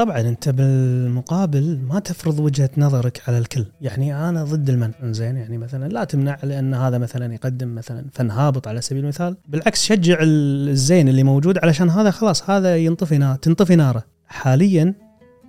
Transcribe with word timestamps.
طبعا 0.00 0.20
أنت 0.20 0.48
بالمقابل 0.48 1.78
ما 1.88 1.98
تفرض 1.98 2.40
وجهة 2.40 2.70
نظرك 2.76 3.22
على 3.28 3.38
الكل. 3.38 3.66
يعني 3.80 4.28
أنا 4.28 4.44
ضد 4.44 4.70
المنع. 4.70 4.94
زين 5.02 5.36
يعني 5.36 5.58
مثلا 5.58 5.88
لا 5.88 6.04
تمنع 6.04 6.38
لأن 6.42 6.74
هذا 6.74 6.98
مثلا 6.98 7.34
يقدم 7.34 7.74
مثلا 7.74 8.04
فن 8.12 8.30
هابط 8.30 8.68
على 8.68 8.80
سبيل 8.80 9.02
المثال. 9.02 9.36
بالعكس 9.48 9.82
شجع 9.82 10.18
الزين 10.20 11.08
اللي 11.08 11.22
موجود 11.22 11.58
علشان 11.58 11.90
هذا 11.90 12.10
خلاص 12.10 12.50
هذا 12.50 12.76
ينطفي 12.76 13.36
تنطفي 13.42 13.76
ناره. 13.76 14.04
حاليا 14.26 14.94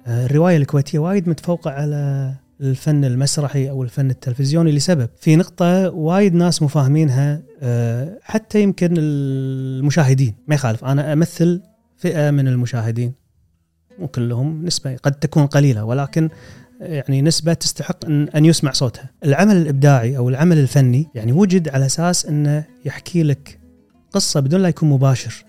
آه، 0.07 0.25
الرواية 0.25 0.57
الكويتية 0.57 0.99
وايد 0.99 1.29
متفوقة 1.29 1.71
على 1.71 2.33
الفن 2.61 3.05
المسرحي 3.05 3.69
أو 3.69 3.83
الفن 3.83 4.09
التلفزيوني 4.09 4.71
لسبب. 4.71 5.09
في 5.19 5.35
نقطة 5.35 5.89
وايد 5.89 6.33
ناس 6.33 6.61
مفاهمينها 6.61 7.41
آه، 7.61 8.17
حتى 8.23 8.61
يمكن 8.61 8.93
المشاهدين. 8.97 10.35
ما 10.47 10.55
يخالف 10.55 10.85
أنا 10.85 11.13
أمثل 11.13 11.61
فئة 11.97 12.31
من 12.31 12.47
المشاهدين. 12.47 13.20
مو 13.99 14.07
كلهم 14.07 14.65
نسبة 14.65 14.95
قد 14.95 15.11
تكون 15.11 15.47
قليلة 15.47 15.83
ولكن 15.83 16.29
يعني 16.81 17.21
نسبة 17.21 17.53
تستحق 17.53 18.05
أن, 18.05 18.29
أن 18.29 18.45
يسمع 18.45 18.71
صوتها. 18.71 19.09
العمل 19.25 19.55
الإبداعي 19.55 20.17
أو 20.17 20.29
العمل 20.29 20.57
الفني 20.57 21.07
يعني 21.15 21.31
وجد 21.31 21.69
على 21.69 21.85
أساس 21.85 22.25
أنه 22.25 22.63
يحكي 22.85 23.23
لك 23.23 23.59
قصة 24.11 24.39
بدون 24.39 24.61
لا 24.61 24.69
يكون 24.69 24.89
مباشر. 24.89 25.45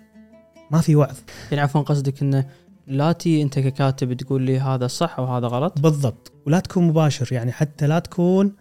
ما 0.70 0.80
في 0.80 0.96
وعظ. 0.96 1.16
يعني 1.51 1.62
عفوا 1.62 1.80
قصدك 1.80 2.23
أنه 2.23 2.45
لا 2.87 3.12
تي 3.12 3.42
أنت 3.42 3.59
ككاتب 3.59 4.12
تقول 4.12 4.43
لي 4.43 4.60
هذا 4.60 4.87
صح 4.87 5.18
أو 5.18 5.24
هذا 5.24 5.46
غلط؟ 5.46 5.80
بالضبط. 5.80 6.32
ولا 6.46 6.60
تكون 6.60 6.84
مباشر 6.84 7.32
يعني 7.32 7.52
حتى 7.52 7.87
لا 7.87 7.98
تكون 7.98 8.52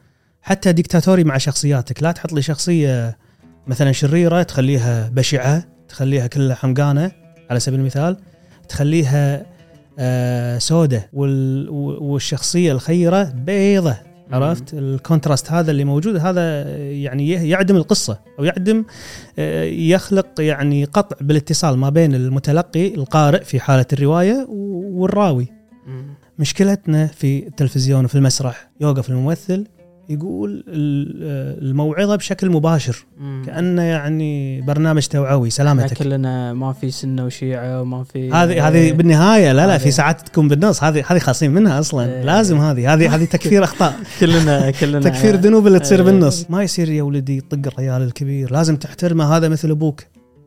حتى 0.41 0.71
ديكتاتوري 0.71 1.23
مع 1.23 1.37
شخصياتك. 1.37 2.03
لا 2.03 2.11
تحط 2.11 2.33
لي 2.33 2.41
شخصية 2.41 3.17
مثلا 3.67 3.91
شريرة 3.91 4.43
تخليها 4.43 5.09
بشعة 5.09 5.63
تخليها 5.89 6.27
كلها 6.27 6.55
حمقانة 6.55 7.11
على 7.49 7.59
سبيل 7.59 7.79
المثال 7.79 8.17
تخليها 8.69 9.45
آه 9.99 10.57
سودة 10.57 11.09
والشخصية 11.13 12.71
الخيرة 12.71 13.23
بيضة 13.23 13.95
عرفت؟ 14.31 14.73
الكونتراست 14.73 15.51
هذا 15.51 15.71
اللي 15.71 15.83
موجود 15.83 16.15
هذا 16.15 16.77
يعني 16.91 17.29
يعدم 17.29 17.75
القصة 17.75 18.19
أو 18.39 18.43
يعدم 18.43 18.85
آه 19.39 19.63
يخلق 19.63 20.27
يعني 20.39 20.85
قطع 20.85 21.15
بالاتصال 21.21 21.77
ما 21.77 21.89
بين 21.89 22.15
المتلقي 22.15 22.95
القارئ 22.95 23.43
في 23.43 23.59
حالة 23.59 23.85
الرواية 23.93 24.45
والراوي. 24.49 25.47
مشكلتنا 26.39 27.07
في 27.07 27.47
التلفزيون 27.47 28.05
وفي 28.05 28.15
المسرح 28.15 28.69
يوقف 28.81 29.09
الممثل 29.09 29.67
يقول 30.09 30.63
الموعظة 30.67 32.15
بشكل 32.15 32.49
مباشر 32.49 33.05
مم. 33.19 33.43
كانه 33.45 33.81
يعني 33.81 34.61
برنامج 34.61 35.07
توعوي 35.07 35.49
سلامتك. 35.49 35.97
كلنا 35.97 36.53
ما 36.53 36.73
في 36.73 36.91
سنة 36.91 37.25
وشيعة 37.25 37.81
وما 37.81 38.03
في 38.03 38.31
هذه 38.31 38.67
هذه 38.67 38.91
بالنهاية 38.91 39.51
لا 39.51 39.67
لا 39.67 39.77
في 39.77 39.91
ساعات 39.91 40.21
تكون 40.21 40.47
بالنص 40.47 40.83
هذه 40.83 41.03
هذه 41.07 41.19
خاصين 41.19 41.51
منها 41.51 41.79
أصلا 41.79 42.05
إيه. 42.05 42.23
لازم 42.23 42.57
هذه 42.57 42.93
هذه 42.93 43.15
هذه 43.15 43.25
تكفير 43.35 43.63
أخطاء. 43.63 43.95
كلنا 44.19 44.71
كلنا. 44.71 44.99
تكفير 44.99 45.35
ذنوب 45.35 45.67
اللي 45.67 45.79
تصير 45.79 46.03
بالنص. 46.03 46.45
ما 46.49 46.63
يصير 46.63 46.89
يا 46.89 47.03
ولدي 47.03 47.41
طق 47.41 47.59
الريال 47.67 48.01
الكبير 48.01 48.51
لازم 48.51 48.75
تحترمه 48.75 49.37
هذا 49.37 49.49
مثل 49.49 49.69
أبوك. 49.69 50.03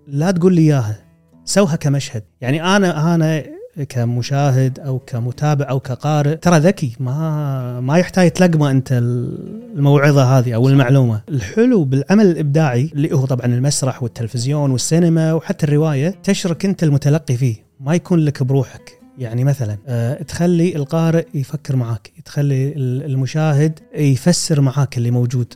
لا 0.08 0.30
تقول 0.30 0.55
لي 0.55 0.61
إياها 0.61 0.98
سوها 1.44 1.77
كمشهد. 1.77 2.22
يعني 2.41 2.77
أنا 2.77 3.14
أنا 3.14 3.44
كمشاهد 3.89 4.80
أو 4.80 4.98
كمتابع 4.98 5.70
أو 5.70 5.80
كقارئ. 5.80 6.36
ترى 6.36 6.58
ذكي 6.58 6.97
ما 7.00 7.80
ما 7.80 7.98
يحتاج 7.98 8.30
تلقمه 8.30 8.70
أنت 8.70 8.89
الموعظة 8.92 10.39
هذه 10.39 10.55
أو 10.55 10.69
المعلومة. 10.69 11.20
الحلو 11.28 11.84
بالعمل 11.84 12.27
الإبداعي 12.27 12.91
اللي 12.95 13.12
هو 13.12 13.27
طبعا 13.27 13.47
المسرح 13.47 14.02
والتلفزيون 14.02 14.70
والسينما 14.70 15.33
وحتى 15.33 15.67
الرواية 15.67 16.14
تشرك 16.22 16.64
أنت 16.64 16.83
المتلقي 16.83 17.36
فيه 17.36 17.56
ما 17.80 17.95
يكون 17.95 18.19
لك 18.19 18.42
بروحك. 18.42 18.98
يعني 19.19 19.45
مثلا 19.45 19.78
أه 19.86 20.22
تخلي 20.22 20.77
القارئ 20.77 21.27
يفكر 21.34 21.77
معاك 21.77 22.12
تخلي 22.25 22.72
المشاهد 22.77 23.78
يفسر 23.97 24.61
معاك 24.61 24.98
اللي 24.98 25.11
موجود. 25.11 25.55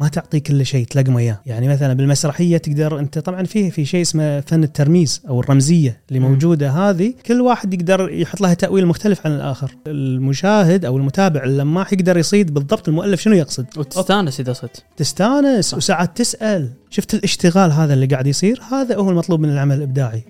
ما 0.00 0.08
تعطي 0.08 0.40
كل 0.40 0.66
شيء 0.66 0.86
تلقمه 0.86 1.18
اياه 1.18 1.40
يعني 1.46 1.68
مثلا 1.68 1.94
بالمسرحية 1.94 2.56
تقدر 2.56 2.98
أنت 2.98 3.18
طبعا 3.18 3.42
فيه 3.42 3.70
في 3.70 3.84
شيء 3.84 4.02
اسمه 4.02 4.40
فن 4.40 4.64
الترميز 4.64 5.22
أو 5.28 5.40
الرمزية 5.40 6.00
اللي 6.08 6.20
موجودة 6.20 6.70
هذه. 6.70 7.14
كل 7.26 7.40
واحد 7.40 7.74
يقدر 7.74 8.10
يحط 8.12 8.40
لها 8.40 8.54
تأويل 8.54 8.86
مختلف 8.86 9.26
عن 9.26 9.32
الآخر. 9.32 9.76
المشاهد 9.86 10.84
أو 10.84 10.96
المتابع 10.96 11.44
اللي 11.44 11.86
يقدر 11.92 12.18
يصيد 12.18 12.54
بالضبط 12.54 12.88
المؤلف 12.88 13.20
شنو 13.20 13.34
يقصد؟ 13.34 13.66
وتستانس 13.76 14.40
إذا 14.40 14.52
صدت. 14.52 14.84
تستانس 14.96 15.74
وساعات 15.74 16.16
تسأل. 16.16 16.70
شفت 16.90 17.14
الاشتغال 17.14 17.72
هذا 17.72 17.94
اللي 17.94 18.06
قاعد 18.06 18.26
يصير؟ 18.26 18.60
هذا 18.70 18.96
هو 18.96 19.10
المطلوب 19.10 19.40
من 19.40 19.50
العمل 19.50 19.76
الإبداعي. 19.76 20.24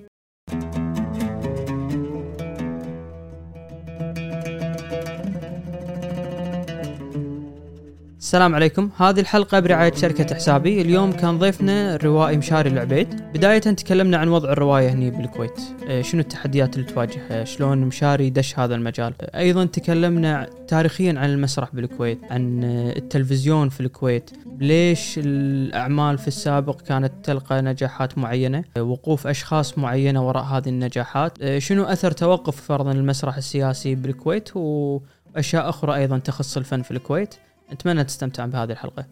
السلام 8.24 8.54
عليكم. 8.54 8.90
هذه 8.96 9.20
الحلقة 9.20 9.60
برعاية 9.60 9.94
شركة 9.94 10.34
حسابي. 10.34 10.80
اليوم 10.80 11.12
كان 11.12 11.38
ضيفنا 11.38 11.94
الروائي 11.94 12.36
مشاري 12.36 12.70
العبيد. 12.70 13.22
بداية 13.34 13.58
تكلمنا 13.58 14.16
عن 14.16 14.28
وضع 14.28 14.52
الرواية 14.52 14.90
هني 14.90 15.10
بالكويت. 15.10 15.60
آه، 15.88 16.02
شنو 16.02 16.20
التحديات 16.20 16.76
اللي 16.76 16.86
تواجهها؟ 16.86 17.44
شلون 17.44 17.78
مشاري 17.78 18.30
دش 18.30 18.58
هذا 18.58 18.74
المجال؟ 18.74 19.14
أيضا 19.34 19.64
تكلمنا 19.64 20.50
تاريخيا 20.68 21.14
عن 21.18 21.30
المسرح 21.30 21.74
بالكويت 21.74 22.18
عن 22.30 22.64
آه، 22.64 22.98
التلفزيون 22.98 23.68
في 23.68 23.80
الكويت. 23.80 24.30
ليش 24.58 25.14
الأعمال 25.18 26.18
في 26.18 26.28
السابق 26.28 26.80
كانت 26.80 27.12
تلقى 27.22 27.62
نجاحات 27.62 28.18
معينة؟ 28.18 28.64
وقوف 28.78 29.26
أشخاص 29.26 29.78
معينة 29.78 30.28
وراء 30.28 30.44
هذه 30.44 30.68
النجاحات. 30.68 31.58
شنو 31.58 31.84
أثر 31.84 32.10
توقف 32.10 32.60
فرضا 32.60 32.92
المسرح 32.92 33.36
السياسي 33.36 33.94
بالكويت؟ 33.94 34.56
وأشياء 34.56 35.68
أخرى 35.68 35.94
أيضا 35.94 36.18
تخص 36.18 36.56
الفن 36.56 36.82
في 36.82 36.90
الكويت. 36.90 37.34
أتمنى 37.70 38.04
تستمتعون 38.04 38.50
بهذه 38.50 38.72
الحلقة. 38.72 39.06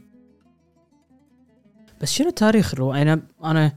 بس 2.01 2.13
شنو 2.13 2.31
تاريخ 2.31 2.75
الرواية 2.75 3.03
أنا 3.03 3.23
أنا 3.45 3.73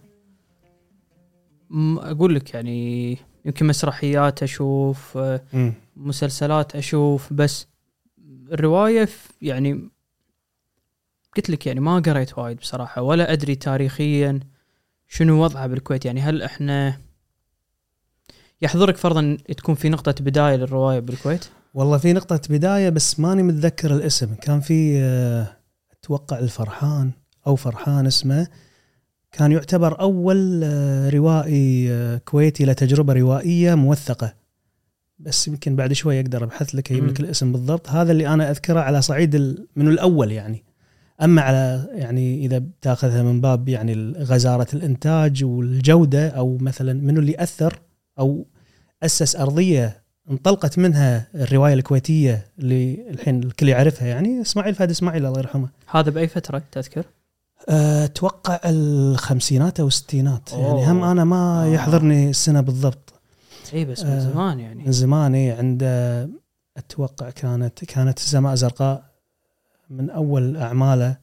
أقول 2.12 2.36
لك 2.36 2.54
يعني 2.54 3.18
يمكن 3.46 3.68
مسرحيات 3.68 4.44
أشوف 4.44 5.18
م. 5.54 5.72
مسلسلات 5.96 6.76
أشوف 6.76 7.34
بس 7.34 7.68
الرواية 8.52 9.10
يعني 9.42 9.90
قلت 11.36 11.50
لك 11.50 11.68
يعني 11.68 11.80
ما 11.80 12.00
قريت 12.00 12.38
وايد 12.38 12.58
بصراحة 12.58 13.02
ولا 13.02 13.34
أدري 13.34 13.56
تاريخيا 13.56 14.40
شنو 15.08 15.44
وضعها 15.44 15.68
بالكويت. 15.68 16.06
يعني 16.06 16.22
هل 16.22 16.42
إحنا 16.42 16.98
يحضرك 18.62 18.98
فرضا 18.98 19.38
تكون 19.58 19.76
في 19.76 19.90
نقطة 19.90 20.16
بداية 20.24 20.56
للرواية 20.56 21.00
بالكويت؟ 21.00 21.46
والله 21.76 21.98
في 21.98 22.14
نقطة 22.14 22.42
بداية 22.50 22.90
بس 22.90 23.20
ماني 23.20 23.44
متذكر 23.44 23.96
الاسم. 23.96 24.36
كان 24.36 24.60
في 24.60 25.00
آه، 25.00 25.48
أتوقع 25.92 26.40
الفرحان 26.40 27.12
أو 27.48 27.56
فرحان 27.56 28.06
اسمه 28.08 28.48
كان 29.32 29.52
يعتبر 29.52 30.00
أول 30.00 30.62
آه، 30.64 31.10
روائي 31.10 31.92
آه، 31.92 32.18
كويتي 32.18 32.66
له 32.66 32.74
تجربة 32.74 33.14
روائية 33.14 33.76
موثقة. 33.76 34.34
بس 35.20 35.48
يمكن 35.48 35.76
بعد 35.76 35.94
شوي 35.94 36.20
أقدر 36.20 36.44
أبحث 36.44 36.76
لك 36.76 36.92
أجيب 36.92 37.06
لك 37.06 37.20
الاسم 37.20 37.52
بالضبط. 37.52 37.90
هذا 37.90 38.12
اللي 38.12 38.28
أنا 38.28 38.52
أذكره 38.52 38.80
على 38.80 39.02
صعيد 39.02 39.36
من 39.76 39.88
الأول 39.88 40.32
يعني. 40.32 40.64
أما 41.22 41.42
على 41.42 41.90
يعني 41.92 42.46
إذا 42.46 42.58
بتاخذها 42.58 43.24
من 43.24 43.42
باب 43.42 43.70
يعني 43.70 44.14
غزارة 44.18 44.68
الإنتاج 44.74 45.44
والجودة 45.44 46.30
أو 46.30 46.58
مثلا 46.58 46.94
منو 46.94 47.20
اللي 47.20 47.36
أثر 47.40 47.82
أو 48.20 48.48
أسس 49.04 49.36
أرضية 49.36 50.05
انطلقت 50.32 50.80
منها 50.80 51.28
الرواية 51.36 51.74
الكويتية 51.74 52.46
اللي 52.60 53.10
الحين 53.10 53.44
الكل 53.44 53.70
يعرفها 53.70 54.08
يعني 54.08 54.42
إسماعيل 54.42 54.76
فهد 54.76 54.90
إسماعيل 54.90 55.26
الله 55.26 55.40
يرحمه 55.40 55.68
هذا 55.88 56.10
بأي 56.10 56.28
فترة 56.28 56.62
تذكر؟ 56.72 57.06
أتوقع 57.70 58.60
الخمسينات 58.66 59.80
أو 59.80 59.88
الستينات 59.88 60.54
أوه. 60.54 60.68
يعني 60.68 60.92
هم 60.92 61.04
أنا 61.04 61.24
ما 61.24 61.64
آه. 61.64 61.66
يحضرني 61.66 62.30
السنة 62.30 62.62
بالضبط 62.62 63.14
إي 63.74 63.86
بس 63.86 64.04
من 64.04 64.12
آه 64.12 64.20
زمان 64.20 64.60
يعني 64.60 64.84
من 64.84 64.92
زمان 64.92 65.36
إي 65.36 65.52
عند 65.52 65.84
أتوقع 66.78 67.30
كانت 67.30 67.86
كانت 67.86 68.18
السماء 68.18 68.56
زرقاء 68.56 69.04
من 69.90 70.10
أول 70.10 70.58
أعماله 70.58 71.18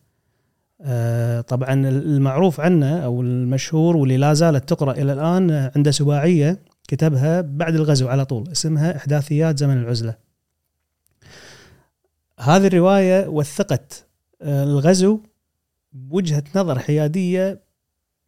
آه 0.81 1.41
طبعا 1.41 1.75
المعروف 1.89 2.61
عنه 2.61 2.99
أو 3.05 3.23
المشهور 3.23 3.97
واللي 3.97 4.17
لا 4.17 4.35
زالت 4.35 4.69
تقرأ 4.69 4.93
إلى 4.93 5.13
الآن 5.13 5.71
عنده 5.77 5.91
سباعية 5.91 6.59
كتبها 6.93 7.41
بعد 7.41 7.75
الغزو 7.75 8.09
على 8.09 8.25
طول. 8.25 8.49
اسمها 8.53 8.97
إحداثيات 8.97 9.59
زمن 9.59 9.79
العزلة. 9.79 10.15
هذه 12.41 12.67
الرواية 12.67 13.29
وثقت 13.29 14.05
آه، 14.43 14.65
الغزو 14.65 15.21
بوجهة 15.93 16.45
نظر 16.57 16.79
حيادية 16.79 17.61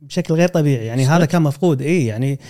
بشكل 0.00 0.34
غير 0.34 0.48
طبيعي. 0.48 0.86
يعني 0.86 1.06
هذا 1.06 1.24
كان 1.24 1.42
مفقود. 1.42 1.82
اي 1.82 2.06
يعني 2.06 2.40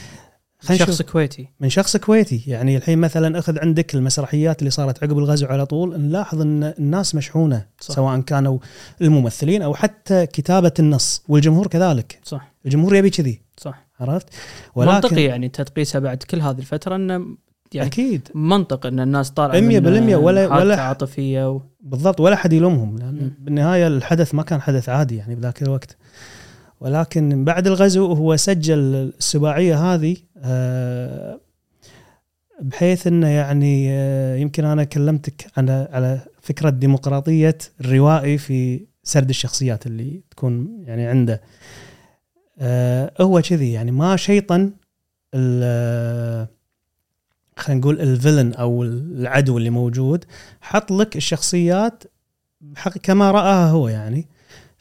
من 0.70 0.76
شخص 0.76 1.02
كويتي. 1.02 1.48
من 1.60 1.68
شخص 1.68 1.96
كويتي. 1.96 2.44
يعني 2.46 2.76
الحين 2.76 2.98
مثلا 2.98 3.38
أخذ 3.38 3.58
عندك 3.58 3.94
المسرحيات 3.94 4.58
اللي 4.58 4.70
صارت 4.70 5.04
عقب 5.04 5.18
الغزو 5.18 5.46
على 5.46 5.66
طول. 5.66 6.00
نلاحظ 6.00 6.40
إن 6.40 6.74
الناس 6.78 7.14
مشحونة 7.14 7.66
صح. 7.80 7.94
سواء 7.94 8.20
كانوا 8.20 8.58
الممثلين 9.02 9.62
أو 9.62 9.74
حتى 9.74 10.26
كتابة 10.26 10.72
النص 10.78 11.22
والجمهور 11.28 11.66
كذلك. 11.66 12.20
صح. 12.24 12.52
الجمهور 12.66 12.94
يبي 12.94 13.10
كذي. 13.10 13.43
عرفت؟ 14.00 14.26
ولكن 14.74 14.92
منطقي 14.94 15.22
يعني 15.24 15.46
انت 15.46 15.60
تقيسها 15.60 15.98
بعد 15.98 16.22
كل 16.22 16.40
هذه 16.40 16.58
الفترة 16.58 16.96
انه 16.96 17.26
يعني 17.74 17.88
أكيد 17.88 18.28
منطق 18.34 18.86
إن 18.86 19.00
الناس 19.00 19.30
طالعة 19.30 19.54
100% 19.60 19.62
من 19.62 20.14
ولا- 20.14 20.46
ولا- 20.48 20.80
عاطفية 20.80 21.50
و... 21.50 21.60
بالضبط 21.80 22.20
ولا 22.20 22.36
حد 22.36 22.52
يلومهم 22.52 22.98
لأن 22.98 23.14
مم. 23.14 23.30
بالنهاية 23.38 23.86
الحدث 23.86 24.34
ما 24.34 24.42
كان 24.42 24.60
حدث 24.60 24.88
عادي 24.88 25.16
يعني 25.16 25.34
بذاك 25.34 25.62
الوقت 25.62 25.96
ولكن 26.80 27.44
بعد 27.44 27.66
الغزو 27.66 28.12
هو 28.12 28.36
سجل 28.36 28.78
السباعية 29.18 29.94
هذه 29.94 30.16
آه، 30.38 31.40
بحيث 32.62 33.06
إنه 33.06 33.28
يعني 33.28 33.86
آه، 33.90 34.36
يمكن 34.36 34.64
أنا 34.64 34.84
كلمتك 34.84 35.46
على 35.56 35.88
على 35.92 36.20
فكرة 36.42 36.70
ديمقراطية 36.70 37.58
الروائي 37.80 38.38
في 38.38 38.86
سرد 39.02 39.28
الشخصيات 39.28 39.86
اللي 39.86 40.20
تكون 40.30 40.82
يعني 40.86 41.06
عنده 41.06 41.40
آه، 42.58 43.12
هو 43.20 43.40
كذي 43.42 43.72
يعني 43.72 43.90
ما 43.90 44.16
شيطن 44.16 44.72
ال- 45.34 46.46
خلينا 47.56 47.80
نقول 47.80 48.00
الفيلن 48.00 48.52
أو 48.52 48.82
العدو 48.82 49.58
اللي 49.58 49.70
موجود 49.70 50.24
حط 50.60 50.90
لك 50.92 51.16
الشخصيات 51.16 52.04
كما 53.02 53.30
رآها 53.30 53.70
هو 53.70 53.88
يعني. 53.88 54.28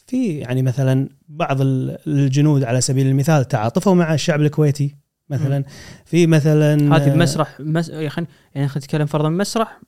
في 0.08 0.38
يعني 0.38 0.62
مثلا 0.62 1.10
بعض 1.30 1.62
ال- 1.62 1.98
الجنود 2.08 2.64
على 2.64 2.82
سبيل 2.82 3.08
المثال 3.08 3.48
تعاطفوا 3.48 3.96
مع 3.96 4.14
الشعب 4.14 4.42
الكويتي 4.42 4.96
مثلا. 5.30 5.64
في 6.06 6.28
مثلا 6.28 6.96
هذه 6.98 7.10
بمسرح 7.14 7.60
مس... 7.60 7.90
يعني 7.90 8.10
خلينا 8.10 8.30
يعني 8.56 8.68
خلينا 8.68 8.86
نتكلم 8.86 9.06
فرضا 9.06 9.30
مسرح 9.30 9.82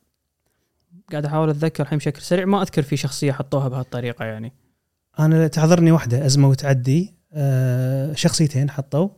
قاعد 1.11 1.25
أحاول 1.25 1.49
أتذكر 1.49 1.83
الحين 1.83 1.97
بشكل 1.97 2.21
سريع 2.21 2.45
ما 2.45 2.61
أذكر 2.61 2.81
في 2.81 2.97
شخصية 2.97 3.31
حطوها 3.31 3.67
بهالطريقة 3.67 4.25
يعني. 4.25 4.53
أنا 5.19 5.47
تعذرني 5.47 5.91
واحدة 5.91 6.25
أزمة 6.25 6.49
وتعدي. 6.49 7.09
آه، 7.09 7.14
شخصيتين 8.15 8.69
حطوا. 8.69 9.09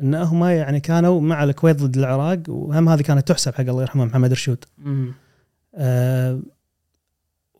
انهم 0.00 0.44
يعني 0.44 0.80
كانوا 0.80 1.20
مع 1.20 1.44
الكويت 1.44 1.76
ضد 1.82 1.96
العراق 1.96 2.38
وهم 2.48 2.88
هذه 2.88 3.02
كانت 3.02 3.28
تحسب 3.28 3.54
حق 3.54 3.60
الله 3.60 3.82
يرحمه 3.82 4.04
محمد 4.04 4.32
رشود. 4.32 4.64
آه، 5.74 6.40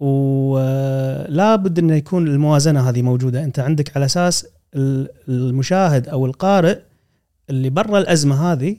ولا 0.01 1.57
بد 1.57 1.79
انه 1.79 1.95
يكون 1.95 2.27
الموازنة 2.29 2.89
هذه 2.89 3.03
موجودة. 3.03 3.45
أنت 3.45 3.59
عندك 3.59 3.97
على 3.97 4.05
أساس 4.07 4.47
ال- 4.75 5.09
المشاهد 5.29 6.09
أو 6.09 6.27
القارئ 6.27 6.79
اللي 7.51 7.71
برا 7.71 7.99
الأزمة 7.99 8.53
هذه 8.53 8.77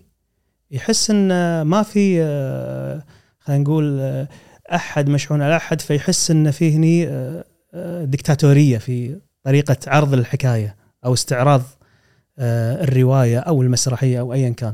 يحس 0.72 1.12
إن 1.12 1.62
ما 1.62 1.84
في 1.84 2.22
آه، 2.24 3.04
خلينا 3.40 3.64
نقول 3.64 4.00
آه، 4.00 4.28
أحد 4.76 5.10
مشحون 5.10 5.42
على 5.42 5.56
أحد 5.56 5.82
فيحس 5.82 6.32
إن 6.32 6.52
في 6.52 6.76
هني 6.76 7.08
آه، 7.08 7.44
آه، 7.74 8.06
دكتاتوريه 8.06 8.78
في 8.78 9.20
طريقة 9.44 9.78
عرض 9.88 10.14
الحكاية. 10.14 10.76
أو 11.06 11.14
استعراض 11.14 11.62
آه، 12.40 12.84
الرواية 12.84 13.40
أو 13.40 13.62
المسرحية 13.62 14.20
أو 14.20 14.34
ايا 14.34 14.50
كان. 14.50 14.74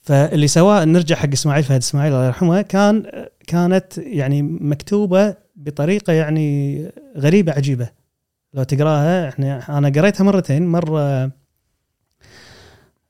فاللي 0.00 0.48
سواه 0.48 0.84
نرجع 0.84 1.16
حق 1.16 1.28
إسماعيل 1.32 1.64
فهد 1.64 1.80
إسماعيل 1.80 2.12
الله 2.12 2.26
يرحمه 2.26 2.62
كان 2.62 3.26
كانت 3.46 3.98
يعني 3.98 4.42
مكتوبة 4.42 5.34
بطريقة 5.56 6.12
يعني 6.12 6.82
غريبة 7.16 7.52
عجيبة. 7.52 7.90
لو 8.54 8.62
تقراها 8.62 9.28
إحنا 9.28 9.78
أنا 9.78 9.88
قريتها 9.88 10.24
مرتين. 10.24 10.66
مرة 10.66 11.30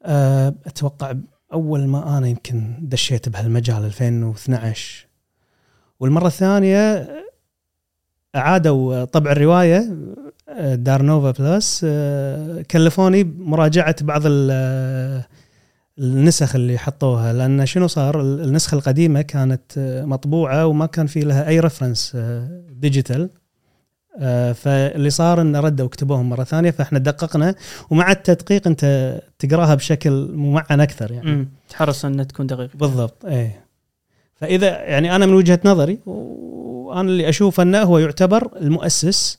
آه، 0.03 0.55
أتوقع 0.67 1.15
أول 1.53 1.87
ما 1.87 2.19
أنا 2.19 2.29
يمكن 2.29 2.75
دشيت 2.81 3.29
بهالمجال 3.29 3.85
2012 3.85 5.07
والمرة 6.01 6.27
الثانية 6.27 7.09
أعادوا 8.37 9.05
طبع 9.05 9.33
الرواية 9.33 9.97
آه، 10.49 10.75
دار 10.75 11.03
نوفا 11.03 11.31
بلس 11.31 11.81
آه، 11.89 12.63
كلفوني 12.63 13.23
بمراجعه 13.25 13.97
بعض 14.03 14.23
ال- 14.27 15.23
النسخ 15.99 16.55
اللي 16.55 16.79
حطوها 16.79 17.33
لأن 17.33 17.67
شنو 17.67 17.87
صار؟ 17.87 18.21
النسخة 18.21 18.75
القديمة 18.75 19.23
كانت 19.23 19.63
آه، 19.79 20.05
مطبوعة 20.05 20.67
وما 20.67 20.87
كان 20.87 21.07
في 21.07 21.21
لها 21.21 21.49
أي 21.49 21.61
reference 21.61 22.17
digital 22.71 23.31
آه، 24.21 24.53
فاللي 24.53 25.11
صار 25.11 25.41
إن 25.41 25.57
ردوا 25.57 25.87
وكتبوهم 25.87 26.29
مرة 26.29 26.45
ثانية 26.45 26.71
فإحنا 26.71 26.99
دققنا 26.99 27.55
ومع 27.91 28.11
التدقيق 28.11 28.67
أنت 28.67 29.15
تقراها 29.39 29.75
بشكل 29.75 30.29
ممعن 30.35 30.81
أكثر 30.81 31.13
يعني. 31.13 31.49
تحرص 31.69 32.05
ان 32.05 32.27
تكون 32.27 32.47
دقيق 32.47 32.71
بالضبط 32.77 33.25
إيه. 33.25 33.65
فإذا 34.35 34.67
يعني 34.69 35.17
أنا 35.17 35.27
من 35.27 35.35
وجهة 35.35 35.61
نظري 35.65 35.99
وأنا 36.07 37.01
اللي 37.09 37.29
أشوف 37.29 37.61
أنه 37.61 37.83
هو 37.83 37.99
يعتبر 37.99 38.51
المؤسس 38.61 39.39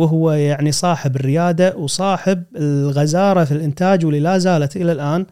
وهو 0.00 0.32
يعني 0.32 0.72
صاحب 0.72 1.16
الريادة 1.16 1.76
وصاحب 1.76 2.44
الغزارة 2.56 3.44
في 3.44 3.52
الإنتاج 3.52 4.04
واللي 4.06 4.20
لا 4.20 4.38
زالت 4.38 4.76
إلى 4.76 4.92
الآن 4.92 5.26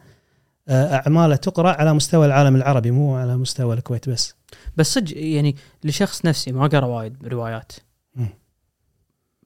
آه، 0.67 0.95
أعماله 0.95 1.35
تقرأ 1.35 1.69
على 1.69 1.93
مستوى 1.93 2.25
العالم 2.25 2.55
العربي 2.55 2.91
مو 2.91 3.15
على 3.15 3.37
مستوى 3.37 3.75
الكويت 3.75 4.09
بس. 4.09 4.35
بس 4.77 4.93
صدق 4.93 5.17
يعني 5.17 5.55
لشخص 5.83 6.25
نفسي 6.25 6.51
ما 6.51 6.67
قرأ 6.67 6.85
وايد 6.85 7.27
روايات. 7.27 7.71
مم. 8.15 8.29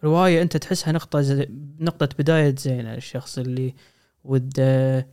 رواية 0.04 0.42
أنت 0.42 0.58
تحسها 0.58 0.92
نقطة 0.92 1.22
زي 1.22 1.48
نقطة 1.80 2.10
بداية 2.20 2.56
زينة 2.56 2.96
للشخص 2.96 3.38
اللي 3.38 3.74
وده 4.24 5.08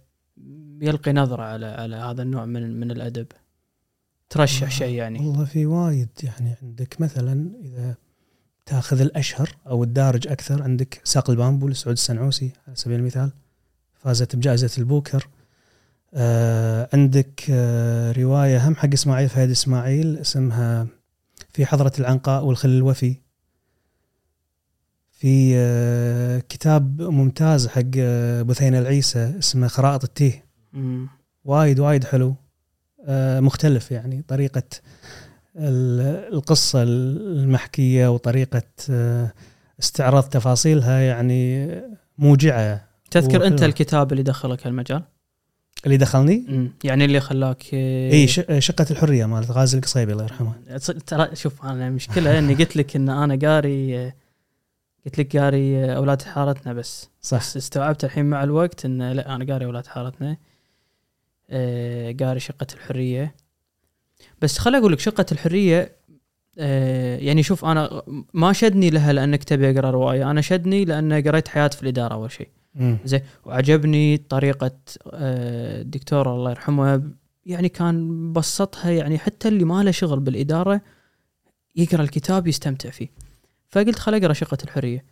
يلقي 0.82 1.12
نظرة 1.12 1.42
على 1.42 1.66
على 1.66 1.96
هذا 1.96 2.22
النوع 2.22 2.44
من 2.44 2.80
من 2.80 2.90
الأدب. 2.90 3.26
ترشح 4.30 4.66
آه، 4.66 4.70
شيء 4.70 4.94
يعني. 4.94 5.18
والله 5.18 5.44
في 5.44 5.66
وايد 5.66 6.08
يعني 6.22 6.56
عندك. 6.62 7.00
مثلا 7.00 7.50
إذا 7.64 7.94
تاخذ 8.70 9.00
الأشهر 9.00 9.56
أو 9.66 9.82
الدارج 9.84 10.28
أكثر. 10.28 10.62
عندك 10.62 11.00
ساق 11.04 11.30
البامبو 11.30 11.68
لسعود 11.68 11.96
السنعوسي 11.96 12.52
على 12.66 12.76
سبيل 12.76 12.98
المثال. 13.00 13.32
فازت 13.94 14.36
بجائزة 14.36 14.70
البوكر. 14.78 15.28
آه 16.14 16.88
عندك 16.92 17.40
آه 17.50 18.12
رواية 18.12 18.68
هم 18.68 18.76
حق 18.76 18.92
إسماعيل 18.92 19.28
فهد 19.28 19.50
إسماعيل 19.50 20.18
اسمها 20.18 20.86
في 21.52 21.66
حضرة 21.66 21.92
العنقاء 21.98 22.44
والخل 22.44 22.68
الوفي. 22.68 23.16
في 25.12 25.52
آه 25.56 26.38
كتاب 26.48 27.02
ممتاز 27.02 27.66
حق 27.68 27.82
آه 27.98 28.42
بثينه 28.42 28.78
العيسى 28.78 29.34
اسمه 29.38 29.68
خرائط 29.68 30.04
التيه. 30.04 30.44
وايد 31.44 31.80
وايد 31.80 32.04
حلو. 32.04 32.34
آه، 33.06 33.40
مختلف 33.40 33.90
يعني 33.90 34.22
طريقة 34.28 34.58
ال- 34.58 34.80
القصة 35.56 36.82
المحكية 36.82 38.08
وطريقة 38.08 38.62
آه، 38.90 39.32
استعراض 39.80 40.22
تفاصيلها 40.22 41.00
يعني 41.00 41.70
موجعة 42.18 42.84
تذكر 43.10 43.46
أنت. 43.46 43.62
الكتاب 43.62 44.12
اللي 44.12 44.22
دخلك 44.22 44.66
هالمجال؟ 44.66 45.02
اللي 45.86 45.96
دخلني 45.96 46.44
مم. 46.48 46.70
يعني 46.84 47.04
اللي 47.04 47.20
خلاك 47.20 47.74
إي 47.74 48.26
ش- 48.26 48.40
شقة 48.58 48.86
الحرية 48.90 49.26
مالت 49.26 49.50
غازي 49.50 49.78
القصيبي 49.78 50.12
الله 50.12 50.24
يرحمه 50.24 50.52
ترى 51.06 51.36
شوف 51.36 51.64
أنا 51.64 51.90
مشكلة 51.90 52.38
إني 52.38 52.54
قلت 52.54 52.76
لك 52.76 52.96
إن 52.96 53.08
أنا 53.08 53.38
قاري 53.48 54.04
قلت 55.06 55.18
لك 55.18 55.36
قاري 55.36 55.94
أولاد 55.96 56.22
حارتنا 56.22 56.72
بس 56.72 57.08
صح 57.20 57.38
بس 57.38 57.56
استوعبت 57.56 58.04
الحين 58.04 58.24
مع 58.24 58.42
الوقت 58.44 58.84
إن 58.84 59.12
لا 59.12 59.34
أنا 59.34 59.52
قاري 59.52 59.64
أولاد 59.64 59.86
حارتنا 59.86 60.36
آه، 61.50 62.14
قاري 62.20 62.40
شقة 62.40 62.66
الحرية 62.74 63.34
بس 64.42 64.58
خل 64.58 64.74
أقول 64.74 64.92
لك 64.92 64.98
شقة 65.00 65.26
الحرية 65.32 65.96
آه، 66.58 67.16
يعني 67.18 67.42
شوف 67.42 67.64
أنا 67.64 68.02
ما 68.34 68.52
شدني 68.52 68.90
لها 68.90 69.12
لأنك 69.12 69.44
تبي 69.44 69.70
أقرأ 69.70 69.90
رواية 69.90 70.30
أنا 70.30 70.40
شدني 70.40 70.84
لأن 70.84 71.12
قريت 71.28 71.48
حياة 71.48 71.68
في 71.68 71.82
الإدارة 71.82 72.14
أول 72.14 72.30
شيء. 72.32 72.48
زين 73.04 73.20
وعجبني 73.44 74.16
طريقة 74.16 74.70
آه، 75.12 75.80
الدكتور 75.80 76.34
الله 76.34 76.50
يرحمه 76.50 77.02
يعني 77.46 77.68
كان 77.68 78.32
بسطها 78.32 78.90
يعني 78.90 79.18
حتى 79.18 79.48
اللي 79.48 79.64
ما 79.64 79.82
له 79.82 79.90
شغل 79.90 80.20
بالإدارة 80.20 80.80
يقرأ 81.76 82.02
الكتاب 82.02 82.46
يستمتع 82.46 82.90
فيه. 82.90 83.08
فقلت 83.68 83.98
خل 83.98 84.14
أقرأ 84.14 84.32
شقة 84.32 84.58
الحرية. 84.64 85.04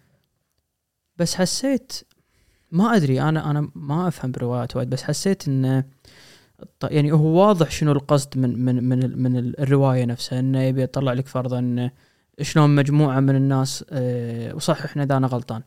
بس 1.16 1.34
حسيت 1.34 1.92
ما 2.72 2.96
أدري 2.96 3.20
أنا 3.22 3.50
أنا 3.50 3.70
ما 3.74 4.08
أفهم 4.08 4.30
بروايات 4.32 4.76
وايد 4.76 4.90
بس 4.90 5.02
حسيت 5.02 5.48
إنه 5.48 5.80
ط- 5.80 5.86
يعني 6.84 7.12
هو 7.12 7.26
واضح 7.26 7.70
شنو 7.70 7.92
القصد 7.92 8.38
من 8.38 8.64
من 8.64 8.84
من 8.88 9.18
من 9.22 9.36
ال- 9.36 9.60
الرواية 9.60 10.04
نفسها 10.04 10.40
إنه 10.40 10.60
يبي 10.62 10.82
يطلع 10.82 11.12
لك 11.12 11.26
فرضا 11.28 11.90
شلون 12.42 12.74
مجموعة 12.74 13.20
من 13.20 13.36
الناس 13.36 13.84
آه، 13.90 14.54
وصححنا 14.54 15.02
إذا 15.02 15.16
أنا 15.16 15.26
غلطان. 15.26 15.62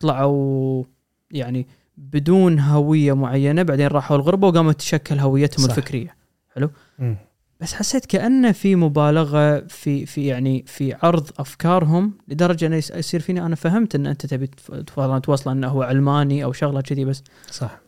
طلعوا 0.00 0.84
يعني 1.30 1.66
بدون 1.96 2.58
هوية 2.60 3.12
معينة 3.12 3.62
بعدين 3.62 3.86
راحوا 3.86 4.16
الغربة 4.16 4.48
وقامت 4.48 4.78
تشكل 4.78 5.18
هويتهم 5.18 5.66
صح. 5.66 5.70
الفكرية. 5.76 6.16
مم. 6.98 7.16
بس 7.60 7.74
حسيت 7.74 8.06
كانه 8.06 8.52
في 8.52 8.76
مبالغة 8.76 9.60
في 9.60 10.06
في 10.06 10.26
يعني 10.26 10.64
في 10.66 10.94
عرض 11.02 11.30
أفكارهم 11.38 12.12
لدرجة 12.28 12.66
إنه 12.66 12.76
يصير 12.76 13.20
فيني 13.20 13.46
أنا 13.46 13.56
فهمت 13.56 13.94
إن 13.94 14.06
أنت 14.06 14.26
تبي 14.26 14.50
توصل 15.22 15.50
إنه 15.50 15.68
هو 15.68 15.82
علماني 15.82 16.44
أو 16.44 16.52
شغلة 16.52 16.80
كذي 16.80 17.04
بس. 17.04 17.22
صح. 17.50 17.78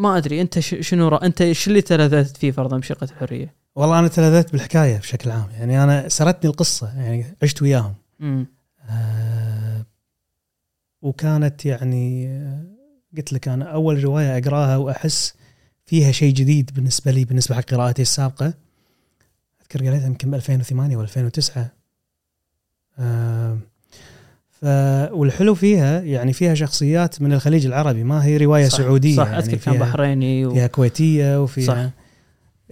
ما 0.00 0.16
أدري 0.16 0.40
أنت 0.40 0.58
شنو 0.58 1.08
رأ... 1.08 1.26
أنت 1.26 1.52
شو 1.52 1.70
اللي 1.70 1.82
تلذذت 1.82 2.36
فيه 2.36 2.50
فرضا 2.50 2.78
بشقة 2.78 3.04
الحرية؟ 3.04 3.54
والله 3.74 3.98
أنا 3.98 4.08
تلذذت 4.08 4.52
بالحكاية 4.52 4.98
بشكل 4.98 5.30
عام 5.30 5.48
يعني 5.50 5.84
أنا 5.84 6.08
سرتني 6.08 6.50
القصة 6.50 6.98
يعني 7.00 7.36
عشت 7.42 7.62
وياهم. 7.62 7.94
آه، 8.90 9.86
وكانت 11.02 11.66
يعني 11.66 12.28
آه، 12.28 12.64
قلت 13.16 13.32
لك 13.32 13.48
أنا 13.48 13.64
أول 13.64 14.04
رواية 14.04 14.38
أقراها 14.38 14.76
وأحس 14.76 15.34
فيها 15.86 16.12
شيء 16.12 16.34
جديد 16.34 16.70
بالنسبة 16.74 17.10
لي 17.10 17.24
بالنسبة 17.24 17.54
حق 17.54 17.62
قراءتي 17.62 18.02
السابقة. 18.02 18.54
أذكر 19.62 19.88
قريتها 19.88 20.06
يمكن 20.06 20.30
ب 20.30 20.34
2008 20.34 20.96
و 20.96 21.00
2009 21.00 21.70
آه 22.98 23.58
ف 24.62 24.64
والحلو 25.12 25.54
فيها 25.54 26.00
يعني 26.00 26.32
فيها 26.32 26.54
شخصيات 26.54 27.22
من 27.22 27.32
الخليج 27.32 27.66
العربي 27.66 28.04
ما 28.04 28.24
هي 28.24 28.36
رواية 28.36 28.68
صح 28.68 28.78
سعودية 28.78 29.16
صح 29.16 29.26
يعني 29.26 29.38
أذكر 29.38 29.56
كان 29.56 29.78
بحريني 29.78 30.46
و... 30.46 30.54
فيها 30.54 30.66
كويتية 30.66 31.42
وفيها 31.42 31.66
صح. 31.66 31.90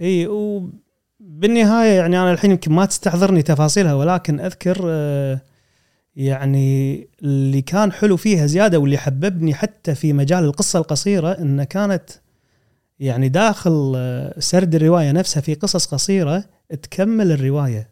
إي 0.01 0.27
وبالنهاية 0.27 1.97
يعني 1.97 2.19
أنا 2.19 2.31
الحين 2.31 2.51
يمكن 2.51 2.71
ما 2.71 2.85
تستحضرني 2.85 3.41
تفاصيلها 3.41 3.93
ولكن 3.93 4.39
أذكر 4.39 4.81
آه، 4.85 5.41
يعني 6.15 7.07
اللي 7.21 7.61
كان 7.61 7.91
حلو 7.91 8.17
فيها 8.17 8.45
زيادة 8.45 8.79
واللي 8.79 8.97
حببني 8.97 9.53
حتى 9.53 9.95
في 9.95 10.13
مجال 10.13 10.43
القصة 10.43 10.79
القصيرة 10.79 11.31
ان 11.31 11.63
كانت 11.63 12.09
يعني 12.99 13.29
داخل 13.29 13.93
آه، 13.95 14.39
سرد 14.39 14.75
الرواية 14.75 15.11
نفسها 15.11 15.41
في 15.41 15.53
قصص 15.53 15.85
قصيرة 15.85 16.43
تكمل 16.81 17.31
الرواية 17.31 17.89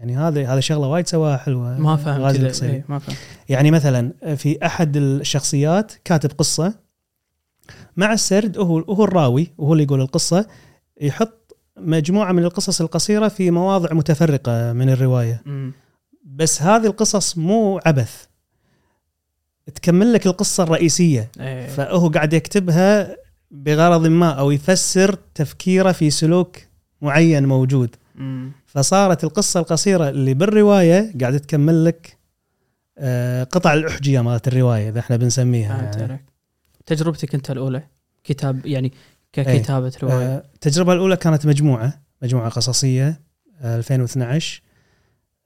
يعني 0.00 0.16
هذا 0.16 0.52
هذا 0.52 0.60
شغلة 0.60 0.86
وايد 0.86 1.06
سواها 1.06 1.36
حلوة 1.36 1.78
ما 1.78 1.96
فهمت 1.96 2.36
القصيري. 2.36 2.72
إيه، 2.72 2.84
ما 2.88 2.98
فهمت 2.98 3.18
يعني 3.48 3.70
مثلا 3.70 4.12
في 4.36 4.66
أحد 4.66 4.96
الشخصيات 4.96 5.92
كاتب 6.04 6.30
قصة 6.38 6.74
مع 7.96 8.12
السرد 8.12 8.58
هو 8.58 8.78
هو 8.78 9.04
الراوي 9.04 9.50
وهو 9.58 9.72
اللي 9.72 9.84
يقول 9.84 10.00
القصة 10.00 10.46
يحط 11.00 11.56
مجموعة 11.76 12.32
من 12.32 12.44
القصص 12.44 12.80
القصيرة 12.80 13.28
في 13.28 13.50
مواضع 13.50 13.92
متفرقة 13.92 14.72
من 14.72 14.90
الرواية 14.90 15.42
مم. 15.46 15.72
بس 16.24 16.62
هذه 16.62 16.86
القصص 16.86 17.38
مو 17.38 17.80
عبث 17.86 18.24
تكمل 19.74 20.12
لك 20.12 20.26
القصة 20.26 20.62
الرئيسية 20.62 21.30
إيه. 21.40 21.66
فهو 21.66 22.08
قاعد 22.08 22.32
يكتبها 22.32 23.16
بغرض 23.50 24.06
ما 24.06 24.30
أو 24.30 24.50
يفسر 24.50 25.18
تفكيره 25.34 25.92
في 25.92 26.10
سلوك 26.10 26.56
معين 27.02 27.46
موجود 27.46 27.96
مم. 28.14 28.52
فصارت 28.70 29.24
القصة 29.24 29.60
القصيرة 29.60 30.08
اللي 30.08 30.34
بالرواية 30.34 31.12
قاعدة 31.20 31.38
تكمل 31.38 31.84
لك 31.84 32.18
آه، 32.98 33.44
قطع 33.44 33.74
الأحجية 33.74 34.20
مالت 34.20 34.48
الرواية 34.48 34.88
إذا 34.88 35.00
إحنا 35.00 35.16
بنسميها. 35.16 35.82
يعني. 35.82 36.02
عليك. 36.02 36.24
تجربتك 36.86 37.34
أنت 37.34 37.50
الأولى 37.50 37.82
كتاب 38.24 38.66
يعني 38.66 38.92
ككتابة 39.32 39.92
رواية؟ 40.02 40.26
آه، 40.26 40.44
التجربة 40.54 40.92
الأولى 40.92 41.16
كانت 41.16 41.46
مجموعة 41.46 42.02
مجموعة 42.22 42.48
قصصية 42.48 43.20
آه، 43.60 43.76
2012 43.76 44.62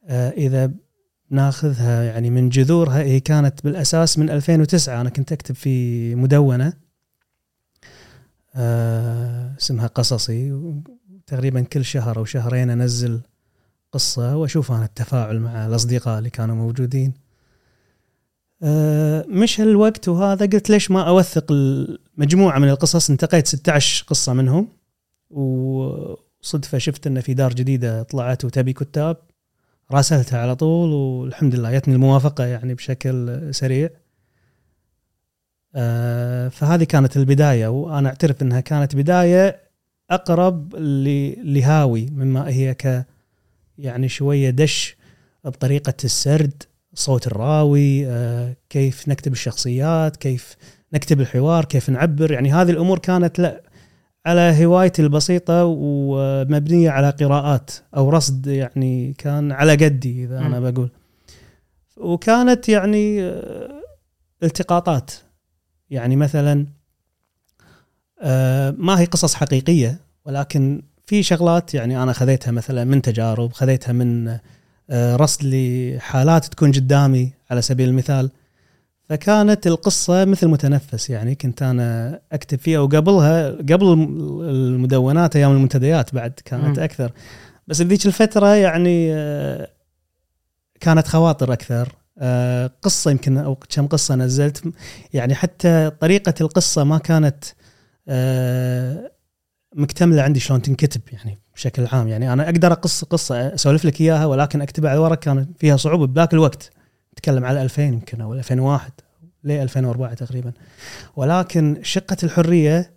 آه، 0.04 0.31
إذا 0.31 0.71
ناخذها 1.31 2.02
يعني 2.02 2.31
من 2.31 2.49
جذورها 2.49 2.99
هي 2.99 3.21
كانت 3.21 3.64
بالأساس 3.64 4.19
من 4.19 4.31
2009 4.31 5.00
أنا 5.00 5.11
كنت 5.11 5.33
أكتب 5.33 5.54
في 5.54 6.14
مدونة 6.14 6.73
اسمها 8.57 9.87
قصصي. 9.87 10.52
تقريبا 11.26 11.61
كل 11.61 11.85
شهر 11.85 12.16
أو 12.19 12.25
شهرين 12.25 12.71
أنزل 12.71 13.21
قصة 13.93 14.37
وأشوف 14.37 14.73
أنا 14.73 14.85
التفاعل 14.85 15.40
مع 15.40 15.66
الأصدقاء 15.66 16.19
اللي 16.19 16.31
كانوا 16.31 16.57
موجودين. 16.57 17.14
آه، 18.62 19.25
مش 19.28 19.61
هالوقت 19.61 20.09
وهذا 20.09 20.47
قلت 20.47 20.71
ليش 20.71 20.90
ما 20.90 21.09
أوثق 21.09 21.52
مجموعه 22.16 22.59
من 22.59 22.69
القصص؟ 22.69 23.11
انتقيت 23.11 23.47
16 23.47 24.04
قصة 24.07 24.33
منهم 24.33 24.69
وصدفة 25.31 26.78
شفت 26.78 27.07
إن 27.07 27.21
في 27.21 27.35
دار 27.35 27.52
جديدة 27.52 28.02
طلعت 28.02 28.45
وتبي 28.45 28.73
كتاب 28.73 29.16
راسلتها 29.93 30.38
على 30.40 30.57
طول 30.57 30.93
والحمد 30.93 31.54
لله 31.54 31.73
جتني 31.78 31.95
الموافقة 31.95 32.45
يعني 32.45 32.75
بشكل 32.75 33.49
سريع. 33.54 33.90
آه، 35.76 36.49
فهذه 36.49 36.85
كانت 36.85 37.16
البداية 37.16 37.69
وأنا 37.69 38.09
أعترف 38.09 38.43
إنها 38.43 38.61
كانت 38.61 38.97
بداية 38.97 39.63
أقرب 40.14 40.76
لهاوي 41.44 42.06
مما 42.06 42.49
هي 42.49 42.75
ك 42.75 43.06
يعني 43.78 44.09
شوية 44.09 44.50
دش 44.50 44.97
بطريقة 45.44 45.94
السرد 46.04 46.62
صوت 46.94 47.26
الراوي 47.26 48.06
آه، 48.06 48.56
كيف 48.71 49.09
نكتب 49.09 49.33
الشخصيات 49.33 50.16
كيف 50.16 50.56
نكتب 50.92 51.21
الحوار 51.21 51.64
كيف 51.64 51.90
نعبر 51.90 52.33
يعني 52.33 52.52
هذه 52.52 52.71
الأمور 52.71 52.99
كانت 52.99 53.38
لا 53.38 53.62
على 54.26 54.64
هوايتي 54.64 55.02
البسيطة 55.02 55.64
ومبنية 55.64 56.90
على 56.90 57.11
قراءات 57.11 57.71
أو 57.97 58.11
رصد 58.11 58.47
يعني 58.47 59.14
كان 59.18 59.52
على 59.52 59.73
قدي 59.73 60.25
إذا 60.25 60.38
أنا 60.38 60.61
مم. 60.61 60.71
بقول 60.71 60.90
وكانت 61.97 62.68
يعني 62.68 63.23
آه، 63.23 63.83
التقاطات 64.42 65.12
يعني 65.90 66.16
مثلا 66.16 66.66
آه، 68.21 68.75
ما 68.78 69.00
هي 69.00 69.04
قصص 69.04 69.35
حقيقية 69.35 70.00
ولكن 70.26 70.83
في 71.07 71.23
شغلات 71.23 71.75
يعني 71.75 72.02
أنا 72.02 72.12
خذيتها 72.12 72.50
مثلا 72.50 72.85
من 72.85 73.02
تجارب 73.02 73.52
خذيتها 73.52 73.93
من 73.93 74.38
آه، 74.90 75.16
رصد 75.16 75.40
لحالات 75.45 76.45
تكون 76.45 76.73
قدامي 76.73 77.33
على 77.50 77.62
سبيل 77.62 77.88
المثال. 77.88 78.31
فكانت 79.09 79.66
القصة 79.66 80.25
مثل 80.25 80.49
متنفس 80.49 81.11
يعني 81.11 81.35
كنت 81.35 81.62
أنا 81.62 82.21
أكتب 82.33 82.59
فيها 82.59 82.81
وقبلها 82.81 83.49
قبل 83.50 83.93
الم- 83.93 84.40
المدونات 84.40 85.37
أيام 85.37 85.52
المنتديات 85.52 86.14
بعد 86.14 86.33
كانت 86.45 86.78
مم. 86.78 86.85
أكثر. 86.85 87.12
بس 87.69 87.83
بذيك 87.83 88.07
الفترة 88.07 88.47
يعني 88.54 89.14
آه، 89.14 89.69
كانت 90.81 91.07
خواطر 91.09 91.52
أكثر. 91.52 91.88
آه، 92.19 92.71
قصة 92.83 93.11
يمكن 93.11 93.38
أو 93.38 93.54
كم 93.54 93.87
قصة 93.87 94.14
نزلت 94.14 94.62
يعني 95.14 95.35
حتى 95.35 95.90
طريقة 96.00 96.35
القصة 96.40 96.85
ما 96.85 96.99
كانت 96.99 97.45
مكتملة 99.75 100.23
عندي 100.23 100.40
شلون 100.40 100.62
تنكتب 100.62 101.00
يعني 101.12 101.38
بشكل 101.54 101.87
عام. 101.87 102.09
يعني 102.09 102.33
أنا 102.33 102.45
أقدر 102.45 102.73
أقص 102.73 103.04
قصة 103.04 103.54
أسولف 103.54 103.85
لك 103.85 104.00
إياها 104.00 104.26
ولكن 104.26 104.62
أكتبها 104.62 104.90
على 104.90 104.99
ورق 104.99 105.19
كانت 105.19 105.61
فيها 105.61 105.76
صعوبة 105.76 106.07
بذاك 106.07 106.35
الوقت. 106.35 106.71
نتكلم 107.12 107.45
على 107.45 107.62
2000 107.62 107.83
يمكن 107.83 108.21
أو 108.21 108.35
2001 108.35 108.93
ل 109.45 109.50
2004 109.50 110.14
تقريبا. 110.14 110.52
ولكن 111.16 111.81
شقة 111.83 112.16
الحرية 112.23 112.93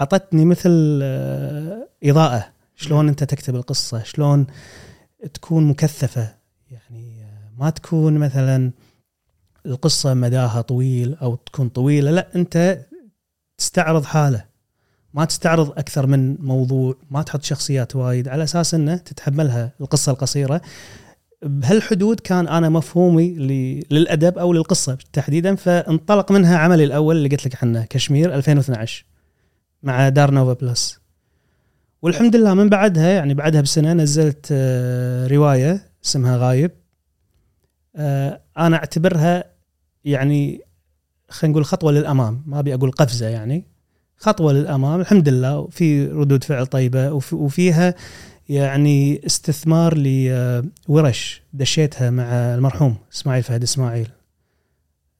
أعطتني 0.00 0.44
مثل 0.44 1.00
آه، 1.02 1.88
إضاءة. 2.04 2.52
شلون 2.76 3.08
أنت 3.08 3.24
تكتب 3.24 3.56
القصة؟ 3.56 4.02
شلون 4.02 4.46
تكون 5.34 5.68
مكثفة؟ 5.68 6.34
يعني 6.70 7.22
آه، 7.22 7.62
ما 7.62 7.70
تكون 7.70 8.18
مثلا 8.18 8.72
القصة 9.66 10.14
مداها 10.14 10.60
طويل 10.60 11.14
أو 11.14 11.34
تكون 11.34 11.68
طويلة 11.68 12.10
لا 12.10 12.28
أنت 12.34 12.78
تستعرض 13.58 14.04
حالة. 14.04 14.44
ما 15.16 15.24
تستعرض 15.24 15.70
أكثر 15.70 16.06
من 16.06 16.36
موضوع 16.40 16.94
ما 17.10 17.22
تحط 17.22 17.42
شخصيات 17.42 17.96
وايد 17.96 18.28
على 18.28 18.44
أساس 18.44 18.74
إنه 18.74 18.96
تتحملها 18.96 19.72
القصة 19.80 20.12
القصيرة. 20.12 20.60
بهالحدود 21.42 22.20
كان 22.20 22.48
أنا 22.48 22.68
مفهومي 22.68 23.34
للأدب 23.90 24.38
أو 24.38 24.52
للقصة 24.52 24.98
تحديدا 25.12 25.54
فانطلق 25.54 26.32
منها 26.32 26.58
عملي 26.58 26.84
الأول 26.84 27.16
اللي 27.16 27.28
قلت 27.28 27.46
لك 27.46 27.64
عنه 27.64 27.84
كشمير 27.84 28.34
2012 28.34 29.04
مع 29.82 30.08
دار 30.08 30.30
نوفا 30.30 30.52
بلس. 30.52 31.00
والحمد 32.02 32.36
لله 32.36 32.54
من 32.54 32.68
بعدها 32.68 33.08
يعني 33.08 33.34
بعدها 33.34 33.60
بسنة 33.60 33.92
نزلت 33.92 34.48
آه، 34.52 35.26
رواية 35.26 35.90
اسمها 36.04 36.36
غايب. 36.36 36.70
آه، 37.96 38.40
أنا 38.58 38.76
أعتبرها 38.76 39.44
يعني 40.04 40.60
خلينا 41.28 41.52
نقول 41.52 41.64
خطوة 41.64 41.92
للأمام 41.92 42.42
ما 42.46 42.58
أبي 42.58 42.74
أقول 42.74 42.90
قفزة 42.90 43.28
يعني. 43.28 43.75
خطوة 44.16 44.52
للأمام 44.52 45.00
الحمد 45.00 45.28
لله. 45.28 45.58
وفي 45.58 46.06
ردود 46.06 46.44
فعل 46.44 46.66
طيبة 46.66 47.12
وفي- 47.12 47.34
وفيها 47.34 47.94
يعني 48.48 49.26
استثمار 49.26 49.94
لورش 50.88 51.42
دشيتها 51.52 52.10
مع 52.10 52.24
المرحوم 52.24 52.96
إسماعيل 53.14 53.42
فهد 53.42 53.62
إسماعيل. 53.62 54.08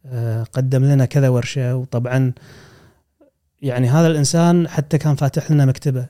آه، 0.07 0.43
قدم 0.43 0.85
لنا 0.85 1.05
كذا 1.05 1.29
ورشة. 1.29 1.77
وطبعا 1.77 2.33
يعني 3.63 3.89
هذا 3.89 4.07
الإنسان 4.07 4.69
حتى 4.69 4.99
كان 4.99 5.15
فاتح 5.15 5.51
لنا 5.51 5.65
مكتبة. 5.65 6.07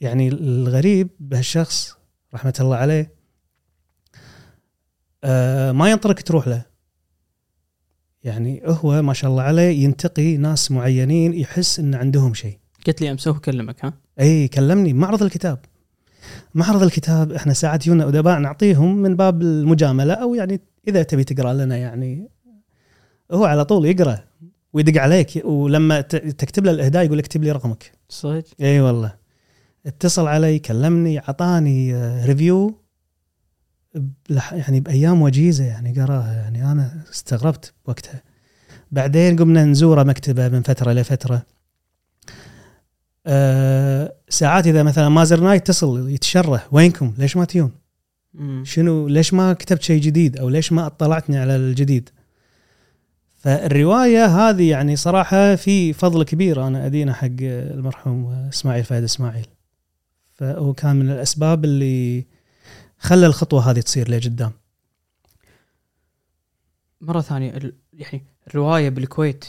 يعني 0.00 0.28
الغريب 0.28 1.08
بهالشخص 1.20 1.96
رحمة 2.34 2.54
الله 2.60 2.76
عليه 2.76 3.10
آه، 5.24 5.72
ما 5.72 5.90
ينطرك 5.90 6.22
تروح 6.22 6.48
له. 6.48 6.62
يعني 8.26 8.62
هو 8.66 9.02
ما 9.02 9.12
شاء 9.12 9.30
الله 9.30 9.42
عليه 9.42 9.84
ينتقي 9.84 10.36
ناس 10.36 10.70
معينين 10.70 11.34
يحس 11.34 11.78
إن 11.80 11.94
عندهم 11.94 12.34
شيء. 12.34 12.58
قلت 12.86 13.00
لي 13.00 13.10
امس 13.10 13.28
هو 13.28 13.34
كلمك 13.34 13.84
ها؟ 13.84 13.92
إي 14.20 14.48
كلمني. 14.48 14.92
معرض 14.92 15.22
الكتاب. 15.22 15.58
معرض 16.54 16.82
الكتاب 16.82 17.32
إحنا 17.32 17.52
ساعات 17.52 17.86
يونا 17.86 18.08
ادباء 18.08 18.38
نعطيهم 18.38 18.96
من 18.96 19.16
باب 19.16 19.42
المجاملة 19.42 20.14
أو 20.14 20.34
يعني 20.34 20.60
إذا 20.88 21.02
تبي 21.02 21.24
تقرأ 21.24 21.52
لنا 21.54 21.76
يعني. 21.76 22.28
هو 23.32 23.44
على 23.44 23.64
طول 23.64 23.86
يقرأ 23.86 24.18
ويدق 24.72 25.00
عليك 25.02 25.42
ولما 25.44 26.00
تكتب 26.00 26.64
له 26.64 26.70
الإهداء 26.72 27.04
يقول 27.04 27.18
اكتب 27.18 27.44
لي 27.44 27.52
رقمك. 27.52 27.92
صدق؟ 28.08 28.44
إي 28.60 28.80
والله. 28.80 29.14
اتصل 29.86 30.26
علي 30.26 30.58
كلمني 30.58 31.18
أعطاني 31.18 31.94
آه، 31.94 32.26
review 32.26 32.68
بلح- 32.68 32.85
يعني 34.52 34.80
بأيام 34.80 35.22
وجيزة 35.22 35.64
يعني 35.64 36.00
قرأها. 36.00 36.32
يعني 36.34 36.72
أنا 36.72 37.04
استغربت 37.10 37.72
بوقتها 37.86 38.22
بعدين 38.90 39.36
قمنا 39.36 39.64
نزوره 39.64 40.02
مكتبة 40.02 40.48
من 40.48 40.62
فترة 40.62 40.92
لفتره 40.92 41.42
آه 43.26 44.12
ساعات 44.28 44.66
إذا 44.66 44.82
مثلا 44.82 45.08
مازر 45.08 45.40
نايت 45.40 45.62
يتصل 45.62 46.10
يتشره 46.10 46.62
وينكم؟ 46.72 47.14
ليش 47.18 47.36
ما 47.36 47.44
تيون. 47.44 47.72
شنو؟ 48.62 49.08
ليش 49.08 49.34
ما 49.34 49.52
كتبت 49.52 49.82
شيء 49.82 50.00
جديد؟ 50.00 50.36
أو 50.36 50.48
ليش 50.48 50.72
ما 50.72 50.86
اطلعتني 50.86 51.38
على 51.38 51.56
الجديد؟ 51.56 52.10
فالرواية 53.36 54.26
هذه 54.26 54.70
يعني 54.70 54.96
صراحة 54.96 55.54
في 55.54 55.92
فضل 55.92 56.22
كبير. 56.22 56.66
أنا 56.66 56.86
أدينه 56.86 57.12
حق 57.12 57.28
المرحوم 57.40 58.48
إسماعيل 58.52 58.84
فهد 58.84 59.02
إسماعيل. 59.02 59.46
فهو 60.32 60.72
كان 60.72 60.96
من 60.96 61.10
الأسباب 61.10 61.64
اللي 61.64 62.26
خلى 62.98 63.26
الخطوة 63.26 63.70
هذه 63.70 63.80
تصير 63.80 64.10
لقدام. 64.10 64.52
مرة 67.00 67.20
ثانية 67.20 67.56
ال- 67.56 67.74
يعني 67.92 68.24
الرواية 68.48 68.88
بالكويت 68.88 69.44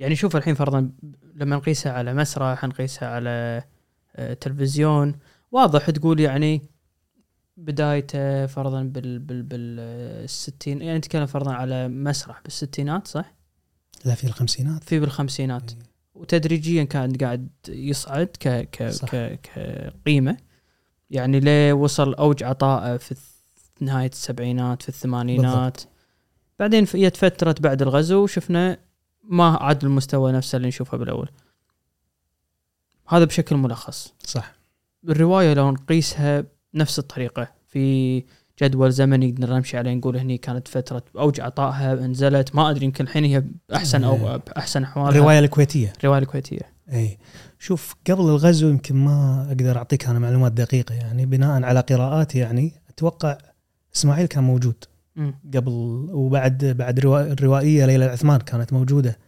يعني 0.00 0.16
شوف 0.16 0.36
الحين 0.36 0.54
فرضا 0.54 0.90
لما 1.34 1.56
نقيسها 1.56 1.92
على 1.92 2.14
مسرح 2.14 2.64
نقيسها 2.64 3.08
على 3.08 3.62
آه، 4.16 4.34
تلفزيون 4.34 5.18
واضح 5.52 5.90
تقول 5.90 6.20
يعني 6.20 6.62
بدايته 7.56 8.46
فرضا 8.46 8.82
بال 8.82 9.18
بال 9.18 9.42
بالستين 9.42 10.82
يعني 10.82 10.98
نتكلم 10.98 11.26
فرضا 11.26 11.52
على 11.52 11.88
مسرح 11.88 12.42
بالستينات 12.42 13.06
صح؟ 13.08 13.34
لا 14.04 14.14
في 14.14 14.24
الخمسينات. 14.26 14.84
في 14.84 15.00
بالخمسينات. 15.00 15.70
وتدريجيا 16.14 16.84
كان 16.84 17.12
قاعد 17.16 17.48
يصعد 17.68 18.26
ك 18.26 18.48
ك 18.48 18.88
صح. 18.90 19.08
ك 19.10 19.40
كقيمة. 19.42 20.36
يعني 21.10 21.40
ليه 21.40 21.72
وصل 21.72 22.14
أوج 22.14 22.42
عطائه 22.44 22.96
في 22.96 23.14
نهاية 23.80 24.08
السبعينات 24.10 24.82
في 24.82 24.88
الثمانينات؟ 24.88 25.80
بعدين 26.58 26.84
في- 26.84 27.02
جت 27.08 27.16
فتره 27.16 27.54
بعد 27.60 27.82
الغزو 27.82 28.22
وشفنا 28.22 28.78
ما 29.24 29.56
عاد 29.56 29.84
المستوى 29.84 30.32
نفسه 30.32 30.56
اللي 30.56 30.68
نشوفه 30.68 30.98
بالأول. 30.98 31.28
هذا 33.08 33.24
بشكل 33.24 33.56
ملخص. 33.56 34.14
صح. 34.26 34.52
الرواية 35.08 35.54
لو 35.54 35.70
نقيسها 35.70 36.44
نفس 36.74 36.98
الطريقة. 36.98 37.48
في 37.68 38.24
جدول 38.62 38.92
زمني 38.92 39.32
نقدر 39.32 39.54
نمشي 39.54 39.76
عليه 39.78 39.94
نقول 39.94 40.16
هني 40.16 40.38
كانت 40.38 40.68
فترة 40.68 41.02
أوج 41.18 41.40
عطائها 41.40 41.94
نزلت 41.94 42.54
ما 42.54 42.70
أدري 42.70 42.84
يمكن 42.84 43.04
الحين 43.04 43.24
هي 43.24 43.44
احسن 43.74 44.04
أو 44.04 44.40
احسن 44.56 44.82
أحوالها. 44.82 45.10
الرواية 45.10 45.38
الكويتية. 45.38 45.92
الرواية 46.00 46.18
الكويتية. 46.22 46.72
اي 46.92 47.18
شوف 47.62 47.96
قبل 48.10 48.20
الغزو 48.20 48.68
يمكن 48.68 48.96
ما 48.96 49.46
أقدر 49.48 49.76
أعطيك 49.78 50.06
أنا 50.06 50.18
معلومات 50.18 50.52
دقيقة 50.52 50.94
يعني. 50.94 51.26
بناء 51.26 51.62
على 51.62 51.80
قراءاتي 51.80 52.38
يعني 52.38 52.72
أتوقع 52.88 53.38
إسماعيل 53.96 54.26
كان 54.26 54.44
موجود. 54.44 54.84
قبل 55.54 55.70
وبعد 56.12 56.64
بعد 56.64 57.00
روا- 57.00 57.32
الروائية 57.32 57.86
ليلى 57.86 58.04
العثمان 58.04 58.40
كانت 58.40 58.72
موجودة. 58.72 59.18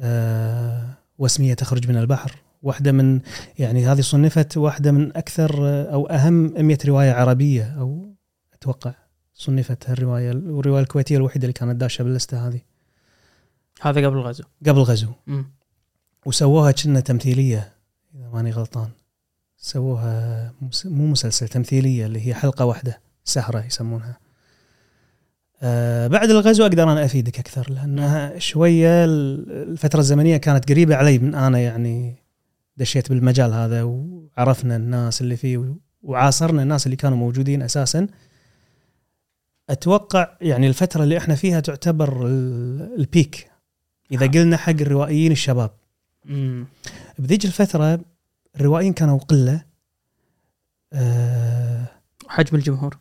آه 0.00 0.94
واسمية 1.18 1.54
تخرج 1.54 1.88
من 1.88 1.96
البحر. 1.96 2.36
واحدة 2.62 2.92
من 2.92 3.20
يعني 3.58 3.86
هذه 3.86 4.00
صنفت 4.00 4.56
واحدة 4.56 4.92
من 4.92 5.16
أكثر 5.16 5.50
أو 5.92 6.06
أهم 6.06 6.66
100 6.66 6.78
رواية 6.86 7.12
عربية 7.12 7.64
أو 7.80 8.14
أتوقع 8.54 8.94
صنفت 9.34 9.90
هالروايه 9.90 10.28
والروايه 10.30 10.82
الكويتية 10.82 11.16
الوحيدة 11.16 11.42
اللي 11.44 11.52
كانت 11.52 11.76
داشه 11.80 12.02
باللستة 12.02 12.48
هذه. 12.48 12.60
هذا 13.82 14.06
قبل 14.06 14.16
الغزو. 14.16 14.44
قبل 14.66 14.78
الغزو. 14.78 15.08
وسووها 16.26 16.72
كنا 16.72 17.00
تمثيلية 17.00 17.72
إذا 18.14 18.28
ماني 18.28 18.50
غلطان. 18.50 18.88
سووها 19.56 20.52
مو 20.84 21.06
مسلسل 21.06 21.48
تمثيلية 21.48 22.06
اللي 22.06 22.26
هي 22.26 22.34
حلقة 22.34 22.64
واحدة 22.64 23.00
سهرة 23.24 23.64
يسمونها. 23.66 24.18
آه 25.62 26.06
بعد 26.06 26.30
الغزو 26.30 26.62
أقدر 26.66 26.82
أنا 26.92 27.04
أفيدك 27.04 27.38
أكثر 27.38 27.72
لأنها 27.72 28.38
شوية 28.38 29.04
ال- 29.04 29.52
الفترة 29.70 30.00
الزمنية 30.00 30.36
كانت 30.36 30.68
قريبة 30.68 30.94
علي 30.96 31.18
من 31.18 31.34
أنا 31.34 31.58
يعني 31.58 32.14
دشيت 32.76 33.08
بالمجال 33.08 33.52
هذا 33.52 33.82
وعرفنا 33.82 34.76
الناس 34.76 35.20
اللي 35.20 35.36
فيه 35.36 35.74
وعاصرنا 36.02 36.62
الناس 36.62 36.86
اللي 36.86 36.96
كانوا 36.96 37.18
موجودين 37.18 37.62
أساسا. 37.62 38.06
أتوقع 39.70 40.36
يعني 40.40 40.68
الفترة 40.68 41.02
اللي 41.02 41.18
إحنا 41.18 41.34
فيها 41.34 41.60
تعتبر 41.60 42.26
ال- 42.26 42.94
البيك 42.98 43.50
إذا 44.12 44.26
قلنا 44.26 44.56
حق 44.56 44.70
الروائيين 44.80 45.32
الشباب. 45.32 45.70
بذيك 47.18 47.44
الفترة 47.44 48.00
الروائيين 48.56 48.92
كانوا 48.92 49.18
قلة 49.18 49.62
أه 50.92 51.86
حجم 52.28 52.56
الجمهور. 52.56 52.96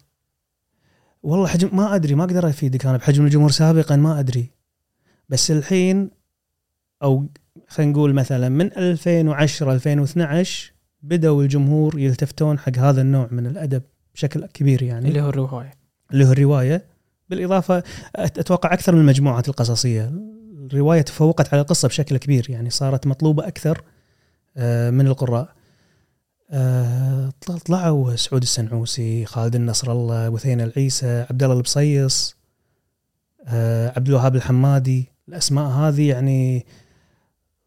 والله 1.24 1.48
حجم 1.48 1.70
ما 1.78 1.96
أدري 1.96 2.16
ما 2.16 2.24
أقدر 2.24 2.50
أفيدك 2.50 2.86
أنا 2.86 2.98
بحجم 2.98 3.26
الجمهور 3.26 3.52
سابقا 3.52 3.96
ما 3.96 4.20
أدري. 4.20 4.50
بس 5.30 5.52
الحين 5.52 6.10
أو 7.04 7.26
خلينا 7.68 7.92
نقول 7.92 8.14
مثلا 8.14 8.50
من 8.50 8.66
2010 8.78 9.74
2012 9.74 10.72
بدأوا 11.04 11.44
الجمهور 11.44 12.00
يلتفتون 12.00 12.60
حق 12.60 12.78
هذا 12.78 13.02
النوع 13.02 13.28
من 13.32 13.48
الأدب 13.48 13.82
بشكل 14.14 14.46
كبير 14.46 14.84
يعني. 14.84 15.08
اللي 15.10 15.22
هو 15.22 15.30
الرواية. 15.30 15.74
اللي 16.12 16.26
هو 16.26 16.32
الرواية. 16.32 16.86
بالإضافة 17.30 17.80
أت- 17.82 17.84
أتوقع 18.18 18.74
أكثر 18.74 18.96
من 18.96 19.02
المجموعات 19.02 19.50
القصصية. 19.50 20.12
الرواية 20.74 21.02
تفوقت 21.02 21.54
على 21.54 21.62
القصة 21.62 21.88
بشكل 21.88 22.18
كبير 22.18 22.50
يعني 22.50 22.70
صارت 22.70 23.08
مطلوبة 23.08 23.48
أكثر 23.48 23.82
آه، 24.58 24.90
من 24.90 25.08
القراء. 25.08 25.50
آه، 26.52 27.34
طل- 27.42 27.60
طلعوا 27.60 28.16
سعود 28.16 28.42
السنعوسي 28.42 29.26
خالد 29.26 29.56
النصر 29.56 29.92
الله 29.92 30.30
بثينة 30.30 30.64
العيسى 30.64 31.26
عبد 31.30 31.44
الله 31.44 31.56
البصيص 31.58 32.36
آه، 33.48 33.94
عبد 33.96 34.08
الوهاب 34.08 34.36
الحمادي. 34.36 35.12
الأسماء 35.30 35.66
هذه 35.66 36.10
يعني 36.10 36.66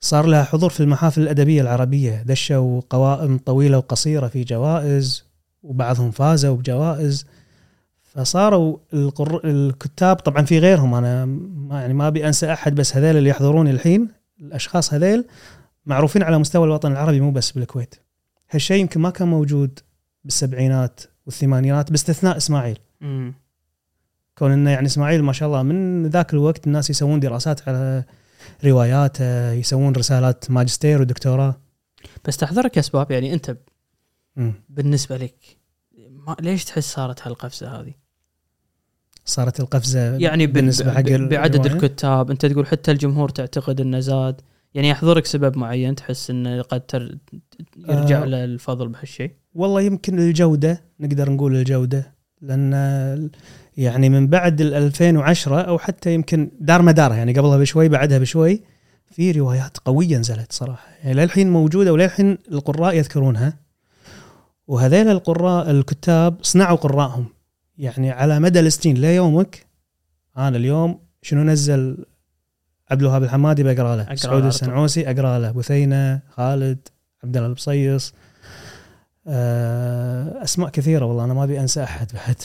صار 0.01 0.27
لها 0.27 0.45
حضور 0.45 0.71
في 0.71 0.81
المحافل 0.81 1.23
الأدبية 1.23 1.63
العربية. 1.63 2.23
دشوا 2.23 2.81
قوائم 2.91 3.39
طويلة 3.39 3.79
وقصيرة 3.79 4.29
في 4.29 4.45
جوائز 4.45 5.25
وبعضهم 5.63 6.11
فازوا 6.11 6.57
بجوائز. 6.57 7.27
فصاروا 8.11 8.79
القر... 8.94 9.40
الكتاب 9.44 10.16
طبعا 10.16 10.44
في 10.44 10.59
غيرهم 10.59 10.94
أنا 10.94 11.25
ما 11.25 11.81
يعني 11.81 11.94
ما 11.94 12.09
أبي 12.09 12.27
أنسى 12.27 12.53
أحد 12.53 12.75
بس 12.75 12.96
هذيل 12.96 13.16
اللي 13.16 13.31
يحضرون 13.31 13.68
الحين 13.68 14.09
الأشخاص 14.40 14.94
هذيل 14.94 15.25
معروفين 15.87 16.23
على 16.23 16.38
مستوى 16.38 16.64
الوطن 16.64 16.92
العربي 16.92 17.20
مو 17.20 17.31
بس 17.31 17.51
بالكويت 17.51 17.94
هالشيء 18.51 18.81
يمكن 18.81 19.01
ما 19.01 19.11
كان 19.11 19.29
موجود 19.29 19.79
بالسبعينات 20.25 21.01
والثمانينات 21.27 21.90
باستثناء 21.90 22.37
إسماعيل 22.37 22.79
مم. 23.01 23.35
كون 24.38 24.53
إنه 24.53 24.70
يعني 24.70 24.87
إسماعيل 24.87 25.23
ما 25.23 25.33
شاء 25.33 25.49
الله 25.49 25.62
من 25.62 26.07
ذاك 26.07 26.33
الوقت 26.35 26.66
الناس 26.66 26.90
يسوون 26.90 27.20
دراسات 27.20 27.68
على 27.68 28.05
رواياته 28.64 29.53
يسوون 29.53 29.92
رسالات 29.92 30.51
ماجستير 30.51 31.01
ودكتوراه 31.01 31.61
بس 32.25 32.37
تحضرك 32.37 32.79
أسباب 32.79 33.11
يعني 33.11 33.33
أنت 33.33 33.57
مم. 34.37 34.53
بالنسبة 34.68 35.16
لك 35.16 35.60
ليش 36.40 36.64
تحس 36.64 36.93
صارت 36.93 37.27
هالقفزة 37.27 37.81
هذه؟ 37.81 37.95
صارت 39.25 39.61
القفزة 39.61 40.16
يعني 40.16 40.47
بالنسبة 40.47 40.93
حق 40.93 41.01
بعدد. 41.11 41.66
الكتاب 41.66 42.31
أنت 42.31 42.47
تقول 42.47 42.66
حتى 42.66 42.90
الجمهور 42.90 43.29
تعتقد 43.29 43.81
أنه 43.81 44.01
زاد 44.01 44.40
يعني 44.75 44.88
يحضرك 44.88 45.27
سبب 45.27 45.59
معين 45.59 45.95
تحس 45.95 46.31
إنه 46.31 46.62
قد 46.62 46.81
تر... 46.81 47.19
يرجع 47.88 48.23
آه. 48.23 48.25
له 48.25 48.45
الفضل 48.45 48.88
بهالشيء 48.88 49.31
والله 49.55 49.81
يمكن 49.81 50.19
الجودة 50.19 50.83
نقدر 51.01 51.31
نقول 51.31 51.57
الجودة 51.57 52.14
لأن 52.43 53.31
يعني 53.77 54.09
من 54.09 54.27
بعد 54.27 54.61
ال 54.61 54.75
2010 54.75 55.61
أو 55.61 55.79
حتى 55.79 56.14
يمكن 56.14 56.51
دار 56.61 56.83
مدارها 56.83 57.16
يعني 57.16 57.33
قبلها 57.33 57.59
بشوي 57.59 57.88
بعدها 57.88 58.19
بشوي 58.19 58.62
في 59.11 59.33
روايات 59.33 59.79
قوية 59.79 60.19
نزلت 60.19 60.53
صراحة 60.53 60.88
يعني 61.05 61.14
للحين 61.14 61.51
موجودة 61.51 61.93
وللحين 61.93 62.38
القراء 62.53 62.97
يذكرونها 62.97 63.59
وهذيل 64.70 65.09
القراء 65.09 65.70
الكتاب 65.70 66.37
صنعوا 66.42 66.76
قراءهم. 66.76 67.26
يعني 67.78 68.11
على 68.11 68.40
مدى 68.40 68.61
السنين 68.61 68.96
ليومك 68.96 69.66
أنا 70.37 70.56
اليوم 70.56 70.98
شنو 71.22 71.42
نزل 71.42 72.04
عبد 72.90 73.00
الوهاب 73.00 73.22
الحمادي 73.22 73.62
بقرا 73.62 73.96
له 73.96 74.14
سعود 74.14 74.44
السنعوسي 74.44 75.11
أقرأ 75.11 75.38
له 75.38 75.50
بثينه 75.50 76.20
خالد 76.30 76.88
عبد 77.24 77.37
الله 77.37 77.48
البصيص 77.48 78.14
آه، 79.26 80.44
أسماء 80.44 80.70
كثيرة 80.70 81.04
والله 81.04 81.24
أنا 81.24 81.35
ما 81.35 81.44
أبي 81.44 81.61
أنسى 81.61 81.83
أحد 81.83 82.09
بعد. 82.14 82.42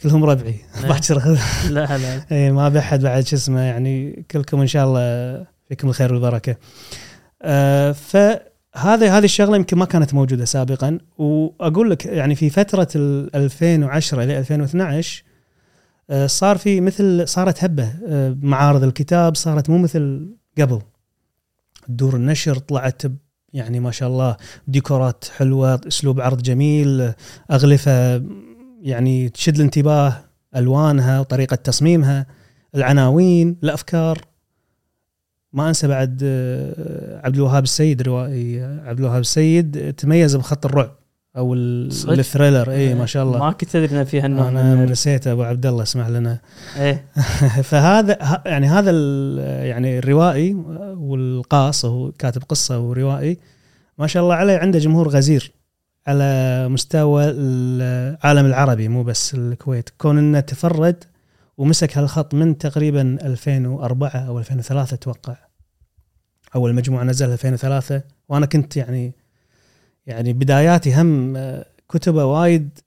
كلهم 0.00 0.24
ربعي. 0.24 0.60
لا. 0.82 0.88
باكر 0.88 1.38
لا 1.70 1.98
لا. 1.98 2.22
إي 2.32 2.52
ما 2.52 2.66
أبي 2.66 2.78
أحد 2.78 3.00
بعد 3.00 3.26
شو 3.26 3.36
اسمه 3.36 3.60
يعني 3.60 4.24
كلكم 4.30 4.60
إن 4.60 4.66
شاء 4.66 4.84
الله 4.86 5.46
فيكم 5.68 5.88
الخير 5.88 6.12
والبركة. 6.12 6.56
آه، 7.42 7.92
فهذه 8.78 9.18
هذه 9.18 9.24
الشغلة 9.24 9.56
يمكن 9.56 9.78
ما 9.78 9.84
كانت 9.84 10.14
موجودة 10.14 10.44
سابقا. 10.44 10.98
وأقول 11.18 11.90
لك 11.90 12.06
يعني 12.06 12.34
في 12.34 12.50
فترة 12.50 12.88
ال 12.96 13.36
2010 13.36 14.22
إلى 14.22 14.38
2012 14.38 15.22
آه، 16.10 16.26
صار 16.26 16.58
في 16.58 16.80
مثل 16.80 17.28
صارت 17.28 17.64
هبة 17.64 17.92
آه، 18.06 18.36
معارض 18.42 18.82
الكتاب 18.82 19.36
صارت 19.36 19.70
مو 19.70 19.78
مثل 19.78 20.28
قبل. 20.58 20.82
دور 21.88 22.16
النشر 22.16 22.58
طلعت 22.58 23.02
يعني 23.52 23.80
ما 23.80 23.90
شاء 23.90 24.08
الله 24.08 24.36
ديكورات 24.68 25.24
حلوة 25.36 25.80
أسلوب 25.88 26.20
عرض 26.20 26.42
جميل 26.42 27.12
أغلفة 27.50 28.22
يعني 28.82 29.28
تشد 29.28 29.54
الانتباه 29.54 30.16
ألوانها 30.56 31.20
وطريقه 31.20 31.54
تصميمها 31.54 32.26
العناوين 32.74 33.56
الأفكار. 33.62 34.18
ما 35.52 35.68
انسى 35.68 35.88
بعد 35.88 36.20
آه، 36.24 37.20
عبد 37.26 37.36
الوهاب 37.36 37.62
السيد 37.62 38.02
روائي 38.02 38.62
عبد 38.62 38.98
الوهاب 38.98 39.20
السيد 39.20 39.94
تميز 39.94 40.36
بخط 40.36 40.66
الرعب 40.66 40.98
أو؟ 41.36 41.54
الثريلر. 41.54 42.70
اي 42.70 42.94
ما 42.94 43.06
شاء 43.06 43.22
الله. 43.24 43.38
ما 43.38 43.52
كنت 43.52 43.76
أدري 43.76 44.00
ان 44.00 44.04
في 44.04 44.20
هالنوع 44.20 44.48
أنا 44.48 44.74
من 44.74 44.84
نسيت 44.84 45.26
أبو 45.26 45.42
عبد 45.42 45.66
الله 45.66 45.82
اسمح 45.82 46.08
لنا. 46.08 46.38
إيه. 46.76 47.04
فهذا 47.70 48.42
يعني 48.46 48.66
هذا 48.66 48.90
يعني 49.66 49.98
الروائي 49.98 50.54
والقاص 50.96 51.84
هو 51.84 52.12
كاتب 52.12 52.42
قصة 52.48 52.78
وروائي 52.78 53.38
ما 53.98 54.06
شاء 54.06 54.22
الله 54.22 54.34
عليه 54.34 54.58
عنده 54.58 54.78
جمهور 54.78 55.08
غزير 55.08 55.52
على 56.06 56.68
مستوى 56.68 57.24
العالم 57.24 58.46
العربي 58.46 58.88
مو 58.88 59.02
بس 59.02 59.34
الكويت. 59.34 59.90
كون 59.98 60.18
إنه 60.18 60.40
تفرد 60.40 61.04
ومسك 61.58 61.98
هالخط 61.98 62.34
من 62.34 62.58
تقريبا 62.58 63.18
2004 63.22 64.08
أو 64.08 64.38
2003 64.38 64.94
أتوقع 64.94 65.36
أول 66.54 66.74
مجموعة 66.74 67.04
نزل 67.04 67.32
2003 67.32 68.02
وأنا 68.28 68.46
كنت 68.46 68.76
يعني 68.76 69.12
يعني 70.06 70.32
بداياتي 70.32 70.94
هم 70.94 71.36
آه، 71.36 71.66
كتبة 71.88 72.24
وايد 72.24 72.78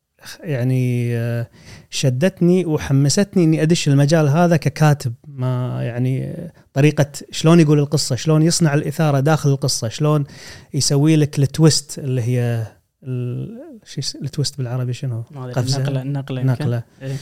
يعني 0.43 1.17
آه، 1.17 1.47
شدتني 1.89 2.65
وحمستني 2.65 3.43
إني 3.43 3.61
أدش 3.61 3.87
المجال 3.87 4.27
هذا 4.27 4.57
ككاتب 4.57 5.13
ما 5.27 5.83
يعني 5.83 6.35
طريقة 6.73 7.05
شلون 7.31 7.59
يقول 7.59 7.79
القصة 7.79 8.15
شلون 8.15 8.43
يصنع 8.43 8.73
الإثارة 8.73 9.19
داخل 9.19 9.49
القصة 9.49 9.87
شلون 9.87 10.23
يسوي 10.73 11.15
لك 11.15 11.39
التويست 11.39 11.99
اللي 11.99 12.21
هي 12.21 12.67
ال 14.21 14.27
twist 14.27 14.57
بالعربي 14.57 14.93
شنو 14.93 15.23
ما 15.31 15.43
أدري، 15.43 15.53
قفزة. 15.53 15.81
نقلة 15.81 16.03
نقلة 16.03 16.41
يمكن. 16.41 16.51
نقلة 16.53 16.83
إيه. 17.01 17.15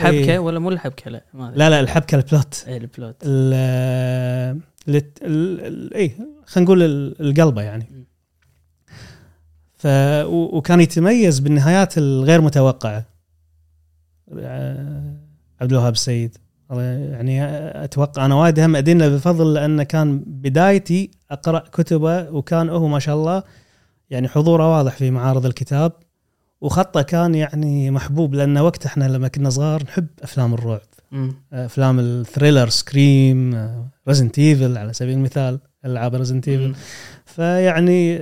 حبكة 0.00 0.32
إيه. 0.32 0.38
ولا 0.38 0.58
مو 0.58 0.68
الحبكة؟ 0.68 1.10
لا 1.10 1.24
ما. 1.34 1.52
لا 1.56 1.70
لا 1.70 1.80
الحبكة 1.80 2.14
ال 2.16 2.26
plot 2.26 2.64
إيه 2.68 2.76
ال 2.76 2.84
plot 2.84 3.16
ال 3.22 3.54
اي 5.94 6.08
خلينا 6.46 6.64
نقول 6.66 6.82
ال- 6.82 7.20
القلبة 7.20 7.62
يعني. 7.62 7.84
م. 7.90 8.04
ف 9.76 9.86
و- 10.26 10.56
وكان 10.56 10.80
يتميز 10.80 11.38
بالنهايات 11.38 11.98
الغير 11.98 12.40
متوقعة. 12.40 13.04
آه، 14.38 15.16
عبد 15.60 15.72
الوهاب 15.72 15.92
السيد. 15.92 16.36
يعني 16.70 17.44
أتوقع 17.84 18.24
أنا 18.26 18.34
وايد 18.34 18.60
هم 18.60 18.76
أدين 18.76 18.98
له 18.98 19.08
بالفضل 19.08 19.54
لأنه 19.54 19.82
كان 19.82 20.18
بدايتي 20.26 21.10
أقرأ 21.30 21.58
كتبه 21.58 22.30
وكان 22.30 22.68
هو 22.68 22.88
ما 22.88 22.98
شاء 22.98 23.14
الله 23.16 23.42
يعني 24.10 24.28
حضوره 24.28 24.76
واضح 24.78 24.96
في 24.96 25.10
معارض 25.10 25.46
الكتاب. 25.46 25.92
وخطه 26.60 27.02
كان 27.02 27.34
يعني 27.34 27.90
محبوب 27.90 28.34
لأن 28.34 28.58
وقت 28.58 28.86
إحنا 28.86 29.04
لما 29.04 29.28
كنا 29.28 29.50
صغار 29.50 29.82
نحب 29.82 30.06
أفلام 30.22 30.54
الرعب 30.54 30.80
مم. 31.12 31.34
أفلام 31.52 31.98
ال 31.98 32.06
thriller 32.06 32.68
Scream 32.68 33.68
Resident 34.08 34.38
Evil 34.38 34.78
على 34.78 34.92
سبيل 34.92 35.14
المثال 35.14 35.58
ألعاب 35.84 36.14
Resident 36.14 36.48
Evil. 36.48 36.74
فيعني 37.24 38.20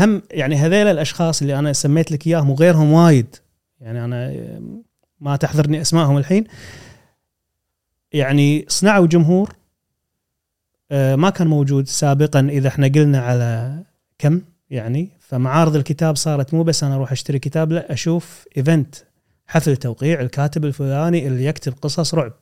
هم 0.00 0.22
يعني 0.30 0.56
هذيل 0.56 0.86
الأشخاص 0.86 1.42
اللي 1.42 1.58
أنا 1.58 1.72
سميت 1.72 2.12
لك 2.12 2.26
إياهم 2.26 2.50
وغيرهم 2.50 2.92
وايد 2.92 3.36
يعني 3.80 4.04
أنا 4.04 4.32
ما 5.20 5.36
تحضرني 5.36 5.80
أسمائهم 5.80 6.16
الحين 6.16 6.44
يعني 8.12 8.64
صنعوا 8.68 9.06
جمهور 9.06 9.52
آه، 10.90 11.16
ما 11.16 11.30
كان 11.30 11.46
موجود 11.46 11.88
سابقا 11.88 12.40
إذا 12.40 12.68
إحنا 12.68 12.86
قلنا 12.86 13.20
على 13.20 13.78
كم 14.18 14.40
يعني 14.70 15.08
فمعارض 15.32 15.76
الكتاب 15.76 16.16
صارت 16.16 16.54
مو 16.54 16.62
بس 16.62 16.84
أنا 16.84 16.94
أروح 16.94 17.12
أشتري 17.12 17.38
كتاب 17.38 17.72
لا 17.72 17.92
أشوف 17.92 18.44
event. 18.56 18.94
حفل 19.46 19.76
توقيع 19.76 20.20
الكاتب 20.20 20.64
الفلاني 20.64 21.26
اللي 21.26 21.44
يكتب 21.44 21.74
قصص 21.82 22.14
رعب. 22.14 22.32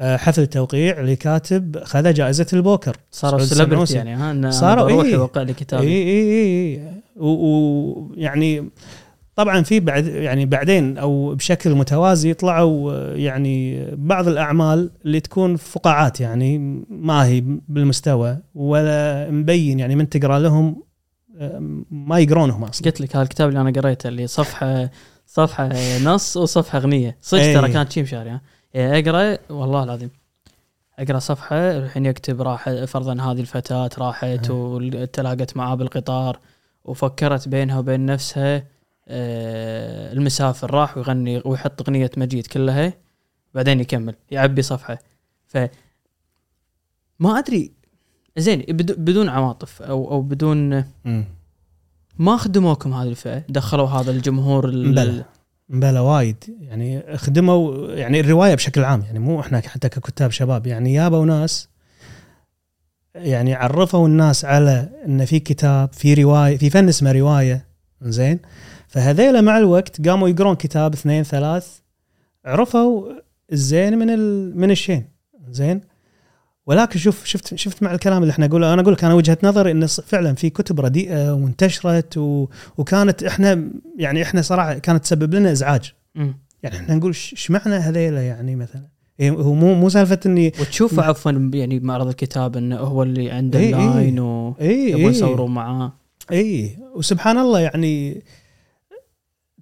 آه، 0.00 0.16
حفل 0.16 0.46
توقيع 0.46 1.00
لكاتب 1.00 1.84
خذا 1.84 2.12
جائزة 2.12 2.46
البوكر. 2.52 2.96
صاروا 3.10 3.40
السنوسي. 3.40 3.96
يعني 3.96 4.14
ها 4.14 4.50
صاروا 4.50 4.86
أنا 4.86 4.94
بروح 4.94 5.06
إيه. 5.06 5.12
يوقع 5.12 5.42
لي 5.42 5.54
اي 5.72 5.78
اي 5.80 6.76
اي 6.76 6.80
ويعني 7.16 8.70
طبعا 9.36 9.62
في 9.62 9.80
بعد 9.80 10.06
يعني 10.06 10.46
بعدين 10.46 10.98
أو 10.98 11.34
بشكل 11.34 11.74
متوازي 11.74 12.34
طلعوا 12.34 12.92
يعني 13.14 13.86
بعض 13.96 14.28
الأعمال 14.28 14.90
اللي 15.04 15.20
تكون 15.20 15.56
فقاعات 15.56 16.20
يعني 16.20 16.58
ما 16.88 17.26
هي 17.26 17.40
بالمستوى 17.68 18.38
ولا 18.54 19.30
مبين 19.30 19.80
يعني 19.80 19.96
من 19.96 20.08
تقرأ 20.08 20.38
لهم 20.38 20.84
ما 21.90 22.18
يقرونهم 22.18 22.64
أصلا. 22.64 22.86
قلت 22.86 23.00
لك 23.00 23.16
هذا 23.16 23.22
الكتاب 23.22 23.48
اللي 23.48 23.60
أنا 23.60 23.70
قريته 23.80 24.08
اللي 24.08 24.26
صفحه 24.26 24.90
صفحة 25.26 25.68
نص 25.98 26.36
وصفحة 26.36 26.78
أغنية. 26.78 27.16
صدق 27.20 27.40
إيه. 27.40 27.56
ترى 27.56 27.72
كانت 27.72 27.92
شي 27.92 28.02
مشاري 28.02 28.30
ها؟ 28.30 28.40
يعني 28.74 28.98
أقرأ 28.98 29.38
والله 29.50 29.82
العظيم. 29.82 30.10
أقرأ 30.98 31.18
صفحة 31.18 31.56
الحين 31.56 32.06
يكتب 32.06 32.42
راح 32.42 32.84
فرضا 32.84 33.12
هذه 33.22 33.40
الفتاة 33.40 33.90
راحت 33.98 34.50
إيه. 34.50 34.50
وتلاقت 34.50 35.56
معاه 35.56 35.74
بالقطار 35.74 36.38
وفكرت 36.84 37.48
بينها 37.48 37.78
وبين 37.78 38.06
نفسها 38.06 38.64
آه، 39.08 40.12
المسافر 40.12 40.74
راح 40.74 40.96
ويغني 40.96 41.42
ويحط 41.44 41.82
أغنية 41.82 42.10
مجيد 42.16 42.46
كلها 42.46 42.92
بعدين 43.54 43.80
يكمل 43.80 44.14
يعبي 44.30 44.62
صفحة. 44.62 44.98
ف 45.46 45.58
ما 47.18 47.38
أدري 47.38 47.72
زين 48.36 48.62
بدو- 48.68 48.94
بدون 48.98 49.28
عواطف 49.28 49.82
أو 49.82 50.10
أو 50.10 50.22
بدون 50.22 50.84
مم. 51.04 51.24
ما 52.18 52.36
خدموكم 52.36 52.92
هذه 52.92 53.08
الفئة 53.08 53.42
دخلوا 53.48 53.88
هذا 53.88 54.10
الجمهور 54.10 54.68
ال- 54.68 54.94
بلى. 54.94 55.24
بلا 55.68 56.00
وايد 56.00 56.36
يعني 56.60 57.16
خدموا 57.16 57.88
يعني 57.92 58.20
الرواية 58.20 58.54
بشكل 58.54 58.84
عام 58.84 59.00
يعني 59.02 59.18
مو 59.18 59.40
إحنا 59.40 59.60
حتى 59.60 59.88
ككتاب 59.88 60.30
شباب 60.30 60.66
يعني 60.66 60.94
يابوا 60.94 61.26
ناس 61.26 61.68
يعني 63.14 63.54
عرفوا 63.54 64.06
الناس 64.08 64.44
على 64.44 64.88
إن 65.06 65.24
في 65.24 65.40
كتاب 65.40 65.92
في 65.92 66.14
رواية 66.14 66.56
في 66.56 66.70
فن 66.70 66.88
اسمه 66.88 67.12
رواية 67.12 67.66
زين 68.02 68.38
فهذيلا 68.88 69.40
مع 69.40 69.58
الوقت 69.58 70.08
قاموا 70.08 70.28
يقرون 70.28 70.54
كتاب 70.56 70.92
اثنين 70.92 71.22
ثلاث 71.22 71.78
عرفوا 72.44 73.12
الزين 73.52 73.98
من 73.98 74.10
ال... 74.10 74.52
من 74.58 74.70
الشين 74.70 75.04
زين 75.48 75.80
ولكن 76.66 76.98
شوف 76.98 77.24
شفت 77.24 77.54
شفت 77.54 77.82
مع 77.82 77.94
الكلام 77.94 78.22
اللي 78.22 78.30
إحنا 78.32 78.46
نقوله 78.46 78.72
أنا 78.74 78.82
أقول 78.82 78.92
لك 78.92 79.04
أنا 79.04 79.14
وجهة 79.14 79.38
نظري 79.42 79.70
إن 79.70 79.86
ص- 79.86 80.00
فعلا 80.00 80.34
في 80.34 80.50
كتب 80.50 80.80
رديئة 80.80 81.32
وانتشرت 81.34 82.16
و... 82.18 82.46
وكانت 82.78 83.22
إحنا 83.24 83.70
يعني 83.98 84.22
إحنا 84.22 84.42
صراحة 84.42 84.74
كانت 84.74 85.02
تسبب 85.04 85.34
لنا 85.34 85.52
إزعاج. 85.52 85.92
يعني 86.62 86.76
إحنا 86.76 86.94
نقول 86.94 87.10
إيش 87.10 87.50
معنى 87.50 87.74
هذيلا 87.74 88.26
يعني 88.26 88.56
مثلا 88.56 88.82
إيه 89.20 89.30
هو 89.30 89.54
مو 89.54 89.74
مو 89.74 89.88
سالفة 89.88 90.20
إني 90.26 90.52
وتشوف 90.60 91.00
عفوا 91.00 91.32
يعني 91.54 91.80
معرض 91.80 92.08
الكتاب 92.08 92.56
إنه 92.56 92.76
هو 92.76 93.02
اللي 93.02 93.30
عنده 93.30 93.58
إيه، 93.58 93.66
إيه. 93.76 93.88
ال 93.90 93.96
line 93.96 94.18
ويبون 94.20 94.54
اي 94.60 94.94
اي 94.94 95.02
يصورون 95.02 95.54
معاه 95.54 95.92
اي 96.32 96.78
وسبحان 96.94 97.38
الله 97.38 97.60
يعني 97.60 98.22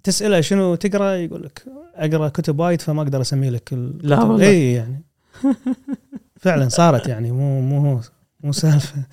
تسأله 0.03 0.41
شنو 0.41 0.75
تقرأ 0.75 1.13
يقول 1.15 1.43
لك 1.43 1.63
أقرأ 1.95 2.27
كتب 2.27 2.59
وايد 2.59 2.81
فما 2.81 3.01
أقدر 3.01 3.21
أسمي 3.21 3.49
لك. 3.49 3.73
لا 4.01 4.23
والله. 4.23 4.47
اي 4.47 4.73
يعني 4.73 5.01
فعلا 6.43 6.69
صارت 6.69 7.07
يعني 7.07 7.31
مو 7.31 7.61
مو 7.61 8.01
مو 8.43 8.51
سالفة. 8.51 9.03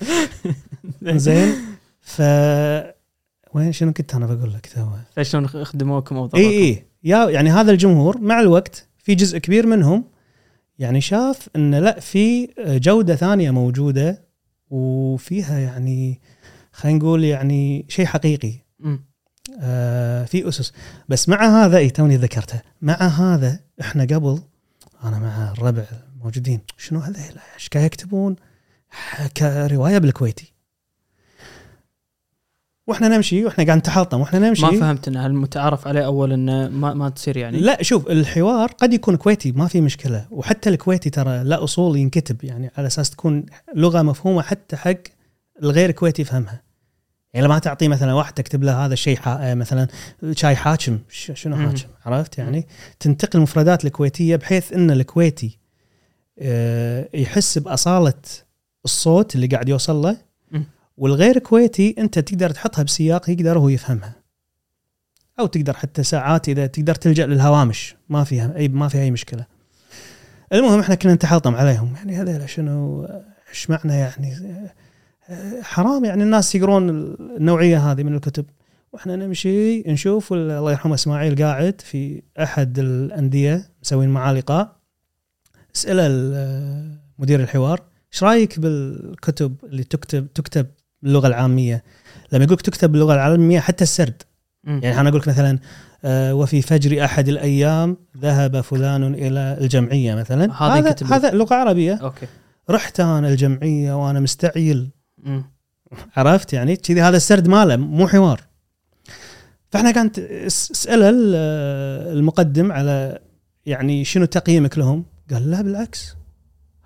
زين؟ 1.02 1.54
ف 2.00 2.22
وين 3.54 3.72
شنو 3.72 3.92
كنت 3.92 4.14
أنا 4.14 4.26
بقول 4.26 4.54
لك 4.54 4.66
تو؟ 4.66 4.86
فشلون 5.16 5.46
خدموكم 5.46 6.16
أو 6.16 6.30
إي؟ 6.34 6.46
إي. 6.46 6.84
يا 7.04 7.30
يعني 7.30 7.50
هذا 7.50 7.72
الجمهور 7.72 8.18
مع 8.18 8.40
الوقت 8.40 8.88
في 8.98 9.14
جزء 9.14 9.38
كبير 9.38 9.66
منهم 9.66 10.04
يعني 10.78 11.00
شاف 11.00 11.48
إن 11.56 11.74
لا 11.74 12.00
في 12.00 12.48
جودة 12.58 13.16
ثانية 13.16 13.50
موجودة 13.50 14.24
وفيها 14.70 15.58
يعني 15.58 16.20
خلينا 16.72 16.98
نقول 16.98 17.24
يعني 17.24 17.86
شيء 17.88 18.06
حقيقي. 18.06 18.52
آه 19.60 20.24
في 20.24 20.48
أسس. 20.48 20.72
بس 21.08 21.28
مع 21.28 21.64
هذا 21.64 21.78
إي 21.78 21.90
توني 21.90 22.16
ذكرتها 22.16 22.62
مع 22.82 22.94
هذا 22.94 23.60
إحنا 23.80 24.02
قبل 24.02 24.40
أنا 25.04 25.18
مع 25.18 25.52
الربع 25.52 25.84
موجودين. 26.24 26.60
شنو 26.76 27.00
هذا؟ 27.00 27.20
إيش 27.54 27.68
قاعد 27.68 27.84
يكتبون؟ 27.84 28.36
كروايه 29.36 29.98
بالكويتي. 29.98 30.52
وإحنا 32.86 33.08
نمشي 33.08 33.44
وإحنا 33.44 33.64
قاعد 33.64 33.78
نتحطم 33.78 34.20
وإحنا 34.20 34.38
نمشي. 34.38 34.62
ما 34.62 34.80
فهمت 34.80 35.08
انه 35.08 35.26
المتعارف 35.26 35.88
عليه 35.88 36.06
أول 36.06 36.32
إنه 36.32 36.68
ما, 36.68 36.94
ما 36.94 37.08
تصير 37.08 37.36
يعني؟ 37.36 37.58
لا 37.58 37.82
شوف 37.82 38.06
الحوار 38.08 38.72
قد 38.72 38.92
يكون 38.92 39.16
كويتي 39.16 39.52
ما 39.52 39.66
في 39.66 39.80
مشكلة. 39.80 40.26
وحتى 40.30 40.70
الكويتي 40.70 41.10
ترى 41.10 41.44
لا 41.44 41.64
أصول 41.64 41.96
ينكتب 41.96 42.44
يعني 42.44 42.70
على 42.76 42.86
أساس 42.86 43.10
تكون 43.10 43.46
لغة 43.74 44.02
مفهومة 44.02 44.42
حتى 44.42 44.76
حق 44.76 44.96
الغير 45.62 45.90
كويتي 45.90 46.22
يفهمها. 46.22 46.62
يعني 47.34 47.46
لما 47.46 47.58
تعطي 47.58 47.88
مثلا 47.88 48.12
واحد 48.14 48.32
تكتب 48.32 48.62
له 48.62 48.86
هذا 48.86 48.92
الشيء. 48.92 49.18
مثلا 49.26 49.88
شاي 50.32 50.56
حاكم 50.56 50.98
شنو. 51.10 51.56
حاكم 51.56 51.88
عرفت 52.06 52.38
يعني؟ 52.38 52.66
تنتقل 53.00 53.38
المفردات 53.38 53.84
الكويتية 53.84 54.36
بحيث 54.36 54.72
إن 54.72 54.90
الكويتي 54.90 55.59
يحس 57.14 57.58
بأصالة 57.58 58.14
الصوت 58.84 59.34
اللي 59.34 59.46
قاعد 59.46 59.68
يوصل 59.68 59.96
له. 59.96 60.16
والغير 60.96 61.38
كويتي 61.38 61.94
أنت 61.98 62.18
تقدر 62.18 62.50
تحطها 62.50 62.82
بسياق 62.82 63.30
يقدر 63.30 63.58
هو 63.58 63.68
يفهمها. 63.68 64.14
أو 65.38 65.46
تقدر 65.46 65.72
حتى 65.72 66.02
ساعات 66.02 66.48
إذا 66.48 66.66
تقدر 66.66 66.94
تلجأ 66.94 67.26
للهوامش. 67.26 67.96
ما 68.08 68.24
فيها 68.24 68.56
اي 68.56 68.68
ما 68.68 68.88
فيها 68.88 69.02
أي 69.02 69.10
مشكلة. 69.10 69.46
المهم 70.52 70.80
إحنا 70.80 70.94
كنا 70.94 71.14
نتحطم 71.14 71.54
عليهم. 71.54 71.94
يعني 71.96 72.16
هذول 72.16 72.48
شنو 72.48 73.04
إيش 73.48 73.70
معنى 73.70 73.94
يعني؟ 73.94 74.36
آه، 75.28 75.62
حرام 75.62 76.04
يعني 76.04 76.22
الناس 76.22 76.54
يقرون 76.54 76.90
النوعية 76.90 77.90
هذه 77.90 78.02
من 78.02 78.14
الكتب. 78.14 78.44
وإحنا 78.92 79.16
نمشي 79.16 79.82
نشوف 79.82 80.32
الله 80.32 80.70
يرحمه 80.70 80.94
إسماعيل 80.94 81.42
قاعد 81.42 81.80
في 81.80 82.22
أحد 82.42 82.78
الأندية 82.78 83.70
مسوين 83.82 84.08
معاه 84.08 84.32
لقاء. 84.32 84.79
اساله 85.76 86.06
ال- 86.06 86.98
مدير 87.18 87.40
الحوار 87.40 87.82
إيش 88.12 88.22
رأيك 88.22 88.60
بالكتب 88.60 89.54
اللي 89.64 89.84
تكتب 89.84 90.32
تكتب 90.34 90.66
باللغة 91.02 91.26
العامية؟ 91.26 91.82
لما 92.32 92.44
يقولك 92.44 92.60
تكتب 92.62 92.92
باللغة 92.92 93.14
العامية 93.14 93.60
حتى 93.60 93.84
السرد. 93.84 94.22
مم. 94.64 94.80
يعني 94.84 95.00
أنا 95.00 95.08
أقول 95.08 95.20
لك 95.20 95.28
مثلا 95.28 95.58
آه، 96.04 96.34
وفي 96.34 96.62
فجر 96.62 97.04
أحد 97.04 97.28
الأيام 97.28 97.96
ذهب 98.18 98.60
فلان 98.60 99.14
إلى 99.14 99.58
الجمعية 99.60 100.14
مثلا. 100.14 100.52
هذا 100.62 100.94
هذا 101.16 101.30
لغة 101.30 101.54
عربية. 101.54 101.94
okay. 101.94 102.26
رحت 102.70 103.00
أنا 103.00 103.28
الجمعية 103.28 103.92
وأنا 104.06 104.20
مستعجل. 104.20 104.88
مم. 105.18 105.44
عرفت 106.16 106.52
يعني؟ 106.52 106.76
كذي 106.76 107.00
هذا 107.02 107.16
السرد 107.16 107.48
ماله 107.48 107.76
مو 107.76 108.08
حوار. 108.08 108.40
فإحنا 109.70 109.90
كانت 109.90 110.18
اس- 110.18 110.70
أسأله 110.70 111.08
ال- 111.08 111.34
المقدم 112.18 112.72
على 112.72 113.18
يعني 113.66 114.04
شنو 114.04 114.24
تقييمك 114.24 114.78
لهم؟ 114.78 115.04
قال 115.32 115.50
لا 115.50 115.62
بالعكس 115.62 116.16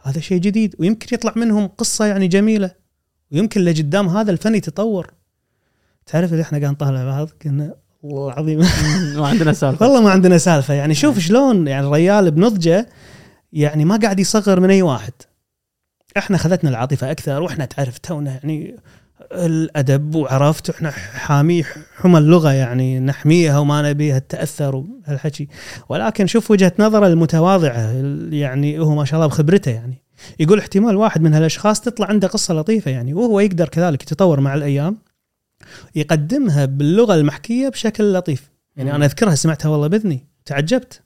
هذا 0.03 0.21
شيء 0.21 0.41
جديد 0.41 0.75
ويمكن 0.79 1.15
يطلع 1.15 1.33
منهم 1.37 1.67
قصة 1.67 2.05
يعني 2.07 2.29
جميلة 2.29 2.71
ويمكن 3.33 3.61
لقدام 3.61 4.09
هذا 4.09 4.31
الفن 4.31 4.55
يتطور. 4.55 5.11
تعرف 6.07 6.33
اللي 6.33 6.43
إحنا 6.43 6.59
قاعد 6.59 6.73
نطالع 6.73 7.05
بعض 7.05 7.29
كنا 7.43 7.75
والله 8.03 8.33
العظيم. 8.33 8.59
ما 9.21 9.29
عندنا 9.29 9.53
سالفة. 9.53 9.87
والله 9.87 10.03
ما 10.03 10.11
عندنا 10.11 10.39
سالفة 10.39 10.75
يعني 10.75 10.95
شوف 10.95 11.19
شلون 11.19 11.69
يعني 11.69 11.87
الريال 11.87 12.31
بنضجة 12.31 12.89
يعني 13.53 13.85
ما 13.85 13.97
قاعد 13.97 14.21
يصغر 14.21 14.61
من 14.61 14.71
أي 14.71 14.83
واحد. 14.83 15.13
إحنا 16.17 16.39
خذتنا 16.39 16.71
العاطفة 16.71 17.11
أكثر 17.11 17.43
وإحنا 17.43 17.65
تعرف 17.65 17.99
تونا 17.99 18.31
يعني 18.31 18.77
الأدب 19.33 20.15
وعرفت 20.15 20.71
إحنا 20.71 20.91
حامي 20.91 21.65
حمى 21.97 22.19
اللغة 22.19 22.53
يعني 22.53 23.01
نحميها 23.01 23.59
وما 23.59 23.91
نبيها 23.91 24.17
التاثر 24.17 24.77
وهالحكي 24.77 25.49
ولكن 25.89 26.27
شوف 26.27 26.51
وجهة 26.51 26.73
نظره 26.79 27.07
المتواضعة 27.07 27.93
يعني 28.31 28.79
هو 28.79 28.95
ما 28.95 29.05
شاء 29.05 29.21
الله 29.21 29.27
بخبرته 29.27 29.71
يعني. 29.71 30.03
يقول 30.41 30.59
احتمال 30.59 30.97
واحد 30.97 31.23
من 31.23 31.35
هالأشخاص 31.35 31.81
تطلع 31.81 32.07
عنده 32.07 32.29
قصة 32.29 32.55
لطيفة 32.55 32.91
يعني 32.91 33.15
وهو 33.15 33.41
يقدر 33.41 33.69
كذلك 33.69 34.03
يتطور 34.03 34.41
مع 34.41 34.55
الأيام 34.55 34.99
يقدمها 35.95 36.65
باللغة 36.65 37.15
المحكية 37.15 37.69
بشكل 37.69 38.13
لطيف. 38.13 38.51
يعني 38.77 38.95
أنا 38.95 39.05
أذكرها 39.05 39.35
سمعتها 39.35 39.69
والله 39.69 39.87
بإذني. 39.87 40.27
تعجبت. 40.45 41.03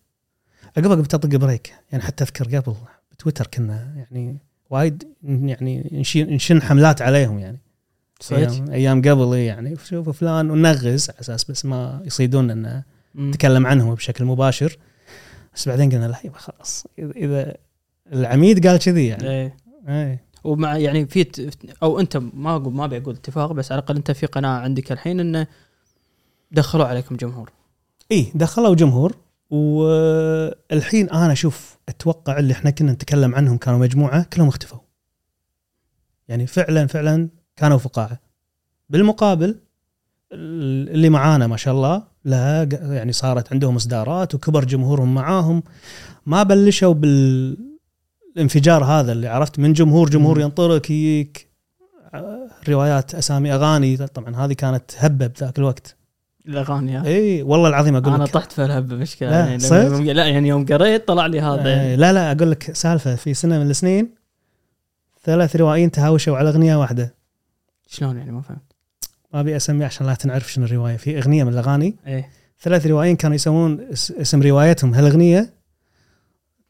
عقبها 0.77 0.97
قمت 0.97 1.15
اطق 1.15 1.29
بريك 1.29 1.75
يعني 1.93 2.05
حتى 2.05 2.25
أذكر 2.25 2.57
قبل 2.57 2.75
بتويتر 3.13 3.47
كنا 3.47 3.93
يعني 3.97 4.39
وايد 4.71 5.05
يعني 5.23 6.05
نشن 6.17 6.63
حملات 6.63 7.03
عليهم 7.03 7.39
يعني. 7.39 7.59
صدق 8.21 8.39
أيام 8.39 8.71
أيام 8.71 9.03
قبل 9.03 9.35
إيه 9.35 9.47
يعني. 9.47 9.77
شوف 9.85 10.09
فلان 10.09 10.51
ونغز 10.51 11.11
على 11.11 11.21
أساس 11.21 11.51
بس 11.51 11.65
ما 11.65 12.03
يصيدون 12.05 12.51
إن 12.51 12.83
مم. 13.15 13.31
نتكلم 13.31 13.67
عنهم 13.67 13.95
بشكل 13.95 14.25
مباشر. 14.25 14.79
بس 15.55 15.69
بعدين 15.69 15.91
قلنا 15.91 16.07
لا 16.07 16.19
يبا 16.25 16.39
خلاص. 16.39 16.87
اذا 16.99 17.55
العميد 18.13 18.67
قال 18.67 18.79
كذي 18.79 19.07
يعني. 19.07 19.31
إيه. 19.31 19.57
إيه. 19.89 20.25
ومع 20.45 20.77
يعني 20.77 21.07
في 21.07 21.51
أو 21.83 22.01
أنت 22.01 22.17
ما 22.17 22.57
أقول 22.57 22.73
ما 22.73 22.87
بقول 22.87 23.15
اتفاق 23.15 23.53
بس 23.53 23.73
على 23.73 23.79
الأقل 23.79 23.97
أنت 23.97 24.11
في 24.11 24.27
قناعة 24.27 24.61
عندك 24.61 24.93
الحين 24.93 25.21
انه 25.21 25.47
دخلوا 26.51 26.87
عليكم 26.87 27.17
جمهور. 27.17 27.51
إيه 28.11 28.33
دخلوا 28.35 28.75
جمهور. 28.75 29.17
والحين 29.51 31.11
أنا 31.11 31.33
أشوف 31.33 31.79
أتوقع 31.89 32.39
اللي 32.39 32.53
إحنا 32.53 32.71
كنا 32.71 32.93
نتكلم 32.93 33.35
عنهم 33.35 33.57
كانوا 33.57 33.79
مجموعة 33.79 34.23
كلهم 34.23 34.49
اختفوا. 34.49 34.79
يعني 36.29 36.47
فعلا 36.47 36.87
فعلا 36.87 37.29
كانوا 37.59 37.79
فقاعة. 37.79 38.21
بالمقابل 38.91 39.57
اللي 40.33 41.09
معانا 41.09 41.47
ما 41.47 41.57
شاء 41.57 41.75
الله 41.75 42.03
لا 42.25 42.69
يعني 42.73 43.13
صارت 43.13 43.53
عندهم 43.53 43.77
إصدارات 43.77 44.35
وكبر 44.35 44.65
جمهورهم 44.65 45.15
معاهم 45.15 45.63
ما 46.27 46.43
بلشوا 46.43 46.95
بالانفجار 46.95 48.85
هذا 48.85 49.13
اللي 49.13 49.29
عرفت 49.29 49.59
من 49.59 49.73
جمهور 49.73 50.11
جمهور. 50.11 50.41
ينطرك 50.41 50.91
يجيك 50.91 51.49
آه، 52.15 52.49
روايات 52.69 53.15
أسامي 53.15 53.55
أغاني 53.55 53.97
طبعا 53.97 54.37
هذه 54.37 54.53
كانت 54.53 54.83
هبة 54.99 55.27
بذاك 55.27 55.59
الوقت 55.59 55.97
الأغاني؟ 56.49 57.07
اي 57.07 57.43
والله 57.43 57.69
العظيم 57.69 57.97
أقول 57.97 58.15
أنا 58.15 58.25
لك 58.25 58.31
طحت 58.31 58.53
في 58.53 58.65
الهبة 58.65 58.97
مشكله 58.97 59.31
لا، 59.31 59.37
يعني؟ 59.47 59.65
يوم- 59.65 60.03
لا 60.05 60.27
يعني 60.27 60.49
يوم 60.49 60.67
قريت 60.67 61.09
طلع 61.09 61.27
لي 61.27 61.41
هذا 61.41 61.69
يعني. 61.71 61.97
لا 61.97 62.13
لا 62.13 62.33
أقول 62.33 62.51
لك 62.51 62.73
سالفة 62.77 63.15
في 63.15 63.35
سنة 63.35 63.59
من 63.59 63.71
السنين 63.71 64.15
ثلاث 65.25 65.57
روائيين 65.57 65.91
تهاوشوا 65.91 66.37
على 66.37 66.49
أغنية 66.49 66.77
واحدة 66.77 67.15
شلون 67.91 68.17
يعني 68.19 68.33
ما 68.33 68.41
فهمت؟ 68.41 68.73
ما 69.35 69.41
أبي 69.41 69.57
اسمي 69.57 69.85
عشان 69.85 70.07
لا 70.07 70.15
تنعرف 70.15 70.53
شنو 70.53 70.65
الرواية. 70.65 70.97
في 70.97 71.19
أغنية 71.19 71.45
من 71.45 71.53
الأغاني 71.53 71.97
إيه. 72.07 72.31
ثلاث 72.61 72.87
روائيين 72.87 73.17
كانوا 73.17 73.35
يسوون 73.35 73.81
اس- 73.81 74.11
اسم 74.11 74.43
روايتهم. 74.43 74.95
هالأغنية 74.95 75.55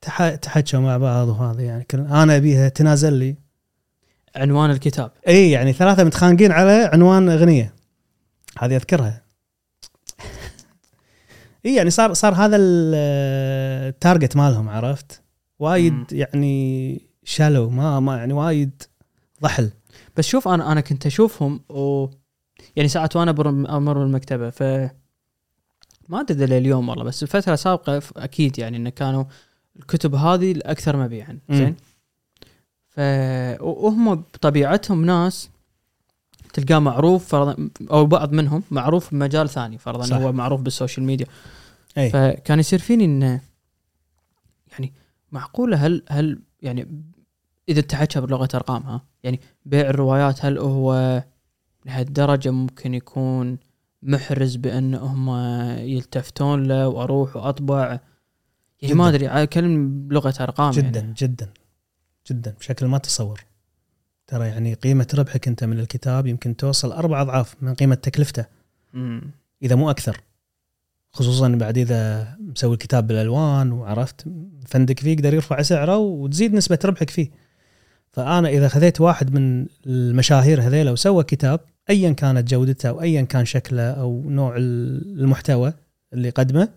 تح- 0.01 0.35
تحكوا 0.35 0.79
مع 0.81 0.97
بعض 0.97 1.29
وهذا 1.29 1.63
يعني. 1.63 1.85
كل- 1.85 2.01
أنا 2.01 2.37
أبيها 2.37 2.69
تنازل 2.69 3.13
لي. 3.13 3.37
عنوان 4.37 4.71
الكتاب. 4.71 5.11
اي 5.29 5.51
يعني 5.51 5.73
ثلاثة 5.73 6.05
متخانقين 6.05 6.53
على 6.53 6.91
عنوان 6.93 7.29
أغنية. 7.29 7.75
هذه 8.59 8.77
أذكرها. 8.77 9.23
اي 11.67 11.75
يعني 11.75 11.91
صار 11.91 12.13
صار 12.15 12.35
هذا 12.35 12.57
ال- 12.57 12.95
ال 13.89 13.96
target 13.96 14.37
مالهم 14.37 14.69
عرفت؟ 14.69 15.21
وايد. 15.59 16.13
يعني 16.13 17.01
شالو 17.25 17.71
ما 17.71 18.01
ما 18.01 18.17
يعني 18.17 18.33
وايد 18.33 18.83
ضحل. 19.43 19.71
بس 20.19 20.27
شوف 20.27 20.49
أنا 20.49 20.73
أنا 20.73 20.81
كنت 20.81 21.07
أشوفهم 21.07 21.61
و 21.69 22.07
يعني 22.77 22.89
ساعات 22.89 23.17
وأنا 23.17 23.31
أمر 23.77 23.99
بالمكتبة 23.99 24.51
ف 24.51 24.63
ما 26.09 26.21
أدري 26.21 26.59
اليوم 26.59 26.89
والله 26.89 27.05
بس 27.05 27.23
الفترة 27.23 27.55
السابقه 27.55 28.03
أكيد 28.17 28.59
يعني 28.59 28.77
انه 28.77 28.91
كانوا 28.91 29.25
الكتب 29.77 30.15
هذه 30.15 30.53
الأكثر 30.53 30.97
مبيعا. 30.97 31.39
زين 31.51 31.77
ف 32.89 33.01
وهم 33.61 34.15
بطبيعتهم 34.15 35.05
ناس 35.05 35.51
تلقاه 36.53 36.79
معروف 36.79 37.29
فرضا 37.29 37.71
أو 37.91 38.07
بعض 38.07 38.33
منهم 38.33 38.63
معروف 38.71 39.15
بمجال 39.15 39.49
ثاني 39.49 39.79
فرضا 39.79 40.07
صح. 40.07 40.17
هو 40.17 40.33
معروف 40.33 40.61
بالسوشيال 40.61 41.07
ميديا 41.07 41.27
أي 41.99 42.11
فكان 42.11 42.59
يصير 42.59 42.79
فيني 42.79 43.05
انه 43.05 43.41
يعني 44.73 44.93
معقولة 45.33 45.87
هل 45.87 46.03
هل 46.09 46.43
يعني 46.63 47.03
إذا 47.69 47.81
تحكى 47.81 48.21
بلغه 48.21 48.49
أرقام 48.55 48.83
ها 48.83 49.08
يعني 49.23 49.41
بيع 49.65 49.91
الروايات 49.91 50.45
هل 50.45 50.59
هو 50.59 51.23
لهالدرجة 51.87 52.51
ممكن 52.51 52.95
يكون 52.95 53.59
محرز 54.03 54.57
بأن 54.57 54.95
هم 54.95 55.31
يلتفتون 55.79 56.63
له 56.63 56.89
وأروح 56.89 57.37
وأطبع 57.37 58.01
يعني. 58.83 58.95
ما 58.95 59.09
أدري 59.09 59.29
اكلم 59.29 60.09
بلغة 60.09 60.35
أرقام 60.41 60.71
جدا 60.71 61.01
يعني. 61.01 61.13
جدا 61.13 61.49
جدا 62.31 62.55
بشكل 62.61 62.87
ما 62.87 62.99
تتصور 62.99 63.45
ترى 64.27 64.47
يعني 64.47 64.75
قيمة 64.75 65.07
ربحك 65.15 65.49
أنت 65.49 65.65
من 65.65 65.79
الكتاب 65.79 66.27
يمكن 66.27 66.57
توصل 66.57 66.93
أربع 66.93 67.23
أضعاف 67.23 67.63
من 67.63 67.75
قيمة 67.75 67.95
تكلفته 67.95 68.45
مم. 68.93 69.31
إذا 69.63 69.75
مو 69.75 69.91
أكثر 69.91 70.21
خصوصا 71.13 71.49
بعد 71.49 71.79
إذا 71.79 72.29
مسوي 72.41 72.73
الكتاب 72.73 73.07
بالألوان 73.07 73.73
وعرفت 73.73 74.25
فندق 74.67 74.99
فيه 75.01 75.13
يقدر 75.13 75.35
يرفع 75.35 75.63
سعره 75.63 75.97
وتزيد 75.97 76.55
نسبة 76.55 76.79
ربحك 76.85 77.11
فيه 77.11 77.31
فأنا 78.11 78.49
إذا 78.49 78.69
خذيت 78.69 79.01
واحد 79.01 79.35
من 79.35 79.67
المشاهير 79.87 80.63
هذيلا 80.63 80.91
وسوى 80.91 81.25
كتاب 81.25 81.61
ايا 81.91 82.13
كانت 82.13 82.51
جودته 82.51 82.89
أو 82.89 83.01
ايا 83.01 83.23
كان 83.23 83.45
شكله 83.45 83.91
أو 83.91 84.31
نوع 84.31 84.55
المحتوى 84.57 85.73
اللي 86.13 86.31
قدمه 86.31 86.69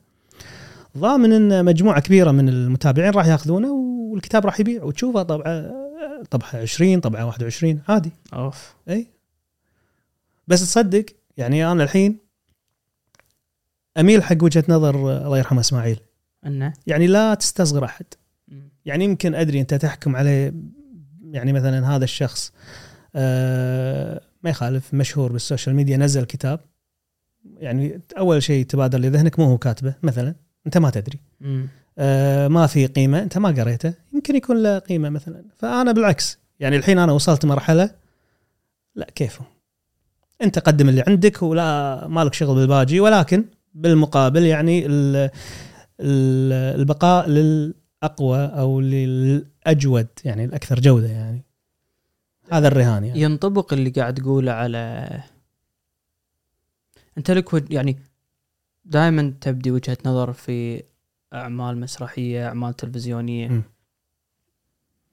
ضامن 0.98 1.34
إن 1.34 1.66
مجموعة 1.66 2.02
كبيرة 2.02 2.32
من 2.32 2.50
المتابعين 2.50 3.12
راح 3.12 3.26
يأخذونه 3.26 3.72
والكتاب 4.12 4.46
راح 4.46 4.60
يبيع 4.60 4.84
وتشوفه 4.84 5.24
طبعه 5.24 5.72
طبعه 6.32 6.56
20 6.56 7.00
طبعه 7.00 7.26
21 7.26 7.82
عادي. 7.88 8.12
أوف. 8.34 8.74
إي. 8.90 9.08
بس 10.48 10.62
تصدق 10.62 11.06
يعني 11.38 11.72
أنا 11.72 11.84
الحين 11.84 12.18
أميل 13.98 14.24
حق 14.24 14.44
وجهة 14.44 14.64
نظر 14.70 14.96
الله 15.26 15.38
يرحمه 15.38 15.60
إسماعيل. 15.60 16.00
إنه؟ 16.46 16.74
يعني 16.88 17.08
لا 17.08 17.34
تستصغر 17.34 17.86
أحد. 17.86 18.06
يعني 18.86 19.04
يمكن 19.04 19.36
أدري 19.36 19.62
أنت 19.62 19.74
تحكم 19.74 20.16
عليه 20.16 20.54
يعني 21.32 21.54
مثلا 21.54 21.96
هذا 21.96 22.04
الشخص 22.04 22.54
آه 23.16 24.22
ما 24.44 24.50
يخالف 24.50 24.94
مشهور 24.94 25.32
بالسوشيال 25.32 25.76
ميديا 25.76 25.98
نزل 25.98 26.24
كتاب. 26.24 26.60
يعني 27.58 28.02
أول 28.18 28.44
شيء 28.44 28.66
تبادر 28.66 29.00
لذهنك 29.00 29.40
مو 29.40 29.46
هو 29.46 29.58
كاتبه 29.58 29.94
مثلا. 30.04 30.36
أنت 30.66 30.78
ما 30.78 30.90
تدري. 30.90 31.20
آه 31.98 32.48
ما 32.48 32.68
في 32.68 32.86
قيمة 32.86 33.24
أنت 33.24 33.38
ما 33.38 33.50
قريته. 33.50 33.94
يمكن 34.14 34.36
يكون 34.36 34.64
له 34.64 34.80
قيمة 34.80 35.10
مثلا. 35.10 35.44
فأنا 35.58 35.92
بالعكس 35.92 36.40
يعني 36.60 36.76
الحين 36.76 37.00
أنا 37.00 37.12
وصلت 37.12 37.46
مرحلة 37.46 37.92
لا 38.96 39.08
كيفه؟ 39.16 39.46
أنت 40.42 40.60
قدم 40.60 40.90
اللي 40.90 41.04
عندك 41.08 41.44
ولا 41.44 42.08
مالك 42.08 42.34
شغل 42.34 42.56
بالباجي 42.56 43.00
ولكن 43.00 43.46
بالمقابل 43.74 44.46
يعني 44.46 44.86
ال 44.86 45.16
ال 46.00 46.54
البقاء 46.80 47.26
للأقوى 48.04 48.46
أو 48.46 48.82
للأجود 48.82 50.08
يعني 50.26 50.46
الأكثر 50.46 50.80
جودة 50.80 51.08
يعني. 51.08 51.46
هذا 52.52 52.68
الرهان 52.68 53.04
يعني. 53.04 53.22
ينطبق 53.22 53.74
اللي 53.74 53.90
قاعد 53.90 54.14
تقوله 54.14 54.52
على 54.52 55.08
أنت 57.18 57.32
لك 57.32 57.72
يعني 57.72 57.98
دائما 58.86 59.34
تبدي 59.42 59.72
وجهة 59.72 59.98
نظر 60.06 60.34
في 60.34 60.84
أعمال 61.34 61.80
مسرحية 61.80 62.48
أعمال 62.48 62.74
تلفزيونية. 62.74 63.48
م. 63.48 63.64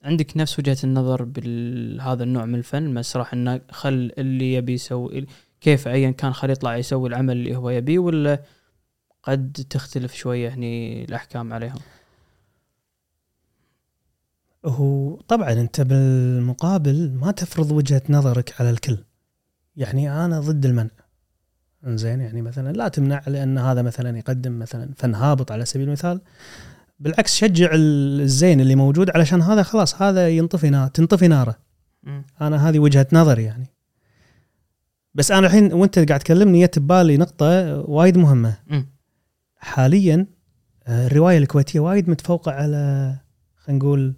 عندك 0.04 0.36
نفس 0.36 0.58
وجهة 0.58 0.76
النظر 0.84 1.24
بهذا 1.24 2.24
النوع 2.24 2.44
من 2.44 2.54
الفن 2.54 2.86
المسرح 2.86 3.32
إنه 3.32 3.60
خل 3.70 4.12
اللي 4.18 4.54
يبي 4.54 4.72
يسوي 4.72 5.26
كيف 5.60 5.88
ايا 5.88 6.10
كان 6.10 6.32
خل 6.32 6.50
يطلع 6.50 6.76
يسوي 6.76 7.08
العمل 7.08 7.36
اللي 7.36 7.56
هو 7.56 7.70
يبيه 7.70 7.98
ولا 7.98 8.42
قد 9.22 9.66
تختلف 9.70 10.14
شوية 10.14 10.48
هني 10.48 11.04
الأحكام 11.04 11.52
عليهم؟ 11.52 11.78
هو 14.68 15.16
طبعا 15.28 15.52
أنت 15.52 15.80
بالمقابل 15.80 17.12
ما 17.20 17.30
تفرض 17.30 17.72
وجهة 17.72 18.02
نظرك 18.08 18.54
على 18.60 18.70
الكل. 18.70 18.98
يعني 19.76 20.24
أنا 20.24 20.40
ضد 20.40 20.66
المنع. 20.66 20.90
زين 21.84 22.20
يعني 22.20 22.42
مثلا 22.42 22.72
لا 22.72 22.88
تمنع 22.88 23.22
لأن 23.26 23.58
هذا 23.58 23.82
مثلا 23.82 24.18
يقدم 24.18 24.58
مثلا 24.58 24.90
فن 24.96 25.14
هابط 25.14 25.52
على 25.52 25.64
سبيل 25.64 25.86
المثال. 25.86 26.20
بالعكس 27.00 27.34
شجع 27.34 27.70
الزين 27.72 28.60
اللي 28.60 28.74
موجود 28.74 29.10
علشان 29.10 29.42
هذا 29.42 29.62
خلاص 29.62 30.02
هذا 30.02 30.28
ينطفي 30.28 30.70
نار 30.70 30.88
تنطفي 30.88 31.28
ناره. 31.28 31.58
أنا 32.40 32.68
هذه 32.68 32.78
وجهة 32.78 33.06
نظري 33.12 33.44
يعني. 33.44 33.66
بس 35.14 35.30
أنا 35.30 35.46
الحين 35.46 35.72
وأنت 35.72 35.98
قاعد 35.98 36.20
تكلمني 36.20 36.64
جت 36.64 36.78
ببالي 36.78 37.16
نقطة 37.16 37.80
وايد 37.80 38.18
مهمة. 38.18 38.56
مم. 38.66 38.86
حاليا 39.56 40.26
آه، 40.86 41.06
الرواية 41.06 41.38
الكويتية 41.38 41.80
وايد 41.80 42.10
متفوقة 42.10 42.52
على 42.52 43.14
خلينا 43.56 43.84
نقول 43.84 44.14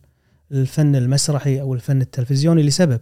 الفن 0.52 0.96
المسرحي 0.96 1.60
أو 1.60 1.74
الفن 1.74 2.00
التلفزيوني 2.00 2.62
لسبب. 2.62 3.00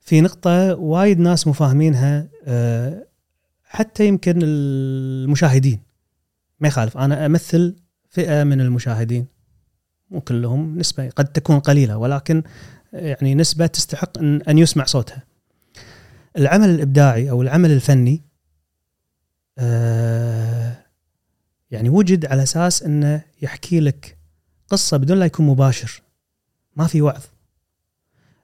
في 0.00 0.20
نقطة 0.20 0.74
وايد 0.74 1.18
ناس 1.18 1.46
مفاهمينها 1.46 2.28
آه، 2.44 3.06
حتى 3.64 4.06
يمكن 4.06 4.38
المشاهدين. 4.42 5.80
ما 6.60 6.68
يخالف 6.68 6.96
أنا 6.96 7.26
أمثل 7.26 7.76
فئة 8.08 8.44
من 8.44 8.60
المشاهدين. 8.60 9.26
مو 10.10 10.20
كلهم 10.20 10.78
نسبة 10.78 11.08
قد 11.08 11.24
تكون 11.24 11.58
قليلة 11.58 11.96
ولكن 11.96 12.42
يعني 12.92 13.34
نسبة 13.34 13.66
تستحق 13.66 14.18
ان 14.18 14.42
أن 14.42 14.58
يسمع 14.58 14.84
صوتها. 14.84 15.22
العمل 16.38 16.68
الإبداعي 16.68 17.30
أو 17.30 17.42
العمل 17.42 17.70
الفني 17.70 18.22
آه، 19.58 20.86
يعني 21.70 21.88
وجد 21.88 22.26
على 22.26 22.42
أساس 22.42 22.82
إنه 22.82 23.22
يحكي 23.42 23.80
لك 23.80 24.18
قصة 24.72 24.96
بدون 24.96 25.18
لا 25.18 25.24
يكون 25.26 25.46
مباشر. 25.46 26.02
ما 26.76 26.86
في 26.86 27.02
وعظ. 27.02 27.22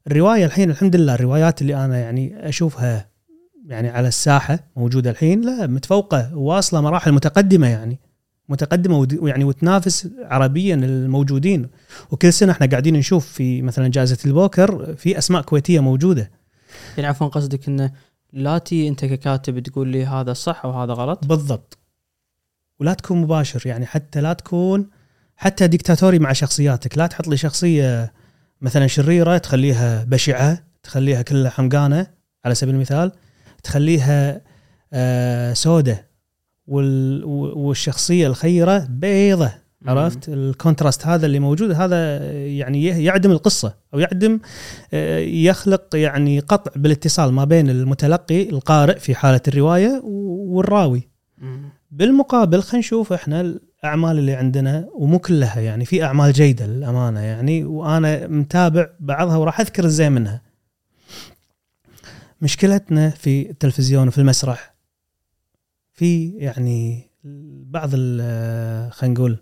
الرواية 0.07 0.45
الحين 0.45 0.71
الحمد 0.71 0.97
لله 0.97 1.15
الروايات 1.15 1.63
اللي 1.63 1.85
أنا 1.85 1.99
يعني 1.99 2.49
أشوفها 2.49 3.09
يعني 3.67 3.89
على 3.89 4.09
الساحة 4.09 4.59
موجودة 4.77 5.11
الحين 5.11 5.41
لا 5.41 5.67
متفوقة 5.67 6.37
واصله 6.37 6.81
مراحل 6.81 7.13
متقدمة 7.13 7.67
يعني 7.67 7.99
متقدمة 8.49 8.99
ود- 8.99 9.19
ويعني 9.19 9.45
وتنافس 9.45 10.09
عربيا 10.21 10.75
الموجودين. 10.75 11.69
وكل 12.11 12.33
سنة 12.33 12.53
إحنا 12.53 12.67
قاعدين 12.67 12.95
نشوف 12.97 13.27
في 13.33 13.63
مثلا 13.63 13.89
جائزة 13.89 14.19
البوكر 14.27 14.95
في 14.97 15.19
أسماء 15.19 15.43
كويتية 15.43 15.81
موجودة. 15.81 16.31
يعني 16.97 17.09
عفوا 17.09 17.27
قصدك 17.29 17.69
إنه 17.69 17.93
لا 18.33 18.59
تي 18.59 18.89
أنت 18.89 19.05
ككاتب 19.05 19.59
تقول 19.59 19.89
لي 19.89 20.07
هذا 20.07 20.33
صح 20.33 20.65
وهذا 20.65 20.93
غلط؟ 20.93 21.27
بالضبط. 21.27 21.79
ولا 22.81 22.95
تكون 22.95 23.19
مباشر 23.21 23.67
يعني 23.67 23.87
حتى 23.87 24.21
لا 24.21 24.33
تكون 24.33 24.87
حتى 25.39 25.67
ديكتاتوري 25.67 26.19
مع 26.19 26.33
شخصياتك. 26.33 26.99
لا 26.99 27.07
تحط 27.07 27.29
لي 27.29 27.37
شخصية 27.37 28.13
مثلا 28.61 28.87
شريرة 28.87 29.39
تخليها 29.39 30.05
بشعة 30.05 30.59
تخليها 30.83 31.23
كلها 31.23 31.51
حمقانة 31.51 32.07
على 32.45 32.55
سبيل 32.55 32.75
المثال 32.75 33.13
تخليها 33.63 34.41
آه 34.93 35.53
سودة 35.53 36.07
وال 36.67 37.25
والشخصية 37.55 38.27
الخيرة 38.27 38.87
بيضة 38.91 39.53
عرفت؟ 39.87 40.29
الكونتراست 40.29 41.07
هذا 41.07 41.27
اللي 41.27 41.39
موجود 41.39 41.71
هذا 41.71 42.33
يعني 42.33 42.85
يعدم 42.85 43.31
القصة 43.31 43.75
أو 43.95 43.99
يعدم 43.99 44.41
آه، 44.93 45.19
يخلق 45.19 45.97
يعني 45.97 46.41
قطع 46.41 46.73
بالاتصال 46.77 47.33
ما 47.33 47.45
بين 47.45 47.71
المتلقي 47.71 48.51
القارئ 48.51 48.99
في 48.99 49.15
حالة 49.15 49.41
الرواية 49.49 50.01
والراوي. 50.05 51.09
بالمقابل 51.91 52.63
خلينا 52.63 52.79
نشوف 52.79 53.13
إحنا 53.13 53.55
الاعمال 53.85 54.19
اللي 54.19 54.35
عندنا 54.35 54.89
ومو 54.95 55.19
كلها 55.19 55.61
يعني 55.61 55.85
في 55.85 56.05
أعمال 56.05 56.33
جيدة 56.33 56.67
للأمانة 56.67 57.21
يعني 57.21 57.65
وأنا 57.65 58.27
متابع 58.27 58.87
بعضها 59.01 59.37
وراح 59.37 59.61
أذكر 59.61 59.85
الزين 59.85 60.13
منها. 60.13 60.43
مشكلتنا 62.41 63.11
في 63.11 63.51
التلفزيون 63.51 64.09
وفي 64.09 64.19
المسرح 64.19 64.75
في 65.93 66.29
يعني 66.29 67.11
بعض 67.71 67.91
خلينا 67.91 69.15
نقول 69.15 69.39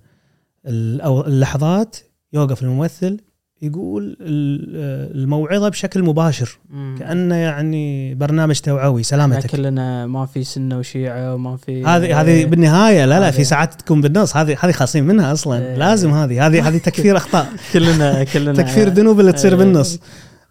اللحظات 0.66 1.96
يوقف 2.32 2.62
الممثل 2.62 3.20
يقول 3.62 4.16
ال- 4.20 5.16
الموعظة 5.22 5.68
بشكل 5.68 6.02
مباشر 6.02 6.58
مم. 6.70 6.96
كأنه 6.98 7.34
يعني 7.34 8.14
برنامج 8.14 8.58
توعوي 8.60 9.02
سلامتك. 9.02 9.50
كلنا 9.50 10.06
ما 10.06 10.26
في 10.26 10.44
سنة 10.44 10.78
وشيعة 10.78 11.34
وما 11.34 11.56
في 11.56 11.84
هذه 11.84 12.20
هذه 12.20 12.44
بالنهاية 12.44 13.04
لا 13.04 13.20
لا 13.20 13.30
في 13.30 13.44
ساعات 13.44 13.74
تكون 13.74 14.00
بالنص 14.00 14.36
هذه 14.36 14.56
هذه 14.60 14.72
خاصين 14.72 15.04
منها 15.04 15.32
أصلا 15.32 15.58
إيه. 15.66 15.76
لازم 15.76 16.10
هذه 16.10 16.46
هذه 16.46 16.68
هذه 16.68 16.78
تكفير 16.78 17.16
أخطاء. 17.22 17.48
كلنا 17.72 18.24
كلنا. 18.24 18.52
تكفير 18.52 18.88
ذنوب 18.88 19.20
اللي 19.20 19.32
تصير 19.32 19.52
إيه. 19.52 19.58
بالنص. 19.58 19.98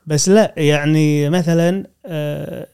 بس 0.07 0.29
لا 0.29 0.53
يعني 0.57 1.29
مثلا 1.29 1.83
آه، 2.05 2.67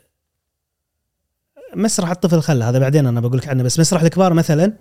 مسرح 1.75 2.09
الطفل 2.09 2.41
خله 2.41 2.69
هذا 2.69 2.79
بعدين 2.79 3.05
أنا 3.07 3.19
بقول 3.21 3.37
لك 3.37 3.47
عنه 3.47 3.63
بس 3.63 3.79
مسرح 3.79 4.01
الكبار 4.01 4.33
مثلا 4.33 4.73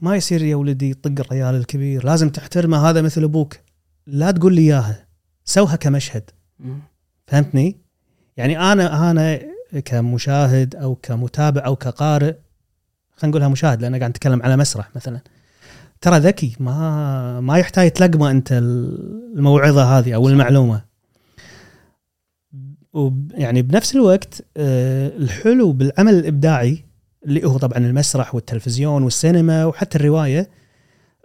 ما 0.00 0.16
يصير 0.16 0.42
يا 0.42 0.56
ولدي 0.56 0.94
طق 0.94 1.12
الريال 1.20 1.54
الكبير 1.54 2.04
لازم 2.06 2.28
تحترمه 2.28 2.90
هذا 2.90 3.02
مثل 3.02 3.22
أبوك. 3.22 3.56
لا 4.10 4.30
تقول 4.30 4.54
لي 4.54 4.60
إياها 4.62 5.06
سوها 5.44 5.76
كمشهد. 5.76 6.30
فهمتني؟ 7.26 7.76
يعني 8.36 8.58
أنا 8.72 9.10
أنا 9.10 9.40
كمشاهد 9.84 10.76
أو 10.76 10.94
كمتابع 10.94 11.66
أو 11.66 11.76
كقارئ 11.76 12.34
خلينا 13.16 13.30
نقولها 13.30 13.48
مشاهد 13.48 13.82
لأن 13.82 13.96
قاعد 13.96 14.10
نتكلم 14.10 14.42
على 14.42 14.56
مسرح 14.56 14.96
مثلا 14.96 15.20
ترى 16.00 16.18
ذكي 16.18 16.56
ما 16.60 17.40
ما 17.40 17.58
يحتاج 17.58 17.90
تلقمه 17.90 18.30
أنت 18.30 18.52
الموعظة 18.52 19.98
هذه 19.98 20.14
أو 20.14 20.28
المعلومة 20.28 20.84
وب- 22.92 23.32
يعني 23.34 23.62
بنفس 23.62 23.94
الوقت 23.96 24.42
آه، 24.56 25.08
الحلو 25.16 25.72
بالعمل 25.72 26.14
الإبداعي 26.14 26.84
اللي 27.26 27.44
هو 27.46 27.58
طبعا 27.58 27.78
المسرح 27.78 28.34
والتلفزيون 28.34 29.02
والسينما 29.02 29.64
وحتى 29.64 29.98
الرواية 29.98 30.48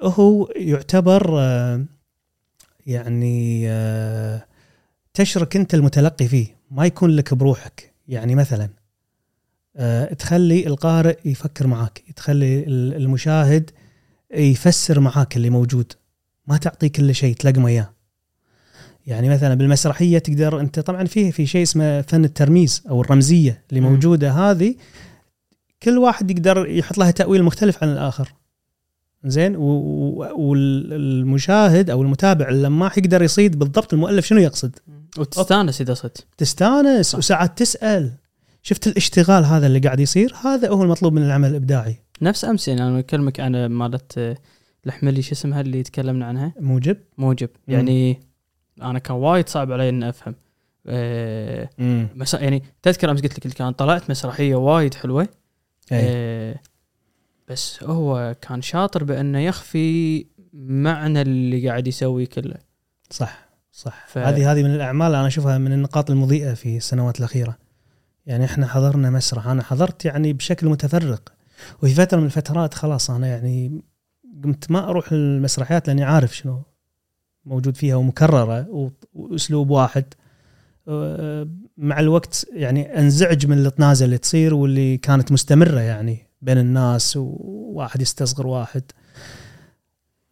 هو 0.02 0.50
يعتبر 0.56 1.40
آه، 1.40 1.86
يعني 2.86 3.64
آه، 3.70 4.46
تشرك 5.14 5.56
أنت 5.56 5.74
المتلقي 5.74 6.28
فيه 6.28 6.48
ما 6.72 6.86
يكون 6.86 7.10
لك 7.10 7.34
بروحك. 7.34 7.94
يعني 8.08 8.36
مثلا 8.36 8.70
آه، 9.78 10.14
تخلي 10.14 10.68
القارئ 10.68 11.18
يفكر 11.26 11.68
معاك 11.68 12.04
تخلي 12.16 12.60
ال- 12.64 12.94
المشاهد 12.96 13.72
يفسر 14.36 15.00
معاك 15.00 15.38
اللي 15.38 15.50
موجود. 15.50 15.94
ما 16.48 16.58
تعطي 16.58 16.90
كل 16.90 17.16
شيء 17.16 17.36
تلقمه 17.36 17.68
إياه. 17.68 17.90
يعني 19.08 19.30
مثلا 19.30 19.54
بالمسرحية 19.56 20.18
تقدر 20.18 20.60
أنت 20.60 20.80
طبعا 20.80 21.04
فيه 21.06 21.32
في 21.32 21.46
شيء 21.46 21.64
اسمه 21.64 22.02
فن 22.02 22.26
الترميز 22.26 22.84
أو 22.90 23.02
الرمزية 23.02 23.64
اللي. 23.70 23.82
موجودة. 23.82 24.32
هذه 24.32 24.76
كل 25.84 25.98
واحد 25.98 26.32
يقدر 26.32 26.68
يحط 26.70 26.98
لها 26.98 27.12
تأويل 27.12 27.44
مختلف 27.44 27.84
عن 27.84 27.90
الآخر. 27.90 28.34
زين 29.26 29.56
والمشاهد 30.36 31.90
أو 31.90 32.02
المتابع 32.02 32.50
اللماح 32.50 32.98
يقدر 32.98 33.22
يصيد 33.22 33.60
بالضبط 33.60 33.94
المؤلف 33.94 34.26
شنو 34.26 34.40
يقصد؟ 34.40 34.76
وتستانس 35.18 35.82
إذا 35.82 35.94
صدت. 35.94 36.26
تستانس 36.38 37.06
صح. 37.12 37.18
وساعات 37.18 37.58
تسأل. 37.58 38.12
شفت 38.64 38.88
الاشتغال 38.88 39.46
هذا 39.46 39.68
اللي 39.68 39.80
قاعد 39.80 40.00
يصير؟ 40.00 40.34
هذا 40.44 40.70
هو 40.70 40.84
المطلوب 40.84 41.14
من 41.14 41.24
العمل 41.24 41.50
الإبداعي. 41.50 41.98
نفس 42.22 42.46
أمس 42.46 42.68
يعني 42.68 42.84
أنا 42.84 43.00
أكلمك 43.00 43.40
عن 43.40 43.66
مالت 43.66 44.18
آه، 44.18 44.38
الحملي 44.86 45.22
شو 45.22 45.32
اسمها 45.32 45.62
اللي 45.62 45.84
تكلمنا 45.84 46.26
عنها؟ 46.26 46.54
موجب. 46.60 46.98
موجب. 47.18 47.50
مم. 47.68 47.74
يعني 47.74 48.20
أنا 48.82 49.00
كان 49.00 49.16
وايد 49.16 49.50
صعب 49.50 49.72
علي 49.72 49.90
إني 49.90 50.10
أفهم. 50.10 50.36
آه، 50.88 51.70
مس... 52.16 52.34
يعني 52.34 52.64
تذكر 52.82 53.12
أمس 53.12 53.22
قلت 53.22 53.38
لك 53.38 53.46
اللي 53.46 53.56
كان 53.56 53.72
طلعت 53.72 54.10
مسرحية 54.10 54.56
وايد 54.56 54.94
حلوة. 54.94 55.22
أي. 55.22 55.28
آه، 55.92 56.56
بس 57.48 57.84
هو 57.84 58.36
كان 58.42 58.62
شاطر 58.62 59.04
بأنه 59.04 59.40
يخفي 59.40 60.26
معنى 60.54 61.22
اللي 61.22 61.68
قاعد 61.70 61.88
يسويه 61.88 62.26
كله. 62.26 62.56
صح 63.10 63.50
صح. 63.72 64.06
ف- 64.08 64.18
هذه 64.18 64.52
هذه 64.52 64.64
من 64.64 64.76
الأعمال 64.76 65.16
أنا 65.16 65.28
أشوفها 65.28 65.58
من 65.58 65.74
النقاط 65.74 66.12
المضيئة 66.12 66.54
في 66.54 66.78
السنوات 66.78 67.20
الأخيرة. 67.20 67.58
يعني 68.26 68.46
إحنا 68.46 68.68
حضرنا 68.68 69.10
مسرح. 69.10 69.48
أنا 69.48 69.64
حضرت 69.64 70.06
يعني 70.06 70.34
بشكل 70.34 70.68
متفرق. 70.68 71.34
وفي 71.84 71.94
فترة 71.94 72.18
من 72.20 72.26
الفترات 72.26 72.74
خلاص 72.74 73.10
أنا 73.10 73.28
يعني 73.28 73.82
قمت 74.44 74.72
ما 74.72 74.90
أروح 74.90 75.12
المسرحيات 75.12 75.88
لأني 75.88 76.04
عارف 76.04 76.36
شنو 76.38 76.62
موجود 77.46 77.78
فيها 77.78 77.96
ومكررة 77.96 78.68
وأسلوب 79.14 79.70
واحد. 79.70 80.06
آه، 80.88 81.48
مع 81.78 82.00
الوقت 82.00 82.46
يعني 82.54 83.00
أنزعج 83.00 83.48
من 83.48 83.66
الطنازه 83.66 84.06
اللي 84.06 84.18
تصير 84.18 84.54
واللي 84.54 84.98
كانت 84.98 85.32
مستمرة 85.32 85.80
يعني. 85.80 86.28
بين 86.46 86.58
الناس 86.58 87.18
وواحد 87.18 88.02
يستصغر 88.02 88.48
واحد. 88.48 88.84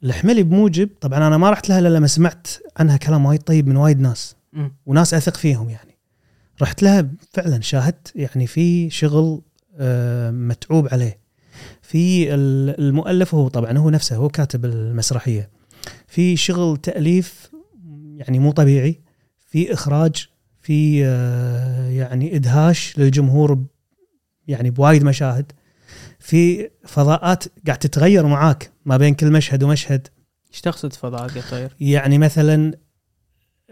الحملي 0.03 0.43
بموجب 0.43 0.89
طبعا 1.01 1.27
أنا 1.27 1.37
ما 1.37 1.49
رحت 1.49 1.69
لها 1.69 1.79
إلا 1.79 1.87
لما 1.89 2.07
سمعت 2.07 2.47
عنها 2.77 2.97
كلام 2.97 3.25
وايد 3.25 3.41
طيب 3.41 3.67
من 3.67 3.75
وايد 3.75 3.99
ناس. 3.99 4.35
وناس 4.85 5.13
أثق 5.13 5.37
فيهم 5.37 5.69
يعني. 5.69 5.97
رحت 6.61 6.83
لها 6.83 7.07
فعلا 7.31 7.61
شاهدت 7.61 8.11
يعني 8.15 8.47
في 8.47 8.89
شغل 8.89 9.41
آه، 9.79 10.31
متعوب 10.31 10.87
عليه. 10.91 11.19
في 11.81 12.33
ال- 12.33 12.79
المؤلف 12.79 13.35
هو 13.35 13.47
طبعا 13.47 13.77
هو 13.77 13.89
نفسه 13.89 14.15
هو 14.15 14.29
كاتب 14.29 14.65
المسرحية. 14.65 15.49
في 16.07 16.37
شغل 16.37 16.77
تأليف 16.77 17.51
يعني 18.17 18.39
مو 18.39 18.51
طبيعي. 18.51 19.01
في 19.39 19.73
إخراج 19.73 20.27
في 20.61 21.05
آه، 21.05 21.89
يعني 21.89 22.35
إدهاش 22.35 22.99
للجمهور 22.99 23.63
يعني 24.47 24.69
بوايد 24.69 25.03
مشاهد. 25.03 25.51
في 26.23 26.69
فضاءات 26.85 27.43
قاعد 27.67 27.77
تتغير 27.77 28.27
معاك 28.27 28.71
ما 28.85 28.97
بين 28.97 29.13
كل 29.13 29.31
مشهد 29.31 29.63
ومشهد. 29.63 30.07
إيش 30.51 30.61
تقصد 30.61 30.93
فضاءات 30.93 31.35
يطير؟ 31.35 31.75
يعني 31.79 32.17
مثلا 32.17 32.73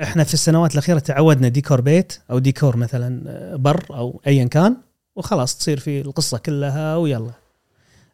إحنا 0.02 0.24
في 0.24 0.34
السنوات 0.34 0.74
الأخيرة 0.74 1.00
تعودنا 1.00 1.48
ديكور 1.48 1.82
بيت 1.82 2.20
أو 2.32 2.40
ديكور 2.40 2.78
مثلا 2.78 3.56
برا 3.56 3.86
أو 3.90 4.22
ايا 4.28 4.46
كان 4.46 4.78
وخلاص 5.16 5.58
تصير 5.58 5.80
في 5.80 6.02
القصة 6.02 6.38
كلها 6.38 6.96
ويلا. 6.96 7.32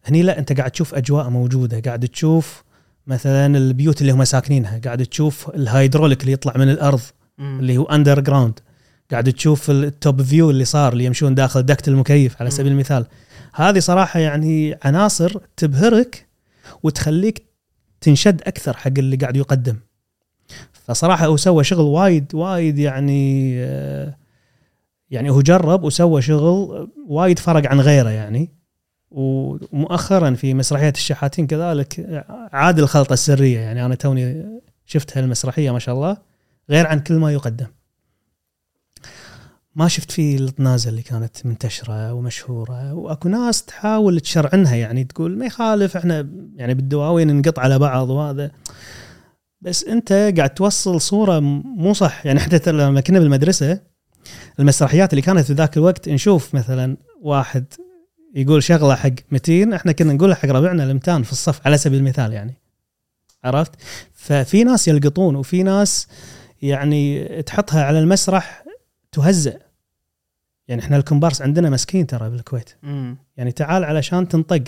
هني 0.05 0.21
لا 0.23 0.39
أنت 0.39 0.57
قاعد 0.57 0.71
تشوف 0.71 0.95
أجواء 0.95 1.29
موجودة 1.29 1.79
قاعد 1.79 2.07
تشوف 2.07 2.63
مثلا 3.07 3.57
البيوت 3.57 4.01
اللي 4.01 4.11
هم 4.11 4.23
ساكنينها 4.23 4.81
قاعد 4.85 5.05
تشوف 5.05 5.49
الهايدروليك 5.49 6.21
اللي 6.21 6.31
يطلع 6.31 6.53
من 6.57 6.69
الأرض 6.69 7.01
مم. 7.37 7.59
اللي 7.59 7.77
هو 7.77 7.83
underground 7.83 8.59
قاعد 9.11 9.33
تشوف 9.33 9.69
ال 9.69 9.82
top 9.82 10.21
view 10.21 10.49
اللي 10.49 10.65
صار 10.65 10.93
اللي 10.93 11.05
يمشون 11.05 11.35
داخل 11.35 11.63
duct 11.63 11.87
المكيف 11.87 12.41
على 12.41 12.49
سبيل 12.49 12.71
المثال. 12.71 13.05
هذه 13.57 13.79
صراحة 13.79 14.19
يعني 14.19 14.77
عناصر 14.83 15.37
تبهرك 15.57 16.27
وتخليك 16.83 17.45
تنشد 18.01 18.41
أكثر 18.41 18.77
حق 18.77 18.91
اللي 18.97 19.15
قاعد 19.15 19.37
يقدم. 19.37 19.75
فصراحة 20.71 21.25
هو 21.25 21.37
سوى 21.37 21.63
شغل 21.63 21.85
وايد 21.85 22.35
وايد 22.35 22.79
يعني 22.79 23.53
آه، 23.59 24.17
يعني 25.09 25.29
هو 25.29 25.41
جرب 25.41 25.83
وسوى 25.83 26.21
شغل 26.21 26.89
وايد 27.07 27.39
فرق 27.39 27.69
عن 27.69 27.79
غيره 27.79 28.09
يعني. 28.09 28.51
ومؤخرا 29.11 30.33
في 30.33 30.53
مسرحية 30.53 30.93
الشحاتين 30.95 31.47
كذلك 31.47 32.23
عاد 32.53 32.79
الخلطه 32.79 33.13
السرية 33.13 33.59
يعني. 33.59 33.85
أنا 33.85 33.95
توني 33.95 34.45
شفت 34.85 35.17
هالمسرحية 35.17 35.71
ما 35.71 35.79
شاء 35.79 35.95
الله 35.95 36.17
غير 36.69 36.87
عن 36.87 36.99
كل 36.99 37.13
ما 37.13 37.33
يقدم. 37.33 37.67
ما 39.77 39.87
شفت 39.87 40.11
فيه 40.11 40.37
الطنازه 40.37 40.89
اللي 40.89 41.01
كانت 41.01 41.45
منتشرة 41.45 42.13
ومشهورة 42.13 42.93
وأكو 42.93 43.29
ناس 43.29 43.63
تحاول 43.63 44.19
تشرعنها 44.19 44.75
يعني 44.75 45.03
تقول 45.03 45.37
ما 45.37 45.45
يخالف 45.45 45.97
إحنا 45.97 46.29
يعني 46.55 46.73
بالدواوين 46.73 47.35
نقط 47.35 47.59
على 47.59 47.79
بعض 47.79 48.09
وهذا. 48.09 48.51
بس 49.61 49.83
أنت 49.83 50.13
قاعد 50.37 50.49
توصل 50.49 51.01
صورة 51.01 51.39
مو 51.39 51.93
صح. 51.93 52.25
يعني 52.25 52.39
حتى 52.39 52.71
لما 52.71 53.01
كنا 53.01 53.19
بالمدرسة 53.19 53.81
المسرحيات 54.59 55.13
اللي 55.13 55.21
كانت 55.21 55.39
في 55.39 55.53
ذاك 55.53 55.77
الوقت 55.77 56.09
نشوف 56.09 56.55
مثلا 56.55 56.97
واحد 57.21 57.65
يقول 58.35 58.63
شغلة 58.63 58.95
حق 58.95 59.13
متين 59.31 59.73
إحنا 59.73 59.91
كنا 59.91 60.13
نقولها 60.13 60.35
حق 60.35 60.49
ربعنا 60.49 60.83
الإمتان 60.83 61.23
في 61.23 61.31
الصف 61.31 61.67
على 61.67 61.77
سبيل 61.77 61.99
المثال 61.99 62.33
يعني. 62.33 62.55
عرفت؟ 63.43 63.71
ففي 64.13 64.63
ناس 64.63 64.87
يلقطون 64.87 65.35
وفي 65.35 65.63
ناس 65.63 66.07
يعني 66.61 67.27
تحطها 67.41 67.83
على 67.83 67.99
المسرح 67.99 68.63
تهزأ. 69.11 69.66
يعني 70.67 70.81
إحنا 70.81 70.97
الكومبارس 70.97 71.41
عندنا 71.41 71.69
مسكين 71.69 72.07
ترى 72.07 72.29
بالكويت. 72.29 72.69
مم. 72.83 73.17
يعني 73.37 73.51
تعال 73.51 73.83
علشان 73.83 74.27
تنطق 74.27 74.63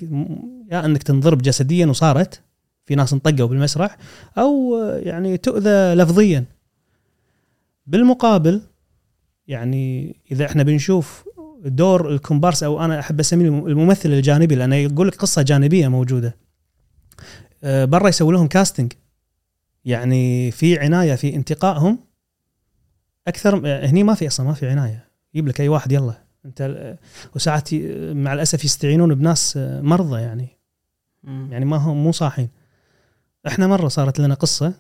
يا 0.71 0.85
إنك 0.85 1.03
تنضرب 1.03 1.41
جسديا 1.41 1.85
وصارت 1.85 2.41
في 2.85 2.95
ناس 2.95 3.13
انطقوا 3.13 3.47
بالمسرح 3.47 3.97
أو 4.37 4.77
يعني 4.97 5.37
تؤذى 5.37 5.95
لفظيا. 5.95 6.45
بالمقابل 7.87 8.61
يعني 9.47 10.15
إذا 10.31 10.45
إحنا 10.45 10.63
بنشوف 10.63 11.25
دور 11.65 12.11
الكومبارس 12.11 12.63
أو 12.63 12.85
أنا 12.85 12.99
أحب 12.99 13.19
أسميه 13.19 13.47
الممثل 13.47 14.09
الجانبي 14.09 14.55
لأنه 14.55 14.75
يقول 14.75 15.07
لك 15.07 15.15
قصة 15.15 15.41
جانبية 15.41 15.87
موجودة. 15.87 16.35
آه، 17.63 17.85
برا 17.85 18.09
يسوي 18.09 18.33
لهم 18.33 18.47
كاستنج 18.47 18.93
يعني 19.85 20.51
في 20.51 20.79
عناية 20.79 21.15
في 21.15 21.35
انتقائهم. 21.35 21.99
أكثر 23.27 23.61
آه، 23.65 23.85
هني 23.85 24.03
ما 24.03 24.13
في 24.13 24.27
أصلا 24.27 24.45
ما 24.45 24.53
في 24.53 24.69
عناية. 24.69 25.08
يجيب 25.33 25.47
لك 25.47 25.61
أي 25.61 25.69
واحد 25.69 25.91
يلا. 25.91 26.13
أنت 26.45 26.61
آه، 26.61 26.97
وساعات 27.35 27.73
مع 28.13 28.33
الأسف 28.33 28.65
يستعينون 28.65 29.15
بناس 29.15 29.57
آه، 29.57 29.81
مرضى 29.81 30.21
يعني. 30.21 30.57
مم. 31.23 31.47
يعني 31.51 31.65
ما 31.65 31.77
هم 31.77 32.03
مو 32.03 32.11
صاحين. 32.11 32.49
إحنا 33.47 33.67
مرة 33.67 33.87
صارت 33.87 34.19
لنا 34.19 34.33
قصة. 34.33 34.73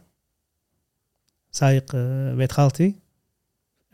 سايق 1.51 1.91
آه، 1.95 2.35
بيت 2.35 2.51
خالتي. 2.51 2.95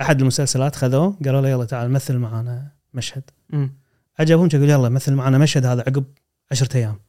أحد 0.01 0.19
المسلسلات 0.21 0.75
خذوه 0.75 1.17
قالوا 1.25 1.41
له 1.41 1.49
يلا 1.49 1.65
تعال 1.65 1.91
مثل 1.91 2.17
معانا 2.17 2.71
مشهد. 2.93 3.23
مم. 3.49 3.73
عجبهم 4.19 4.49
يقول 4.53 4.69
يلا 4.69 4.89
مثل 4.89 5.13
معانا 5.13 5.37
مشهد 5.37 5.65
هذا 5.65 5.81
عقب 5.81 6.05
عشرة 6.51 6.77
أيام. 6.77 6.99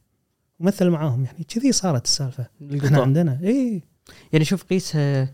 ومثل 0.59 0.89
معاهم 0.89 1.25
يعني 1.25 1.43
كذي 1.43 1.71
صارت 1.71 2.05
السالفة. 2.05 2.47
إحنا. 2.85 3.01
عندنا 3.01 3.39
اي 3.43 3.83
يعني 4.33 4.45
شوف 4.45 4.63
قيسها 4.63 5.33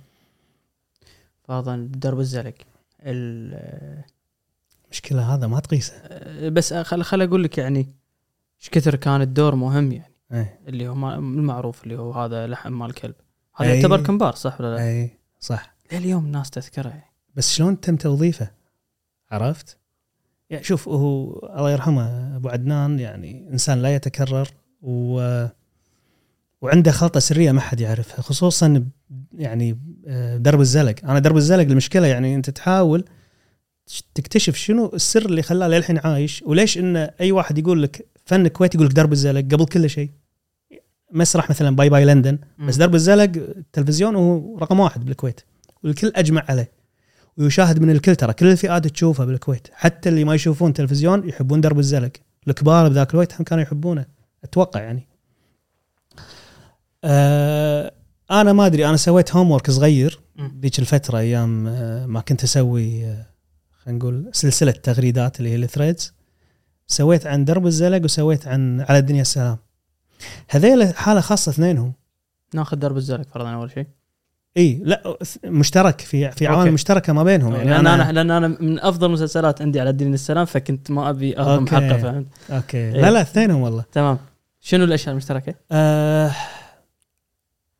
فرضا 1.44 1.76
بدرب 1.76 2.20
الزلق. 2.20 2.54
ال- 3.04 4.04
مشكلة 4.92 5.36
هذا 5.36 5.48
ما 5.48 5.60
تقيسه. 5.60 5.94
آه، 5.96 6.50
بس 6.50 6.74
خل 6.74 7.04
خل 7.04 7.22
أقول 7.22 7.44
لك 7.44 7.58
يعني 7.58 7.80
إيش 8.60 8.70
كثر 8.70 8.96
كان 8.96 9.22
الدور 9.22 9.56
مهم 9.56 9.92
يعني. 9.92 10.14
اي 10.32 10.60
اللي 10.68 10.88
هو 10.88 11.14
المعروف 11.14 11.84
اللي 11.84 12.00
هو 12.00 12.12
هذا 12.12 12.48
لحم 12.48 12.80
مال 12.80 12.94
كلب. 12.94 13.16
هذا 13.56 13.72
أي. 13.72 13.76
يعتبر 13.76 14.04
كمبار 14.04 14.36
صح 14.36 14.62
ولا 14.62 14.76
لا؟ 14.76 14.88
اي 14.88 15.18
صح. 15.40 15.76
لليوم 15.92 16.26
الناس 16.26 16.50
تذكره 16.50 16.90
يعني. 16.90 17.12
بس 17.36 17.54
شلون 17.54 17.80
تم 17.80 17.96
توظيفه؟ 17.96 18.52
عرفت؟ 19.32 19.78
يعني 20.50 20.64
شوف 20.64 20.88
هو 20.88 21.40
الله 21.58 21.72
يرحمه 21.72 22.36
أبو 22.36 22.50
عدنان 22.50 23.00
يعني 23.00 23.50
إنسان 23.50 23.82
لا 23.82 23.96
يتكرر 23.96 24.48
و 24.82 25.46
وعنده 26.64 26.92
خلطة 26.92 27.20
سرية 27.20 27.52
ما 27.52 27.62
حد 27.62 27.82
يعرفها 27.82 28.22
خصوصا 28.22 28.86
يعني 29.38 29.80
آه، 30.08 30.38
درب 30.38 30.62
الزلق. 30.62 30.96
أنا 31.04 31.20
درب 31.20 31.38
الزلق 31.38 31.64
المشكلة 31.64 32.08
يعني 32.08 32.36
أنت 32.36 32.50
تحاول 32.50 33.06
تكتشف 34.16 34.56
شنو 34.56 34.92
السر 34.94 35.26
اللي 35.26 35.42
خلاه 35.42 35.68
للحين 35.68 35.98
عايش 35.98 36.44
وليش 36.46 36.78
إن 36.78 36.96
أي 36.96 37.32
واحد 37.32 37.58
يقول 37.58 37.84
لك 37.84 38.06
فن 38.26 38.48
كويتي 38.48 38.78
يقول 38.78 38.88
لك 38.88 38.94
درب 38.94 39.12
الزلق 39.12 39.42
قبل 39.42 39.66
كل 39.66 39.90
شيء. 39.90 40.10
مسرح 41.12 41.50
مثلا 41.50 41.76
باي 41.76 41.90
باي 41.90 42.06
لندن 42.06 42.38
بس. 42.60 42.76
درب 42.76 42.96
الزلق 42.96 43.32
التلفزيون 43.36 44.16
هو 44.16 44.58
رقم 44.58 44.80
واحد 44.80 45.06
بالكويت 45.06 45.42
والكل 45.84 46.12
أجمع 46.16 46.46
عليه. 46.50 46.72
ويشاهد 47.38 47.82
من 47.82 47.90
الكل 47.90 48.16
ترى 48.16 48.34
كل 48.34 48.48
الفئات 48.48 48.88
تشوفه 48.88 49.26
بالكويت. 49.26 49.68
حتى 49.74 50.10
اللي 50.10 50.24
ما 50.24 50.36
يشوفون 50.36 50.74
تلفزيون 50.74 51.30
يحبون 51.30 51.62
درب 51.62 51.80
الزلق. 51.80 52.12
الكبار 52.48 52.90
بذاك 52.90 53.14
الوقت 53.14 53.34
هم 53.34 53.44
كانوا 53.44 53.64
يحبونه 53.64 54.06
أتوقع 54.44 54.82
يعني. 54.82 55.13
آه 57.04 57.92
أنا 58.32 58.54
ما 58.54 58.66
أدري 58.66 58.90
أنا 58.90 58.98
سويت 58.98 59.36
homework 59.36 59.72
صغير. 59.72 60.20
ذيك 60.62 60.80
الفترة 60.80 61.18
أيام 61.18 61.68
آه، 61.68 62.06
ما 62.06 62.22
كنت 62.22 62.44
أسوي 62.44 63.06
آه، 63.06 63.26
خلينا 63.84 64.00
نقول 64.00 64.30
سلسلة 64.32 64.72
تغريدات 64.72 65.40
اللي 65.40 65.50
هي 65.50 65.56
ال 65.56 65.63
threads 65.63 66.14
سويت 66.88 67.28
عن 67.28 67.46
درب 67.46 67.66
الزلق 67.68 68.04
وسويت 68.04 68.48
عن 68.48 68.82
على 68.82 68.98
الدنيا 68.98 69.22
السلام 69.22 69.58
هذيل 70.50 70.96
حالة 70.96 71.22
خاصة 71.22 71.50
اثنينهم 71.50 71.94
ناخذ 72.54 72.78
درب 72.78 72.98
الزلق 72.98 73.28
فرضا 73.34 73.50
أول 73.54 73.72
شيء 73.72 73.86
إي 74.58 74.82
لا 74.84 75.18
مشترك 75.46 76.02
في 76.02 76.32
في 76.32 76.48
عوامل. 76.48 76.72
مشتركة 76.72 77.14
ما 77.14 77.24
بينهم 77.24 77.56
يعني 77.56 77.70
لأن 77.70 77.88
أنا, 77.88 78.12
لأن 78.12 78.32
أنا 78.32 78.48
من 78.48 78.80
أفضل 78.80 79.08
المسلسلات 79.08 79.62
عندي 79.62 79.80
على 79.80 79.90
الدنيا 79.90 80.14
السلام 80.14 80.46
فكنت 80.46 80.92
ما 80.92 81.10
أبي 81.10 81.38
أهضم. 81.38 81.68
حقه 81.68 81.98
فهمت 81.98 82.28
okay 82.52 82.78
إيه. 82.78 82.92
لا 82.92 83.12
لا 83.12 83.22
اثنينهم 83.22 83.62
والله 83.62 83.84
تمام 83.92 84.18
شنو 84.62 84.84
الأشياء 84.84 85.12
المشتركة؟ 85.12 85.54
آه 85.72 86.32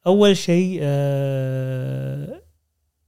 أول 0.08 0.38
شيء 0.38 0.80
آه 0.84 2.42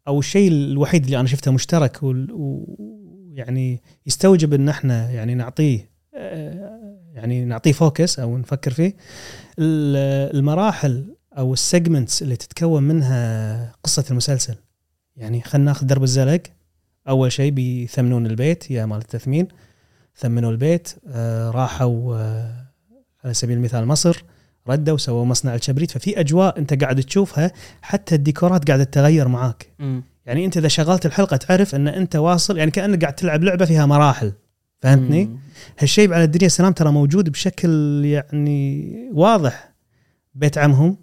أو 0.08 0.20
الشيء 0.20 0.52
الوحيد 0.52 1.04
اللي 1.04 1.20
أنا 1.20 1.28
شفته 1.28 1.52
مشترك 1.52 2.00
ويعني 2.04 3.82
يستوجب 4.06 4.54
إن 4.54 4.70
إحنا 4.70 5.12
يعني 5.12 5.36
نعطيه 5.36 5.90
آه 6.16 7.00
يعني 7.14 7.46
نعطيه 7.46 7.72
focus 7.72 8.20
أو 8.20 8.38
نفكر 8.38 8.72
فيه. 8.72 8.96
ال- 9.60 10.36
المراحل 10.38 11.16
أو 11.38 11.54
ال 11.54 11.61
segments 11.61 12.22
اللي 12.22 12.36
تتكون 12.36 12.84
منها 12.84 13.72
قصة 13.84 14.06
المسلسل. 14.12 14.56
يعني 15.16 15.42
خلينا 15.42 15.66
ناخذ 15.66 15.86
درب 15.88 16.04
الزلق. 16.04 16.42
أول 17.10 17.32
شيء 17.32 17.52
بيثمنون 17.52 18.26
البيت 18.26 18.72
يا 18.72 18.86
مال 18.86 18.98
التثمين. 18.98 19.48
ثمنوا 20.18 20.52
البيت 20.52 20.90
آه 21.08 21.50
راحوا 21.52 22.16
آه 22.18 22.66
على 23.24 23.34
سبيل 23.34 23.58
المثال 23.58 23.86
مصر. 23.86 24.24
ردوا 24.68 24.94
وسووا 24.94 25.26
مصنع 25.26 25.56
الكبريت 25.56 25.92
ففي 25.92 26.20
أجواء 26.20 26.60
أنت 26.60 26.84
قاعد 26.84 27.04
تشوفها 27.04 27.52
حتى 27.82 28.16
الديكورات 28.16 28.68
قاعدة 28.68 28.84
تتغير 28.84 29.28
معاك. 29.28 29.68
يعني 30.26 30.46
أنت 30.46 30.58
إذا 30.58 30.68
شغلت 30.68 31.06
الحلقة 31.06 31.38
تعرف 31.38 31.76
إن 31.76 31.88
أنت 31.88 32.16
واصل 32.16 32.58
يعني 32.58 32.72
كأنك 32.72 33.02
قاعد 33.02 33.16
تلعب 33.16 33.44
لعبة 33.44 33.66
فيها 33.66 33.86
مراحل. 33.86 34.34
فهمتني؟ 34.82 35.38
هالشيء 35.80 36.14
على 36.14 36.24
الدنيا 36.24 36.46
السلام 36.48 36.74
ترى 36.74 36.92
موجود 36.92 37.30
بشكل 37.30 38.02
يعني 38.06 38.94
واضح. 39.14 39.74
بيت 40.36 40.58
عمهم 40.58 40.98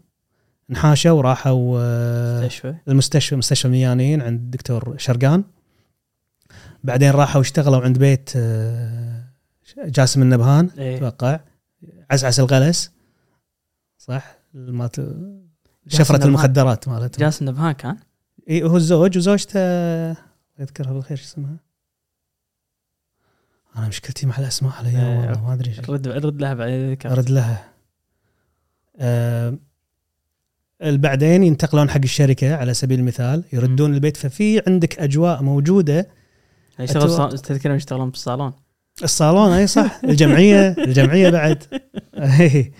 انحاشوا 0.70 1.10
وراحوا 1.10 1.78
آه، 1.80 2.40
مستشفى. 2.40 2.74
المستشفى 2.88 3.36
مستشفى 3.36 3.64
الميانين 3.64 4.22
عند 4.22 4.40
الدكتور 4.40 4.94
شرقان. 4.98 5.44
بعدين 6.84 7.10
راحوا 7.10 7.40
اشتغلوا 7.40 7.80
عند 7.80 7.98
بيت 7.98 8.30
آه، 8.36 9.24
جاسم 9.84 10.22
النبهان 10.22 10.70
إيه. 10.78 10.96
أتوقع. 10.96 11.40
عسعس 12.10 12.40
الغلس. 12.40 12.92
صح؟ 14.02 14.38
مالت 14.54 15.00
نبهان. 15.00 16.22
المخدرات 16.22 16.88
مالتهم. 16.88 17.20
جاسم 17.20 17.48
نبهان 17.48 17.72
كان؟ 17.72 17.96
إي 18.50 18.62
هو 18.62 18.76
الزوج 18.76 19.18
وزوجته 19.18 19.60
يذكرها 20.58 20.92
بالخير 20.92 21.16
شو 21.16 21.24
اسمها؟ 21.24 21.56
أنا 23.76 23.88
مشكلتي 23.88 24.26
مع 24.26 24.38
الأسماء 24.38 24.72
على. 24.72 24.88
والله 24.88 25.46
ما 25.46 25.54
أدري. 25.54 25.74
شو. 25.74 25.92
رد 25.92 26.08
رد 26.08 26.42
لها 26.42 26.54
بعدين 26.54 26.98
ارد 27.06 27.30
لها. 27.30 27.72
آه 28.96 29.58
بعدين 30.80 31.42
ينتقلون 31.44 31.90
حق 31.90 32.00
الشركة 32.04 32.56
على 32.56 32.74
سبيل 32.74 33.00
المثال 33.00 33.44
يردون 33.52 33.94
البيت 33.94 34.16
ففي 34.16 34.62
عندك 34.66 34.98
أجواء 34.98 35.42
موجودة. 35.42 36.08
يشتغل 36.78 37.38
تذكرهم 37.38 37.76
يشتغلون 37.76 38.10
بالصالون 38.10 38.52
الصالون 39.02 39.52
أي 39.52 39.66
صح 39.66 40.00
الجمعية 40.04 40.74
الجمعية 40.78 41.30
بعد 41.30 41.64
إي. 42.14 42.72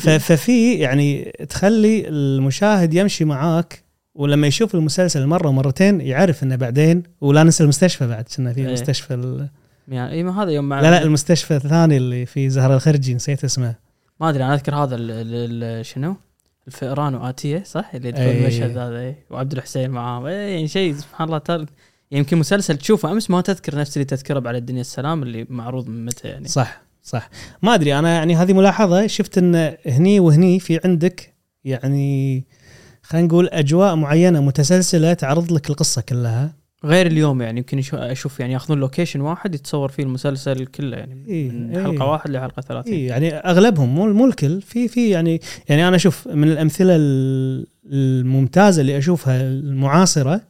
ف- 0.00 0.08
ففي 0.08 0.74
يعني 0.74 1.32
تخلي 1.48 2.08
المشاهد 2.08 2.94
يمشي 2.94 3.24
معاك 3.24 3.82
ولما 4.14 4.46
يشوف 4.46 4.74
المسلسل 4.74 5.26
مرة 5.26 5.48
ومرتين 5.48 6.00
يعرف 6.00 6.42
إنه 6.42 6.56
بعدين 6.56 7.02
ولا 7.20 7.42
ننسى 7.42 7.62
المستشفى 7.64 8.06
بعد 8.06 8.24
كنا 8.36 8.52
في 8.52 8.60
إيه. 8.66 8.72
مستشفى 8.72 9.14
ال... 9.14 9.48
يعني 9.88 10.22
ما 10.22 10.42
هذا 10.42 10.50
يوم 10.50 10.68
مع 10.68 10.80
لا 10.80 10.90
لا 10.90 11.02
المستشفى 11.02 11.56
الثاني 11.56 11.96
اللي 11.96 12.26
في 12.26 12.50
زهر 12.50 12.74
الخرجي 12.74 13.14
نسيت 13.14 13.44
اسمه 13.44 13.74
ما 14.20 14.28
أدري 14.28 14.44
أنا 14.44 14.54
أذكر 14.54 14.74
هذا 14.74 14.94
ال 14.94 15.10
ال 15.10 15.62
ال 15.62 15.86
شنو 15.86 16.16
الفئران 16.66 17.14
وآتية 17.14 17.62
صح 17.66 17.90
اللي 17.94 18.12
تقول 18.12 18.24
إيه. 18.26 18.42
المشهد 18.42 18.78
هذا 18.78 18.98
إيه. 18.98 19.16
وعبد 19.30 19.52
الحسين 19.52 19.90
معاه 19.90 20.28
إيه 20.28 20.54
يعني 20.54 20.68
شيء 20.68 20.94
سبحان 20.94 21.28
الله. 21.28 21.66
يمكن 22.12 22.38
مسلسل 22.38 22.76
تشوفه 22.76 23.12
أمس 23.12 23.30
ما 23.30 23.40
تذكر 23.40 23.78
نفس 23.78 23.96
اللي 23.96 24.04
تذكره 24.04 24.48
على 24.48 24.58
الدنيا 24.58 24.80
السلام 24.80 25.22
اللي 25.22 25.46
معروض 25.50 25.88
من 25.88 26.04
متى 26.04 26.28
يعني. 26.28 26.48
صح 26.48 26.82
صح. 27.02 27.30
ما 27.62 27.74
أدري 27.74 27.98
أنا 27.98 28.14
يعني 28.14 28.36
هذه 28.36 28.52
ملاحظة 28.52 29.06
شفت 29.06 29.38
إن 29.38 29.74
هني 29.86 30.20
وهني 30.20 30.60
في 30.60 30.80
عندك 30.84 31.34
يعني 31.64 32.44
خلينا 33.02 33.26
نقول 33.26 33.48
أجواء 33.48 33.94
معينة 33.96 34.40
متسلسلة 34.40 35.12
تعرض 35.12 35.52
لك 35.52 35.70
القصة 35.70 36.02
كلها. 36.02 36.52
غير 36.84 37.06
اليوم 37.06 37.42
يعني 37.42 37.58
يمكن 37.58 37.82
أشوف 37.94 38.40
يعني 38.40 38.52
ياخذون 38.52 38.80
location 38.80 39.20
واحد 39.20 39.54
يتصور 39.54 39.88
فيه 39.88 40.02
المسلسل 40.02 40.66
كله 40.66 40.96
يعني 40.96 41.24
إيه، 41.28 41.50
من 41.50 41.76
إيه. 41.76 41.84
حلقة 41.84 42.04
واحد 42.06 42.30
لحلقة 42.30 42.60
30 42.62 42.92
اي 42.92 43.04
يعني 43.04 43.34
أغلبهم 43.34 43.94
مو 43.94 44.06
مو 44.12 44.26
الكل. 44.26 44.60
في 44.62 44.88
في 44.88 45.10
يعني 45.10 45.40
يعني 45.68 45.88
أنا 45.88 45.96
أشوف 45.96 46.28
من 46.28 46.48
الأمثلة 46.52 46.96
ال- 46.96 47.66
الممتازة 47.92 48.80
اللي 48.80 48.98
أشوفها 48.98 49.40
المعاصرة 49.42 50.40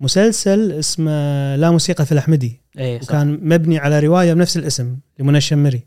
مسلسل 0.00 0.72
اسمه 0.72 1.56
لا 1.56 1.70
موسيقى 1.70 2.06
في 2.06 2.12
الأحمدي. 2.12 2.60
اي 2.78 3.00
صح. 3.00 3.08
وكان 3.08 3.40
مبني 3.42 3.78
على 3.78 4.00
رواية 4.00 4.34
بنفس 4.34 4.56
الاسم 4.56 4.96
لمنى 5.18 5.38
الشمري. 5.38 5.82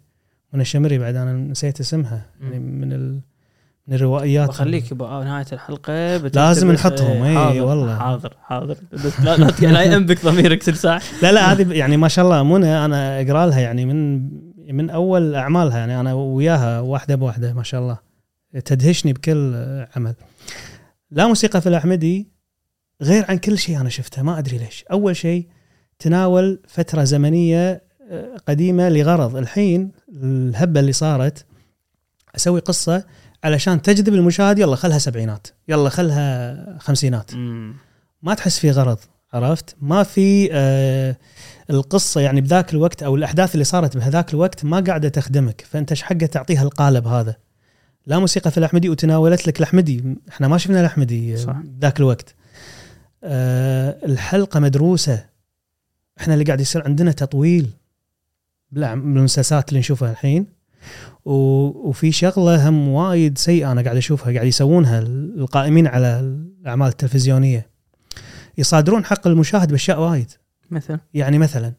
منى 0.53 0.62
الشمري 0.62 0.97
بعد 0.97 1.16
أنا 1.16 1.34
نسيت 1.34 1.80
اسمها. 1.80 2.26
يعني 2.41 2.60
من 2.60 2.93
ال 2.93 3.22
من 3.88 3.95
الروائيات. 3.95 4.49
بخليك 4.49 4.91
يبقى 4.91 5.26
نهاية 5.26 5.45
الحلقة 5.53 6.18
لازم 6.18 6.72
نحطهم، 6.72 7.38
حاضر 7.38 7.62
والله. 7.62 7.99
حاضر 7.99 8.34
حاضر. 8.41 8.78
لا 9.24 9.38
لا 9.38 9.72
لا 9.72 9.82
ينبك 9.82 10.26
ضميرك 10.26 10.64
كل 10.64 10.76
ساعة. 10.76 11.01
لا 11.22 11.32
لا 11.32 11.51
هذه 11.51 11.74
يعني 11.74 11.97
ما 11.97 12.08
شاء 12.08 12.26
الله 12.26 12.43
منى 12.43 12.86
أنا 12.86 13.22
أقرأ 13.22 13.45
لها 13.45 13.60
يعني 13.60 13.86
من 13.86 14.30
من 14.76 14.89
أول 14.89 15.36
أعمالها. 15.36 15.78
يعني 15.78 15.99
أنا 15.99 16.14
وياها 16.14 16.80
واحدة 16.80 17.16
بواحدة 17.16 17.53
ما 17.53 17.64
شاء 17.64 17.82
الله. 17.82 17.97
تدهشني 18.66 19.14
بكل 19.14 19.55
عمل. 19.95 20.16
لا 21.12 21.28
موسيقى 21.28 21.62
في 21.62 21.70
الأحمدي 21.70 22.37
غير 23.02 23.26
عن 23.30 23.38
كل 23.38 23.58
شيء 23.58 23.82
أنا 23.82 23.89
شفته 23.89 24.22
ما 24.22 24.39
أدري 24.39 24.58
ليش. 24.58 24.86
أول 24.91 25.16
شيء 25.16 25.48
تناول 26.00 26.60
فترة 26.68 27.04
زمنية 27.04 27.84
آه، 28.12 28.38
قديمة 28.48 28.89
لغرض. 28.89 29.36
الحين 29.36 29.91
الهبة 30.24 30.80
اللي 30.80 30.93
صارت 30.93 31.45
أسوي 32.36 32.60
قصة 32.60 33.04
علشان 33.43 33.82
تجذب 33.82 34.14
المشاهد 34.14 34.60
يلا 34.60 34.76
خلها 34.76 34.98
سبعينات 34.98 35.48
يلا 35.68 35.89
خلها 35.89 36.78
خمسينات. 36.80 37.32
ما 38.22 38.34
تحس 38.34 38.60
في 38.60 38.72
غرض 38.72 38.98
عرفت؟ 39.34 39.76
ما 39.82 40.04
في 40.04 40.50
آه 40.52 41.18
القصة 41.70 42.22
يعني 42.22 42.41
بذاك 42.41 42.74
الوقت 42.74 43.04
أو 43.04 43.16
الأحداث 43.16 43.54
اللي 43.54 43.64
صارت 43.64 43.98
بهذاك 43.98 44.34
الوقت 44.34 44.66
ما 44.66 44.80
قاعدة 44.80 45.10
تخدمك. 45.10 45.66
فأنت 45.70 45.91
إيش 45.91 46.02
حقه 46.02 46.26
تعطيها 46.26 46.64
القالب 46.64 47.08
هذا؟ 47.08 47.36
لا 48.06 48.20
موسيقى 48.20 48.52
في 48.52 48.58
الأحمدي 48.58 48.89
وتناولت 48.89 49.48
لك 49.48 49.58
الأحمدي. 49.58 50.18
إحنا 50.30 50.48
ما 50.48 50.58
شفنا 50.58 50.80
الأحمدي 50.80 51.38
صح. 51.38 51.56
ذاك 51.82 52.00
الوقت. 52.00 52.36
آه 53.24 54.05
الحلقة 54.05 54.59
مدروسة. 54.59 55.26
إحنا 56.20 56.34
اللي 56.34 56.45
قاعد 56.45 56.61
يصير 56.61 56.84
عندنا 56.84 57.11
تطويل 57.11 57.70
بالمسلسلات 58.72 59.70
اللي 59.70 59.80
نشوفها 59.80 60.11
الحين. 60.11 60.47
وفي 61.26 62.11
شغلة 62.11 62.70
هم 62.70 62.88
وايد 62.88 63.38
سيئة 63.38 63.72
أنا 63.72 63.82
قاعد 63.82 63.97
أشوفها 63.97 64.34
قاعد 64.34 64.47
يسوونها 64.47 64.99
القائمين 64.99 65.88
على 65.88 66.20
الأعمال 66.20 66.88
التلفزيونية. 66.88 67.70
يصادرون 68.57 69.05
حق 69.05 69.28
المشاهد 69.28 69.72
بأشياء 69.72 69.99
وايد. 70.01 70.32
مثل 70.72 70.99
يعني 71.13 71.38
مثلا 71.38 71.74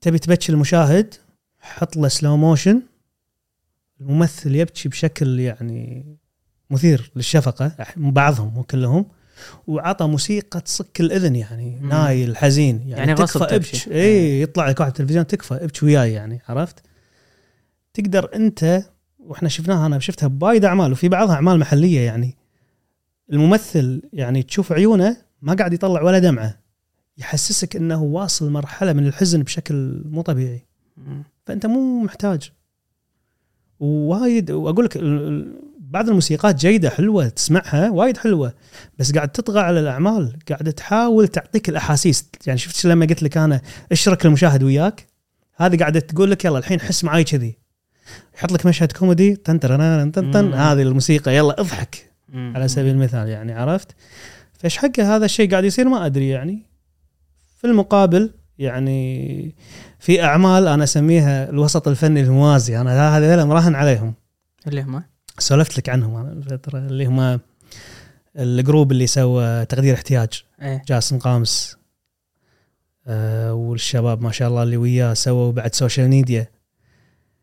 تبي 0.00 0.18
تبكي 0.18 0.52
المشاهد 0.52 1.14
حط 1.60 1.96
له 1.96 2.08
سلو 2.08 2.36
موشن 2.36 2.82
الممثل 4.00 4.54
يبكي 4.54 4.88
بشكل 4.88 5.40
يعني 5.40 6.06
مثير 6.70 7.10
للشفقة 7.16 7.72
بعضهم 7.96 8.54
مو 8.54 8.62
كلهم 8.62 9.06
وعطى 9.66 10.06
موسيقى 10.06 10.60
تصك 10.60 11.00
الإذن 11.00 11.36
يعني 11.36 11.78
مم. 11.80 11.88
نايل 11.88 12.36
حزين 12.36 12.80
يعني, 12.86 12.90
يعني 12.90 13.14
تكفى. 13.14 13.44
ابكي 13.54 13.94
اي 13.94 14.42
يطلع 14.42 14.68
لك 14.68 14.80
واحد 14.80 14.92
تلفزيون 14.92 15.26
تكفى 15.26 15.54
ابكي 15.54 15.86
وياي 15.86 16.12
يعني 16.12 16.42
عرفت 16.48 16.82
تقدر 17.94 18.30
أنت 18.34 18.84
وإحنا 19.18 19.48
شفناها 19.48 19.86
أنا 19.86 19.98
شفتها 19.98 20.26
بوايد 20.26 20.64
أعمال 20.64 20.92
وفي 20.92 21.08
بعضها 21.08 21.34
أعمال 21.34 21.58
محلية 21.58 22.00
يعني 22.00 22.36
الممثل 23.32 24.02
يعني 24.12 24.42
تشوف 24.42 24.72
عيونه 24.72 25.16
ما 25.42 25.54
قاعد 25.54 25.72
يطلع 25.72 26.02
ولا 26.02 26.18
دمعة 26.18 26.58
يحسسك 27.18 27.76
إنه 27.76 28.02
واصل 28.02 28.50
مرحلة 28.50 28.92
من 28.92 29.06
الحزن 29.06 29.42
بشكل 29.42 30.02
مو 30.04 30.22
طبيعي. 30.22 30.66
فأنت 31.46 31.66
مو 31.66 32.02
محتاج 32.02 32.52
ووايد 33.80 34.50
وأقول 34.50 34.84
لك 34.84 34.96
بعض 35.90 36.08
الموسيقات 36.08 36.54
جيدة 36.54 36.90
حلوة 36.90 37.28
تسمعها 37.28 37.90
وايد 37.90 38.16
حلوة 38.16 38.54
بس 38.98 39.12
قاعد 39.12 39.28
تطغى 39.28 39.60
على 39.60 39.80
الأعمال 39.80 40.36
قاعد 40.48 40.72
تحاول 40.72 41.28
تعطيك 41.28 41.68
الأحاسيس. 41.68 42.28
يعني 42.46 42.58
شفت 42.58 42.84
لما 42.84 43.06
قلت 43.06 43.22
لك 43.22 43.36
أنا 43.36 43.60
اشرك 43.92 44.26
المشاهد 44.26 44.62
وياك؟ 44.62 45.06
هذه 45.56 45.76
قاعدة 45.76 46.00
تقول 46.00 46.30
لك 46.30 46.44
يلا 46.44 46.58
الحين 46.58 46.80
حس 46.80 47.04
معاي 47.04 47.24
كذي. 47.24 47.58
يحط 48.34 48.52
لك 48.52 48.66
مشهد 48.66 48.92
كوميدي 48.92 49.36
تن 49.36 49.60
تن 49.60 50.10
تن. 50.12 50.54
هذه 50.54 50.82
الموسيقى 50.82 51.36
يلا 51.36 51.60
اضحك. 51.60 52.10
مم. 52.28 52.52
على 52.56 52.68
سبيل 52.68 52.94
المثال 52.94 53.28
يعني 53.28 53.52
عرفت؟ 53.52 53.88
فايش 54.58 54.76
حق 54.76 55.00
هذا 55.00 55.24
الشيء 55.24 55.50
قاعد 55.50 55.64
يصير 55.64 55.88
ما 55.88 56.06
أدري 56.06 56.28
يعني. 56.28 56.66
في 57.56 57.66
المقابل 57.66 58.30
يعني 58.58 59.54
في 59.98 60.22
أعمال 60.22 60.68
أنا 60.68 60.84
أسميها 60.84 61.50
الوسط 61.50 61.88
الفني 61.88 62.20
الموازي 62.20 62.80
أنا 62.80 63.16
هذول 63.16 63.44
مراهن 63.44 63.74
عليهم. 63.74 64.14
اللي 64.66 64.82
هم 64.82 65.09
سولفت 65.40 65.78
لك 65.78 65.88
عنهم 65.88 66.16
أنا 66.16 66.32
الفترة 66.32 66.78
اللي 66.78 67.06
هم 67.06 67.40
ال 68.38 68.47
group 68.47 68.92
اللي 68.92 69.06
سوى 69.06 69.64
تقدير 69.64 69.94
احتياج. 69.94 70.44
إيه. 70.62 70.82
جاسم 70.88 71.18
قامس 71.18 71.76
آه 73.06 73.54
والشباب 73.54 74.22
ما 74.22 74.32
شاء 74.32 74.48
الله 74.48 74.62
اللي 74.62 74.76
وياه 74.76 75.14
سووا 75.14 75.52
بعد 75.52 75.74
social 75.74 76.08
media 76.08 76.48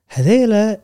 هذيلا 0.10 0.82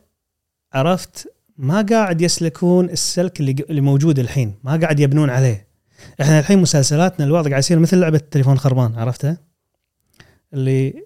عرفت 0.72 1.32
ما 1.56 1.86
قاعد 1.90 2.20
يسلكون 2.20 2.90
السلك 2.90 3.40
اللي 3.40 3.56
اللي 3.70 3.80
موجود 3.80 4.18
الحين 4.18 4.54
ما 4.64 4.76
قاعد 4.76 5.00
يبنون 5.00 5.30
عليه. 5.30 5.66
إحنا 6.20 6.38
الحين 6.38 6.58
مسلسلاتنا 6.58 7.26
الوضع 7.26 7.48
قاعد 7.48 7.58
يصير 7.58 7.78
مثل 7.78 7.98
لعبة 7.98 8.18
تليفون 8.18 8.58
خربان 8.58 8.98
عرفتها 8.98 9.38
اللي 10.54 11.04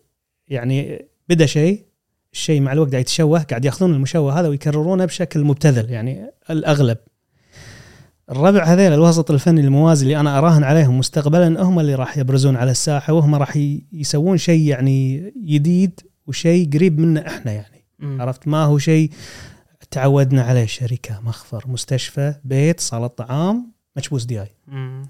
يعني 0.49 1.07
بدا 1.29 1.47
شيء 1.47 1.88
الشيء 2.33 2.61
مع 2.61 2.73
الوقت 2.73 2.91
قاعد 2.91 3.01
يتشوه 3.01 3.43
قاعد 3.43 3.65
ياخذون 3.65 3.95
المشوه 3.95 4.41
هذا 4.41 4.49
ويكررونه 4.49 5.05
بشكل 5.05 5.45
مبتذل 5.45 5.91
يعني 5.91 6.31
الأغلب. 6.51 6.99
الربع 8.31 8.65
هذيل 8.65 8.93
الوسط 8.93 9.31
الفني 9.31 9.61
الموازي 9.61 10.03
اللي 10.03 10.21
أنا 10.21 10.39
أراهن 10.39 10.65
عليهم 10.65 10.99
مستقبلا 10.99 11.63
هم 11.63 11.81
اللي 11.81 11.95
راح 11.95 12.19
يبرزون 12.19 12.57
على 12.57 12.71
الساحة 12.71 13.13
وهم 13.13 13.35
راح 13.35 13.57
يسوون 13.93 14.37
شيء 14.37 14.67
يعني 14.67 15.33
جديد 15.45 16.01
وشيء 16.27 16.71
قريب 16.73 17.01
منا 17.01 17.27
إحنا 17.27 17.53
يعني. 17.53 17.85
مم. 17.99 18.23
عرفت؟ 18.23 18.49
ما 18.49 18.65
هو 18.65 18.79
شيء 18.79 19.11
تعودنا 19.91 20.43
عليه 20.43 20.67
شركة 20.67 21.21
مخفر 21.21 21.65
مستشفى 21.67 22.35
بيت 22.45 22.81
صالة 22.81 23.07
طعام 23.07 23.73
مكبوس 23.97 24.25
دياي. 24.25 24.49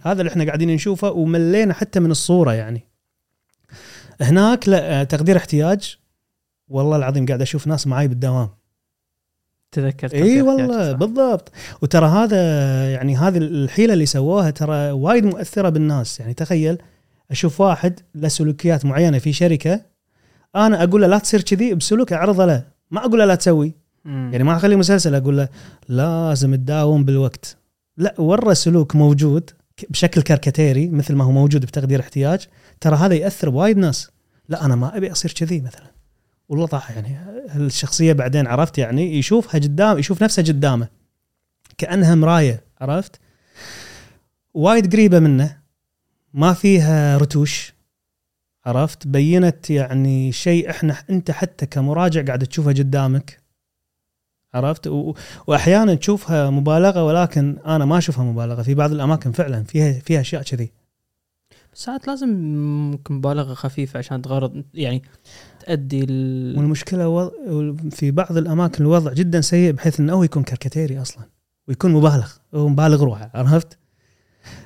هذا 0.02 0.20
اللي 0.20 0.30
إحنا 0.30 0.44
قاعدين 0.44 0.70
نشوفه 0.70 1.10
وملينا 1.10 1.74
حتى 1.74 2.00
من 2.00 2.10
الصورة 2.10 2.52
يعني. 2.52 2.84
هناك 4.20 4.68
لا 4.68 5.04
تقدير 5.04 5.36
احتياج 5.36 5.98
والله 6.68 6.96
العظيم 6.96 7.26
قاعد 7.26 7.42
أشوف 7.42 7.66
ناس 7.66 7.86
معاي 7.86 8.08
بالدوام. 8.08 8.48
تذكرت 9.72 10.14
إي 10.14 10.42
والله 10.42 10.92
بالضبط. 10.92 11.52
وترى 11.82 12.06
هذا 12.06 12.36
يعني 12.90 13.16
هذه 13.16 13.38
الحيلة 13.38 13.92
اللي 13.94 14.06
سووها 14.06 14.50
ترى 14.50 14.90
وايد 14.90 15.24
مؤثرة 15.24 15.68
بالناس. 15.68 16.20
يعني 16.20 16.34
تخيل 16.34 16.78
أشوف 17.30 17.60
واحد 17.60 18.00
له 18.14 18.28
سلوكيات 18.28 18.84
معينة 18.84 19.18
في 19.18 19.32
شركة 19.32 19.80
أنا 20.56 20.82
أقول 20.82 21.00
له 21.00 21.06
لا 21.06 21.18
تصير 21.18 21.42
كذي 21.42 21.74
بسلوك 21.74 22.12
اعرضه 22.12 22.46
له. 22.46 22.64
ما 22.90 23.00
أقول 23.00 23.18
له 23.18 23.24
لا 23.24 23.34
تسوي. 23.34 23.74
يعني 24.04 24.44
ما 24.44 24.56
اخليه 24.56 24.76
مسلسل 24.76 25.14
أقول 25.14 25.36
له 25.36 25.48
لازم 25.88 26.54
تداوم 26.54 27.04
بالوقت. 27.04 27.56
لا 27.96 28.14
ورى 28.18 28.54
سلوك 28.54 28.96
موجود 28.96 29.50
بشكل 29.90 30.22
كاركاتيري 30.22 30.88
مثل 30.88 31.14
ما 31.14 31.24
هو 31.24 31.30
موجود 31.30 31.60
بتقدير 31.60 32.00
احتياج 32.00 32.46
ترى 32.80 32.96
هذا 32.96 33.14
يأثر 33.14 33.50
بوايد 33.50 33.78
ناس. 33.78 34.10
لا 34.48 34.64
أنا 34.64 34.76
ما 34.76 34.96
أبي 34.96 35.12
أصير 35.12 35.32
كذي 35.32 35.60
مثلا. 35.60 35.97
والله 36.48 36.66
طاح 36.66 36.90
يعني 36.90 37.18
الشخصية 37.56 38.12
بعدين 38.12 38.46
عرفت 38.46 38.78
يعني 38.78 39.18
يشوفها 39.18 39.60
قدام 39.60 39.98
يشوف 39.98 40.22
نفسه 40.22 40.42
قدامه. 40.42 40.88
كأنها 41.78 42.14
مراية 42.14 42.62
عرفت؟ 42.80 43.20
وايد 44.54 44.92
قريبة 44.92 45.18
منه. 45.18 45.58
ما 46.34 46.52
فيها 46.52 47.18
رتوش 47.18 47.74
عرفت؟ 48.66 49.06
بينت 49.06 49.70
يعني 49.70 50.32
شيء 50.32 50.70
إحنا 50.70 50.96
أنت 51.10 51.30
حتى 51.30 51.66
كمراجع 51.66 52.24
قاعد 52.24 52.46
تشوفه 52.46 52.72
قدامك 52.72 53.40
عرفت؟ 54.54 54.86
و... 54.86 55.14
وأحيانا 55.46 55.94
تشوفها 55.94 56.50
مبالغة 56.50 57.04
ولكن 57.04 57.58
أنا 57.66 57.84
ما 57.84 57.98
أشوفها 57.98 58.24
مبالغة. 58.24 58.62
في 58.62 58.74
بعض 58.74 58.92
الأماكن 58.92 59.32
فعلا 59.32 59.64
فيها 59.64 59.92
فيها 59.92 60.20
أشياء 60.20 60.42
كذي. 60.42 60.72
ساعات 61.74 62.06
لازم 62.06 62.28
ممكن 62.90 63.14
مبالغة 63.14 63.54
خفيفة 63.54 63.98
عشان 63.98 64.22
تغرض 64.22 64.64
يعني 64.74 65.02
تأدي 65.68 66.04
ال... 66.04 66.58
والمشكلة 66.58 67.08
و... 67.08 67.30
في 67.90 68.10
بعض 68.10 68.36
الأماكن 68.36 68.84
الوضع 68.84 69.12
جدا 69.12 69.40
سيء 69.40 69.72
بحيث 69.72 70.00
إنه 70.00 70.12
هو 70.12 70.22
يكون 70.22 70.42
كاركاتيري 70.42 71.02
أصلا 71.02 71.24
ويكون 71.68 71.92
مبالغ 71.92 72.32
هو 72.54 72.68
مبالغ 72.68 73.04
روحه 73.04 73.30
عرفت؟ 73.34 73.78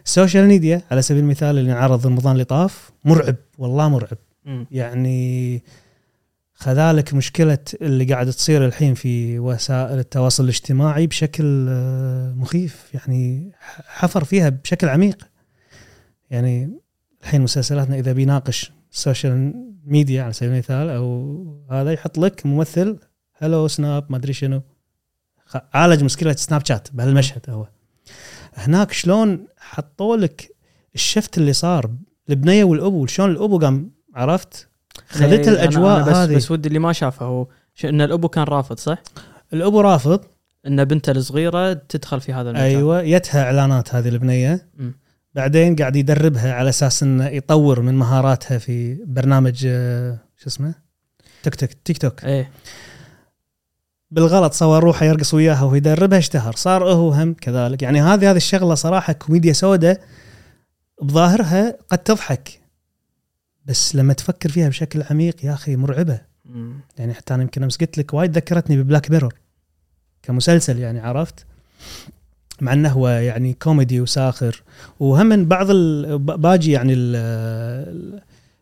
ال 0.05 0.11
social 0.11 0.47
media 0.47 0.83
على 0.91 1.03
سبيل 1.03 1.23
المثال 1.23 1.59
اللي 1.59 1.73
انعرض 1.73 2.07
رمضان 2.07 2.33
اللي 2.33 2.45
طاف 2.45 2.91
مرعب 3.05 3.37
والله 3.59 3.89
مرعب. 3.89 4.19
مم. 4.45 4.67
يعني 4.71 5.63
خذ 6.55 6.95
لك 6.95 7.15
مشكلة 7.15 7.59
اللي 7.83 8.05
قاعد 8.05 8.31
تصير 8.31 8.67
الحين 8.67 8.95
في 8.95 9.39
وسائل 9.39 9.99
التواصل 9.99 10.45
الاجتماعي 10.45 11.07
بشكل 11.07 11.67
آه، 11.69 12.35
مخيف 12.37 12.95
يعني 12.95 13.53
حفر 13.87 14.25
فيها 14.25 14.49
بشكل 14.49 14.89
عميق. 14.89 15.29
يعني 16.31 16.71
الحين 17.23 17.41
مسلسلاتنا 17.41 17.99
إذا 17.99 18.13
بيناقش 18.13 18.73
ال 18.93 19.04
social 19.04 19.72
media 19.85 20.23
على 20.23 20.33
سبيل 20.33 20.53
المثال 20.53 20.91
أو 20.91 21.67
هذا 21.71 21.93
يحط 21.93 22.19
لك 22.19 22.47
ممثل 22.47 22.99
hello 23.39 23.69
سناب 23.69 24.07
ما 24.11 24.17
أدري 24.17 24.33
شنو. 24.33 24.63
عالج 25.75 26.05
مشكلة 26.05 26.33
سناب 26.33 26.67
شات 26.67 26.89
بهالمشهد 26.93 27.51
هو. 27.51 27.67
هناك 28.55 28.93
شلون 28.93 29.47
حطوا 29.59 30.17
لك 30.17 30.57
ال 30.95 31.02
shift 31.02 31.39
اللي 31.39 31.53
صار 31.53 31.91
البنيه 32.31 32.65
والابو 32.65 33.07
شلون 33.07 33.31
الابو 33.31 33.59
قام 33.59 33.91
عرفت؟ 34.15 34.69
خذت 35.09 35.33
إيه، 35.33 35.45
أنا- 35.45 35.49
الأجواء 35.49 35.97
أنا 35.97 36.07
بس 36.07 36.17
هذه. 36.17 36.37
بس 36.37 36.51
ودي 36.51 36.69
اللي 36.69 36.79
ما 36.79 36.93
شافه 36.93 37.27
هو 37.27 37.47
إن 37.85 38.01
الابو 38.01 38.29
كان 38.29 38.45
رافض 38.45 38.79
صح؟ 38.79 39.03
الابو 39.53 39.81
رافض. 39.81 40.21
إن 40.67 40.85
بنته 40.85 41.11
الصغيرة 41.11 41.73
تدخل 41.73 42.21
في 42.21 42.33
هذا 42.33 42.51
المجال. 42.51 42.65
أيوه 42.65 43.03
يتها 43.03 43.43
إعلانات 43.45 43.95
هذه 43.95 44.09
البنية. 44.09 44.69
مم. 44.77 44.95
بعدين 45.35 45.77
قاعد 45.77 45.97
يدربها 45.97 46.55
على 46.55 46.69
أساس 46.69 47.03
إنه 47.03 47.27
يطور 47.27 47.81
من 47.81 47.95
مهاراتها 47.95 48.59
في 48.59 48.95
برنامج 49.05 49.67
آه، 49.69 50.19
شو 50.37 50.49
اسمه؟ 50.49 50.75
تيك 51.43 51.55
توك 51.55 51.71
تيك 51.85 51.99
توك. 51.99 52.25
إيه. 52.25 52.51
بالغلط 54.11 54.53
صور 54.53 54.85
روحه 54.85 55.07
يرقص 55.07 55.35
وياها 55.35 55.65
ويدربها 55.65 56.19
اشتهر. 56.19 56.57
صار 56.57 56.93
هو 56.93 57.13
هم 57.13 57.35
كذلك. 57.35 57.83
يعني 57.83 58.01
هذه 58.01 58.31
هذه 58.31 58.37
الشغلة 58.37 58.75
صراحة 58.75 59.13
كوميديا 59.13 59.53
سوداء 59.53 60.01
بظاهرها 61.03 61.79
قد 61.91 61.99
تضحك 61.99 62.61
بس 63.65 63.97
لما 63.97 64.13
تفكر 64.13 64.49
فيها 64.49 64.69
بشكل 64.69 65.03
عميق 65.11 65.45
يا 65.45 65.53
أخي 65.53 65.77
مرعبة. 65.77 66.21
مم. 66.45 66.81
يعني 66.99 67.15
حتى 67.15 67.35
أنا 67.35 67.43
يمكن 67.43 67.63
أمس 67.63 67.77
قلت 67.77 67.99
لك 67.99 68.15
وايد 68.15 68.37
ذكرتني 68.37 68.83
ب 68.83 68.88
Black 68.88 69.11
Mirror 69.11 69.35
كمسلسل 70.23 70.79
يعني 70.79 71.01
عرفت؟ 71.01 71.47
مع 72.63 72.73
إنه 72.73 72.89
هو 72.89 73.09
يعني 73.09 73.53
كوميدي 73.63 74.01
وساخر. 74.01 74.63
وهم 75.01 75.27
من 75.27 75.45
بعض 75.45 75.67
باجي 76.41 76.73
يعني 76.73 76.93
ال- 76.97 78.21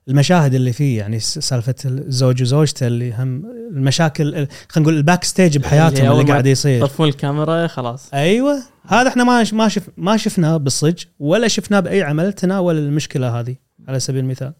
المشاهد 0.08 0.54
اللي 0.54 0.72
فيه 0.72 0.98
يعني 0.98 1.20
سالفة 1.20 1.74
الزوج 1.84 2.42
وزوجته 2.42 2.86
اللي 2.86 3.12
هم 3.14 3.42
المشاكل 3.70 4.28
ال- 4.34 4.48
خلينا 4.68 4.88
نقول 4.88 4.96
ال 4.96 5.24
backstage 5.24 5.58
بحياتهم 5.58 5.96
اللي 5.98 6.08
أول 6.08 6.14
اللي 6.14 6.24
ما 6.24 6.30
قاعد 6.30 6.46
يصير. 6.46 6.86
طفون 6.86 7.08
الكاميرا 7.08 7.66
خلاص. 7.66 8.14
أيوه. 8.14 8.62
هذا 8.86 9.08
إحنا 9.08 9.24
ما 9.24 9.44
ما 9.52 9.68
شف 9.68 9.88
ما 9.96 10.16
شفناه 10.16 10.56
بالصج 10.56 11.04
ولا 11.18 11.48
شفناه 11.48 11.80
بأي 11.80 12.02
عمل 12.02 12.32
تناول 12.32 12.78
المشكلة 12.78 13.40
هذه 13.40 13.56
على 13.88 14.00
سبيل 14.00 14.24
المثال. 14.24 14.52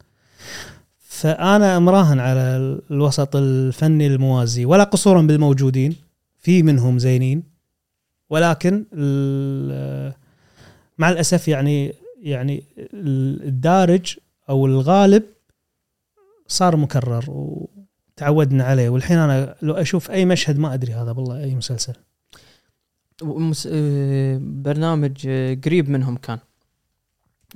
فأنا 1.08 1.78
مراهن 1.78 2.20
على 2.20 2.40
ال- 2.40 2.80
الوسط 2.90 3.36
الفني 3.36 4.06
الموازي 4.06 4.64
ولا 4.64 4.84
قصورا 4.84 5.22
بالموجودين 5.22 5.96
في 6.38 6.62
منهم 6.62 6.98
زينين. 6.98 7.49
ولكن 8.30 8.84
مع 10.98 11.08
الأسف 11.10 11.48
يعني 11.48 11.94
يعني 12.22 12.64
ال- 12.78 13.42
الدارج 13.42 14.18
أو 14.48 14.66
الغالب 14.66 15.22
صار 16.46 16.76
مكرر 16.76 17.24
وتعودنا 17.28 18.64
عليه 18.64 18.88
والحين 18.88 19.18
أنا 19.18 19.56
لو 19.62 19.74
أشوف 19.74 20.10
أي 20.10 20.24
مشهد 20.24 20.58
ما 20.58 20.74
أدري 20.74 20.92
هذا 20.92 21.10
والله 21.12 21.44
أي 21.44 21.54
مسلسل. 21.54 21.94
آه، 23.22 24.38
برنامج 24.42 25.26
آه، 25.28 25.54
قريب 25.64 25.88
منهم 25.90 26.16
كان 26.16 26.38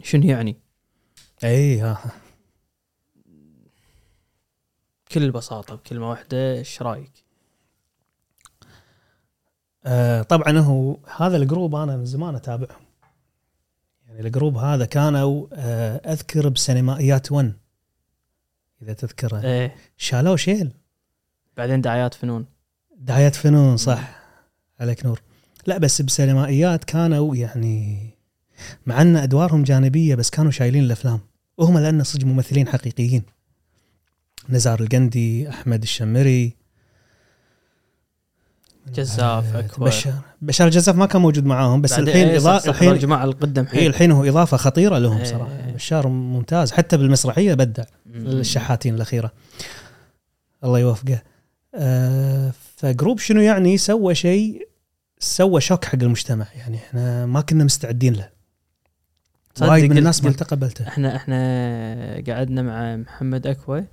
شنو 0.02 0.24
يعني؟ 0.24 0.56
أي 1.44 1.80
ها 1.80 1.98
بكل 5.10 5.30
بساطة 5.30 5.74
بكلمة 5.74 6.10
واحدة 6.10 6.52
إيش 6.58 6.82
رأيك؟ 6.82 7.23
آه 9.86 10.22
طبعا 10.22 10.58
هو 10.58 10.96
هذا 11.16 11.36
ال 11.36 11.42
group 11.42 11.74
أنا 11.74 11.96
من 11.96 12.04
زمان 12.04 12.34
أتابعهم. 12.34 12.84
يعني 14.08 14.20
ال 14.20 14.26
group 14.26 14.56
هذا 14.56 14.84
كانوا 14.84 15.46
آه 15.52 16.12
أذكر 16.12 16.48
بسينمائيات 16.48 17.32
1 17.32 17.52
إذا 18.82 18.92
تذكره 18.92 19.44
إيه. 19.44 19.74
شالوه 19.96 20.36
شيل. 20.36 20.72
بعدين 21.56 21.80
دعايات 21.80 22.14
فنون. 22.14 22.46
دعايات 22.98 23.34
فنون 23.34 23.76
صح. 23.76 24.22
عليك 24.80 25.06
نور. 25.06 25.22
لا 25.66 25.78
بس 25.78 26.02
بسينمائيات 26.02 26.84
كانوا 26.84 27.36
يعني 27.36 28.10
مع 28.86 29.02
أن 29.02 29.16
أدوارهم 29.16 29.62
جانبية 29.62 30.14
بس 30.14 30.30
كانوا 30.30 30.50
شايلين 30.50 30.84
الأفلام. 30.84 31.20
وهم 31.58 31.78
لأن 31.78 32.02
صدق 32.02 32.24
ممثلين 32.24 32.68
حقيقيين. 32.68 33.22
نزار 34.48 34.80
القندي 34.80 35.48
أحمد 35.48 35.82
الشمري 35.82 36.56
جزاف، 38.92 39.56
آه، 39.56 39.60
أكبر. 39.60 39.86
بشار. 39.86 40.12
بشار 40.42 40.66
الجزاف 40.66 40.96
ما 40.96 41.06
كان 41.06 41.22
موجود 41.22 41.44
معاهم 41.44 41.82
بس 41.82 41.98
الحين 41.98 42.28
إيه، 42.28 42.38
صح، 42.38 42.62
الحين 42.66 42.92
الجماعه 42.92 43.24
القدم 43.24 43.62
اي 43.62 43.68
حيل 43.68 43.86
الحين 43.86 44.12
هو 44.12 44.24
إضافة 44.24 44.56
خطيرة 44.56 44.98
لهم 44.98 45.18
إيه. 45.18 45.24
صراحة. 45.24 45.70
بشار 45.74 46.08
ممتاز. 46.08 46.72
حتى 46.72 46.96
بالمسرحية 46.96 47.54
بدع. 47.54 47.84
الشحاتين 48.14 48.94
الأخيرة. 48.94 49.32
الله 50.64 50.78
يوفقه. 50.78 51.22
آه 51.74 52.52
فجروب 52.76 53.18
شنو 53.18 53.40
يعني 53.40 53.78
سوى 53.78 54.14
شيء 54.14 54.68
سوى 55.18 55.60
شوك 55.60 55.84
حق 55.84 55.94
المجتمع. 56.02 56.46
يعني 56.56 56.76
إحنا 56.76 57.26
ما 57.26 57.40
كنا 57.40 57.64
مستعدين 57.64 58.12
له. 58.12 58.28
وايد 59.60 59.90
من 59.90 59.98
الناس 59.98 60.24
ما 60.24 60.32
تقبلته 60.32 60.88
إحنا 60.88 61.16
إحنا 61.16 61.36
قعدنا 62.28 62.62
مع 62.62 62.96
محمد 62.96 63.46
أكوي 63.46 63.84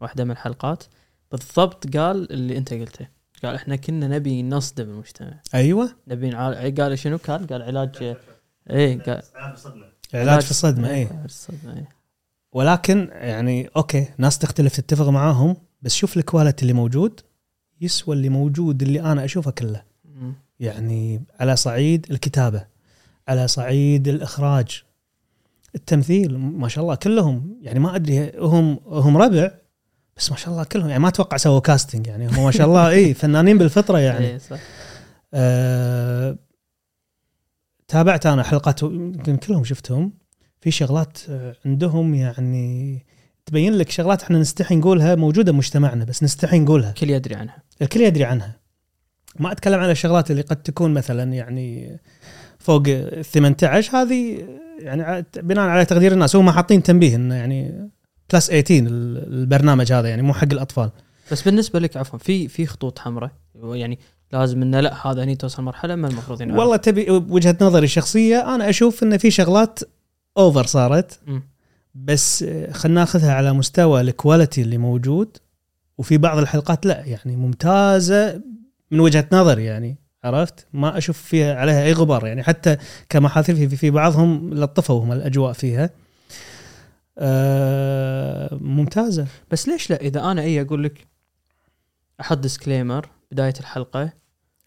واحدة 0.00 0.24
من 0.24 0.30
الحلقات. 0.30 0.84
بالضبط 1.32 1.96
قال 1.96 2.32
اللي 2.32 2.58
أنت 2.58 2.74
قلته. 2.74 3.06
قال 3.44 3.54
إحنا 3.54 3.76
كنا 3.76 4.08
نبي 4.08 4.42
نصدم 4.42 4.90
المجتمع. 4.90 5.40
أيوه. 5.54 5.90
نبي 6.08 6.30
نعال... 6.30 6.74
قال 6.74 6.98
شنو؟ 6.98 7.18
كان؟ 7.18 7.46
قال 7.46 7.62
علاج 7.62 8.14
إيه 8.70 9.02
قال 9.02 9.22
علاج 10.14 10.40
في 10.40 10.50
الصدمه 10.50 10.90
اي 10.90 11.04
علاج 11.04 11.24
الصدمه 11.24 11.76
إيه. 11.76 11.88
ولكن 12.52 13.08
يعني 13.12 13.70
okay 13.76 14.08
ناس 14.18 14.38
تختلف 14.38 14.80
تتفق 14.80 15.08
معاهم 15.08 15.56
بس 15.82 15.94
شوف 15.94 16.16
ال 16.16 16.22
quality 16.22 16.62
اللي 16.62 16.72
موجود 16.72 17.20
يسوى 17.80 18.16
اللي 18.16 18.28
موجود 18.28 18.82
اللي 18.82 19.00
أنا 19.00 19.24
أشوفه 19.24 19.50
كله. 19.50 19.82
يعني 20.60 21.22
على 21.40 21.56
صعيد 21.56 22.06
الكتابة 22.10 22.66
على 23.28 23.48
صعيد 23.48 24.08
الإخراج 24.08 24.82
التمثيل 25.74 26.38
ما 26.38 26.68
شاء 26.68 26.84
الله 26.84 26.94
كلهم. 26.94 27.58
يعني 27.62 27.78
ما 27.78 27.96
أدري 27.96 28.32
هم 28.38 28.80
هم 28.86 29.16
ربع 29.16 29.50
بس 30.16 30.30
ما 30.30 30.36
شاء 30.36 30.50
الله 30.52 30.64
كلهم 30.64 30.88
يعني 30.88 31.02
ما 31.02 31.08
أتوقع 31.08 31.36
سووا 31.36 31.60
casting 31.60 32.06
يعني 32.06 32.26
هم 32.26 32.44
ما 32.44 32.50
شاء 32.50 32.66
الله 32.66 32.88
اي 32.88 33.14
فنانين 33.14 33.58
بالفطرة 33.58 33.98
يعني. 33.98 34.26
إيه، 34.32 34.38
صح. 34.38 34.58
آه 35.34 36.36
تابعت 37.88 38.26
أنا 38.26 38.42
حلقات 38.42 38.82
يمكن 38.82 39.36
كلهم 39.36 39.64
شفتهم. 39.64 40.12
في 40.60 40.70
شغلات 40.70 41.18
آه، 41.28 41.56
عندهم 41.66 42.14
يعني 42.14 42.98
تبين 43.46 43.74
لك 43.74 43.90
شغلات 43.90 44.22
إحنا 44.22 44.38
نستحي 44.38 44.76
نقولها 44.76 45.14
موجودة 45.14 45.52
بمجتمعنا 45.52 46.04
بس 46.04 46.22
نستحي 46.22 46.58
نقولها. 46.58 46.90
الكل 46.90 47.10
يدري 47.10 47.34
عنها. 47.34 47.62
الكل 47.82 48.00
يدري 48.00 48.24
عنها. 48.24 48.56
ما 49.38 49.52
أتكلم 49.52 49.80
عن 49.80 49.90
الشغلات 49.90 50.30
اللي 50.30 50.42
قد 50.42 50.62
تكون 50.62 50.94
مثلا 50.94 51.32
يعني 51.32 52.00
فوق 52.58 52.82
ال 52.86 53.24
18 53.24 53.96
هذه 53.96 54.46
يعني 54.78 55.26
بناء 55.36 55.64
على 55.64 55.84
تقدير 55.84 56.12
الناس 56.12 56.36
هم 56.36 56.50
حاطين 56.50 56.82
تنبيه 56.82 57.16
إنه 57.16 57.34
يعني 57.34 57.90
بلس 58.32 58.46
18 58.46 58.86
ال- 58.86 59.32
البرنامج 59.34 59.92
هذا 59.92 60.08
يعني 60.08 60.22
مو 60.22 60.32
حق 60.34 60.52
الأطفال. 60.52 60.90
بس 61.32 61.42
بالنسبة 61.42 61.78
لك 61.78 61.96
عفوا 61.96 62.18
في 62.18 62.48
في 62.48 62.66
خطوط 62.66 62.98
حمراء؟ 62.98 63.30
يعني 63.64 63.98
لازم 64.32 64.62
إنه 64.62 64.80
لا 64.80 65.06
هذا 65.06 65.24
هني 65.24 65.34
توصل 65.36 65.62
مرحلة 65.62 65.94
ما 65.94 66.08
المفروض 66.08 66.42
ينعرض. 66.42 66.58
والله 66.60 66.76
تبي 66.76 67.10
وجهة 67.10 67.56
نظري 67.60 67.84
الشخصيه 67.84 68.54
أنا 68.54 68.68
أشوف 68.68 69.02
إن 69.02 69.18
في 69.18 69.30
شغلات 69.30 69.78
over 70.38 70.66
صارت 70.66 71.20
مم. 71.26 71.42
بس 71.94 72.44
خلينا 72.72 73.00
ناخذها 73.00 73.32
على 73.34 73.52
مستوى 73.52 74.00
ال 74.00 74.08
quality 74.08 74.62
اللي 74.62 74.78
موجود 74.78 75.36
وفي 75.98 76.18
بعض 76.18 76.38
الحلقات 76.38 76.86
لا 76.86 77.04
يعني 77.04 77.36
ممتازة 77.36 78.40
من 78.90 79.00
وجهة 79.00 79.26
نظري 79.32 79.64
يعني 79.64 79.96
عرفت؟ 80.24 80.66
ما 80.72 80.98
أشوف 80.98 81.18
فيها 81.22 81.54
عليها 81.54 81.84
أي 81.84 81.92
غبار 81.92 82.26
يعني 82.26 82.42
حتى 82.42 82.76
كمحاذير 83.08 83.54
في, 83.56 83.76
في 83.76 83.90
بعضهم 83.90 84.54
لطفوا 84.54 85.04
هم 85.04 85.12
الأجواء 85.12 85.52
فيها. 85.52 85.90
آه 87.18 88.54
ممتازة. 88.60 89.26
بس 89.50 89.68
ليش 89.68 89.90
لا؟ 89.90 90.00
إذا 90.00 90.24
أنا 90.30 90.42
اي 90.42 90.60
أقول 90.60 90.84
لك 90.84 91.06
أحط 92.20 92.38
disclaimer 92.38 93.08
بداية 93.32 93.54
الحلقة 93.60 94.12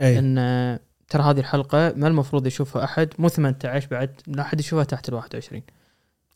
أي. 0.01 0.19
إن 0.19 0.79
ترى 1.09 1.23
هذه 1.23 1.39
الحلقة 1.39 1.93
ما 1.95 2.07
المفروض 2.07 2.47
يشوفها 2.47 2.83
أحد 2.83 3.09
مو 3.19 3.29
18 3.29 3.87
بعد 3.91 4.09
لا 4.27 4.41
أحد 4.41 4.59
يشوفها 4.59 4.83
تحت 4.83 5.09
ال 5.09 5.13
21 5.13 5.61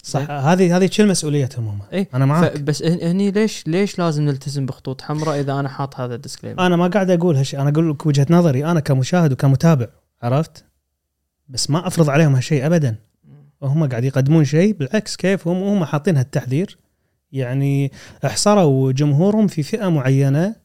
صح. 0.03 0.29
هذه 0.31 0.77
هذه 0.77 0.87
تشيل 0.87 1.07
مسؤوليتهم 1.07 1.67
هم. 1.67 1.79
اي 1.93 2.07
أنا 2.13 2.25
معاك. 2.25 2.59
بس 2.61 2.83
هن- 2.83 3.07
هني 3.07 3.31
ليش 3.31 3.67
ليش 3.67 3.99
لازم 3.99 4.23
نلتزم 4.23 4.65
بخطوط 4.65 5.01
حمراء 5.01 5.39
إذا 5.39 5.53
أنا 5.59 5.69
حاط 5.69 5.99
هذا 5.99 6.15
ال 6.15 6.20
disclaimer 6.20 6.65
أنا 6.65 6.75
ما 6.75 6.87
قاعد 6.87 7.09
أقول 7.11 7.35
هالشيء 7.35 7.61
أنا 7.61 7.69
أقول 7.69 7.89
لك 7.91 8.05
وجهة 8.05 8.25
نظري 8.29 8.65
أنا 8.65 8.79
كمشاهد 8.79 9.31
وكمتابع 9.31 9.87
عرفت؟ 10.21 10.65
بس 11.49 11.69
ما 11.69 11.87
أفرض 11.87 12.09
عليهم 12.09 12.35
هالشيء 12.35 12.65
ابدا. 12.65 12.95
وهم 13.61 13.89
قاعد 13.89 14.03
يقدمون 14.03 14.45
شيء 14.45 14.73
بالعكس 14.73 15.15
كيف 15.15 15.47
هم 15.47 15.63
هم 15.63 15.85
حاطين 15.85 16.17
هالتحذير 16.17 16.77
يعني 17.31 17.91
احصروا 18.25 18.91
جمهورهم 18.91 19.47
في 19.47 19.63
فئة 19.63 19.89
معينة 19.89 20.55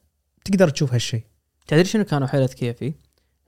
تقدر 0.45 0.69
تشوف 0.69 0.93
هالشيء 0.93 1.23
تدري 1.67 1.85
شنو 1.85 2.03
كانوا 2.03 2.27
حيلة 2.27 2.47
كيفي؟ 2.47 2.93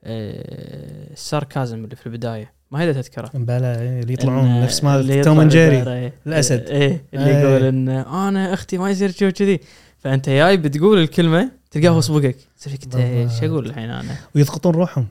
آه، 0.03 1.13
الساركازم 1.13 1.83
اللي 1.83 1.95
في 1.95 2.05
البداية 2.07 2.53
ما 2.71 2.81
هي 2.81 2.93
تذكرة 2.93 3.31
بلا 3.33 3.81
إيه، 3.81 4.01
اللي 4.01 4.13
يطلعون 4.13 4.61
نفس 4.61 4.79
اللي 4.79 4.91
مال 4.91 5.09
يطلع 5.09 5.23
توم 5.23 5.47
جيري 5.47 5.93
إيه. 5.93 6.13
الأسد. 6.27 6.69
إيه 6.69 7.05
اللي 7.13 7.29
إيه. 7.29 7.37
يقول 7.37 7.63
إن 7.63 7.89
أنا 7.89 8.53
أختي 8.53 8.77
ما 8.77 8.89
يصير 8.89 9.09
تشوف 9.09 9.33
كذي 9.33 9.59
فأنت 9.99 10.29
جاي 10.29 10.57
بتقول 10.57 10.97
الكلمة 10.99 11.51
تلقاه 11.71 11.89
هو 11.89 12.01
صبقك 12.01 12.35
تصير 12.57 12.73
فيك. 12.73 12.95
إيش 12.95 13.43
أقول 13.43 13.65
الحين 13.65 13.89
أنا؟ 13.89 14.15
ويضغطون 14.35 14.73
روحهم. 14.73 15.07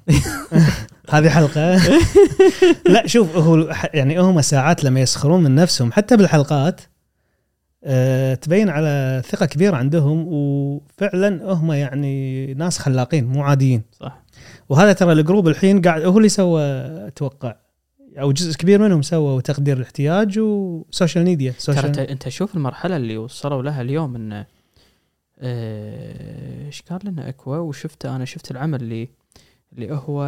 هذه 1.10 1.28
حلقة. 1.28 1.80
لا 2.94 3.06
شوف 3.06 3.36
هو 3.36 3.74
يعني 3.94 4.20
هم 4.20 4.40
ساعات 4.40 4.84
لما 4.84 5.00
يسخرون 5.00 5.42
من 5.42 5.54
نفسهم 5.54 5.92
حتى 5.92 6.16
بالحلقات 6.16 6.80
آه، 7.84 8.34
تبين 8.34 8.68
على 8.68 9.22
ثقة 9.28 9.46
كبيرة 9.46 9.76
عندهم 9.76 10.26
وفعلا 10.28 11.52
هم 11.52 11.72
يعني 11.72 12.54
ناس 12.54 12.78
خلاقين 12.78 13.26
مو 13.26 13.42
عاديين. 13.42 13.82
صح. 14.00 14.22
وهذا 14.68 14.92
ترى 14.92 15.12
ال 15.12 15.18
group 15.18 15.48
الحين 15.48 15.82
قاعد 15.82 16.02
هو 16.02 16.18
اللي 16.18 16.28
سوى 16.28 16.62
أتوقع 17.06 17.56
أو 18.18 18.32
جزء 18.32 18.56
كبير 18.56 18.82
منهم 18.82 19.02
سووا 19.02 19.40
تقدير 19.40 19.76
الاحتياج 19.76 20.38
و 20.38 20.50
social 20.50 21.24
media 21.24 21.52
ترى 21.52 21.78
انت 21.88 22.22
social 22.22 22.32
شوف 22.32 22.54
المرحلة 22.54 22.96
اللي 22.96 23.16
وصلوا 23.16 23.62
لها 23.62 23.82
اليوم 23.82 24.16
انه 24.16 24.46
إيش 25.42 26.82
قال 26.90 27.00
لنا 27.04 27.28
أكوا 27.28 27.56
وشفته 27.56 28.16
أنا 28.16 28.24
شفت 28.24 28.50
العمل 28.50 28.80
اللي 28.82 29.08
اللي 29.72 29.92
هو 29.92 30.24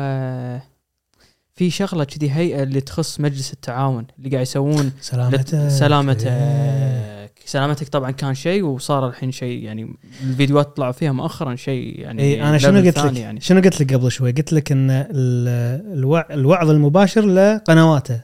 في 1.54 1.70
شغلة 1.70 2.04
كذي 2.04 2.30
هيئة 2.30 2.62
اللي 2.62 2.80
تخص 2.80 3.20
مجلس 3.20 3.52
التعاون 3.52 4.06
اللي 4.18 4.30
قاعد 4.30 4.42
يسوون 4.42 4.92
سلامتك 5.00 5.40
لت- 5.40 5.68
سلامتك. 5.68 6.26
إيه. 6.26 7.18
سلامتك 7.44 7.88
طبعا 7.88 8.10
كان 8.10 8.34
شيء 8.34 8.62
وصار 8.64 9.08
الحين 9.08 9.32
شيء 9.32 9.62
يعني 9.64 9.94
الفيديوهات 10.22 10.76
طلعوا 10.76 10.92
فيها 10.92 11.12
مؤخرا 11.12 11.56
شيء 11.56 12.00
يعني 12.00 12.22
اي 12.22 12.42
أنا 12.42 12.58
شنو 12.58 12.78
قلت 12.80 12.98
لك؟ 12.98 13.16
يعني. 13.16 13.40
شنو 13.40 13.60
قلت 13.60 13.80
لك 13.80 13.94
قبل 13.94 14.10
شوي؟ 14.10 14.32
قلت 14.32 14.52
لك 14.52 14.72
إن 14.72 14.90
ال- 14.90 15.92
الوع 15.98 16.26
الوعظ 16.30 16.70
المباشر 16.70 17.26
لقنواته 17.26 18.20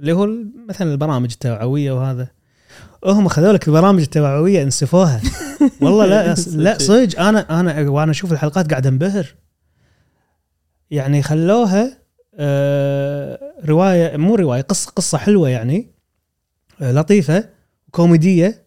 اللي 0.00 0.12
هو 0.12 0.28
مثلا 0.68 0.92
البرامج 0.92 1.30
التوعوية 1.32 1.92
وهذا. 1.92 2.28
هم 3.04 3.28
خذوا 3.28 3.52
لك 3.52 3.68
البرامج 3.68 4.00
التوعوية 4.00 4.62
انسفوها. 4.62 5.20
والله 5.82 6.06
لا 6.06 6.34
لا 6.64 6.78
صدق. 6.78 7.20
أنا 7.20 7.60
أنا 7.60 7.88
وأنا 7.90 8.10
أشوف 8.10 8.32
الحلقات 8.32 8.70
قاعد 8.70 8.86
أنبهر. 8.86 9.34
يعني 10.90 11.22
خلوها 11.22 11.98
آه، 12.34 13.40
رواية 13.64 14.16
مو 14.16 14.34
رواية 14.34 14.60
قصه 14.62 14.90
قصة 14.90 15.18
حلوة 15.18 15.48
يعني 15.48 15.90
آه، 16.80 16.92
لطيفة 16.92 17.48
كوميدية 17.90 18.66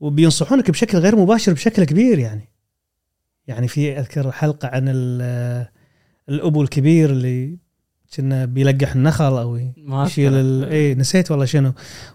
وبينصحونك 0.00 0.70
بشكل 0.70 0.98
غير 0.98 1.16
مباشر 1.16 1.52
بشكل 1.52 1.84
كبير 1.84 2.18
يعني. 2.18 2.48
يعني 3.46 3.68
في 3.68 3.98
أذكر 3.98 4.32
حلقة 4.32 4.68
عن 4.68 4.88
ال- 4.88 5.66
الأبو 6.28 6.62
الكبير 6.62 7.10
اللي 7.10 7.58
كنا 8.16 8.44
بيلقح 8.44 8.92
النخل 8.94 9.38
أو 9.38 9.60
يشيل. 10.06 10.64
اي 10.64 10.94
نسيت 10.94 11.30
والله 11.30 11.44
شنو. 11.44 11.72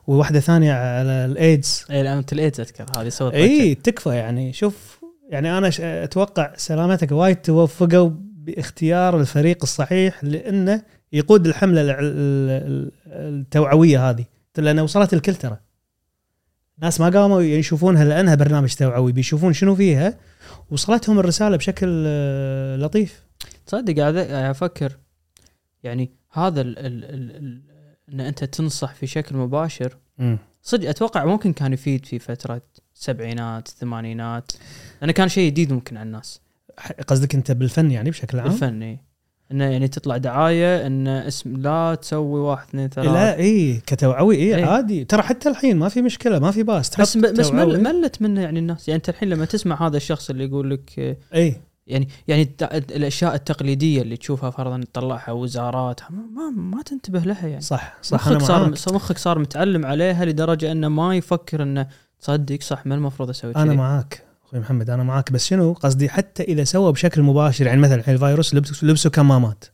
وواحدة 0.07 0.39
ثانية 0.39 0.73
على 0.73 1.25
الإيدز. 1.25 1.85
اي 1.91 2.13
أنت 2.13 2.33
الإيدز 2.33 2.59
أذكر 2.59 2.85
هذه 2.97 3.09
سوت 3.09 3.33
اي 3.33 3.75
تكفى 3.75 4.09
يعني. 4.09 4.53
شوف 4.53 4.99
يعني 5.29 5.57
أنا 5.57 5.71
أتوقع 5.79 6.53
سلامتك 6.57 7.11
وايد 7.11 7.35
توفقوا 7.35 8.09
باختيار 8.37 9.19
الفريق 9.19 9.57
الصحيح 9.63 10.23
لأنه 10.23 10.81
يقود 11.13 11.47
الحملة 11.47 11.81
الع- 11.81 11.99
ال- 11.99 12.49
ال- 12.49 12.91
التوعوية 13.07 14.09
هذه. 14.09 14.25
لأن 14.57 14.79
وصلت 14.79 15.13
الكل 15.13 15.35
ترى 15.35 15.57
ناس 16.81 17.01
ما 17.01 17.09
قاموا 17.09 17.41
يشوفونها 17.41 18.05
لأنها 18.05 18.35
برنامج 18.35 18.73
توعوي 18.73 19.11
بيشوفون 19.11 19.53
شنو 19.53 19.75
فيها. 19.75 20.17
وصلتهم 20.71 21.19
الرسالة 21.19 21.57
بشكل 21.57 22.03
آه، 22.07 22.77
لطيف. 22.77 23.23
تصدق 23.67 23.99
قاعد 23.99 24.17
قاعد 24.17 24.29
أفكر 24.49 24.91
يعني 25.83 26.11
هذا 26.31 26.61
ال 26.61 26.79
ال 26.79 27.03
ال 27.03 27.35
ال 27.35 27.61
إن 28.13 28.19
أنت 28.19 28.43
تنصح 28.43 28.93
في 28.93 29.07
شكل 29.07 29.35
مباشر. 29.35 29.97
صدق 30.61 30.89
أتوقع 30.89 31.25
ممكن 31.25 31.53
كان 31.53 31.73
يفيد 31.73 32.05
في 32.05 32.19
فترة 32.19 32.61
السبعينات 32.95 33.67
الثمانينات 33.67 34.51
لأنه 35.01 35.13
كان 35.13 35.29
شيء 35.29 35.51
جديد 35.51 35.73
ممكن 35.73 35.97
على 35.97 36.07
الناس. 36.07 36.41
قصدك 37.07 37.35
أنت 37.35 37.51
بالفن 37.51 37.91
يعني 37.91 38.09
بشكل 38.09 38.39
عام؟ 38.39 38.49
بالفن 38.49 38.83
إيه. 38.83 39.13
انه 39.51 39.65
يعني 39.65 39.87
تطلع 39.87 40.17
دعاية 40.17 40.87
إن 40.87 41.07
اسمع 41.07 41.57
لا 41.57 41.95
تسوي 41.95 42.39
واحد 42.39 42.67
اثنين 42.67 42.89
ثلاث 42.89 43.07
لا 43.07 43.37
إي 43.37 43.81
كتوعوي 43.85 44.35
إي 44.35 44.55
إيه. 44.55 44.65
عادي. 44.65 45.05
ترى 45.05 45.21
حتى 45.21 45.49
الحين 45.49 45.77
ما 45.77 45.89
في 45.89 46.01
مشكلة 46.01 46.39
ما 46.39 46.51
في 46.51 46.63
باس. 46.63 47.01
بس 47.01 47.17
بس 47.17 47.51
ملت 47.51 48.21
منه 48.21 48.41
يعني 48.41 48.59
الناس. 48.59 48.87
يعني 48.87 48.97
أنت 48.97 49.09
الحين 49.09 49.29
لما 49.29 49.45
تسمع 49.45 49.87
هذا 49.87 49.97
الشخص 49.97 50.29
اللي 50.29 50.43
يقول 50.43 50.69
لك 50.69 51.17
إي. 51.33 51.61
يعني 51.87 52.07
يعني 52.27 52.55
الأشياء 52.73 53.35
التقليدية 53.35 54.01
اللي 54.01 54.17
تشوفها 54.17 54.49
فرضا 54.49 54.83
تطلعها 54.83 55.31
وزارات 55.31 55.99
ما 56.09 56.23
ما, 56.35 56.49
ما 56.49 56.81
تنتبه 56.81 57.19
لها 57.19 57.47
يعني. 57.47 57.61
صح 57.61 57.97
صح 58.01 58.27
مخك 58.27 58.41
صار 58.41 58.93
مخك 58.93 59.17
صار 59.17 59.39
متعلم 59.39 59.85
عليها 59.85 60.25
لدرجة 60.25 60.71
أنه 60.71 60.87
ما 60.87 61.15
يفكر 61.15 61.63
أنه 61.63 61.87
تصدق 62.19 62.61
صح 62.61 62.85
ما 62.85 62.95
المفروض 62.95 63.29
أسوي 63.29 63.55
أنا 63.55 63.73
معاك 63.73 64.23
أخوي 64.45 64.59
محمد 64.59 64.89
أنا 64.89 65.03
معاك. 65.03 65.31
بس 65.31 65.45
شنو 65.45 65.73
قصدي؟ 65.73 66.09
حتى 66.09 66.43
إذا 66.43 66.63
سوى 66.63 66.91
بشكل 66.91 67.21
مباشر 67.21 67.65
يعني 67.65 67.81
مثلا 67.81 67.95
الحين 67.95 68.13
الفيروس 68.13 68.55
لبسوا 68.55 68.87
لبسوا 68.87 69.11
كمامات 69.11 69.65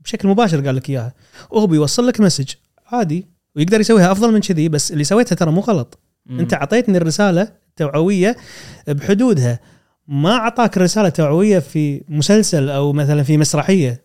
بشكل 0.00 0.28
مباشر 0.28 0.66
قال 0.66 0.76
لك 0.76 0.90
إياها. 0.90 1.14
وهو 1.50 1.66
بيوصل 1.66 2.06
لك 2.06 2.20
مسج. 2.20 2.54
عادي. 2.86 3.26
ويقدر 3.56 3.80
يسويها 3.80 4.12
أفضل 4.12 4.32
من 4.32 4.40
كذي 4.40 4.68
بس 4.68 4.92
اللي 4.92 5.04
سويتها 5.04 5.36
ترى 5.36 5.50
مو 5.50 5.60
غلط. 5.60 5.98
أنت 6.30 6.54
أعطيتني 6.54 6.98
الرسالة 6.98 7.52
توعويه 7.76 8.36
بحدودها. 8.88 9.60
ما 10.08 10.30
أعطاك 10.36 10.76
الرساله 10.76 11.08
التوعويه 11.08 11.58
في 11.58 12.04
مسلسل 12.08 12.68
أو 12.68 12.92
مثلا 12.92 13.22
في 13.22 13.36
مسرحية 13.38 14.04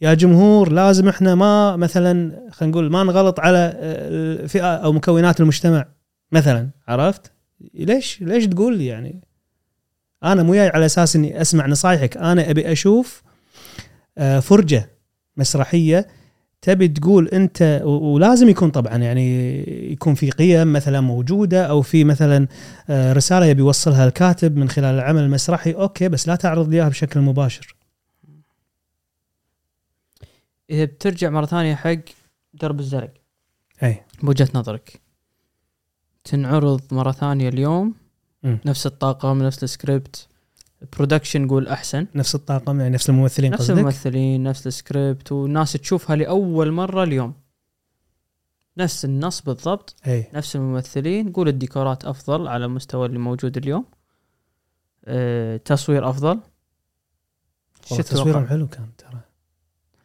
يا 0.00 0.14
جمهور 0.14 0.72
لازم 0.72 1.08
إحنا 1.08 1.34
ما 1.34 1.76
مثلا 1.76 2.40
خلينا 2.50 2.72
نقول 2.72 2.90
ما 2.90 3.04
نغلط 3.04 3.40
على 3.40 3.72
الفئة 3.76 4.74
أو 4.76 4.92
مكونات 4.92 5.40
المجتمع 5.40 5.86
مثلا 6.32 6.70
عرفت؟ 6.88 7.32
ليش 7.74 8.22
ليش 8.22 8.46
تقول 8.46 8.80
يعني؟ 8.80 9.20
أنا 10.24 10.42
مو 10.42 10.54
جاي 10.54 10.68
على 10.68 10.86
أساس 10.86 11.16
إني 11.16 11.40
أسمع 11.40 11.66
نصايحك 11.66 12.16
أنا 12.16 12.50
أبي 12.50 12.72
أشوف 12.72 13.22
آه، 14.18 14.40
فرجة 14.40 14.90
مسرحية 15.36 16.06
تبي 16.62 16.88
تقول 16.88 17.28
أنت 17.28 17.82
ولازم 17.84 18.48
يكون 18.48 18.70
طبعا 18.70 18.96
يعني 18.96 19.56
يكون 19.92 20.14
في 20.14 20.30
قيم 20.30 20.72
مثلا 20.72 21.00
موجودة 21.00 21.66
أو 21.66 21.82
في 21.82 22.04
مثلا 22.04 22.46
آه، 22.90 23.12
رسالة 23.12 23.46
يبي 23.46 23.60
يوصلها 23.60 24.06
الكاتب 24.06 24.56
من 24.56 24.68
خلال 24.68 24.94
العمل 24.94 25.22
المسرحي 25.22 25.72
okay 25.72 26.08
بس 26.08 26.28
لا 26.28 26.36
تعرض 26.36 26.68
لي 26.68 26.76
إياها 26.76 26.88
بشكل 26.88 27.20
مباشر. 27.20 27.76
إذا 30.70 30.84
بترجع 30.84 31.30
مرة 31.30 31.46
ثانية 31.46 31.74
حق 31.74 31.98
درب 32.54 32.80
الزرق. 32.80 33.12
أي. 33.82 34.02
بوجهة 34.22 34.48
نظرك. 34.54 35.00
تنعرض 36.24 36.82
مرة 36.92 37.12
ثانية 37.12 37.48
اليوم 37.48 37.94
مم. 38.42 38.58
نفس 38.66 38.86
الطاقم 38.86 39.42
نفس 39.42 39.64
ال 39.64 39.72
script. 39.72 40.28
production 40.96 41.48
قول 41.48 41.68
أحسن. 41.68 42.06
نفس 42.14 42.34
الطاقم 42.34 42.80
يعني 42.80 42.94
نفس 42.94 43.10
الممثلين 43.10 43.52
نفس 43.52 43.62
قصدك؟ 43.62 43.78
الممثلين 43.78 44.42
نفس 44.42 44.66
السكريبت 44.66 45.32
والناس 45.32 45.72
تشوفها 45.72 46.16
لاول 46.16 46.72
مرة 46.72 47.02
اليوم. 47.04 47.34
نفس 48.78 49.04
النص 49.04 49.40
بالضبط. 49.40 49.96
إي. 50.06 50.26
نفس 50.34 50.56
الممثلين. 50.56 51.32
قول 51.32 51.48
الديكورات 51.48 52.04
أفضل 52.04 52.48
على 52.48 52.64
المستوى 52.64 53.06
اللي 53.06 53.18
موجود 53.18 53.56
اليوم. 53.56 53.84
أه 55.04 55.56
تصوير 55.56 56.10
أفضل. 56.10 56.40
تصويرهم؟ 57.88 58.46
حلو 58.46 58.66
كان 58.66 58.86
ترى. 58.98 59.20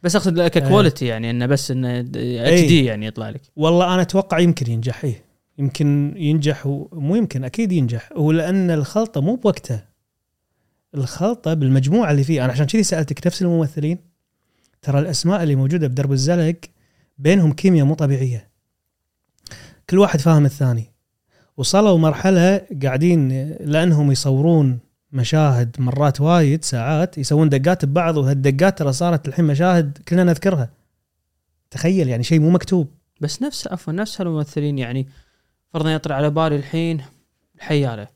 بس 0.03 0.15
أقصد 0.15 0.41
ك 0.41 0.49
quality 0.49 1.05
يعني 1.05 1.29
إنه 1.29 1.45
بس 1.45 1.71
إنه 1.71 1.99
HD 1.99 2.85
يعني 2.85 3.05
يطلع 3.05 3.29
لك. 3.29 3.41
والله 3.55 3.93
أنا 3.93 4.01
أتوقع 4.01 4.39
يمكن 4.39 4.71
ينجح 4.71 5.03
إيه 5.03 5.23
يمكن 5.57 6.13
ينجح 6.17 6.67
ومو 6.67 7.15
يمكن 7.15 7.43
أكيد 7.43 7.71
ينجح. 7.71 8.09
هو 8.13 8.31
لأن 8.31 8.71
الخلطة 8.71 9.21
مو 9.21 9.35
بوقتها. 9.35 9.87
الخلطة 10.97 11.53
بالمجموعة 11.53 12.11
اللي 12.11 12.23
فيه 12.23 12.45
أنا 12.45 12.51
عشان 12.51 12.65
كذي 12.65 12.83
سألتك 12.83 13.27
نفس 13.27 13.41
الممثلين؟ 13.41 13.97
ترى 14.81 14.99
الأسماء 14.99 15.43
اللي 15.43 15.55
موجودة 15.55 15.87
بدرب 15.87 16.11
الزلق 16.11 16.55
بينهم 17.17 17.53
كيمياء 17.53 17.85
مو 17.85 17.93
طبيعية. 17.93 18.49
كل 19.89 19.99
واحد 19.99 20.19
فاهم 20.19 20.45
الثاني. 20.45 20.93
وصلوا 21.57 21.97
مرحلة 21.97 22.61
قاعدين 22.83 23.49
لأنهم 23.49 24.11
يصورون 24.11 24.79
مشاهد 25.11 25.75
مرات 25.79 26.21
وايد 26.21 26.63
ساعات 26.63 27.17
يسوون 27.17 27.49
دقات 27.49 27.85
ببعض 27.85 28.17
وهالدقات 28.17 28.77
ترى 28.77 28.93
صارت 28.93 29.27
الحين 29.27 29.45
مشاهد 29.45 29.97
كلنا 30.07 30.23
نذكرها. 30.23 30.69
تخيل 31.71 32.07
يعني 32.07 32.23
شيء 32.23 32.39
مو 32.39 32.49
مكتوب. 32.49 32.91
بس 33.21 33.41
نفس 33.41 33.67
عفوا 33.67 33.93
نفس 33.93 34.21
هالممثلين 34.21 34.77
يعني 34.77 35.07
فرضا 35.73 35.91
يطري 35.91 36.13
على 36.13 36.29
بالي 36.29 36.55
الحين 36.55 37.01
الحياله 37.55 38.07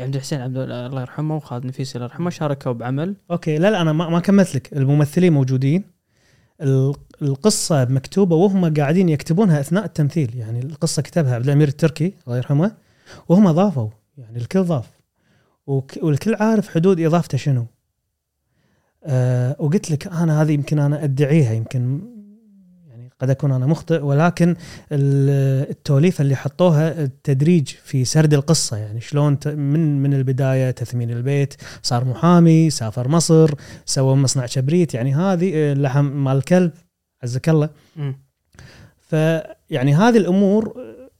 يعني 0.00 0.08
عبد 0.08 0.14
الحسين 0.16 0.40
عبد 0.40 0.56
الله 0.56 1.00
يرحمه 1.00 1.36
وخالد 1.36 1.66
نفيس 1.66 1.96
الله 1.96 2.06
يرحمه 2.06 2.30
شاركوا 2.30 2.72
بعمل. 2.72 3.16
أوكي 3.30 3.58
لا 3.58 3.70
لا 3.70 3.82
أنا 3.82 3.92
ما, 3.92 4.08
ما 4.08 4.20
كملت 4.20 4.54
لك 4.54 4.72
الممثلين 4.72 5.32
موجودين. 5.32 5.84
ال- 6.60 6.94
القصة 7.22 7.84
مكتوبة 7.84 8.36
وهم 8.36 8.74
قاعدين 8.74 9.08
يكتبونها 9.08 9.60
أثناء 9.60 9.84
التمثيل. 9.84 10.36
يعني 10.36 10.60
القصة 10.60 11.02
كتبها 11.02 11.34
عبد 11.34 11.44
الأمير 11.44 11.68
التركي 11.68 12.14
الله 12.26 12.36
يرحمه 12.36 12.72
وهم 13.28 13.50
ضافوا. 13.50 13.88
يعني 14.18 14.38
الكل 14.38 14.62
ضاف. 14.62 14.86
والكل 15.66 16.34
عارف 16.34 16.68
حدود 16.68 17.00
إضافته 17.00 17.38
شنو. 17.38 17.66
أه 19.04 19.56
وقلت 19.58 19.90
لك 19.90 20.06
أنا 20.06 20.42
هذه 20.42 20.52
يمكن 20.52 20.78
أنا 20.78 21.04
أدعيها 21.04 21.52
يمكن 21.52 22.00
قد 23.20 23.30
أكون 23.30 23.52
أنا 23.52 23.66
مخطئ 23.66 24.00
ولكن 24.04 24.48
ال- 24.92 25.70
التوليفة 25.70 26.22
اللي 26.22 26.36
حطوها 26.36 27.02
التدريج 27.04 27.68
في 27.84 28.04
سرد 28.04 28.34
القصة 28.34 28.76
يعني 28.76 29.00
شلون 29.00 29.38
من 29.46 30.02
من 30.02 30.14
البداية 30.14 30.70
تثمين 30.70 31.10
البيت 31.10 31.54
صار 31.82 32.04
محامي 32.04 32.70
سافر 32.70 33.08
مصر 33.08 33.54
سوى 33.86 34.16
مصنع 34.16 34.46
كبريت 34.46 34.94
يعني 34.94 35.14
هذه 35.14 35.52
آه، 35.54 35.72
اللحم 35.72 36.04
مال 36.04 36.36
الكلب 36.36 36.70
عزك 37.22 37.48
الله. 37.48 37.68
فيعني 38.98 39.94
هذه 39.94 40.16
الأمور 40.16 40.74
آه، 40.76 41.10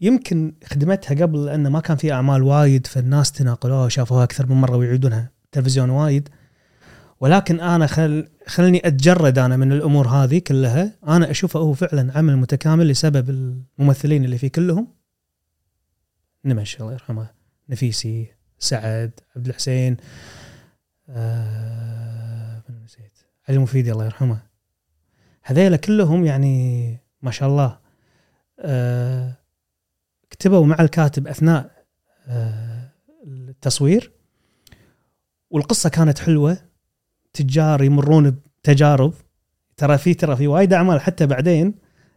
يمكن 0.00 0.52
خدمتها 0.64 1.14
قبل 1.22 1.44
لأنه 1.44 1.68
ما 1.68 1.80
كان 1.80 1.96
في 1.96 2.12
أعمال 2.12 2.42
وايد 2.42 2.86
فالناس 2.86 3.32
تناقلوها 3.32 3.84
وشافوها 3.84 4.24
أكثر 4.24 4.46
من 4.46 4.56
مرة 4.56 4.76
ويعيدونها 4.76 5.30
تلفزيون 5.52 5.90
وايد. 5.90 6.28
ولكن 7.22 7.60
أنا 7.60 7.86
خل 7.86 8.28
خلني 8.46 8.86
أتجرد 8.86 9.38
أنا 9.38 9.56
من 9.56 9.72
الأمور 9.72 10.08
هذه 10.08 10.38
كلها. 10.38 10.98
أنا 11.08 11.30
أشوفه 11.30 11.60
هو 11.60 11.72
فعلا 11.72 12.18
عمل 12.18 12.36
متكامل 12.36 12.88
لسبب 12.88 13.30
الممثلين 13.30 14.24
اللي 14.24 14.38
فيه 14.38 14.48
كلهم. 14.48 14.88
نمش 16.44 16.80
الله 16.80 16.92
يرحمه. 16.92 17.30
نفيسي 17.68 18.26
سعد 18.58 19.10
عبد 19.36 19.48
الحسين 19.48 19.96
آه 21.08 22.62
نسيت. 22.84 23.18
علي 23.48 23.56
المفيدي 23.56 23.92
الله 23.92 24.04
يرحمه. 24.04 24.42
هذيلا 25.42 25.76
كلهم 25.76 26.24
يعني 26.24 26.98
ما 27.22 27.30
شاء 27.30 27.48
الله 27.48 27.78
آه 28.60 29.34
كتبوا 30.30 30.66
مع 30.66 30.76
الكاتب 30.80 31.28
أثناء 31.28 31.84
آه 32.26 32.88
التصوير. 33.26 34.12
والقصة 35.50 35.88
كانت 35.88 36.18
حلوة. 36.18 36.71
تجار 37.32 37.82
يمرون 37.82 38.36
بتجارب. 38.62 39.14
ترى 39.76 39.98
في 39.98 40.14
ترى 40.14 40.36
في 40.36 40.46
وايد 40.46 40.72
أعمال 40.72 41.00
حتى 41.00 41.26
بعدين 41.26 41.74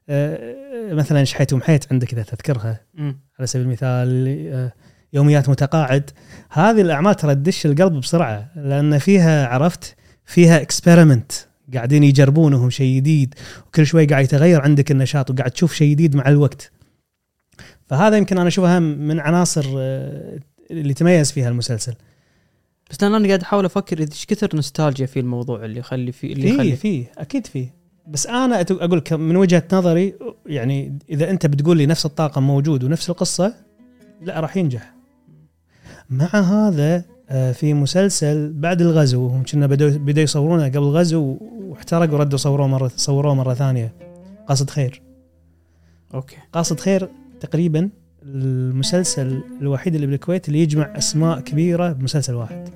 آه، 0.09 0.55
مثلا 0.93 1.24
شحيت 1.24 1.53
ومحيت 1.53 1.86
عندك 1.91 2.13
إذا 2.13 2.24
تذكرها. 2.24 2.82
مم. 2.93 3.20
على 3.39 3.47
سبيل 3.47 3.66
المثال 3.66 4.28
آه، 4.53 4.74
يوميات 5.13 5.49
متقاعد. 5.49 6.09
هذه 6.49 6.82
الأعمال 6.82 7.16
ترى 7.16 7.36
تدش 7.36 7.66
القلب 7.66 7.93
بسرعة 7.93 8.51
لأن 8.55 8.97
فيها 8.97 9.47
عرفت؟ 9.47 9.95
فيها 10.26 10.61
اكسبيرمنت 10.61 11.32
قاعدين 11.74 12.03
يجربونهم 12.03 12.70
شيء 12.70 12.95
جديد 12.95 13.36
وكل 13.68 13.86
شوي 13.86 14.05
قاعد 14.05 14.24
يتغير 14.24 14.61
عندك 14.61 14.91
النشاط 14.91 15.32
وقاعد 15.32 15.51
تشوف 15.51 15.74
شيء 15.74 15.91
جديد 15.91 16.16
مع 16.16 16.30
الوقت. 16.30 16.72
فهذا 17.88 18.18
يمكن 18.18 18.38
أنا 18.38 18.47
أشوفها 18.47 18.80
من 18.80 19.20
عناصر 19.20 19.66
آه، 19.78 20.39
اللي 20.72 20.93
تميز 20.93 21.32
فيها 21.32 21.49
المسلسل. 21.49 21.95
بس 22.92 23.04
لأن 23.04 23.14
أنا 23.16 23.28
قاعد 23.28 23.42
أحاول 23.42 23.66
أفكر 23.66 24.00
إيش 24.00 24.26
كثر 24.26 24.56
نوستالجيا 24.56 25.06
في 25.06 25.20
الموضوع 25.20 25.66
اللي 25.66 25.80
يخلي 25.80 26.12
فيه 26.12 26.34
اللي 26.34 26.50
يخلي 26.50 26.76
في 26.76 27.06
أكيد 27.18 27.48
في 27.48 27.68
بس 28.08 28.28
أنا 28.28 28.62
أقول 28.62 28.98
لك 28.98 29.14
من 29.14 29.36
وجهة 29.36 29.64
نظري 29.74 30.14
يعني 30.46 30.98
إذا 31.10 31.30
أنت 31.30 31.46
بتقول 31.46 31.78
لي 31.78 31.86
نفس 31.86 32.06
الطاقم 32.06 32.44
موجود 32.44 32.84
ونفس 32.84 33.10
القصة 33.10 33.54
لا 34.22 34.40
راح 34.40 34.58
ينجح. 34.58 34.94
مع 36.10 36.26
هذا 36.26 37.04
آه، 37.30 37.52
في 37.52 37.74
مسلسل 37.74 38.54
بعد 38.54 38.82
الغزو 38.82 39.28
هم 39.28 39.44
كنا 39.44 39.68
بدوا 39.68 39.90
بدوا 39.90 40.24
يصورونه 40.24 40.66
قبل 40.66 40.78
الغزو 40.78 41.38
واحترق 41.42 42.14
وردوا 42.14 42.38
صوروه 42.38 42.68
مره 42.68 42.92
صوروه 42.96 43.34
مرة 43.34 43.54
ثانية. 43.54 43.94
قاصد 44.48 44.70
خير. 44.70 45.02
أوكي. 46.14 46.38
قاصد 46.54 46.80
خير 46.80 47.10
تقريبا 47.40 47.90
المسلسل 48.26 49.44
الوحيد 49.62 49.96
اللي 49.96 50.08
بالكويت 50.08 50.48
اللي 50.48 50.60
يجمع 50.60 50.94
أسماء 50.98 51.40
كبيرة 51.40 51.92
بمسلسل 51.92 52.34
واحد. 52.34 52.70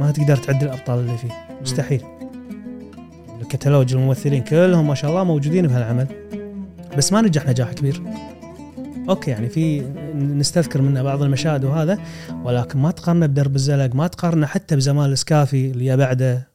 ما 0.00 0.10
تقدر 0.10 0.36
تعد 0.36 0.62
الأبطال 0.62 0.98
اللي 0.98 1.18
فيه. 1.18 1.46
مستحيل. 1.62 2.02
الكتالوج 3.40 3.94
الممثلين 3.94 4.42
كلهم 4.42 4.88
ما 4.88 4.94
شاء 4.94 5.10
الله 5.10 5.24
موجودين 5.24 5.66
بهالعمل. 5.66 6.06
بس 6.96 7.12
ما 7.12 7.20
نجح 7.20 7.46
نجاح 7.46 7.72
كبير. 7.72 8.02
okay 9.08 9.30
يعني 9.30 9.48
في 9.48 9.80
نستذكر 10.14 10.82
منه 10.82 11.02
بعض 11.02 11.22
المشاهد 11.22 11.64
وهذا 11.64 11.98
ولكن 12.44 12.78
ما 12.78 12.90
تقارنه 12.90 13.26
بدرب 13.26 13.56
الزلق 13.56 13.94
ما 13.94 14.06
تقارنه 14.06 14.46
حتى 14.46 14.76
بزمان 14.76 15.12
السكافي 15.12 15.70
اللي 15.70 15.96
بعده. 15.96 16.48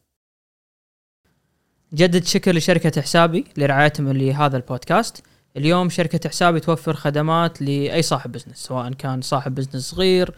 جدد 1.93 2.24
شكر 2.24 2.56
لشركة 2.56 3.02
حسابي 3.02 3.45
لرعايتهم 3.58 4.12
لهذا 4.12 4.58
البودكاست. 4.58 5.24
اليوم 5.58 5.89
شركة 5.89 6.30
حسابي 6.30 6.60
توفر 6.60 6.93
خدمات 6.93 7.62
لأي 7.62 8.01
صاحب 8.01 8.32
business 8.32 8.57
سواء 8.58 8.93
كان 8.93 9.22
صاحب 9.22 9.55
business 9.55 9.89
صغير 9.89 10.34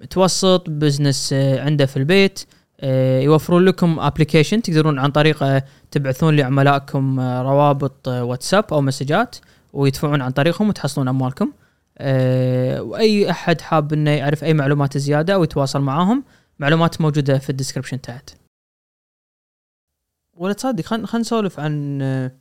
متوسط 0.00 0.70
business 0.70 1.32
آه، 1.32 1.60
عنده 1.60 1.86
في 1.86 1.96
البيت 1.96 2.44
آه، 2.80 3.20
يوفرون 3.20 3.64
لكم 3.64 4.00
application 4.00 4.62
تقدرون 4.62 4.98
عن 4.98 5.10
طريقه 5.10 5.62
تبعثون 5.90 6.36
لعملائكم 6.36 7.20
آه، 7.20 7.42
روابط 7.42 8.08
آه، 8.08 8.24
واتساب 8.24 8.64
أو 8.72 8.80
مسجات 8.80 9.36
ويدفعون 9.72 10.22
عن 10.22 10.30
طريقهم 10.30 10.68
وتحصلون 10.68 11.08
أموالكم. 11.08 11.52
آه، 11.98 12.82
وأي 12.82 13.30
أحد 13.30 13.60
حاب 13.60 13.92
إنه 13.92 14.10
يعرف 14.10 14.44
أي 14.44 14.54
معلومات 14.54 14.98
زيادة 14.98 15.34
أو 15.34 15.44
يتواصل 15.44 15.80
معاهم 15.80 16.24
معلومات 16.58 17.00
موجودة 17.00 17.38
في 17.38 17.50
ال 17.50 17.54
description 17.54 18.00
تحت. 18.00 18.30
ولا 20.34 20.52
تصدق 20.52 20.84
خلينا 20.84 21.18
نسولف 21.18 21.60
عن 21.60 22.02
آه، 22.02 22.32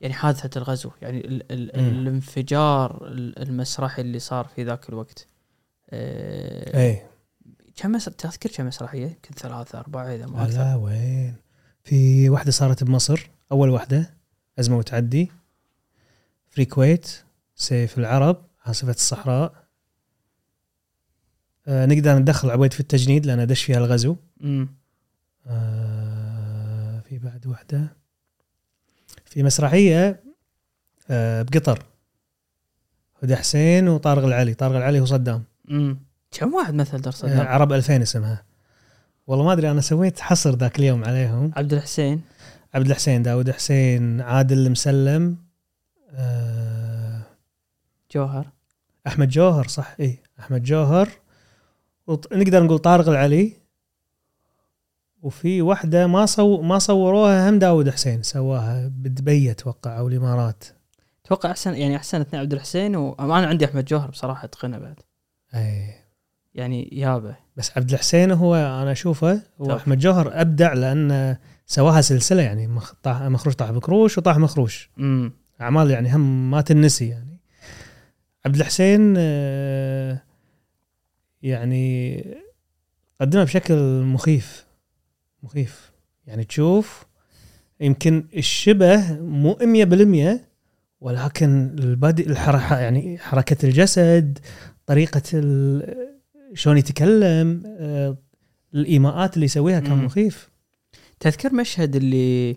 يعني 0.00 0.14
حادثة 0.14 0.58
الغزو 0.58 0.90
يعني 1.02 1.18
ال 1.20 1.52
ال 1.52 1.82
مم. 1.82 1.88
الانفجار 2.00 3.06
ال- 3.08 3.38
المسرحي 3.42 4.02
اللي 4.02 4.18
صار 4.18 4.44
في 4.44 4.64
ذاك 4.64 4.88
الوقت 4.88 5.26
آه، 5.90 6.80
اي 6.86 7.02
كم. 7.76 7.98
تذكر 7.98 8.50
كم 8.50 8.66
مسرحية؟ 8.66 9.06
يمكن 9.06 9.34
ثلاثة 9.34 9.78
أربعة 9.80 10.14
إذا 10.14 10.26
ما 10.26 10.44
أكثر 10.44 10.58
لا 10.58 10.74
وين 10.76 11.34
في 11.84 12.28
واحدة 12.28 12.50
صارت 12.50 12.84
بمصر 12.84 13.30
أول 13.52 13.68
واحدة 13.70 14.14
أزمة 14.58 14.76
وتعدي 14.78 15.30
Free 16.48 16.64
Kuwait 16.64 17.10
سيف 17.54 17.98
العرب 17.98 18.42
عاصفة 18.66 18.90
الصحراء 18.90 19.52
آه 21.66 21.86
نقدر 21.86 22.18
ندخل 22.18 22.50
عبيد 22.50 22.72
في 22.72 22.80
التجنيد 22.80 23.26
لأن 23.26 23.46
دش 23.46 23.62
فيها 23.62 23.78
الغزو 23.78 24.16
أمم. 24.44 24.68
آه 25.46 27.00
في 27.00 27.18
بعد 27.18 27.46
واحدة 27.46 27.96
في 29.30 29.42
مسرحية 29.42 30.20
آه، 31.10 31.42
بقطر. 31.42 31.82
هدى 33.22 33.36
حسين 33.36 33.88
وطارق 33.88 34.24
العلي. 34.24 34.54
طارق 34.54 34.76
العلي 34.76 35.00
وصدام 35.00 35.44
امم 35.70 35.98
كم 36.30 36.54
واحد 36.54 36.74
مثل 36.74 37.02
آه، 37.06 37.10
صدام؟ 37.10 37.46
عرب 37.46 37.72
2000 37.72 38.02
اسمها. 38.02 38.42
والله 39.26 39.44
ما 39.44 39.52
أدري 39.52 39.70
أنا 39.70 39.80
سويت 39.80 40.20
حصر 40.20 40.56
ذاك 40.56 40.78
اليوم 40.78 41.04
عليهم. 41.04 41.52
عبد 41.56 41.72
الحسين. 41.72 42.20
عبد 42.74 42.86
الحسين 42.86 43.22
داود 43.22 43.50
حسين 43.50 44.20
عادل 44.20 44.58
المسلم 44.66 45.36
آه، 46.14 47.22
جوهر. 48.14 48.46
أحمد 49.06 49.28
جوهر 49.28 49.68
صح؟ 49.68 49.94
اي 50.00 50.18
أحمد 50.40 50.62
جوهر. 50.62 51.08
وط- 52.06 52.32
نقدر 52.32 52.62
نقول 52.62 52.78
طارق 52.78 53.08
العلي. 53.08 53.52
وفي 55.22 55.62
واحدة 55.62 56.06
ما 56.06 56.26
صو 56.26 56.62
ما 56.62 56.78
صوروها 56.78 57.50
هم 57.50 57.58
داود 57.58 57.90
حسين 57.90 58.22
سواها 58.22 58.88
بدبي 58.88 59.50
أتوقع 59.50 59.98
أو 59.98 60.08
الإمارات. 60.08 60.64
أتوقع 61.24 61.50
أحسن 61.50 61.74
يعني 61.74 61.96
أحسن 61.96 62.20
اثنين 62.20 62.42
عبد 62.42 62.52
الحسين 62.52 62.96
وأنا 62.96 63.46
عندي 63.46 63.64
أحمد 63.64 63.84
جوهر 63.84 64.10
بصراحة 64.10 64.44
أتقنه 64.44 64.78
بعد. 64.78 65.00
أي. 65.54 65.94
يعني 66.54 66.88
يابه 66.92 67.36
بس 67.56 67.72
عبد 67.76 67.92
الحسين 67.92 68.30
هو 68.30 68.54
أنا 68.54 68.92
أشوفه 68.92 69.42
واحمد 69.58 69.98
جوهر 69.98 70.40
أبدع 70.40 70.72
لأن 70.72 71.36
سواها 71.66 72.00
سلسلة 72.00 72.42
يعني 72.42 72.68
مخروش 73.06 73.54
طاح 73.54 73.70
بكروش 73.70 74.18
وطاح 74.18 74.38
مخروش. 74.38 74.90
امم 74.98 75.32
أعمال 75.60 75.90
يعني 75.90 76.14
هم 76.14 76.50
ما 76.50 76.60
تنسي 76.60 77.08
يعني. 77.08 77.40
عبد 78.46 78.56
الحسين 78.56 79.14
آه، 79.18 80.22
يعني 81.42 82.24
قدمها 83.20 83.44
بشكل 83.44 84.02
مخيف. 84.02 84.66
مخيف. 85.42 85.92
يعني 86.26 86.44
تشوف 86.44 87.06
يمكن 87.80 88.24
الشبه 88.36 89.12
مو 89.20 89.58
100% 89.60 90.40
ولكن 91.00 91.76
البدء 91.78 92.26
الحركة 92.30 92.78
يعني 92.78 93.18
حركة 93.18 93.66
الجسد 93.66 94.38
طريقة 94.86 95.22
ال- 95.34 96.08
شلون 96.54 96.78
يتكلم 96.78 97.62
آه، 97.66 98.16
الإيماءات 98.74 99.34
اللي 99.34 99.44
يسويها 99.44 99.80
كان. 99.80 100.04
مخيف. 100.04 100.50
تذكر 101.20 101.54
مشهد 101.54 101.96
اللي 101.96 102.56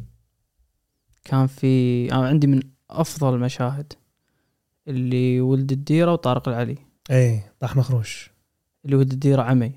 كان 1.23 1.47
في 1.47 2.05
أنا 2.11 2.27
عندي 2.27 2.47
من 2.47 2.59
أفضل 2.89 3.33
المشاهد 3.35 3.93
اللي 4.87 5.41
ولد 5.41 5.71
الديرة 5.71 6.11
وطارق 6.13 6.49
العلي. 6.49 6.77
اي 7.11 7.41
طاح 7.59 7.75
مخروش. 7.75 8.31
اللي 8.85 8.95
ولد 8.95 9.11
الديرة 9.11 9.41
عمي. 9.41 9.71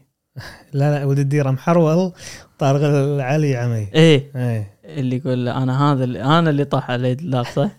لا 0.72 0.99
لا 0.99 1.05
ولد 1.05 1.18
الديرة 1.18 1.51
محرول 1.51 2.12
طارق 2.59 2.80
العلي 2.82 3.57
عمي. 3.57 3.89
إيه. 3.95 4.30
اي 4.37 4.66
اللي 4.84 5.16
يقول 5.16 5.49
أنا 5.49 5.93
هذا 5.93 6.05
اللي 6.05 6.22
أنا 6.22 6.51
اللي 6.51 6.64
طاح 6.64 6.91
علي 6.91 7.14
دلاب 7.14 7.45
صح؟ 7.45 7.70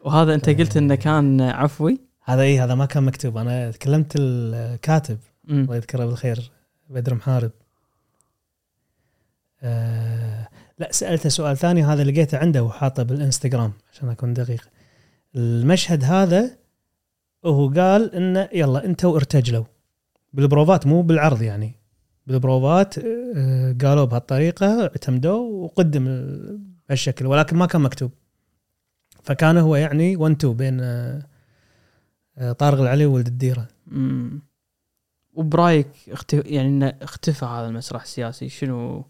وهذا 0.00 0.34
أنت 0.34 0.50
قلت 0.50 0.76
إنه 0.76 0.94
كان 0.94 1.40
عفوي؟ 1.40 2.00
هذا 2.24 2.42
اي 2.42 2.60
هذا 2.60 2.74
ما 2.74 2.86
كان 2.86 3.02
مكتوب. 3.02 3.36
أنا 3.36 3.70
كلمت 3.70 4.12
الكاتب. 4.18 5.18
الله 5.50 5.76
يذكره 5.76 6.04
بالخير 6.04 6.50
بدر 6.90 7.14
محارب. 7.14 7.50
آه 9.62 10.48
لا 10.78 10.92
سألته 10.92 11.28
سؤال 11.28 11.56
ثاني 11.56 11.84
هذا 11.84 12.04
لقيته 12.04 12.38
عنده 12.38 12.62
وحاطه 12.62 13.02
بالإنستغرام 13.02 13.72
عشان 13.92 14.08
أكون 14.08 14.34
دقيق. 14.34 14.68
المشهد 15.36 16.04
هذا 16.04 16.50
وهو 17.42 17.68
قال 17.68 18.14
إنه 18.14 18.48
يلا 18.52 18.84
أنتوا 18.84 19.16
ارتجلوا. 19.16 19.64
بالبروفات 20.32 20.86
مو 20.86 21.02
بالعرض 21.02 21.42
يعني 21.42 21.74
بالبروفات 22.26 22.98
آه، 22.98 23.76
قالوا 23.82 24.04
بهالطريقة 24.04 24.82
اعتمدوه 24.82 25.40
وقدم 25.40 26.06
ال- 26.06 26.60
بهالشكل 26.88 27.26
ولكن 27.26 27.56
ما 27.56 27.66
كان 27.66 27.80
مكتوب 27.80 28.10
فكان 29.22 29.56
هو 29.56 29.76
يعني 29.76 30.16
1 30.16 30.34
2 30.36 30.54
بين 30.54 30.80
آه، 30.80 31.22
آه، 32.38 32.52
طارق 32.52 32.80
العلي 32.80 33.06
وولد 33.06 33.26
الديرة 33.26 33.68
مم. 33.86 34.42
وبرايك 35.34 35.88
اختف... 36.08 36.46
يعني 36.46 36.68
إنه 36.68 36.94
اختفى 37.02 37.44
هذا 37.44 37.66
المسرح 37.66 38.02
السياسي 38.02 38.48
شنو 38.48 39.04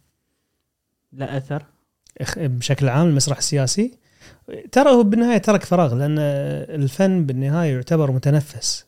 له 1.13 1.37
أثر؟ 1.37 1.65
بشكل 2.37 2.89
عام 2.89 3.07
المسرح 3.09 3.39
السياسي 3.39 3.99
ترى 4.73 4.91
هو 4.91 5.03
بالنهاية 5.03 5.39
ترك 5.39 5.65
فراغ 5.65 5.95
لأن 5.95 6.19
الفن 6.83 7.27
بالنهاية 7.27 7.75
يعتبر 7.75 8.11
متنفس 8.13 8.87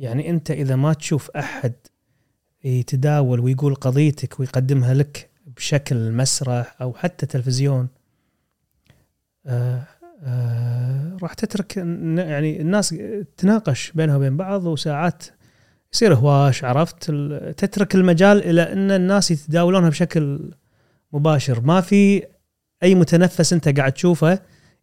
يعني 0.00 0.30
أنت 0.30 0.50
إذا 0.50 0.76
ما 0.76 0.92
تشوف 0.92 1.30
أحد 1.30 1.72
يتداول 2.64 3.40
ويقول 3.40 3.74
قضيتك 3.74 4.40
ويقدمها 4.40 4.94
لك 4.94 5.30
بشكل 5.56 6.12
مسرح 6.12 6.76
أو 6.82 6.94
حتى 6.94 7.26
تلفزيون 7.26 7.88
آه 9.46 9.82
آه 10.22 11.16
راح 11.22 11.34
تترك 11.34 11.76
يعني 11.76 12.60
الناس 12.60 12.94
تناقش 13.36 13.92
بينها 13.94 14.16
وبين 14.16 14.36
بعض 14.36 14.66
وساعات 14.66 15.24
يصير 15.92 16.14
هواش 16.14 16.64
عرفت؟ 16.64 17.10
تترك 17.56 17.94
المجال 17.94 18.44
إلى 18.44 18.72
أن 18.72 18.90
الناس 18.90 19.30
يتداولونها 19.30 19.88
بشكل 19.88 20.50
مباشر. 21.12 21.60
ما 21.60 21.80
في 21.80 22.22
أي 22.82 22.94
متنفس 22.94 23.52
أنت 23.52 23.78
قاعد 23.78 23.92
تشوفه 23.92 24.38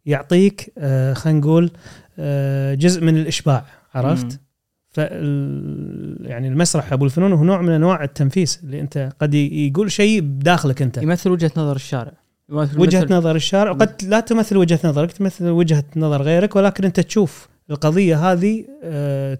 يعطيك 0.06 0.72
آه 0.78 1.12
خلينا 1.12 1.38
نقول 1.38 1.70
آه 2.18 2.74
جزء 2.74 3.04
من 3.04 3.16
الإشباع 3.16 3.66
عرفت؟ 3.94 4.24
مم. 4.32 4.47
فال 4.90 6.16
يعني 6.20 6.48
المسرح 6.48 6.92
أبو 6.92 7.04
الفنون 7.04 7.32
هو 7.32 7.44
نوع 7.44 7.60
من 7.62 7.70
أنواع 7.72 8.04
التنفيس 8.04 8.60
اللي 8.64 8.80
أنت 8.80 9.12
قد 9.20 9.34
يقول 9.34 9.92
شيء 9.92 10.20
بداخلك 10.20 10.82
أنت. 10.82 10.98
يمثل 10.98 11.30
وجهة 11.30 11.50
نظر 11.56 11.76
الشارع. 11.76 12.12
يمثل 12.50 12.80
وجهة 12.80 13.00
مثل- 13.04 13.14
نظر 13.14 13.36
الشارع 13.36 13.70
وقد 13.70 14.04
لا 14.04 14.20
تمثل 14.20 14.56
وجهة 14.56 14.80
نظرك 14.84 15.12
تمثل 15.12 15.48
وجهة 15.48 15.84
نظر 15.96 16.22
غيرك 16.22 16.56
ولكن 16.56 16.84
أنت 16.84 17.00
تشوف 17.00 17.48
القضية 17.70 18.32
هذه 18.32 18.64
آه، 18.82 19.38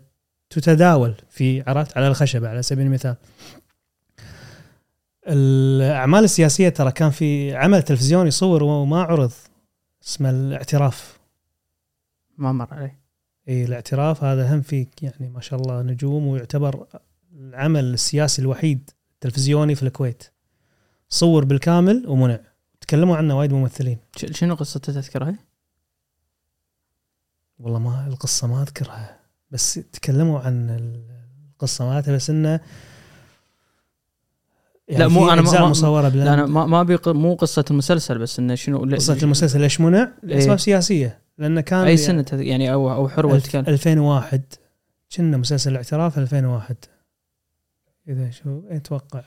تتداول 0.50 1.14
في 1.30 1.62
عرفت 1.66 1.96
على 1.96 2.08
الخشبة 2.08 2.48
على 2.48 2.62
سبيل 2.62 2.86
المثال. 2.86 3.16
الأعمال 5.28 6.24
السياسية 6.24 6.68
ترى 6.68 6.92
كان 6.92 7.10
في 7.10 7.56
عمل 7.56 7.82
تلفزيوني 7.82 8.30
صور 8.30 8.62
وما 8.62 9.02
عرض 9.02 9.32
اسمه 10.04 10.30
الاعتراف. 10.30 11.18
ما 12.38 12.52
مر 12.52 12.68
علي 12.74 12.92
إي 13.48 13.64
الاعتراف 13.64 14.24
هذا 14.24 14.54
هم 14.54 14.62
فيه 14.62 14.86
يعني 15.02 15.28
ما 15.28 15.40
شاء 15.40 15.60
الله 15.60 15.82
نجوم 15.82 16.26
ويعتبر 16.26 16.86
العمل 17.36 17.84
السياسي 17.84 18.42
الوحيد 18.42 18.90
التلفزيوني 19.14 19.74
في 19.74 19.82
الكويت 19.82 20.24
صور 21.08 21.44
بالكامل 21.44 22.04
ومنع 22.08 22.40
تكلموا 22.80 23.16
عنه 23.16 23.38
وايد 23.38 23.52
ممثلين 23.52 23.98
شنو 24.16 24.54
قصته 24.54 24.92
تذكرها؟ 24.92 25.34
والله 27.58 27.78
ما 27.78 28.06
القصة 28.06 28.46
ما 28.46 28.62
أذكرها 28.62 29.20
بس 29.50 29.74
تكلموا 29.74 30.40
عن 30.40 30.70
القصة 31.54 31.88
مالتها 31.88 32.14
بس 32.14 32.30
إنه 32.30 32.60
يعني 34.88 35.02
لا، 35.04 35.08
مو 35.08 35.30
أنا 35.30 35.42
ما- 35.42 35.66
مصورة 35.66 36.08
لا 36.08 36.34
أنا 36.34 36.46
ما 36.46 36.66
ما 36.66 36.98
مو 37.06 37.34
قصة 37.34 37.64
المسلسل 37.70 38.18
بس 38.18 38.38
إنه 38.38 38.54
شنو 38.54 38.94
قصة 38.96 39.18
المسلسل 39.22 39.60
ليش 39.60 39.80
منع؟ 39.80 40.12
لأسباب 40.22 40.50
إيه. 40.50 40.56
سياسية 40.56 41.27
لأنه 41.38 41.60
كان 41.60 41.84
أي 41.86 41.96
سنة 41.96 42.24
يعني 42.32 42.72
أو 42.72 42.92
أو 42.92 43.08
حروة 43.08 43.38
ألف- 43.40 43.42
تكلم 43.42 43.64
2001 43.68 44.42
كنا 45.16 45.36
مسلسل 45.36 45.70
الاعتراف 45.70 46.18
2001 46.18 46.76
إذا 48.08 48.30
شو 48.30 48.62
أتوقع 48.68 49.22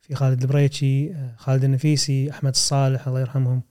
في 0.00 0.14
خالد 0.14 0.42
البريتشي 0.42 1.12
آه، 1.12 1.34
خالد 1.36 1.64
النفيسي 1.64 2.30
أحمد 2.30 2.50
الصالح 2.50 3.08
الله 3.08 3.20
يرحمهم. 3.20 3.62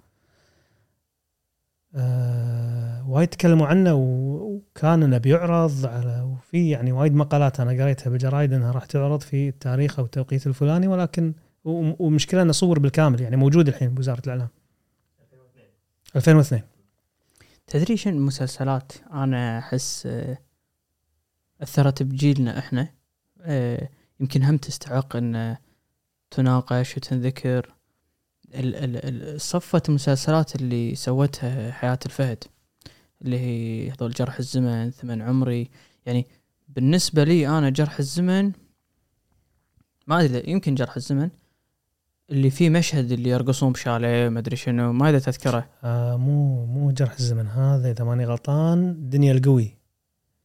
آه 1.96 3.10
وايد 3.10 3.28
تكلموا 3.28 3.68
عنه 3.68 3.94
وكان 3.96 5.04
إنه 5.04 5.18
بيعرض 5.18 5.86
على 5.86 6.22
وفي 6.22 6.70
يعني 6.70 6.92
وايد 6.92 7.14
مقالات 7.16 7.60
أنا 7.60 7.84
قريتها 7.84 8.10
بالجرايد 8.10 8.54
إنها 8.54 8.72
راح 8.72 8.86
تعرض 8.86 9.22
في 9.22 9.50
التاريخ 9.50 10.00
أو 10.00 10.06
التوقيت 10.06 10.48
الفلاني 10.48 10.88
ولكن 10.88 11.34
ومشكلة 11.66 12.42
إنه 12.42 12.52
صور 12.52 12.80
بالكامل 12.80 13.22
يعني 13.22 13.36
موجود 13.36 13.68
الحين 13.68 13.90
بوزارة 13.90 14.22
الإعلام. 14.26 14.48
2002 16.16 16.62
تدري 17.68 17.98
شنو 17.98 18.18
المسلسلات 18.18 18.92
أنا 19.12 19.60
أحس 19.60 20.06
آه، 20.06 20.38
أثرت 21.62 22.04
بجيلنا 22.04 22.60
إحنا؟ 22.60 22.94
آه، 23.42 23.90
يمكن 24.20 24.44
هم 24.44 24.58
تستحق 24.58 25.16
إن 25.16 25.58
تناقش 26.32 26.98
وتنذكر 26.98 27.74
صفة 29.38 29.82
المسلسلات 29.90 30.56
اللي 30.56 30.96
سوتها 30.96 31.72
حياة 31.72 32.00
الفهد 32.06 32.44
اللي 33.22 33.40
هي 33.40 33.92
هذول 33.92 34.12
جرح 34.12 34.40
الزمن 34.40 34.92
ثمن 34.92 35.22
عمري. 35.22 35.70
يعني 36.06 36.28
بالنسبة 36.68 37.24
لي 37.24 37.48
أنا 37.48 37.70
جرح 37.70 38.00
الزمن 38.00 38.52
ما 40.08 40.22
أدري 40.22 40.52
يمكن 40.52 40.76
جرح 40.76 40.96
الزمن 40.96 41.30
اللي 42.34 42.50
فيه 42.50 42.70
مشهد 42.70 43.12
اللي 43.12 43.30
يرقصون 43.30 43.72
بشاليه 43.72 44.30
ما 44.30 44.40
أدري 44.40 44.56
شنو 44.56 44.94
ما 44.94 45.10
إذا 45.10 45.20
تذكره. 45.20 45.70
آه 45.84 46.18
مو 46.18 46.66
مو 46.66 46.92
جرح 46.92 47.14
الزمن 47.20 47.48
هذا 47.48 47.92
إذا 47.92 48.04
ماني 48.04 48.26
غلطان 48.26 49.10
دنيا 49.10 49.32
القوي. 49.32 49.78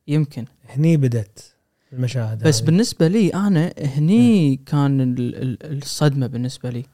يمكن. 0.09 0.45
هني 0.69 0.97
بدت 0.97 1.55
المشاهد 1.93 2.43
بس 2.45 2.61
هذه. 2.61 2.67
بالنسبة 2.67 3.09
لي 3.09 3.29
أنا 3.35 3.73
هني 3.79 4.57
كان 4.57 5.01
ال- 5.01 5.35
ال- 5.35 5.79
الصدمة 5.83 6.27
بالنسبة 6.27 6.71
لي. 6.71 6.85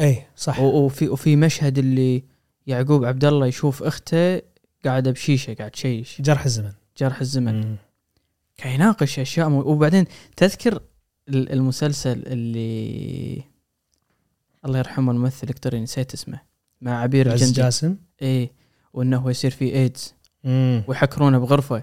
اي 0.00 0.22
صح. 0.36 0.60
وفي 0.60 1.08
وفي 1.08 1.36
مشهد 1.36 1.78
اللي 1.78 2.24
يعقوب 2.66 3.04
عبد 3.04 3.24
الله 3.24 3.46
يشوف 3.46 3.82
أخته 3.82 4.42
قاعدة 4.84 5.10
بشيشة 5.10 5.54
قاعد 5.54 5.70
تشيش. 5.70 6.22
جرح 6.22 6.44
الزمن. 6.44 6.72
جرح 6.98 7.20
الزمن. 7.20 7.76
كان 8.56 8.72
يناقش 8.72 9.18
أشياء 9.18 9.48
مو... 9.48 9.60
وبعدين 9.60 10.04
تذكر 10.36 10.80
ال- 11.28 11.52
المسلسل 11.52 12.22
اللي 12.26 13.42
الله 14.64 14.78
يرحمه 14.78 15.12
الممثل 15.12 15.48
الكتوري 15.48 15.80
نسيت 15.80 16.14
اسمه 16.14 16.40
مع 16.80 17.02
عبير 17.02 17.32
عز 17.32 17.42
الجندي. 17.42 17.60
جاسم؟ 17.60 17.96
إيه 18.22 18.52
وإنه 18.92 19.16
هو 19.16 19.30
يصير 19.30 19.50
فيه 19.50 19.74
ايدز. 19.74 20.14
ويحكرونه 20.88 21.38
بغرفة. 21.38 21.82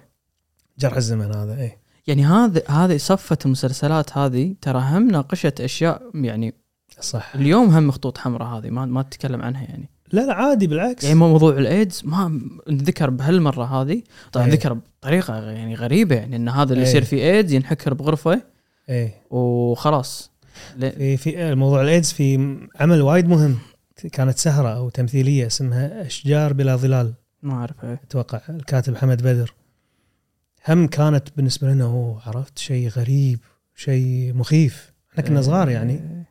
جرح 0.79 0.95
الزمن 0.95 1.35
هذا 1.35 1.61
إي. 1.61 1.77
يعني 2.07 2.25
هذا 2.25 2.61
هذه 2.69 2.97
صفة 2.97 3.37
المسلسلات 3.45 4.17
هذه 4.17 4.55
ترى 4.61 4.79
هم 4.79 5.11
ناقشت 5.11 5.61
أشياء 5.61 6.01
يعني 6.13 6.53
صح. 6.99 7.35
اليوم 7.35 7.69
هم 7.69 7.91
خطوط 7.91 8.17
حمراء 8.17 8.47
هذه 8.47 8.69
ما 8.69 8.85
ما 8.85 9.01
تتكلم 9.01 9.41
عنها 9.41 9.63
يعني. 9.63 9.89
لا 10.11 10.21
لا 10.21 10.33
عادي 10.33 10.67
بالعكس. 10.67 11.03
يعني 11.03 11.15
موضوع 11.15 11.57
الإيدز 11.57 12.01
ما 12.05 12.41
ذكر 12.69 13.09
بهالمرة 13.09 13.63
هذه. 13.63 14.03
طبعا 14.31 14.45
إيه. 14.45 14.51
ذكر 14.51 14.73
بطريقة 14.73 15.51
يعني 15.51 15.75
غريبة 15.75 16.15
يعني 16.15 16.35
إن 16.35 16.49
هذا 16.49 16.73
اللي 16.73 16.83
إيه. 16.83 16.89
يصير 16.89 17.03
فيه 17.03 17.31
إيدز 17.31 17.53
ينحكر 17.53 17.93
بغرفة. 17.93 18.41
إي. 18.89 19.13
وخلاص. 19.29 20.31
في 20.79 21.17
في 21.17 21.55
موضوع 21.55 21.81
الايدز 21.81 22.11
في 22.11 22.57
عمل 22.79 23.01
وايد 23.01 23.27
مهم. 23.27 23.57
كانت 24.11 24.37
سهرة 24.37 24.69
أو 24.69 24.89
تمثيلية 24.89 25.47
اسمها 25.47 26.05
أشجار 26.05 26.53
بلا 26.53 26.75
ظلال. 26.75 27.13
ما 27.41 27.53
اعرف 27.53 27.85
إيه. 27.85 27.99
أتوقع 28.03 28.41
الكاتب 28.49 28.95
حمد 28.95 29.21
بدر. 29.23 29.53
هم 30.67 30.87
كانت 30.87 31.23
بالنسبة 31.37 31.67
لنا 31.67 31.83
هو 31.83 32.17
عرفت 32.25 32.57
شيء 32.57 32.87
غريب 32.87 33.39
شيء 33.75 34.33
مخيف. 34.33 34.93
إحنا 35.11 35.23
كنا 35.23 35.41
صغار 35.41 35.69
يعني. 35.69 35.93
إيه. 35.93 36.25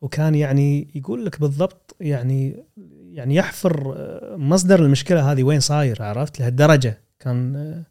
وكان 0.00 0.34
يعني 0.34 0.88
يقول 0.94 1.26
لك 1.26 1.40
بالضبط 1.40 1.96
يعني 2.00 2.64
يعني 3.12 3.34
يحفر 3.34 3.94
آه، 3.96 4.36
مصدر 4.36 4.84
المشكلة 4.84 5.32
هذه 5.32 5.42
وين 5.42 5.60
صاير 5.60 6.02
عرفت؟ 6.02 6.40
لهالدرجة. 6.40 6.98
كان 7.20 7.56
آه، 7.56 7.84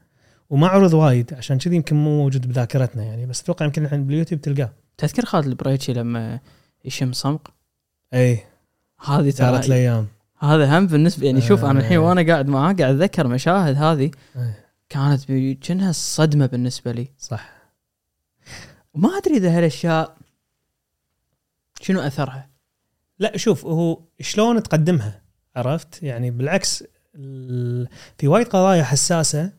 وما 0.50 0.68
عرض 0.68 0.94
وايد 0.94 1.34
عشان 1.34 1.58
كذي 1.58 1.76
يمكن 1.76 1.96
مو 1.96 2.18
موجود 2.24 2.48
بذاكرتنا 2.48 3.04
يعني. 3.04 3.26
بس 3.26 3.42
أتوقع 3.42 3.66
يمكن 3.66 3.86
الحين 3.86 4.08
باليوتيوب 4.08 4.42
تلقاه. 4.42 4.70
تذكر 4.98 5.26
خالد 5.26 5.48
البريتشي 5.48 5.94
لما 5.94 6.40
يشم 6.86 7.14
صمغ؟ 7.14 7.38
إي. 8.14 8.44
هذه 9.06 9.32
ترى 9.32 9.60
الأيام 9.60 10.08
هذا 10.40 10.80
هم 10.80 10.88
بالنسبة 10.88 11.26
يعني 11.26 11.42
شوف 11.42 11.66
أنا 11.66 11.80
الحين. 11.80 11.98
وأنا 11.98 12.32
قاعد 12.34 12.48
معاه 12.48 12.74
قاعد 12.74 12.82
أتذكر 12.82 13.28
مشاهد 13.28 13.76
هذه. 13.76 14.12
كانت 14.90 15.32
كأنها 15.62 15.92
صدمة 15.92 16.46
بالنسبة 16.46 16.92
لي. 16.92 17.08
صح. 17.18 17.54
وما 18.94 19.18
أدري 19.18 19.38
إذا 19.38 19.58
هالأشياء 19.58 20.18
شنو 21.82 22.00
أثرها. 22.00 22.50
لا 23.20 23.38
شوف 23.38 23.66
هو 23.66 24.00
شلون 24.20 24.64
تقدمها 24.64 25.22
عرفت؟ 25.56 26.04
يعني 26.04 26.32
بالعكس 26.32 26.84
ال- 27.16 27.88
في 28.18 28.28
وايد 28.28 28.48
قضايا 28.48 28.84
حساسة 28.84 29.52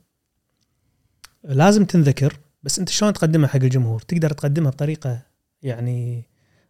لازم 1.44 1.84
تنذكر. 1.84 2.38
بس 2.64 2.78
انت 2.78 2.88
شلون 2.88 3.12
تقدمها 3.12 3.48
حق 3.48 3.56
الجمهور؟ 3.56 4.00
تقدر 4.00 4.30
تقدمها 4.30 4.70
بطريقة 4.70 5.18
يعني 5.62 6.24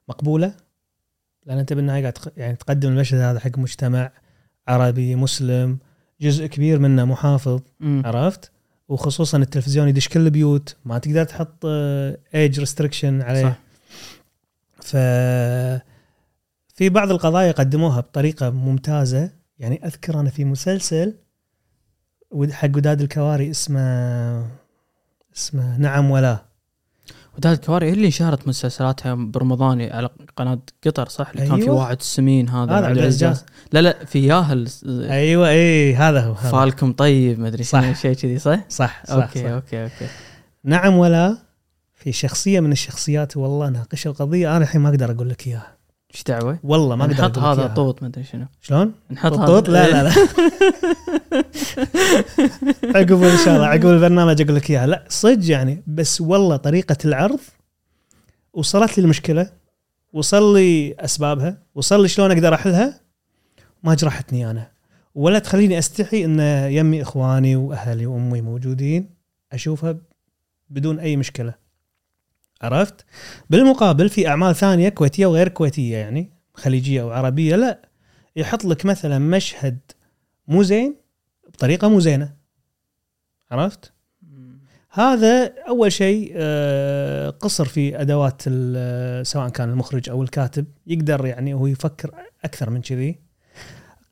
مقبولة؟ 0.08 0.54
لأن 1.46 1.58
أنت 1.58 1.72
بالنهاية 1.72 2.02
قاعد 2.02 2.18
يعني 2.36 2.56
تقدم 2.56 2.88
المشهد 2.88 3.20
هذا 3.20 3.40
حق 3.40 3.58
مجتمع 3.58 4.10
عربي 4.68 5.14
مسلم 5.16 5.78
جزء 6.20 6.46
كبير 6.46 6.78
منه 6.78 7.04
محافظ 7.04 7.60
مم. 7.80 8.02
عرفت؟ 8.04 8.50
وخصوصا 8.88 9.38
التلفزيون 9.38 9.88
يدش 9.88 10.08
كل 10.08 10.20
البيوت 10.20 10.76
ما 10.84 10.98
تقدر 10.98 11.24
تحط 11.24 11.64
age 12.34 12.60
restriction 12.60 13.22
عليه. 13.22 13.42
صح. 13.42 13.58
ف 14.80 14.96
في 16.74 16.88
بعض 16.88 17.10
القضايا 17.10 17.52
قدموها 17.52 18.00
بطريقة 18.00 18.50
ممتازة. 18.50 19.30
يعني 19.58 19.86
أذكر 19.86 20.20
أنا 20.20 20.30
في 20.30 20.44
مسلسل 20.44 21.14
حق 22.50 22.76
وداد 22.76 23.00
الكواري 23.00 23.50
اسمه 23.50 24.63
اسمه 25.36 25.76
نعم 25.78 26.10
ولا 26.10 26.38
وداد 27.38 27.52
الكواري 27.52 27.90
اللي 27.90 28.06
انشهرت 28.06 28.48
مسلسلاتها 28.48 29.14
برمضان 29.14 29.82
على 29.82 30.08
قناة 30.36 30.58
قطر 30.86 31.08
صح 31.08 31.28
اللي 31.28 31.46
كان 31.46 31.56
في 31.56 31.62
أيوة. 31.62 31.76
واحد 31.76 31.96
السمين 32.00 32.48
هذا 32.48 32.72
هذا 32.72 32.86
عبد 32.86 32.98
العزاز. 32.98 33.44
لا 33.72 33.82
لا 33.82 34.04
في 34.04 34.26
ياهل 34.26 34.68
أيوه 34.86 35.48
اي 35.48 35.94
هذا 35.94 36.20
هو 36.20 36.32
هذا. 36.32 36.50
فالكم 36.50 36.92
طيب 36.92 37.40
ما 37.40 37.48
أدري 37.48 37.64
صح. 37.64 37.92
شيء 37.92 38.14
كذي 38.14 38.38
صح؟ 38.38 38.60
صح 38.68 39.06
صح, 39.06 39.14
okay 39.14 39.42
صح. 39.42 39.50
okay 39.50 39.82
okay 39.82 40.06
نعم 40.64 40.96
ولا 40.96 41.38
في 41.94 42.12
شخصية 42.12 42.60
من 42.60 42.72
الشخصيات 42.72 43.36
والله 43.36 43.68
ناقشوا 43.68 44.12
القضية 44.12 44.56
أنا 44.56 44.64
الحين 44.64 44.80
ما 44.80 44.88
أقدر 44.88 45.10
أقول 45.10 45.30
لك 45.30 45.46
إياها 45.46 45.73
إيش 46.14 46.22
دعوة؟ 46.22 46.58
والله 46.62 46.96
ما 46.96 47.04
أقدر 47.04 47.14
نحط 47.14 47.38
هذا. 47.38 47.66
طوط 47.66 48.02
ما 48.02 48.08
أدري 48.08 48.24
شنو 48.24 48.46
شلون؟ 48.60 48.92
نحط 49.10 49.32
طوط 49.32 49.68
لا 49.68 49.90
لا 49.90 50.02
لا 50.02 50.12
عقب 52.96 53.22
إن 53.22 53.36
شاء 53.44 53.56
الله 53.56 53.66
عقب 53.66 53.86
البرنامج 53.86 54.42
أقول 54.42 54.56
لك 54.56 54.70
إياها 54.70 54.86
لا 54.86 55.04
صدق 55.08 55.50
يعني 55.50 55.82
بس 55.86 56.20
والله 56.20 56.56
طريقة 56.56 56.96
العرض 57.04 57.40
وصلت 58.52 58.98
لي 58.98 59.04
المشكلة 59.04 59.50
وصل 60.12 60.56
لي 60.56 60.94
أسبابها 61.00 61.58
وصل 61.74 62.02
لي 62.02 62.08
شلون 62.08 62.30
أقدر 62.30 62.54
أحلها 62.54 63.00
ما 63.82 63.94
جرحتني 63.94 64.50
أنا 64.50 64.70
ولا 65.14 65.38
تخليني 65.38 65.78
أستحي 65.78 66.24
إن 66.24 66.40
يمي 66.72 67.02
إخواني 67.02 67.56
وأهلي 67.56 68.06
وأمي 68.06 68.40
موجودين 68.40 69.10
أشوفها 69.52 69.96
بدون 70.70 70.98
أي 70.98 71.16
مشكلة 71.16 71.54
عرفت؟ 72.62 73.04
بالمقابل 73.50 74.08
في 74.08 74.28
أعمال 74.28 74.54
ثانية 74.56 74.88
كويتية 74.88 75.26
وغير 75.26 75.48
كويتية 75.48 75.96
يعني 75.96 76.30
خليجية 76.54 77.02
أو 77.02 77.10
عربية 77.10 77.56
لا. 77.56 77.88
يحط 78.36 78.64
لك 78.64 78.86
مثلا 78.86 79.18
مشهد 79.18 79.78
مو 80.48 80.62
زين 80.62 80.96
بطريقة 81.48 81.88
مو 81.88 82.00
زينة. 82.00 82.34
عرفت؟ 83.50 83.92
هذا 84.90 85.54
أول 85.68 85.92
شيء 85.92 86.32
آه، 86.36 87.30
قصر 87.30 87.64
في 87.64 88.00
أدوات 88.00 88.42
ال- 88.46 89.26
سواء 89.26 89.48
كان 89.48 89.70
المخرج 89.70 90.10
أو 90.10 90.22
الكاتب. 90.22 90.66
يقدر 90.86 91.26
يعني 91.26 91.54
هو 91.54 91.66
يفكر 91.66 92.10
أكثر 92.44 92.70
من 92.70 92.80
كذي. 92.82 93.18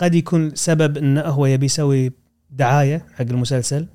قد 0.00 0.14
يكون 0.14 0.54
سبب 0.54 0.96
انه 0.96 1.20
هو 1.20 1.46
يبي 1.46 1.66
يسوي 1.66 2.12
دعاية 2.50 3.06
حق 3.14 3.20
المسلسل 3.22 3.86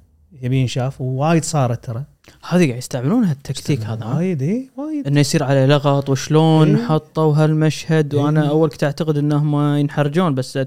يبي 0.41 0.57
ينشاف 0.57 1.01
ووايد 1.01 1.43
صارت 1.43 1.85
ترى. 1.85 2.05
هذه 2.49 2.65
قاعد 2.67 2.77
يستعملون 2.77 3.23
هالتكتيك 3.23 3.81
هذا؟ 3.81 4.05
وايد 4.05 4.41
اي 4.41 4.69
وايد 4.77 5.07
إنه 5.07 5.19
يصير 5.19 5.43
عليه 5.43 5.65
لغط 5.65 6.09
وشلون 6.09 6.75
إيه. 6.75 6.85
حطوا 6.85 7.35
هالمشهد 7.35 8.15
وأنا 8.15 8.43
إيه. 8.43 8.49
أول 8.49 8.69
كنت 8.69 8.83
أعتقد 8.83 9.17
إنهم 9.17 9.75
ينحرجون 9.75 10.35
بس 10.35 10.57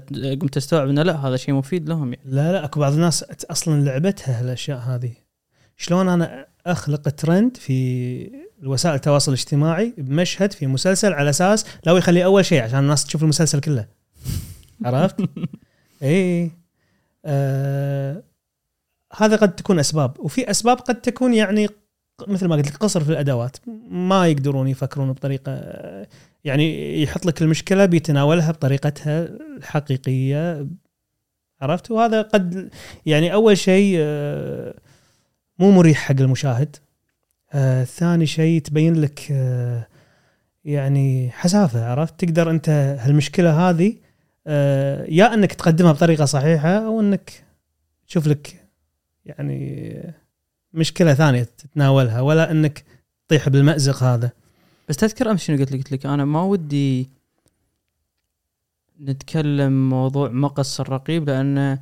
قمت 0.41 0.57
أستوعب 0.57 0.89
إنه 0.89 1.03
لا 1.03 1.27
هذا 1.27 1.37
شيء 1.37 1.53
مفيد 1.53 1.89
لهم 1.89 2.13
يعني 2.13 2.25
لا 2.25 2.51
لا 2.51 2.65
أكو 2.65 2.79
بعض 2.79 2.93
الناس 2.93 3.23
أصلا 3.23 3.83
لعبتها 3.83 4.39
هالأشياء 4.39 4.79
هذه 4.79 5.11
شلون 5.77 6.09
أنا 6.09 6.47
أخلق 6.65 7.09
ترند 7.09 7.57
في 7.57 8.31
وسائل 8.63 8.95
التواصل 8.95 9.31
الاجتماعي 9.31 9.93
بمشهد 9.97 10.53
في 10.53 10.67
مسلسل 10.67 11.13
على 11.13 11.29
أساس 11.29 11.65
لو 11.85 11.97
يخليه 11.97 12.25
أول 12.25 12.45
شيء 12.45 12.63
عشان 12.63 12.79
الناس 12.79 13.05
تشوف 13.05 13.23
المسلسل 13.23 13.59
كله 13.59 13.85
عرفت؟ 14.85 15.15
اي 16.03 16.51
آه 17.25 18.23
هذا 19.17 19.35
قد 19.35 19.55
تكون 19.55 19.79
أسباب 19.79 20.19
وفي 20.19 20.51
أسباب 20.51 20.77
قد 20.77 21.01
تكون 21.01 21.33
يعني 21.33 21.67
مثل 22.27 22.47
ما 22.47 22.55
قلت 22.55 22.67
لك 22.67 22.75
قصر 22.75 23.03
في 23.03 23.09
الأدوات. 23.09 23.57
ما 23.89 24.27
يقدرون 24.27 24.67
يفكرون 24.67 25.11
بطريقة 25.11 25.61
يعني 26.43 27.01
يحط 27.03 27.25
لك 27.25 27.41
المشكلة 27.41 27.85
بيتناولها 27.85 28.51
بطريقتها 28.51 29.27
الحقيقية. 29.57 30.67
عرفت؟ 31.61 31.91
وهذا 31.91 32.21
قد 32.21 32.69
يعني 33.05 33.33
أول 33.33 33.57
شيء 33.57 33.95
آه، 33.99 34.73
مو 35.59 35.71
مريح 35.71 35.97
حق 35.97 36.15
المشاهد. 36.19 36.75
آه، 37.53 37.83
ثاني 37.83 38.25
شيء 38.25 38.61
تبين 38.61 39.01
لك 39.01 39.27
آه، 39.31 39.87
يعني 40.65 41.29
حسافة. 41.31 41.85
عرفت؟ 41.85 42.19
تقدر 42.19 42.49
أنت 42.49 42.69
هالمشكلة 42.99 43.69
هذه 43.69 43.95
يا 45.07 45.33
أنك 45.33 45.53
تقدمها 45.53 45.91
بطريقة 45.91 46.25
صحيحة 46.25 46.69
أو 46.69 46.99
أنك 46.99 47.43
تشوف 48.07 48.27
لك 48.27 48.60
يعني 49.25 50.13
مشكلة 50.73 51.13
ثانية 51.13 51.43
تتناولها 51.43 52.21
ولا 52.21 52.51
إنك 52.51 52.83
تطيح 53.27 53.49
بالمأزق 53.49 54.03
هذا. 54.03 54.31
بس 54.89 54.97
تذكر 54.97 55.31
أمس 55.31 55.43
شنو 55.43 55.57
قلت 55.57 55.71
لك؟ 55.71 55.77
قلت 55.77 55.91
لك 55.91 56.05
أنا 56.05 56.25
ما 56.25 56.41
ودي 56.41 57.09
نتكلم 59.01 59.89
موضوع 59.89 60.29
مقص 60.29 60.79
الرقيب 60.79 61.29
لأن 61.29 61.79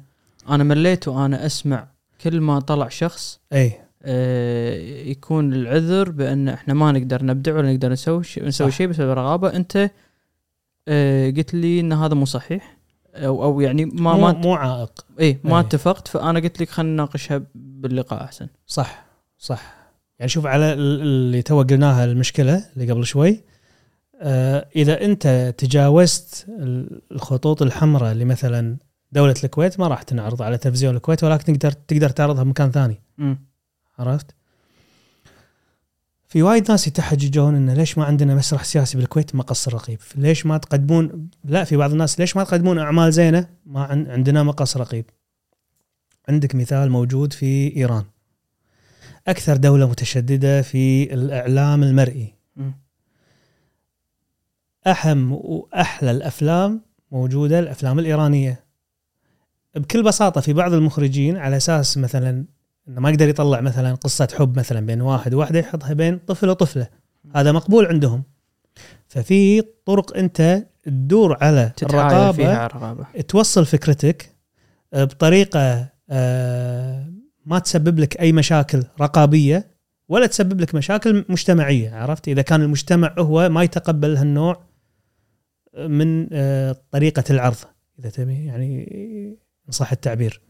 أنا 0.49 0.63
مليت 0.63 1.07
وأنا 1.07 1.45
أسمع 1.45 1.87
كل 2.21 2.41
ما 2.41 2.59
طلع 2.59 2.87
شخص 2.89 3.39
إي. 3.53 3.73
آه، 4.03 4.75
يكون 5.05 5.53
العذر 5.53 6.09
بأن 6.11 6.49
إحنا 6.49 6.73
ما 6.73 6.91
نقدر 6.91 7.25
نبدع 7.25 7.55
ولا 7.55 7.73
نقدر 7.73 7.91
نسوي 7.91 8.23
شيء 8.23 8.45
نسوي. 8.45 8.71
شيء 8.71 8.87
بسبب 8.87 9.09
الرغابه 9.11 9.55
أنت 9.55 9.91
آه، 10.87 11.29
قلت 11.29 11.53
لي 11.53 11.79
إن 11.79 11.93
هذا 11.93 12.13
مو 12.13 12.25
صحيح. 12.25 12.78
أو 13.25 13.43
أو 13.43 13.61
يعني 13.61 13.85
ما 13.85 14.13
مو, 14.13 14.21
ما 14.21 14.31
مو 14.33 14.53
عائق 14.53 15.05
إيه 15.19 15.39
ما 15.43 15.55
أي. 15.55 15.59
اتفقت 15.59 16.07
فأنا 16.07 16.39
قلت 16.39 16.61
لك 16.61 16.69
خلينا 16.69 16.93
نناقشها 16.93 17.41
باللقاء 17.55 18.23
أحسن 18.23 18.47
صح 18.67 19.05
صح 19.37 19.73
يعني 20.19 20.29
شوف 20.29 20.45
على 20.45 20.73
ال- 20.73 21.01
اللي 21.01 21.41
تو 21.41 21.61
قلناها 21.61 22.05
المشكلة 22.05 22.65
اللي 22.77 22.91
قبل 22.91 23.05
شوي 23.05 23.43
آه 24.21 24.67
إذا 24.75 25.05
أنت 25.05 25.53
تجاوزت 25.57 26.45
ال- 26.49 27.01
الخطوط 27.11 27.61
الحمراء 27.61 28.11
اللي 28.11 28.25
مثلا 28.25 28.77
دولة 29.11 29.35
الكويت 29.43 29.79
ما 29.79 29.87
راح 29.87 30.03
تنعرض 30.03 30.41
على 30.41 30.57
تلفزيون 30.57 30.95
الكويت 30.95 31.23
ولكن 31.23 31.43
تقدر 31.59 31.71
تقدر 31.71 32.09
تعرضها 32.09 32.43
بمكان 32.43 32.71
ثاني 32.71 33.01
مم. 33.17 33.37
عرفت؟ 33.99 34.35
في 36.29 36.43
وايد 36.43 36.71
ناس 36.71 36.87
يتحججون 36.87 37.55
إنه 37.55 37.73
ليش 37.73 37.97
ما 37.97 38.05
عندنا 38.05 38.35
مسرح 38.35 38.63
سياسي 38.63 38.97
بالكويت 38.97 39.35
مقص 39.35 39.67
رقيب؟ 39.69 39.99
ليش 40.15 40.45
ما 40.45 40.57
تقدمون 40.57 41.29
لا 41.45 41.63
في 41.63 41.77
بعض 41.77 41.91
الناس 41.91 42.19
ليش 42.19 42.35
ما 42.37 42.43
تقدمون 42.43 42.79
أعمال 42.79 43.13
زينة؟ 43.13 43.49
ما 43.65 43.83
عن- 43.83 44.07
عندنا 44.11 44.43
مقص 44.43 44.77
رقيب. 44.77 45.05
عندك 46.29 46.55
مثال 46.55 46.89
موجود 46.91 47.33
في 47.33 47.75
إيران. 47.77 48.03
أكثر 49.27 49.57
دولة 49.57 49.89
متشددة 49.89 50.61
في 50.61 51.13
الإعلام 51.13 51.83
المرئي. 51.83 52.33
أهم 54.87 55.31
وأحلى 55.31 56.11
الأفلام 56.11 56.81
موجودة 57.11 57.59
الأفلام 57.59 57.99
الإيرانية. 57.99 58.63
بكل 59.75 60.03
بساطة 60.03 60.41
في 60.41 60.53
بعض 60.53 60.73
المخرجين 60.73 61.37
على 61.37 61.57
أساس 61.57 61.97
مثلا 61.97 62.45
إنه 62.89 63.01
ما 63.01 63.09
يقدر 63.09 63.29
يطلع 63.29 63.61
مثلا 63.61 63.95
قصة 63.95 64.27
حب 64.37 64.59
مثلا 64.59 64.85
بين 64.85 65.01
واحد 65.01 65.33
وواحدة 65.33 65.59
يحطها 65.59 65.93
بين 65.93 66.17
طفل 66.17 66.49
وطفلة. 66.49 66.87
هذا 67.35 67.51
مقبول 67.51 67.85
عندهم. 67.85 68.23
ففي 69.07 69.61
طرق 69.85 70.17
أنت 70.17 70.67
تدور 70.83 71.37
على 71.43 71.71
تتحايل 71.75 72.33
فيها 72.33 72.65
الرقابه 72.65 72.93
رقابة. 72.95 73.21
توصل 73.21 73.65
فكرتك 73.65 74.35
آه، 74.93 75.03
بطريقة 75.03 75.89
آه، 76.09 77.13
ما 77.45 77.59
تسبب 77.59 77.99
لك 77.99 78.19
أي 78.19 78.31
مشاكل 78.31 78.83
رقابية 79.01 79.67
ولا 80.09 80.25
تسبب 80.25 80.61
لك 80.61 80.75
مشاكل 80.75 81.25
مجتمعية 81.29 81.95
عرفت؟ 81.95 82.27
إذا 82.27 82.41
كان 82.41 82.61
المجتمع 82.61 83.15
هو 83.19 83.49
ما 83.49 83.63
يتقبل 83.63 84.17
هالنوع 84.17 84.63
من 85.77 86.27
آه، 86.31 86.75
طريقة 86.91 87.23
العرض 87.29 87.57
إذا 87.99 88.09
تبي 88.09 88.45
يعني 88.45 88.87
إن 89.67 89.71
صح 89.71 89.91
التعبير. 89.91 90.41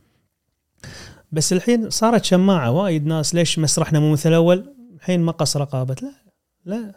بس 1.32 1.54
الحين 1.54 1.90
صارت 1.90 2.26
شماعة 2.26 2.72
وايد 2.72 3.06
ناس 3.06 3.36
ليش 3.36 3.60
مسرحنا 3.60 4.00
مو 4.00 4.12
مثل 4.12 4.30
الأول 4.30 4.74
الحين 4.96 5.22
مقص 5.22 5.58
رقابة. 5.58 5.96
لا 6.02 6.12
لا 6.66 6.94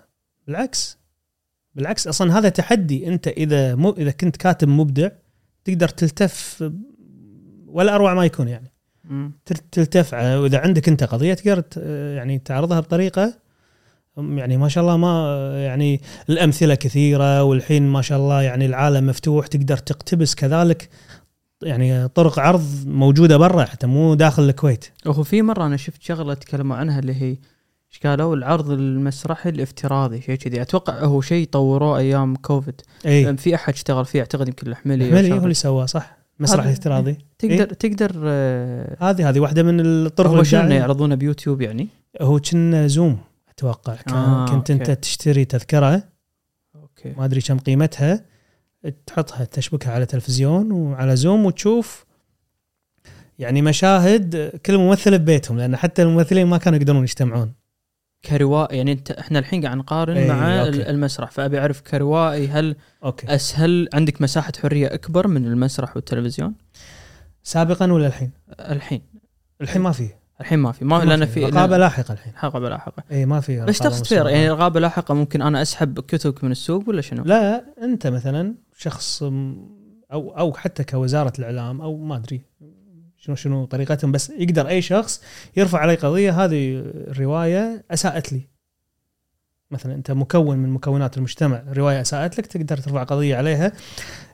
بالعكس. 0.47 0.99
بالعكس 1.75 2.07
أصلا 2.07 2.39
هذا 2.39 2.49
تحدي. 2.49 3.09
أنت 3.09 3.29
إذا 3.29 3.75
مو 3.75 3.91
إذا 3.91 4.11
كنت 4.11 4.37
كاتب 4.37 4.69
مبدع 4.69 5.09
تقدر 5.65 5.89
تلتف 5.89 6.65
ولا 7.67 7.95
أروع 7.95 8.15
ما 8.15 8.25
يكون 8.25 8.49
يعني. 8.49 8.73
مم. 9.05 9.33
تل- 9.45 9.57
تلتف. 9.73 10.15
وإذا 10.15 10.59
عندك 10.59 10.89
أنت 10.89 11.05
قضية 11.05 11.35
تقدر 11.35 11.65
يعني 12.17 12.39
تعرضها 12.39 12.81
بطريقة 12.81 13.35
يعني 14.17 14.57
ما 14.57 14.69
شاء 14.69 14.85
الله 14.85 14.97
ما 14.97 15.37
يعني 15.65 16.01
الأمثلة 16.31 16.75
كثيرة 16.75 17.43
والحين 17.43 17.83
ما 17.83 18.03
شاء 18.03 18.19
الله 18.19 18.43
يعني 18.43 18.67
العالم 18.67 19.07
مفتوح 19.07 19.47
تقدر 19.47 19.77
تقتبس 19.77 20.35
كذلك. 20.35 20.89
يعني 21.63 22.09
طرق 22.09 22.39
عرض 22.39 22.65
موجودة 22.87 23.37
برا 23.37 23.65
حتى 23.65 23.87
مو 23.87 24.15
داخل 24.15 24.43
الكويت. 24.43 24.85
هو 25.07 25.23
في 25.23 25.43
مرة 25.43 25.67
أنا 25.67 25.77
شفت 25.77 26.03
شغلة 26.03 26.35
تكلموا 26.35 26.77
عنها 26.77 26.99
اللي 26.99 27.15
هي 27.23 27.37
إيش 27.93 28.01
قالوا؟ 28.07 28.37
العرض 28.37 28.71
المسرحي 28.71 29.49
الافتراضي 29.49 30.21
شيء 30.21 30.35
كذي. 30.35 30.63
أتوقع 30.63 30.99
هو 30.99 31.21
شيء 31.21 31.47
طوروه 31.47 31.99
أيام 31.99 32.37
كوفيد. 32.37 32.81
إي. 33.07 33.37
في 33.37 33.55
أحد 33.55 33.73
اشتغل 33.73 34.05
فيه 34.05 34.21
أعتقد 34.21 34.49
يمكن 34.49 34.67
الحملي 34.67 35.09
الحملي. 35.09 35.33
هو 35.33 35.43
اللي 35.43 35.55
سواه 35.55 35.87
صح؟ 35.87 36.19
مسرح 36.41 36.67
افتراضي. 36.67 37.19
تقدر 37.39 37.65
تقدر 37.65 38.13
آه، 38.25 38.97
هذه 39.01 39.29
هذه 39.29 39.41
واحدة 39.41 39.63
من 39.63 39.81
الطرق 39.81 40.31
هو 40.31 40.43
شنو. 40.43 40.71
يعرضونه 40.71 41.15
بيوتيوب 41.15 41.61
يعني؟ 41.61 41.89
هو 42.21 42.41
كنا 42.41 42.87
Zoom 42.87 43.19
أتوقع. 43.49 43.95
كان 43.95 44.15
آه، 44.15 44.47
كنت 44.47 44.71
أنت 44.71 44.89
okay. 44.89 45.01
تشتري 45.01 45.45
تذكرة. 45.45 46.03
okay. 46.77 47.15
ما 47.19 47.25
أدري 47.25 47.41
كم 47.41 47.59
قيمتها. 47.59 48.25
تحطها 49.07 49.45
تشبكها 49.45 49.93
على 49.93 50.07
تلفزيون 50.07 50.73
وعلى 50.73 51.17
Zoom 51.17 51.47
وتشوف 51.47 52.05
يعني 53.39 53.63
مشاهد 53.63 54.61
كل 54.67 54.79
ممثل 54.79 55.19
ببيتهم 55.19 55.59
لأن 55.59 55.77
حتى 55.77 56.03
الممثلين 56.03 56.47
ما 56.47 56.59
كانوا 56.59 56.79
يقدرون 56.79 57.03
يجتمعون. 57.03 57.53
كروائي 58.25 58.77
يعني 58.77 58.93
أنت 58.93 59.11
إحنا 59.11 59.39
الحين 59.39 59.65
قاعد 59.65 59.77
نقارن 59.77 60.17
إيه، 60.17 60.29
مع 60.33 60.61
okay. 60.61 60.69
ال- 60.69 60.83
المسرح 60.89 61.31
فأبي 61.31 61.59
أعرف 61.59 61.81
كروائي 61.81 62.49
هل 62.49 62.77
okay. 63.05 63.35
أسهل؟ 63.35 63.89
عندك 63.95 64.23
مساحة 64.23 64.53
حرية 64.63 64.95
أكبر 64.95 65.29
من 65.29 65.47
المسرح 65.47 65.97
والتلفزيون؟ 65.97 66.55
سابقا 67.43 67.93
ولا 67.93 68.07
الحين؟ 68.07 68.31
الحين. 68.61 69.03
الحين 69.61 69.83
ما 69.83 69.93
في. 69.93 70.09
الحين 70.41 70.59
ما 70.59 70.73
في. 70.73 70.85
ما 70.85 71.05
لأن 71.05 71.27
في. 71.27 71.45
رقابة 71.45 71.77
لاحقة 71.77 72.13
الحين. 72.13 72.33
رقابة 72.45 72.69
لاحقة. 72.69 73.03
اي 73.13 73.27
ما 73.27 73.41
في 73.41 73.65
بس 73.65 73.79
تقصد 73.79 74.07
فير. 74.07 74.29
يعني 74.29 74.51
رقابة 74.51 74.81
لاحقة 74.81 75.15
ممكن 75.15 75.43
أنا 75.43 75.63
أسحب 75.63 76.01
كتبك 76.01 76.45
من 76.45 76.51
السوق 76.51 76.89
ولا 76.89 77.01
شنو؟ 77.01 77.25
لا 77.25 77.65
أنت 77.83 78.07
مثلا 78.07 78.55
شخص 78.83 79.23
أو 79.23 80.39
أو 80.39 80.53
حتى 80.53 80.85
كوزارة 80.85 81.33
الإعلام 81.39 81.81
أو 81.81 81.97
ما 81.97 82.17
أدري 82.17 82.41
شنو 83.17 83.37
شنو 83.37 83.65
طريقتهم 83.65 84.13
بس 84.13 84.31
يقدر 84.31 84.69
أي 84.69 84.83
شخص 84.83 85.23
يرفع 85.57 85.79
علي 85.79 85.95
قضية. 85.95 86.45
هذه 86.45 86.83
الرواية 86.85 87.85
أساءت 87.91 88.33
لي. 88.33 88.49
مثلا 89.71 89.95
أنت 89.95 90.11
مكون 90.11 90.59
من 90.59 90.69
مكونات 90.69 91.17
المجتمع 91.17 91.63
رواية 91.69 92.01
أساءت 92.01 92.39
لك 92.39 92.47
تقدر 92.47 92.77
ترفع 92.77 93.03
قضية 93.03 93.37
عليها. 93.37 93.73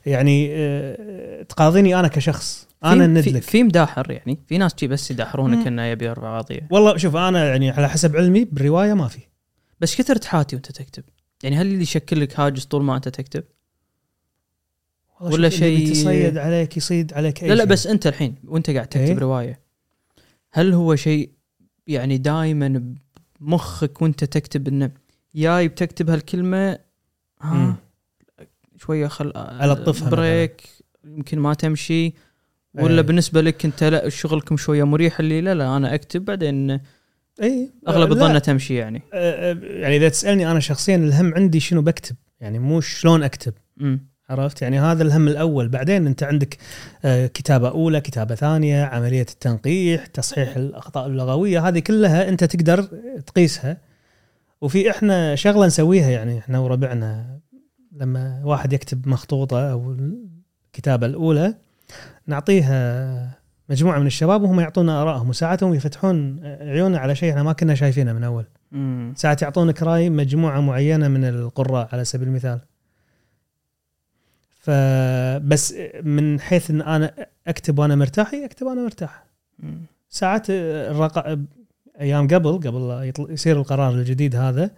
يعني 0.06 0.48
آه، 0.52 1.42
تقاضيني 1.42 2.00
أنا 2.00 2.08
كشخص 2.08 2.68
أنا 2.84 3.06
ند 3.06 3.20
في, 3.20 3.30
لك 3.30 3.42
في 3.42 3.62
مداحر 3.62 4.10
يعني. 4.10 4.38
في 4.46 4.58
ناس 4.58 4.74
جي 4.74 4.86
بس 4.86 5.10
يدحرونك. 5.10 5.66
إنه 5.66 5.84
يبي 5.84 6.04
يرفع 6.04 6.38
قضية. 6.38 6.68
والله 6.70 6.96
شوف 6.96 7.16
أنا 7.16 7.48
يعني 7.48 7.70
على 7.70 7.88
حسب 7.88 8.16
علمي 8.16 8.44
بالرواية 8.44 8.94
ما 8.94 9.08
في. 9.08 9.20
بس 9.80 9.96
كثر 9.96 10.16
تحاتي 10.16 10.56
وأنت 10.56 10.72
تكتب. 10.72 11.04
يعني 11.42 11.56
هل 11.56 11.66
اللي 11.66 11.82
يشكل 11.82 12.20
لك 12.20 12.40
هاجس 12.40 12.64
طول 12.64 12.84
ما 12.84 12.96
أنت 12.96 13.08
تكتب؟ 13.08 13.44
ولا 15.20 15.48
شيء- 15.48 15.78
يتصيد 15.88 16.38
عليك 16.38 16.76
يصيد 16.76 17.12
عليك 17.12 17.42
أي 17.42 17.48
لا 17.48 17.54
لا 17.54 17.60
شيء. 17.64 17.72
بس 17.72 17.86
أنت 17.86 18.06
الحين 18.06 18.34
وأنت 18.44 18.70
قاعد 18.70 18.86
تكتب 18.86 19.00
إيه؟ 19.04 19.18
رواية 19.18 19.60
هل 20.52 20.72
هو 20.72 20.96
شيء 20.96 21.30
يعني 21.86 22.18
دائما 22.18 22.94
بمخك 23.40 24.02
وأنت 24.02 24.24
تكتب 24.24 24.68
إنه 24.68 24.90
جاي 25.34 25.68
بتكتب 25.68 26.10
هالكلمة 26.10 26.78
ها 27.40 27.54
مم. 27.54 27.74
شوية 28.76 29.06
خل 29.06 29.32
ألطفها 29.36 30.10
بريك 30.10 30.62
يمكن 31.04 31.38
ما 31.38 31.54
تمشي 31.54 32.12
ولا 32.74 32.94
إيه. 32.94 33.00
بالنسبة 33.00 33.40
لك 33.40 33.64
أنت 33.64 33.84
لا 33.84 34.08
شغلكم 34.08 34.56
شوية 34.56 34.84
مريح 34.84 35.20
اللي 35.20 35.40
لا 35.40 35.54
لا 35.54 35.76
أنا 35.76 35.94
أكتب 35.94 36.24
بعدين 36.24 36.70
اي 37.42 37.70
أغلب. 37.88 38.12
الظن 38.12 38.42
تمشي 38.42 38.74
يعني 38.74 39.02
آه، 39.14 39.50
آه، 39.52 39.58
يعني 39.64 39.96
إذا 39.96 40.08
تسألني 40.08 40.50
أنا 40.50 40.60
شخصيا 40.60 40.96
الهم 40.96 41.34
عندي 41.34 41.60
شنو 41.60 41.82
بكتب 41.82 42.16
يعني 42.40 42.58
مو 42.58 42.80
شلون 42.80 43.22
أكتب 43.22 43.54
امم 43.80 44.06
عرفت؟ 44.30 44.62
يعني 44.62 44.80
هذا 44.80 45.02
الهم 45.02 45.28
الأول. 45.28 45.68
بعدين 45.68 46.06
أنت 46.06 46.22
عندك 46.22 46.58
آه، 47.04 47.26
كتابة 47.26 47.68
أولى 47.68 48.00
كتابة 48.00 48.34
ثانية 48.34 48.84
عملية 48.84 49.26
التنقيح 49.30 50.06
تصحيح 50.06 50.56
الأخطاء 50.56 51.06
اللغوية 51.06 51.68
هذه 51.68 51.78
كلها 51.78 52.28
أنت 52.28 52.44
تقدر 52.44 52.82
تقيسها. 53.26 53.76
وفي 54.60 54.90
إحنا 54.90 55.34
شغلة 55.34 55.66
نسويها 55.66 56.10
يعني 56.10 56.38
إحنا 56.38 56.58
وربعنا 56.58 57.38
لما 57.92 58.40
واحد 58.44 58.72
يكتب 58.72 59.08
مخطوطة 59.08 59.72
أو 59.72 59.96
الكتابة 60.72 61.06
الأولى 61.06 61.54
نعطيها 62.26 63.38
مجموعة 63.70 63.98
من 63.98 64.06
الشباب 64.06 64.42
وهم 64.42 64.60
يعطونا 64.60 65.02
آرائهم 65.02 65.28
وساعتهم 65.28 65.74
يفتحون 65.74 66.40
عيوننا 66.44 66.98
على 66.98 67.14
شيء 67.14 67.30
إحنا 67.30 67.42
ما 67.42 67.52
كنا 67.52 67.74
شايفينه 67.74 68.12
من 68.12 68.24
أول. 68.24 68.44
ساعات 69.16 69.42
يعطونك 69.42 69.82
رأي 69.82 70.10
مجموعة 70.10 70.60
معينة 70.60 71.08
من 71.08 71.24
القراء 71.24 71.88
على 71.92 72.04
سبيل 72.04 72.28
المثال. 72.28 72.60
فبس 74.68 75.74
من 76.02 76.40
حيث 76.40 76.70
إن 76.70 76.82
أنا 76.82 77.26
أكتب 77.46 77.78
وأنا 77.78 77.94
مرتاح 77.94 78.34
أكتب 78.34 78.66
وأنا 78.66 78.82
مرتاح. 78.82 79.24
ساعات 80.08 80.46
الرق... 80.50 81.38
أيام 82.00 82.28
قبل 82.28 82.52
قبل. 82.52 83.12
يصير 83.30 83.56
القرار 83.56 83.94
الجديد 83.94 84.36
هذا 84.36 84.70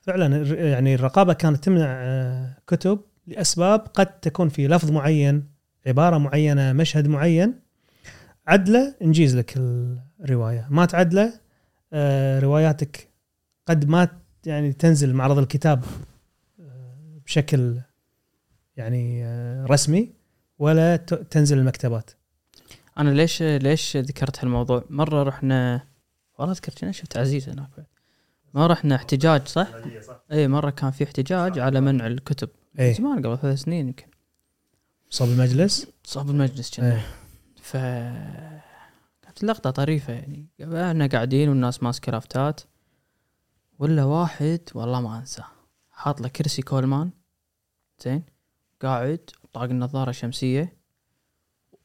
فعلا 0.00 0.44
يعني 0.68 0.94
الرقابة 0.94 1.32
كانت 1.32 1.64
تمنع 1.64 1.86
آه، 1.88 2.56
كتب 2.66 3.00
لأسباب 3.26 3.80
قد 3.80 4.06
تكون 4.06 4.48
في 4.48 4.68
لفظ 4.68 4.90
معين 4.90 5.44
عبارة 5.86 6.18
معينة 6.18 6.72
مشهد 6.72 7.08
معين. 7.08 7.54
عدلة 8.46 8.94
نجيز 9.02 9.36
لك 9.36 9.54
الرواية. 10.20 10.66
ما 10.70 10.86
تعدلة 10.86 11.32
آه، 11.92 12.40
رواياتك 12.40 13.08
قد 13.66 13.88
ما 13.88 14.08
يعني 14.46 14.72
تنزل 14.72 15.14
معرض 15.14 15.38
الكتاب 15.38 15.84
آه، 16.60 17.20
بشكل 17.26 17.80
يعني 18.78 19.24
آه، 19.24 19.66
رسمي 19.66 20.12
ولا 20.58 20.96
ت- 20.96 21.14
تنزل 21.14 21.58
المكتبات؟ 21.58 22.10
أنا 22.98 23.10
ليش 23.10 23.42
ليش 23.42 23.96
ذكرت 23.96 24.38
هالموضوع؟ 24.38 24.84
مرة 24.90 25.22
رحنا 25.22 25.86
والله 26.38 26.54
ذكرت 26.54 26.82
أنا 26.82 26.92
شفت 26.92 27.16
عزيز 27.16 27.48
هناك 27.48 27.68
بعد. 27.76 27.86
ما 28.54 28.66
رحنا 28.66 28.94
احتجاج 28.94 29.46
صح؟ 29.48 29.68
اي 30.32 30.48
مرة 30.48 30.70
كان 30.70 30.90
في 30.90 31.04
احتجاج 31.04 31.58
على 31.58 31.80
منع 31.80 32.06
الكتب. 32.06 32.48
اي 32.80 32.94
زمان 32.94 33.26
قبل 33.26 33.38
ثلاث 33.38 33.58
سنين 33.58 33.86
يمكن. 33.86 34.06
صوب 35.10 35.28
المجلس؟ 35.28 35.86
صاب 36.04 36.30
المجلس 36.30 36.76
كنا 36.76 36.92
إيه. 36.92 37.06
ف 37.62 37.72
كانت 39.22 39.42
اللقطة 39.42 39.70
طريفة 39.70 40.12
يعني. 40.12 40.46
إحنا 40.62 41.06
قاعدين 41.06 41.48
والناس 41.48 41.82
ماسكة 41.82 42.12
لافتات. 42.12 42.60
ولا 43.78 44.04
واحد 44.04 44.60
والله 44.74 45.00
ما 45.00 45.18
أنساه. 45.18 45.44
حاط 45.90 46.20
له 46.20 46.28
كرسي 46.28 46.62
كولمان. 46.62 47.10
زين. 48.04 48.22
قاعد 48.82 49.20
طاق 49.52 49.62
النظارة 49.62 50.10
الشمسية 50.10 50.78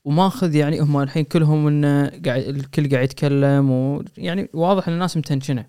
وماخذ 0.04 0.56
يعني 0.56 0.80
هم 0.80 0.98
الحين 0.98 1.24
كلهم 1.24 1.68
انه 1.68 2.08
قاعد 2.26 2.44
الكل 2.44 2.90
قاعد 2.90 3.04
يتكلم 3.04 3.72
ويعني 3.72 4.50
واضح 4.54 4.88
إن 4.88 4.94
الناس 4.94 5.18
متنشنة 5.18 5.66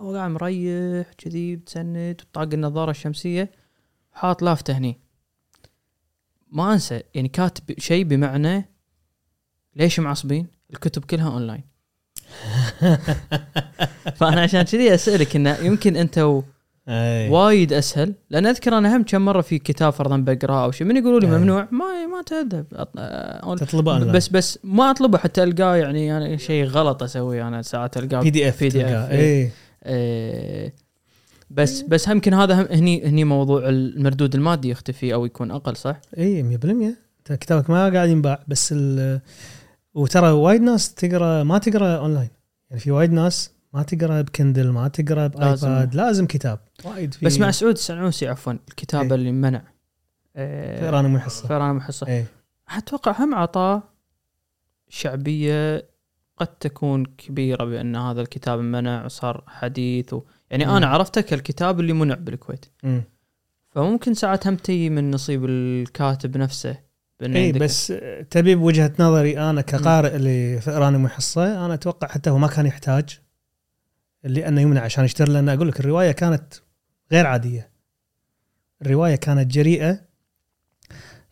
هو 0.00 0.14
قاعد 0.14 0.30
مريح 0.30 1.12
كذي 1.18 1.56
متسند 1.56 2.20
وطاق 2.30 2.52
النظارة 2.52 2.90
الشمسية 2.90 3.50
حاط 4.12 4.42
لافتة 4.42 4.78
هني 4.78 5.00
ما 6.52 6.72
أنسى 6.72 7.02
يعني 7.14 7.28
كاتب 7.28 7.80
شيء 7.80 8.04
بمعنى 8.04 8.68
ليش 9.76 10.00
معصبين؟ 10.00 10.46
الكتب 10.70 11.04
كلها 11.04 11.28
اونلاين 11.28 11.64
فأنا 14.18 14.40
عشان 14.40 14.62
كذي 14.62 14.94
أسألك 14.94 15.36
انه 15.36 15.56
يمكن 15.56 15.96
أنت. 15.96 16.42
أي. 16.88 17.28
وايد 17.28 17.72
أسهل. 17.72 18.14
لأن 18.30 18.46
أذكر 18.46 18.78
أنا 18.78 18.96
هم 18.96 19.02
كم 19.02 19.24
مرة 19.24 19.40
في 19.40 19.58
كتاب 19.58 19.92
فرضا 19.92 20.16
بقرأه 20.16 20.64
أو 20.64 20.70
شيء 20.70 20.86
من 20.86 20.96
يقولوا 20.96 21.20
لي 21.20 21.26
أي. 21.26 21.30
ممنوع؟ 21.38 21.68
ما 21.70 22.06
ما 22.06 22.22
تذهب 22.26 22.66
أط- 22.74 23.60
تطلبه 23.60 23.92
اونلاين 23.92 24.12
بس 24.12 24.28
بس 24.28 24.58
ما 24.64 24.90
أطلبه 24.90 25.18
حتى 25.18 25.42
ألقاه 25.42 25.76
يعني 25.76 26.06
يعني 26.06 26.38
شيء 26.38 26.64
غلط 26.64 27.02
أسويه 27.02 27.48
أنا 27.48 27.62
ساعات 27.62 27.96
ألقاه 27.96 28.20
بي 28.22 28.30
دي 28.30 28.48
اف 28.48 28.64
PDF 28.64 28.76
اي 28.76 29.50
إيه. 29.86 30.74
بس 31.50 31.80
بس 31.80 32.08
هم 32.08 32.14
يمكن 32.14 32.34
هذا 32.34 32.60
هم 32.60 32.66
هني 32.70 33.04
هني 33.06 33.24
موضوع 33.24 33.68
المردود 33.68 34.34
المادي 34.34 34.68
يختفي 34.70 35.14
أو 35.14 35.26
يكون 35.26 35.50
أقل 35.50 35.76
صح؟ 35.76 36.00
اي 36.18 36.58
100% 36.62 36.64
انت 36.64 37.32
كتابك 37.40 37.70
ما 37.70 37.88
قاعد 37.88 38.08
ينباع 38.08 38.44
بس 38.48 38.74
ال 38.76 39.20
وترى 39.94 40.30
وايد 40.30 40.62
ناس 40.62 40.94
تقرا 40.94 41.42
ما 41.42 41.58
تقرأ 41.58 41.96
اونلاين 41.96 42.28
يعني 42.70 42.80
في 42.80 42.90
وايد 42.90 43.12
ناس 43.12 43.50
ما 43.78 43.84
تقرأ 43.84 44.22
ب 44.22 44.29
Kindle 44.29 44.68
ما 44.68 44.88
تقرأ 44.88 45.28
لازم. 45.28 45.68
ب 45.68 45.73
iPad 45.73 45.94
لازم 45.94 46.26
كتاب 46.26 46.58
وايد 46.84 47.14
في 47.14 47.26
بس 47.26 47.38
مع 47.38 47.50
سعود 47.50 47.72
السعنوسي 47.72 48.28
عفوا 48.28 48.52
الكتابه 48.52 49.08
إيه. 49.08 49.14
اللي 49.14 49.32
منع 49.32 49.62
إيه، 50.36 50.80
فئران 50.80 51.10
أمي 51.10 51.29
حصة 51.29 51.48
فئران 51.48 51.74
أمي 51.74 51.90
حصة 51.90 52.06
اي 52.06 52.24
أتوقع 52.68 53.24
هم 53.24 53.34
عطاه 53.34 53.82
شعبية 54.88 55.88
قد 56.36 56.46
تكون 56.46 57.04
كبيرة 57.04 57.64
بأن 57.64 57.96
هذا 57.96 58.20
الكتاب 58.20 58.58
منع 58.58 59.04
وصار 59.04 59.44
حديث 59.46 60.12
و... 60.12 60.22
يعني 60.50 60.64
مم. 60.64 60.70
أنا 60.70 60.86
عرفته 60.86 61.20
كالكتاب 61.20 61.80
اللي 61.80 61.92
منع 61.92 62.14
بالكويت 62.14 62.66
مم. 62.82 63.02
فممكن 63.70 64.14
ساعات 64.14 64.46
هم 64.46 64.56
تجي 64.56 64.90
من 64.90 65.10
نصيب 65.10 65.44
الكاتب 65.44 66.36
نفسه 66.36 66.76
اي 67.22 67.52
بس 67.52 67.92
تبي 68.30 68.54
بوجهة 68.54 68.92
نظري 68.98 69.38
أنا 69.38 69.60
كقارئ 69.60 70.16
لفئران 70.18 70.98
محصه 70.98 71.66
أنا 71.66 71.74
أتوقع 71.74 72.08
حتى 72.08 72.30
هو 72.30 72.38
ما 72.38 72.46
كان 72.46 72.66
يحتاج 72.66 73.20
لأنه 74.24 74.60
يمنع 74.60 74.80
عشان 74.80 75.04
يشتري 75.04 75.32
لأن 75.32 75.48
أقول 75.48 75.68
لك 75.68 75.80
الرواية 75.80 76.12
كانت 76.12 76.54
غير 77.12 77.26
عادية. 77.26 77.70
الرواية 78.82 79.16
كانت 79.16 79.50
جريئة 79.50 80.00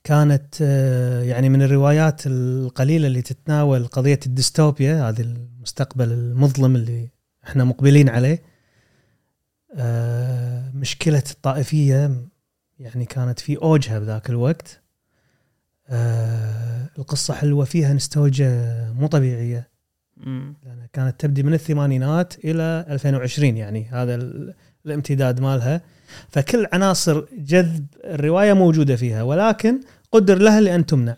كانت 0.05 0.55
آه، 0.63 1.23
يعني 1.23 1.49
من 1.49 1.63
الروايات 1.63 2.27
القليلة 2.27 3.07
اللي 3.07 3.23
تتناول 3.23 3.87
قضية 3.87 4.21
الديستوبيا 4.27 5.09
هذه 5.09 5.21
المستقبل 5.21 6.13
المظلم 6.13 6.77
اللي 6.77 7.11
إحنا 7.45 7.65
مقبلين 7.65 8.09
عليه. 8.09 8.43
آه، 9.75 10.71
مشكلة 10.75 11.23
الطائفية 11.31 12.27
يعني 12.79 13.05
كانت 13.05 13.41
في 13.41 13.57
أوجها 13.57 13.99
بذاك 13.99 14.31
الوقت. 14.31 14.83
آه 15.89 16.91
القصة 16.99 17.35
حلوة 17.35 17.65
فيها 17.65 17.93
نوستالجيا 17.93 18.49
مو 18.93 19.07
طبيعية. 19.07 19.69
لأنها 20.17 20.89
كانت 20.93 21.21
تبدي 21.21 21.43
من 21.43 21.55
الثمانينات 21.55 22.45
إلى 22.45 22.85
2020 22.91 23.57
يعني 23.57 23.85
هذا 23.91 24.15
ال- 24.15 24.55
الامتداد 24.87 25.41
مالها. 25.41 25.81
فكل 26.29 26.67
عناصر 26.73 27.25
جذب 27.39 27.87
الرواية 28.05 28.53
موجودة 28.53 28.97
فيها 28.97 29.23
ولكن 29.23 29.81
قدر 30.13 30.39
لها 30.39 30.61
لأن 30.61 30.87
تمنع. 30.87 31.17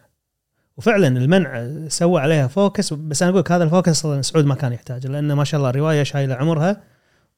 وفعلا 0.76 1.08
المنع 1.08 1.68
سوى 1.88 2.20
عليها 2.20 2.46
focus 2.46 2.92
بس 2.92 3.22
أنا 3.22 3.30
أقول 3.30 3.40
لك 3.40 3.52
هذا 3.52 3.64
ال 3.64 3.71
focus 3.71 4.02
سعود 4.20 4.44
ما 4.44 4.54
كان 4.54 4.72
يحتاجه 4.72 5.08
لأنه 5.08 5.34
ما 5.34 5.44
شاء 5.44 5.58
الله 5.58 5.70
رواية 5.70 6.02
شايلة 6.02 6.34
عمرها. 6.34 6.82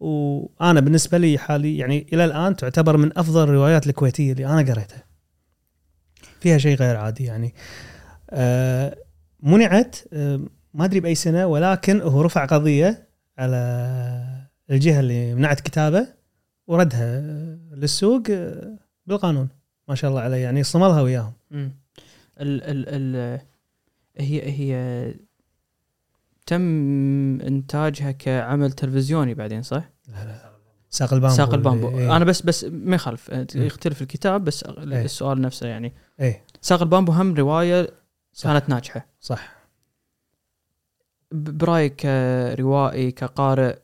وأنا 0.01 0.81
بالنسبة 0.81 1.19
لي 1.19 1.39
حالي 1.39 1.79
يعني 1.79 2.07
إلى 2.13 2.25
الآن 2.25 2.57
تعتبر 2.57 2.97
من 2.97 3.19
أفضل 3.19 3.43
الروايات 3.45 3.87
الكويتية 3.87 4.33
اللي 4.33 4.47
أنا 4.47 4.73
قريتها. 4.73 5.05
فيها 6.41 6.59
شيء 6.59 6.77
غير 6.77 6.97
عادي 6.97 7.25
يعني. 7.25 7.55
آه 8.31 8.97
منعت 9.43 9.97
ما 10.75 10.85
أدري 10.85 11.01
بأي 11.01 11.15
سنة 11.15 11.47
ولكن 11.47 12.01
هو 12.01 12.23
رفع 12.23 12.45
قضية 12.45 13.09
على 13.39 13.57
الجهة 14.71 15.01
اللي 15.01 15.35
منعت 15.35 15.61
كتابه 15.61 16.07
وردها 16.67 17.21
للسوق 17.73 18.23
بالقانون 19.07 19.49
ما 19.89 19.95
شاء 19.95 20.11
الله 20.11 20.21
عليه 20.21 20.37
يعني 20.37 20.63
صملها 20.63 21.01
وياهم. 21.01 21.33
ال 21.53 21.73
ال 22.41 22.85
ال 22.89 23.41
هي 24.17 24.43
هي 24.43 25.15
تم 26.47 27.41
إنتاجها 27.41 28.11
كعمل 28.11 28.73
تلفزيوني 28.73 29.35
بعدين 29.35 29.63
صح؟ 29.63 29.91
ساق 30.91 31.15
البامبو 31.15 31.37
ساق 31.37 31.55
البامبو 31.55 31.99
إيه. 31.99 32.17
أنا 32.17 32.25
بس 32.25 32.43
بس 32.43 32.65
ما 32.65 32.95
يخالف 32.97 33.31
مم. 33.33 33.47
يختلف 33.55 34.03
الكتاب 34.03 34.45
بس 34.45 34.65
إيه. 34.65 35.05
السؤال 35.05 35.41
نفسه 35.41 35.67
يعني 35.67 35.93
إيه 36.21 36.45
ساق 36.61 36.83
البامبو 36.83 37.13
هم 37.13 37.35
رواية 37.35 37.91
صح. 38.33 38.51
كانت 38.53 38.69
ناجحة 38.69 39.07
صح 39.21 39.60
برأيك 41.33 41.95
كروائي 42.57 43.11
كقارئ 43.11 43.77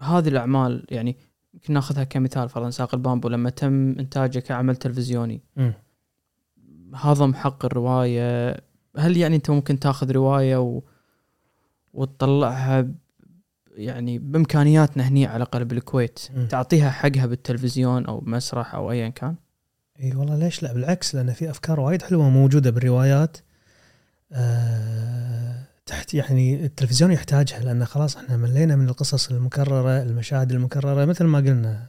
هذه 0.00 0.28
الأعمال 0.28 0.86
يعني 0.90 1.16
يمكن 1.54 1.74
ناخذها 1.74 2.04
كمثال 2.04 2.48
فرضا 2.48 2.70
ساق 2.70 2.94
البامبو 2.94 3.28
لما 3.28 3.50
تم 3.50 3.98
إنتاجه 3.98 4.38
كعمل 4.38 4.76
تلفزيوني. 4.76 5.42
مم. 5.56 5.72
هضم 6.94 7.34
حق 7.34 7.64
الرواية. 7.64 8.56
هل 8.96 9.16
يعني 9.16 9.36
أنت 9.36 9.50
ممكن 9.50 9.78
تاخذ 9.78 10.12
رواية 10.12 10.56
و... 10.56 10.82
وتطلعها 11.92 12.80
ب- 12.80 12.94
يعني 13.74 14.18
بإمكانياتنا 14.18 15.08
هني 15.08 15.26
على 15.26 15.36
الاقل 15.36 15.64
بالكويت 15.64 16.18
مم. 16.36 16.46
تعطيها 16.46 16.90
حقها 16.90 17.26
بالتلفزيون 17.26 18.06
أو 18.06 18.20
مسرح 18.26 18.74
أو 18.74 18.90
ايا 18.90 19.08
كان؟ 19.08 19.34
إي 20.00 20.14
والله 20.14 20.36
ليش 20.38 20.62
لا؟ 20.62 20.72
بالعكس 20.72 21.14
لأن 21.14 21.32
في 21.32 21.50
أفكار 21.50 21.80
وايد 21.80 22.02
حلوة 22.02 22.28
موجودة 22.28 22.70
بالروايات. 22.70 23.36
آه 24.32 25.64
تحت 25.86 26.14
يعني 26.14 26.64
التلفزيون 26.64 27.12
يحتاجها 27.12 27.60
لأن 27.60 27.84
خلاص 27.84 28.16
إحنا 28.16 28.36
ملينا 28.36 28.76
من 28.76 28.88
القصص 28.88 29.30
المكررة 29.30 30.02
المشاهد 30.02 30.52
المكررة 30.52 31.04
مثل 31.04 31.24
ما 31.24 31.38
قلنا 31.38 31.86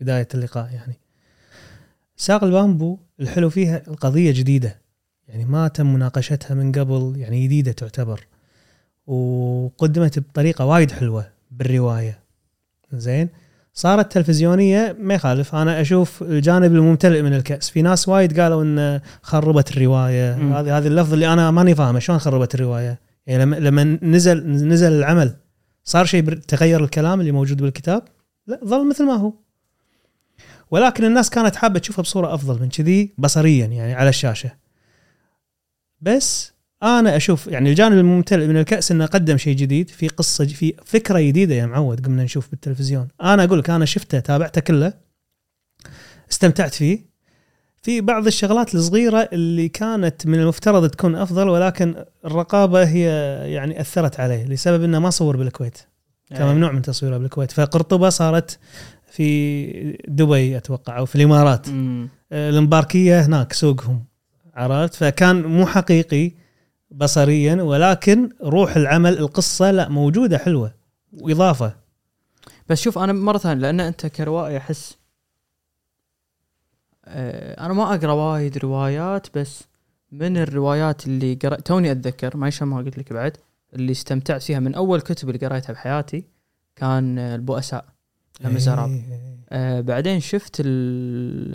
بداية 0.00 0.28
اللقاء 0.34 0.70
يعني. 0.72 0.98
ساق 2.16 2.44
البامبو 2.44 2.98
الحلو 3.20 3.50
فيها 3.50 3.82
القضية 3.88 4.32
جديدة 4.32 4.78
يعني 5.28 5.44
ما 5.44 5.68
تم 5.68 5.94
مناقشتها 5.94 6.54
من 6.54 6.72
قبل 6.72 7.14
يعني 7.16 7.44
جديدة 7.44 7.72
تعتبر. 7.72 8.26
وقدمت 9.06 10.18
بطريقة 10.18 10.64
وايد 10.64 10.90
حلوة 10.90 11.26
بالرواية. 11.50 12.18
زين؟ 12.92 13.28
صارت 13.74 14.12
تلفزيونية 14.12 14.96
ما 15.00 15.14
يخالف. 15.14 15.54
أنا 15.54 15.80
أشوف 15.80 16.22
الجانب 16.22 16.72
الممتلئ 16.72 17.22
من 17.22 17.34
الكأس. 17.34 17.70
في 17.70 17.82
ناس 17.82 18.08
وايد 18.08 18.40
قالوا 18.40 18.62
إن 18.62 19.00
خربت 19.22 19.70
الرواية. 19.76 20.34
هذه 20.34 20.78
هذه 20.78 20.86
اللفظ 20.86 21.12
اللي 21.12 21.32
أنا 21.32 21.50
ماني 21.50 21.74
فاهمه 21.74 21.98
شلون 21.98 22.18
خربت 22.18 22.54
الرواية. 22.54 23.11
يعني 23.26 23.44
لما 23.44 23.56
لما 23.56 23.98
نزل 24.02 24.46
نزل 24.46 24.92
العمل 24.92 25.36
صار 25.84 26.04
شيء 26.04 26.34
تغير 26.34 26.84
الكلام 26.84 27.20
اللي 27.20 27.32
موجود 27.32 27.62
بالكتاب؟ 27.62 28.04
لا 28.46 28.60
ظل 28.64 28.88
مثل 28.88 29.04
ما 29.04 29.14
هو. 29.14 29.32
ولكن 30.70 31.04
الناس 31.04 31.30
كانت 31.30 31.56
حابة 31.56 31.78
تشوفها 31.78 32.02
بصورة 32.02 32.34
أفضل 32.34 32.60
من 32.60 32.68
كذي 32.68 33.14
بصريا 33.18 33.66
يعني 33.66 33.94
على 33.94 34.08
الشاشة. 34.08 34.50
بس 36.00 36.52
أنا 36.82 37.16
أشوف 37.16 37.46
يعني 37.46 37.70
الجانب 37.70 37.98
الممتلئ 37.98 38.46
من 38.46 38.56
الكأس 38.56 38.92
إنه 38.92 39.06
قدم 39.06 39.36
شيء 39.36 39.56
جديد 39.56 39.90
في 39.90 40.08
قصة 40.08 40.46
في 40.46 40.74
فكرة 40.84 41.20
جديدة 41.20 41.54
يا 41.54 41.66
معود 41.66 42.06
قمنا 42.06 42.24
نشوف 42.24 42.50
بالتلفزيون. 42.50 43.08
أنا 43.22 43.44
أقول 43.44 43.58
لك 43.58 43.70
أنا 43.70 43.84
شفته 43.84 44.20
تابعته 44.20 44.60
كله 44.60 44.92
استمتعت 46.30 46.74
فيه. 46.74 47.11
في 47.82 48.00
بعض 48.00 48.26
الشغلات 48.26 48.74
الصغيرة 48.74 49.28
اللي 49.32 49.68
كانت 49.68 50.26
من 50.26 50.40
المفترض 50.40 50.88
تكون 50.90 51.14
أفضل 51.14 51.48
ولكن 51.48 52.04
الرقابة 52.24 52.84
هي 52.84 53.04
يعني 53.52 53.80
أثرت 53.80 54.20
عليه 54.20 54.44
لسبب 54.44 54.82
إنه 54.82 54.98
ما 54.98 55.10
صور 55.10 55.36
بالكويت. 55.36 55.78
كان 56.30 56.54
ممنوع 56.54 56.72
من 56.72 56.82
تصويره 56.82 57.18
بالكويت. 57.18 57.50
فقرطبة 57.50 58.08
صارت 58.08 58.58
في 59.10 59.98
دبي 60.08 60.56
أتوقع 60.56 60.98
أو 60.98 61.06
في 61.06 61.16
الإمارات. 61.16 61.68
مم. 61.68 62.08
المباركيه 62.32 63.20
هناك 63.20 63.52
سوقهم 63.52 64.04
عرفت؟ 64.54 64.94
فكان 64.94 65.42
مو 65.42 65.66
حقيقي 65.66 66.32
بصريا 66.90 67.62
ولكن 67.62 68.28
روح 68.42 68.76
العمل 68.76 69.18
القصة 69.18 69.70
لا 69.70 69.88
موجودة 69.88 70.38
حلوة 70.38 70.74
وإضافة. 71.12 71.74
بس 72.68 72.80
شوف 72.80 72.98
أنا 72.98 73.12
مرة 73.12 73.38
ثانية 73.38 73.62
لأن 73.62 73.80
أنت 73.80 74.06
كروائي 74.06 74.56
أحس 74.56 74.92
آه، 74.92 75.01
أنا 77.58 77.74
ما 77.74 77.94
أقرأ 77.94 78.12
وايد 78.12 78.58
روايات 78.58 79.38
بس 79.38 79.64
من 80.12 80.36
الروايات 80.36 81.06
اللي 81.06 81.34
قرأ 81.34 81.56
توني 81.56 81.92
أتذكر 81.92 82.36
ما 82.36 82.50
ما 82.60 82.76
قلت 82.76 82.98
لك 82.98 83.12
بعد 83.12 83.36
اللي 83.74 83.92
استمتعت 83.92 84.42
فيها 84.42 84.60
من 84.60 84.74
أول 84.74 85.00
كتب 85.00 85.30
اللي 85.30 85.46
قريتها 85.46 85.72
بحياتي 85.72 86.24
كان 86.76 87.18
آه، 87.18 87.34
البؤساء 87.34 87.84
Les 88.40 88.58
Misérables 88.58 88.90
إيه. 88.90 89.38
آه 89.50 89.80
بعدين 89.80 90.20
شفت 90.20 90.60
ال 90.60 90.66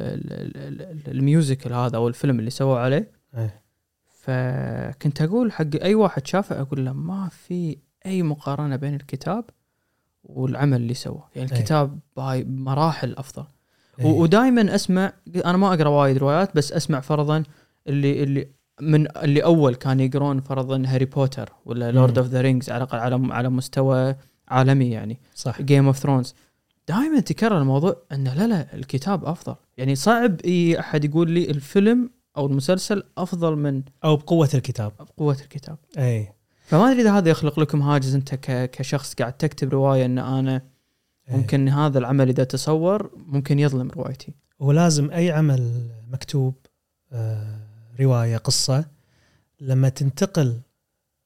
ال 0.02 0.34
ال 0.58 0.82
ال 0.82 1.12
الـ 1.12 1.20
musical 1.20 1.74
هذا 1.74 1.98
أو 1.98 2.08
الفيلم 2.08 2.40
اللي 2.40 2.50
سووا 2.50 2.80
عليه 2.80 3.12
إيه. 3.38 3.64
فكنت 4.06 5.22
أقول 5.22 5.52
حق 5.52 5.76
أي 5.82 5.96
واحد 5.96 6.28
شافه 6.28 6.62
أقول 6.62 6.86
له 6.86 6.94
ما 6.94 7.30
في 7.30 7.78
أي 8.06 8.24
مقارنة 8.24 8.76
بين 8.76 8.94
الكتاب 8.94 9.46
والعمل 10.24 10.78
اللي 10.82 10.94
سواه 10.94 11.30
يعني 11.36 11.52
أي. 11.52 11.58
الكتاب 11.58 12.00
باي 12.18 12.44
مراحل 12.44 13.16
أفضل 13.16 13.46
إيه. 14.00 14.06
ودائما 14.06 14.76
أسمع 14.76 15.14
أنا 15.46 15.58
ما 15.58 15.74
أقرأ 15.74 15.90
وايد 15.90 16.18
روايات 16.18 16.56
بس 16.56 16.74
أسمع 16.74 17.00
فرضا 17.00 17.44
اللي 17.88 18.24
اللي 18.24 18.48
من 18.82 19.18
اللي 19.18 19.44
أول 19.44 19.76
كان 19.76 20.00
يقرون 20.00 20.42
فرضا 20.42 20.84
هاري 20.86 21.06
بوتر 21.06 21.54
ولا 21.66 21.92
Lord. 21.92 22.18
of 22.18 22.28
the 22.28 22.42
Rings 22.42 22.70
على 22.70 22.84
الأقل 22.84 22.98
على 23.00 23.34
على 23.34 23.50
مستوى 23.50 24.16
عالمي 24.48 24.90
يعني 24.90 25.20
صح. 25.36 25.62
Game 25.62 25.86
of 25.86 25.98
Thrones 25.98 26.36
دائما 26.88 27.20
تكرر 27.20 27.58
الموضوع 27.58 27.96
إنه 28.12 28.34
لا 28.34 28.48
لا 28.48 28.76
الكتاب 28.76 29.26
أفضل. 29.26 29.56
يعني 29.78 29.96
صعب 29.96 30.42
إي 30.42 30.80
أحد 30.80 31.06
يقول 31.06 31.32
لي 31.32 31.50
الفيلم 31.50 32.10
أو 32.38 32.46
المسلسل 32.46 33.04
أفضل 33.18 33.56
من 33.56 33.84
أو 34.04 34.16
بقوة 34.16 34.50
الكتاب. 34.54 34.92
قوه 35.18 35.38
الكتاب. 35.42 35.78
اي 35.98 36.34
فما 36.66 36.92
أدري 36.92 37.02
إذا 37.02 37.18
هذا 37.18 37.30
يخلق 37.30 37.60
لكم 37.60 37.82
هاجس 37.82 38.14
أنت 38.14 38.36
كشخص 38.46 39.14
قاعد 39.14 39.34
تكتب 39.34 39.74
رواية 39.74 40.06
إن 40.06 40.18
أنا 40.18 40.62
إيه. 41.30 41.36
ممكن 41.36 41.70
هذا 41.70 42.00
العمل 42.00 42.30
إذا 42.30 42.44
تصور 42.44 43.12
ممكن 43.16 43.60
يظلم 43.60 43.92
روايتي. 43.92 44.34
ولازم 44.60 45.12
أي 45.12 45.32
عمل 45.32 45.90
مكتوب 46.12 46.56
آه، 47.12 47.60
رواية 48.00 48.38
قصة 48.38 48.86
لما 49.62 49.90
تنتقل 49.90 50.60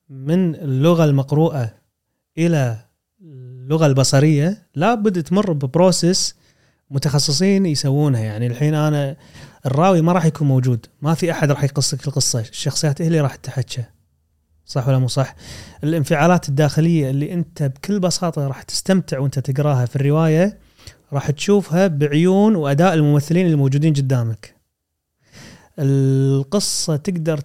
من 0.10 0.56
اللغة 0.56 1.06
المقروءة 1.06 1.74
إلى 2.38 2.78
اللغة 3.22 3.86
البصرية 3.86 4.68
لابد 4.76 5.24
تمر 5.24 5.54
ببروسس 5.54 6.36
متخصصين 6.90 7.66
يسوونها. 7.66 8.22
يعني 8.22 8.48
الحين 8.48 8.74
أنا 8.74 9.16
الراوي 9.66 10.02
ما 10.02 10.12
راح 10.12 10.26
يكون 10.26 10.48
موجود. 10.48 10.86
ما 11.02 11.14
في 11.14 11.32
أحد 11.32 11.52
راح 11.52 11.64
يقص 11.64 11.94
لك 11.94 12.08
القصة. 12.08 12.40
الشخصيات 12.40 13.02
هي 13.02 13.08
اللي 13.08 13.22
راح 13.22 13.36
تحكى. 13.36 13.84
صح 14.66 14.88
ولا 14.88 14.98
مو 15.00 15.08
صح؟ 15.08 15.36
الانفعالات 15.84 16.50
الداخلية 16.50 17.10
اللي 17.10 17.34
أنت 17.34 17.64
بكل 17.64 18.00
بساطة 18.00 18.48
راح 18.48 18.64
تستمتع 18.64 19.20
وأنت 19.20 19.40
تقراها 19.40 19.86
في 19.86 19.96
الرواية 19.96 20.60
راح 21.14 21.32
تشوفها 21.32 21.88
بعيون 21.88 22.56
وأداء 22.56 22.94
الممثلين 22.94 23.48
الموجودين 23.48 23.94
قدامك. 23.94 24.56
القصة 25.80 26.96
تقدر 26.96 27.40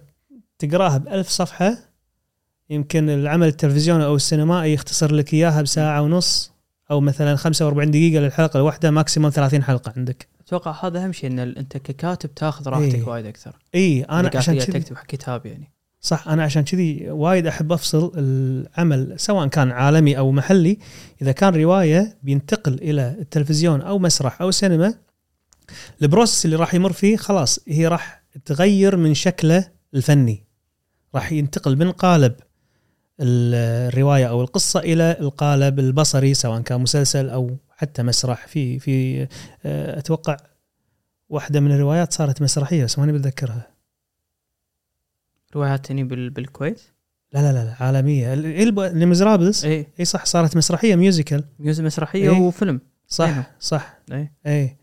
تقراها 0.59 0.97
بألف 0.97 1.29
صفحة. 1.29 1.77
يمكن 2.69 3.09
العمل 3.09 3.47
التلفزيوني 3.47 4.05
أو 4.05 4.15
السينمائي 4.15 4.73
يختصر 4.73 5.13
لك 5.13 5.33
إياها 5.33 5.61
بساعة 5.61 6.01
ونص 6.01 6.51
أو 6.91 7.01
مثلا 7.01 7.35
45 7.35 7.91
دقيقة 7.91 8.21
للحلقة 8.21 8.57
الواحدة 8.57 8.91
ماكسيموم 8.91 9.29
30 9.29 9.63
حلقة 9.63 9.93
عندك. 9.97 10.27
أتوقع 10.41 10.85
هذا 10.85 11.03
أهم 11.03 11.11
شيء 11.11 11.29
إن 11.29 11.39
أنت 11.39 11.77
ككاتب 11.77 12.35
تاخذ 12.35 12.69
راحتك 12.69 12.95
إيه. 12.95 13.07
وايد 13.07 13.25
أكثر. 13.25 13.55
اي 13.75 14.03
أنا 14.03 14.19
إنك 14.19 14.35
عشان 14.35 14.59
كذي 14.59 14.79
تكتب 14.79 14.97
كتاب 15.07 15.45
يعني. 15.45 15.71
صح 16.01 16.27
أنا 16.27 16.43
عشان 16.43 16.63
كذي 16.63 17.09
وايد 17.11 17.47
أحب 17.47 17.71
أفصل 17.71 18.11
العمل 18.17 19.13
سواء 19.19 19.47
كان 19.47 19.71
عالمي 19.71 20.17
أو 20.17 20.31
محلي 20.31 20.77
إذا 21.21 21.31
كان 21.31 21.55
رواية 21.55 22.17
بينتقل 22.23 22.73
إلى 22.73 23.15
التلفزيون 23.19 23.81
أو 23.81 23.99
مسرح 23.99 24.41
أو 24.41 24.51
سينما 24.51 24.93
البروسس 26.01 26.45
اللي 26.45 26.55
راح 26.55 26.73
يمر 26.73 26.91
فيه 26.91 27.17
خلاص 27.17 27.59
هي 27.67 27.87
راح 27.87 28.23
تغير 28.45 28.97
من 28.97 29.13
شكله 29.13 29.67
الفني. 29.93 30.43
راح 31.15 31.31
ينتقل 31.31 31.77
من 31.77 31.91
قالب 31.91 32.33
ال- 33.21 33.87
الرواية 33.93 34.25
أو 34.29 34.41
القصة 34.41 34.79
إلى 34.79 35.17
القالب 35.19 35.79
البصري 35.79 36.33
سواء 36.33 36.61
كان 36.61 36.81
مسلسل 36.81 37.29
أو 37.29 37.57
حتى 37.77 38.03
مسرح. 38.03 38.47
في 38.47 38.79
في 38.79 39.21
آه، 39.65 39.99
أتوقع 39.99 40.37
واحدة 41.29 41.59
من 41.59 41.71
الروايات 41.71 42.13
صارت 42.13 42.41
مسرحية 42.41 42.83
بس 42.83 42.99
ماني 42.99 43.11
بتذكرها 43.11 43.67
روايات 45.55 45.91
هني 45.91 46.03
بال... 46.03 46.29
بالكويت؟ 46.29 46.81
لا 47.33 47.39
لا 47.39 47.53
لا 47.53 47.65
لا، 47.65 47.75
عالمية. 47.79 48.33
Les 48.33 48.64
Misérables 48.64 49.65
اي 49.65 49.87
اي 49.99 50.05
صح 50.05 50.25
صارت 50.25 50.57
مسرحية 50.57 50.95
musical 50.95 51.43
music 51.59 51.83
مسرحية 51.83 52.31
إيه. 52.31 52.39
وفيلم. 52.39 52.81
صح 53.07 53.27
أيوة. 53.27 53.45
صح. 53.59 53.97
اي 54.11 54.31
اي 54.47 54.77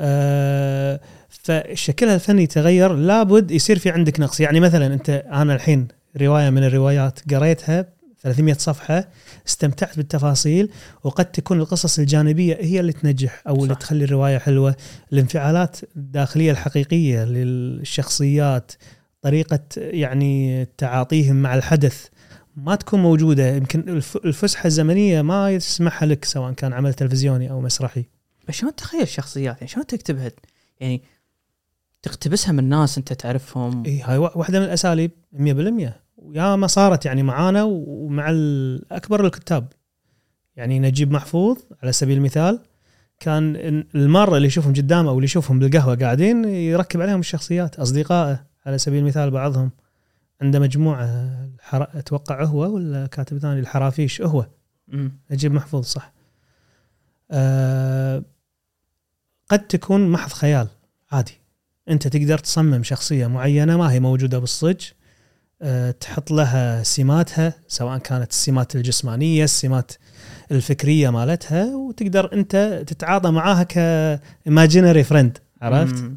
آه 0.00 1.00
فشكلها 1.28 2.14
الفني 2.14 2.46
تغير. 2.46 2.92
لابد 2.94 3.50
يصير 3.50 3.78
في 3.78 3.90
عندك 3.90 4.20
نقص. 4.20 4.40
يعني 4.40 4.60
مثلا 4.60 4.86
أنت 4.94 5.10
أنا 5.32 5.54
الحين 5.54 5.88
رواية 6.20 6.50
من 6.50 6.64
الروايات 6.64 7.34
قريتها 7.34 7.86
300 8.22 8.54
صفحة 8.54 9.08
استمتعت 9.48 9.96
بالتفاصيل 9.96 10.70
وقد 11.04 11.24
تكون 11.24 11.60
القصص 11.60 11.98
الجانبية 11.98 12.58
هي 12.60 12.80
اللي 12.80 12.92
تنجح 12.92 13.42
أو 13.48 13.54
اللي 13.62 13.74
صح. 13.74 13.80
تخلي 13.80 14.04
الرواية 14.04 14.38
حلوة. 14.38 14.76
الانفعالات 15.12 15.76
الداخلية 15.96 16.50
الحقيقية 16.50 17.24
للشخصيات 17.24 18.72
طريقة 19.24 19.60
يعني 19.76 20.64
تعاطيهم 20.78 21.36
مع 21.36 21.54
الحدث 21.54 22.06
ما 22.56 22.74
تكون 22.74 23.00
موجودة. 23.02 23.56
يمكن 23.56 23.80
الف- 23.88 24.16
الفسحة 24.24 24.66
الزمنية 24.66 25.22
ما 25.22 25.50
يسمحها 25.50 26.06
لك 26.06 26.24
سواء 26.24 26.52
كان 26.52 26.72
عمل 26.72 26.94
تلفزيوني 26.94 27.50
أو 27.50 27.60
مسرحي. 27.60 28.04
بس 28.48 28.54
شلون 28.54 28.74
تخيل 28.76 29.08
شخصيات 29.08 29.56
يعني 29.56 29.68
شلون 29.68 29.86
تكتبها؟ 29.86 30.30
يعني 30.80 31.02
تقتبسها 32.02 32.52
من 32.52 32.64
ناس 32.68 32.98
أنت 32.98 33.12
تعرفهم؟ 33.12 33.82
إي 33.86 34.02
هاي 34.02 34.18
وا- 34.18 34.38
واحدة 34.38 34.58
من 34.60 34.64
الأساليب 34.64 35.10
100% 35.32 36.00
ويا 36.16 36.56
ما 36.56 36.66
صارت 36.66 37.06
يعني 37.06 37.22
معانا 37.22 37.62
ومع 37.62 38.26
اكبر 38.92 39.26
الكتاب. 39.26 39.72
يعني 40.56 40.78
نجيب 40.78 41.10
محفوظ 41.12 41.58
على 41.82 41.92
سبيل 41.92 42.16
المثال. 42.16 42.58
كان 43.20 43.56
ال- 43.56 43.86
المرة 43.94 44.36
اللي 44.36 44.46
يشوفهم 44.48 44.72
قدامه 44.72 45.10
أو 45.10 45.14
اللي 45.14 45.24
يشوفهم 45.24 45.58
بالقهوة 45.58 45.94
قاعدين 45.96 46.44
يركب 46.44 47.00
عليهم 47.00 47.20
الشخصيات 47.20 47.76
أصدقائه. 47.80 48.53
على 48.66 48.78
سبيل 48.78 48.98
المثال 48.98 49.30
بعضهم 49.30 49.70
عنده 50.42 50.58
مجموعة 50.58 51.04
الحر... 51.04 51.88
أتوقع 51.94 52.44
هو 52.44 52.74
ولا 52.74 53.06
كاتب 53.06 53.38
ثاني؟ 53.38 53.60
الحرافيش 53.60 54.22
هو. 54.22 54.46
نجيب 55.30 55.52
محفوظ 55.52 55.84
صح. 55.84 56.12
أه 57.30 58.22
قد 59.48 59.66
تكون 59.66 60.08
محض 60.10 60.32
خيال 60.32 60.68
عادي. 61.12 61.40
أنت 61.88 62.08
تقدر 62.08 62.38
تصمم 62.38 62.82
شخصية 62.82 63.26
معينة 63.26 63.76
ما 63.76 63.92
هي 63.92 64.00
موجودة 64.00 64.38
بالصج 64.38 64.84
أه 65.62 65.90
تحط 65.90 66.30
لها 66.30 66.82
سماتها 66.82 67.54
سواء 67.68 67.98
كانت 67.98 68.30
السمات 68.30 68.76
الجسمانية 68.76 69.44
السمات 69.44 69.92
الفكرية 70.50 71.10
مالتها 71.10 71.76
وتقدر 71.76 72.32
أنت 72.32 72.84
تتعاطى 72.86 73.30
معاها 73.30 73.62
ك 73.62 73.76
imaginary 73.76 75.04
friend 75.04 75.38
عرفت؟ 75.62 75.94
مم. 75.94 76.16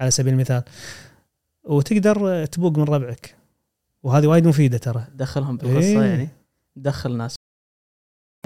على 0.00 0.10
سبيل 0.10 0.32
المثال. 0.32 0.62
وتقدر 1.66 2.46
تبوق 2.46 2.78
من 2.78 2.84
ربعك. 2.84 3.36
وهذه 4.02 4.26
وايد 4.26 4.46
مفيدة 4.46 4.78
ترى. 4.78 5.04
دخلهم 5.14 5.56
بالقصة 5.56 5.78
إيه. 5.78 5.98
يعني. 5.98 6.28
دخل 6.76 7.16
ناس. 7.16 7.36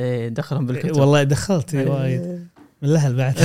إيه 0.00 0.28
دخلهم 0.28 0.66
بالكتب. 0.66 0.96
والله 0.96 1.22
دخلت 1.22 1.74
إيه. 1.74 1.90
وايد. 1.90 2.20
من 2.82 2.88
الأهل 2.88 3.16
بعد. 3.16 3.34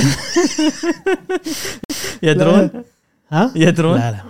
يدرون؟ 2.22 2.70
ها؟ 3.28 3.52
يدرون؟ 3.56 3.98
لا 3.98 4.10
لا. 4.10 4.20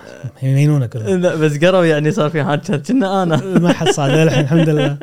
يمينونه 0.43 0.87
كلهم 0.87 1.21
لا 1.21 1.35
بس 1.35 1.57
قروا 1.59 1.85
يعني 1.85 2.13
صار 2.13 2.31
في 2.31 2.45
حاجة 2.45 2.77
كنا 2.77 3.23
أنا. 3.23 3.37
ما 3.65 3.73
حد 3.73 3.89
صاد 3.89 4.11
الحين 4.11 4.41
الحمد 4.41 4.69
لله. 4.69 4.99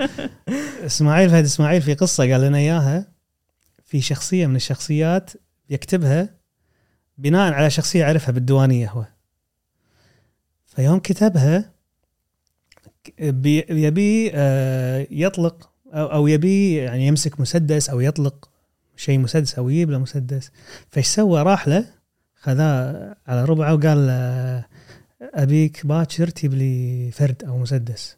إسماعيل 0.85 1.29
فهد 1.29 1.43
إسماعيل 1.43 1.81
في 1.81 1.93
قصة 1.93 2.31
قال 2.31 2.41
لنا 2.41 2.57
إياها. 2.57 3.07
في 3.85 4.01
شخصية 4.01 4.47
من 4.47 4.55
الشخصيات 4.55 5.31
يكتبها 5.69 6.29
بناء 7.17 7.53
على 7.53 7.69
شخصية 7.69 7.99
يعرفها 7.99 8.31
بالديوانية 8.31 8.89
هو. 8.89 9.05
فيوم 10.75 10.99
كتبها 10.99 11.71
بي- 13.19 13.65
يبي 13.69 14.31
آه، 14.33 15.07
يطلق 15.11 15.69
أو 15.93 16.27
يبي 16.27 16.75
يعني 16.75 17.07
يمسك 17.07 17.39
مسدس 17.39 17.89
أو 17.89 17.99
يطلق 17.99 18.49
شيء 18.97 19.19
مسدس 19.19 19.55
أو 19.55 19.69
يجيب 19.69 19.91
له 19.91 19.97
مسدس. 19.97 20.51
فايش 20.89 21.07
سوى؟ 21.07 21.41
راح 21.41 21.67
له 21.67 21.85
خذاه 22.35 23.15
على 23.27 23.45
ربعه 23.45 23.73
وقال 23.73 24.07
له 24.07 24.65
أبيك 25.21 25.85
باكر 25.85 26.27
تجيب 26.27 26.53
لي 26.53 27.11
فرد 27.11 27.43
أو 27.43 27.57
مسدس. 27.57 28.17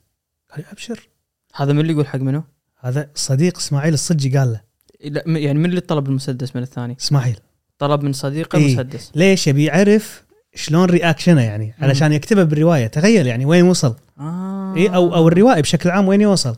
قال 0.55 0.65
أبشر. 0.71 1.09
هذا 1.55 1.73
من 1.73 1.79
اللي 1.79 1.91
يقول 1.93 2.07
حق 2.07 2.19
منو؟ 2.19 2.43
هذا 2.79 3.09
صديق 3.15 3.57
إسماعيل 3.57 3.93
الصجي 3.93 4.37
قال 4.37 4.51
له. 4.51 4.61
لا 5.03 5.23
يعني 5.39 5.59
من 5.59 5.65
اللي 5.65 5.81
طلب 5.81 6.07
المسدس 6.07 6.55
من 6.55 6.61
الثاني؟ 6.61 6.97
إسماعيل. 7.01 7.39
طلب 7.79 8.03
من 8.03 8.13
صديقه 8.13 8.57
إيه. 8.57 8.75
مسدس. 8.75 9.11
ليش؟ 9.15 9.47
يبي 9.47 9.63
يعرف 9.65 10.24
شلون 10.55 10.85
رياكشنه 10.85 11.41
يعني؟ 11.41 11.73
علشان 11.79 12.13
يكتبه 12.13 12.43
بالرواية. 12.43 12.87
تخيل 12.87 13.27
يعني 13.27 13.45
وين 13.45 13.65
وصل. 13.65 13.95
آه. 14.19 14.75
اي 14.77 14.87
أو 14.87 15.15
أو 15.15 15.27
الروائي 15.27 15.61
بشكل 15.61 15.89
عام 15.89 16.07
وين 16.07 16.21
يوصل. 16.21 16.55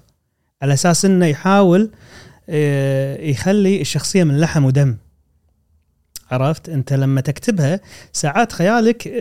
على 0.61 0.74
أساس 0.74 1.06
إنه 1.06 1.26
يحاول 1.26 1.91
آه، 2.49 3.22
يخلي 3.22 3.82
الشخصية 3.82 4.24
من 4.24 4.40
لحم 4.40 4.65
ودم. 4.65 4.98
عرفت؟ 6.32 6.69
أنت 6.69 6.94
لما 6.94 7.22
تكتبها 7.22 7.80
ساعات 8.14 8.52
خيالك 8.52 9.07
آه، 9.07 9.11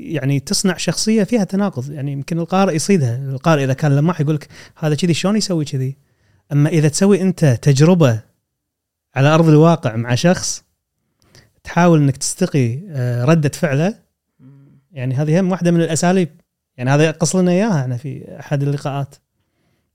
يعني 0.00 0.40
تصنع 0.40 0.76
شخصية 0.76 1.24
فيها 1.24 1.44
تناقض. 1.44 1.90
يعني 1.90 2.12
يمكن 2.12 2.38
القارئ 2.38 2.74
يصيدها. 2.74 3.16
القارئ 3.16 3.64
إذا 3.64 3.72
كان 3.72 3.96
لماح 3.96 4.20
يقول 4.20 4.34
لك 4.34 4.48
هذا 4.76 4.94
كذي 4.94 5.14
شلون 5.14 5.36
يسوي 5.36 5.64
كذي؟ 5.64 5.96
أما 6.52 6.68
إذا 6.68 6.88
تسوي 6.88 7.22
أنت 7.22 7.44
تجربة 7.44 8.20
على 9.14 9.28
أرض 9.28 9.48
الواقع 9.48 9.96
مع 9.96 10.14
شخص 10.14 10.64
تحاول 11.64 12.02
إنك 12.02 12.16
تستقي 12.16 12.80
آه، 12.88 13.24
ردة 13.24 13.48
فعله. 13.48 13.98
يعني 14.92 15.14
هذه 15.14 15.40
هم 15.40 15.50
واحدة 15.50 15.70
من 15.70 15.80
الأساليب. 15.80 16.28
يعني 16.76 16.90
هذا 16.90 17.10
قص 17.10 17.36
لنا 17.36 17.50
إياها 17.50 17.80
إحنا 17.80 17.96
في 17.96 18.38
أحد 18.40 18.62
اللقاءات. 18.62 19.14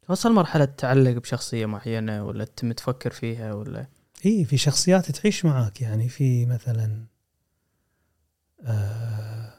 توصل 0.08 0.34
مرحلة 0.34 0.66
تعلق 0.66 1.12
بشخصية 1.12 1.66
معينة 1.66 2.26
ولا 2.26 2.46
تم 2.46 2.72
تفكر 2.72 3.12
فيها 3.12 3.54
ولا؟ 3.54 3.88
إي 4.26 4.46
في 4.46 4.58
شخصيات 4.58 5.12
تعيش 5.12 5.46
معك 5.46 5.82
يعني 5.82 6.10
في 6.10 6.46
مثلا 6.46 7.06
آه 8.64 9.54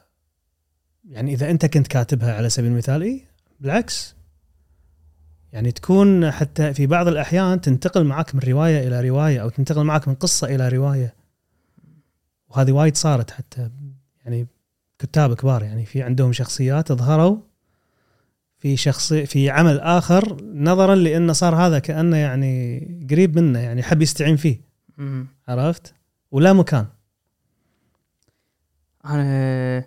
يعني 1.05 1.33
إذا 1.33 1.51
أنت 1.51 1.67
كنت 1.67 1.87
كاتبها 1.87 2.35
على 2.35 2.49
سبيل 2.49 2.71
المثال 2.71 3.03
إي 3.03 3.25
بالعكس. 3.61 4.15
يعني 5.53 5.73
تكون 5.73 6.31
حتى 6.31 6.75
في 6.75 6.87
بعض 6.87 7.09
الأحيان 7.09 7.61
تنتقل 7.61 8.05
معك 8.05 8.35
من 8.35 8.41
رواية 8.41 8.89
إلى 8.89 9.09
رواية 9.09 9.43
أو 9.43 9.49
تنتقل 9.49 9.85
معك 9.85 10.09
من 10.09 10.15
قصة 10.15 10.55
إلى 10.55 10.69
رواية. 10.69 11.15
وهذه 12.49 12.73
وايد 12.73 12.97
صارت 12.97 13.31
حتى 13.31 13.71
يعني 14.25 14.47
كتاب 14.99 15.35
كبار 15.35 15.63
يعني 15.63 15.85
في 15.85 16.03
عندهم 16.03 16.33
شخصيات 16.33 16.93
ظهروا 16.93 17.39
في 18.59 18.77
شخصي 18.77 19.27
في 19.27 19.51
عمل 19.51 19.81
آخر 19.81 20.45
نظرا 20.45 20.95
لأنه 20.95 21.33
صار 21.33 21.55
هذا 21.55 21.79
كأنه 21.79 22.17
يعني 22.17 22.79
قريب 23.11 23.39
منه 23.39 23.59
يعني 23.59 23.83
حب 23.83 24.03
يستعين 24.03 24.37
فيه. 24.37 24.61
مم. 24.99 25.27
عرفت؟ 25.49 25.95
ولا 26.31 26.53
مكان. 26.53 26.87
أنا 29.05 29.85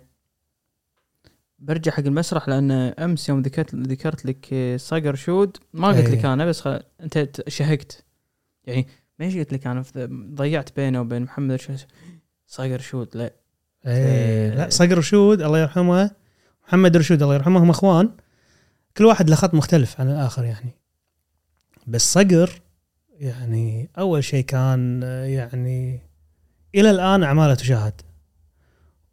برجع 1.58 1.92
حق 1.92 2.00
المسرح 2.00 2.48
لأن 2.48 2.70
أمس 2.72 3.28
يوم 3.28 3.42
ذكرت 3.42 3.74
ذكرت 3.74 4.26
لك 4.26 4.76
صقر 4.80 5.14
شود 5.14 5.56
ما 5.72 5.88
قلت 5.88 6.10
لك 6.10 6.24
إيه. 6.24 6.32
أنا 6.32 6.46
بس 6.46 6.60
خل... 6.60 6.82
أنت 7.00 7.42
شهقت. 7.48 8.04
يعني 8.64 8.86
ما 9.18 9.26
قلت 9.26 9.52
لك 9.52 9.66
أنا؟ 9.66 9.84
ضيعت 10.34 10.76
بينه 10.76 11.00
وبين 11.00 11.22
محمد 11.22 11.60
صقر 12.52 12.80
شود 12.80 13.08
لا. 13.16 13.32
إيه 13.86 14.54
لا 14.54 14.70
صقر 14.70 14.98
رشود 14.98 15.42
الله 15.42 15.58
يرحمه. 15.58 16.10
محمد 16.68 16.96
رشود 16.96 17.22
الله 17.22 17.34
يرحمه 17.34 17.62
هم 17.62 17.70
اخوان. 17.70 18.10
كل 18.96 19.04
واحد 19.04 19.30
له 19.30 19.36
خط 19.36 19.54
مختلف 19.54 20.00
عن 20.00 20.10
الآخر 20.10 20.44
يعني. 20.44 20.74
بس 21.86 22.12
صقر 22.12 22.62
يعني 23.18 23.90
أول 23.98 24.24
شيء 24.24 24.44
كان 24.44 25.02
يعني 25.26 26.00
إلى 26.74 26.90
الآن 26.90 27.22
أعماله 27.22 27.54
تشاهد. 27.54 28.00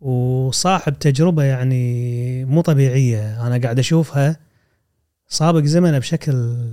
وصاحب 0.02 1.00
تجربة 1.00 1.44
يعني 1.44 2.46
مو 2.46 2.62
طبيعية. 2.62 3.48
أنا 3.48 3.58
قاعد 3.58 3.80
أشوفها 3.80 4.40
سابق 5.28 5.64
زمنه 5.64 6.00
بشكل 6.00 6.66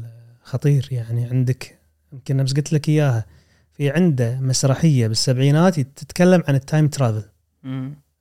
خطير 0.42 0.88
يعني. 0.90 1.24
عندك 1.24 1.78
يمكن 2.12 2.40
امس 2.40 2.54
قلت 2.54 2.72
لك 2.72 2.88
إياها. 2.88 3.26
في 3.76 3.90
عنده 3.90 4.40
مسرحية 4.40 5.08
بالسبعينات 5.08 5.80
تتكلم 5.80 6.42
عن 6.48 6.54
التايم 6.54 6.88
ترافل. 6.88 7.22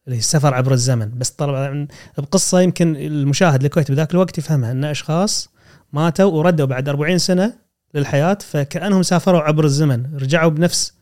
اللي 0.05 0.15
هي 0.15 0.19
السفر 0.19 0.53
عبر 0.53 0.73
الزمن 0.73 1.17
بس 1.17 1.29
طبعا 1.29 1.87
بقصه 2.17 2.61
يمكن 2.61 2.95
المشاهد 2.95 3.63
الكويتي 3.63 3.93
بذاك 3.93 4.11
الوقت 4.11 4.37
يفهمها 4.37 4.71
إن 4.71 4.83
أشخاص 4.83 5.49
ماتوا 5.93 6.31
وردوا 6.31 6.65
بعد 6.65 6.89
40 6.89 7.17
سنة 7.17 7.53
للحياة 7.93 8.37
فكأنهم 8.41 9.03
سافروا 9.03 9.41
عبر 9.41 9.65
الزمن 9.65 10.15
رجعوا 10.15 10.51
بنفس 10.51 10.93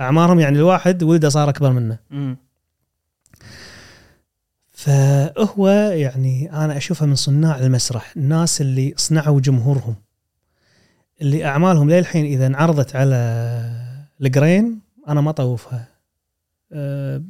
أعمارهم 0.00 0.40
يعني 0.40 0.58
الواحد 0.58 1.02
ولده 1.02 1.28
صار 1.28 1.48
أكبر 1.48 1.72
منه. 1.72 1.98
فهو 4.70 5.68
يعني 5.94 6.52
أنا 6.52 6.76
أشوفه 6.76 7.06
من 7.06 7.14
صناع 7.14 7.58
المسرح 7.58 8.12
الناس 8.16 8.60
اللي 8.60 8.94
صنعوا 8.96 9.40
جمهورهم 9.40 9.94
اللي 11.20 11.44
أعمالهم 11.44 11.90
للحين 11.90 12.24
إذا 12.24 12.46
انعرضت 12.46 12.96
على 12.96 13.91
القرين 14.22 14.80
أنا 15.08 15.20
ما 15.20 15.30
اطوفها 15.30 15.88
أه 16.72 17.22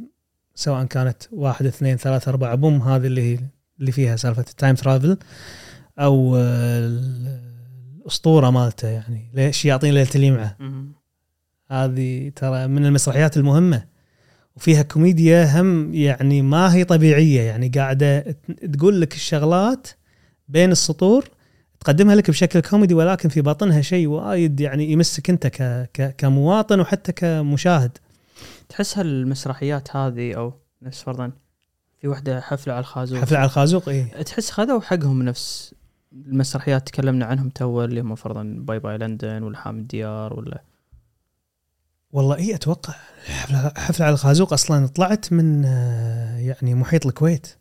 سواء 0.54 0.84
كانت 0.84 1.22
واحد 1.32 1.66
اثنين 1.66 1.96
ثلاثة 1.96 2.28
أربعة 2.28 2.54
بوم 2.54 2.82
هذه 2.82 3.06
اللي 3.06 3.22
هي 3.22 3.38
اللي 3.80 3.92
فيها 3.92 4.16
سالفة 4.16 4.44
التايم 4.50 4.74
ترافل 4.74 5.16
أو 5.98 6.36
آه، 6.36 7.00
الأسطورة 8.02 8.50
مالته 8.50 8.88
يعني 8.88 9.30
ليش 9.34 9.64
يعطيني 9.64 9.92
ليلة 9.92 10.10
اليمعة. 10.14 10.56
مم. 10.60 10.92
هذه 11.70 12.32
ترى 12.36 12.66
من 12.66 12.86
المسرحيات 12.86 13.36
المهمة. 13.36 13.84
وفيها 14.56 14.82
كوميديا 14.82 15.60
هم 15.60 15.94
يعني 15.94 16.42
ما 16.42 16.74
هي 16.74 16.84
طبيعية 16.84 17.40
يعني 17.40 17.68
قاعدة 17.68 18.36
تقول 18.72 19.00
لك 19.00 19.14
الشغلات 19.14 19.88
بين 20.48 20.72
السطور 20.72 21.28
تقدمها 21.84 22.14
لك 22.14 22.30
بشكل 22.30 22.60
كوميدي 22.60 22.94
ولكن 22.94 23.28
في 23.28 23.40
باطنها 23.40 23.80
شيء 23.80 24.06
وايد 24.06 24.60
يعني 24.60 24.92
يمسك 24.92 25.30
انت 25.30 25.46
ك 25.46 25.90
ك 25.94 26.14
كمواطن 26.18 26.80
وحتى 26.80 27.12
كمشاهد. 27.12 27.98
تحس 28.68 28.98
هالمسرحيات 28.98 29.96
هذه 29.96 30.34
أو 30.34 30.52
نفس 30.82 31.02
فرضا 31.02 31.32
في 32.00 32.08
وحدة 32.08 32.40
حفلة 32.40 32.74
على 32.74 32.80
الخازوق. 32.80 33.18
حفلة 33.18 33.38
على 33.38 33.46
الخازوق 33.46 33.88
إيه. 33.88 34.22
تحس 34.22 34.50
خذوا 34.50 34.80
حقهم 34.80 35.22
نفس 35.22 35.74
المسرحيات 36.12 36.86
تكلمنا 36.86 37.26
عنهم 37.26 37.48
تو 37.48 37.84
اللي 37.84 38.00
هم 38.00 38.14
فرضا 38.14 38.42
باي 38.58 38.78
باي 38.78 38.98
لندن 38.98 39.42
وحامي 39.42 39.78
الديار 39.78 40.34
ولا. 40.34 40.62
والله 42.12 42.36
إيه 42.36 42.54
أتوقع 42.54 42.94
حفلة, 43.26 43.72
حفلة 43.76 44.06
على 44.06 44.12
الخازوق 44.12 44.52
أصلا 44.52 44.86
طلعت 44.86 45.32
من 45.32 45.64
آه، 45.64 46.38
يعني 46.38 46.74
محيط 46.74 47.06
الكويت. 47.06 47.56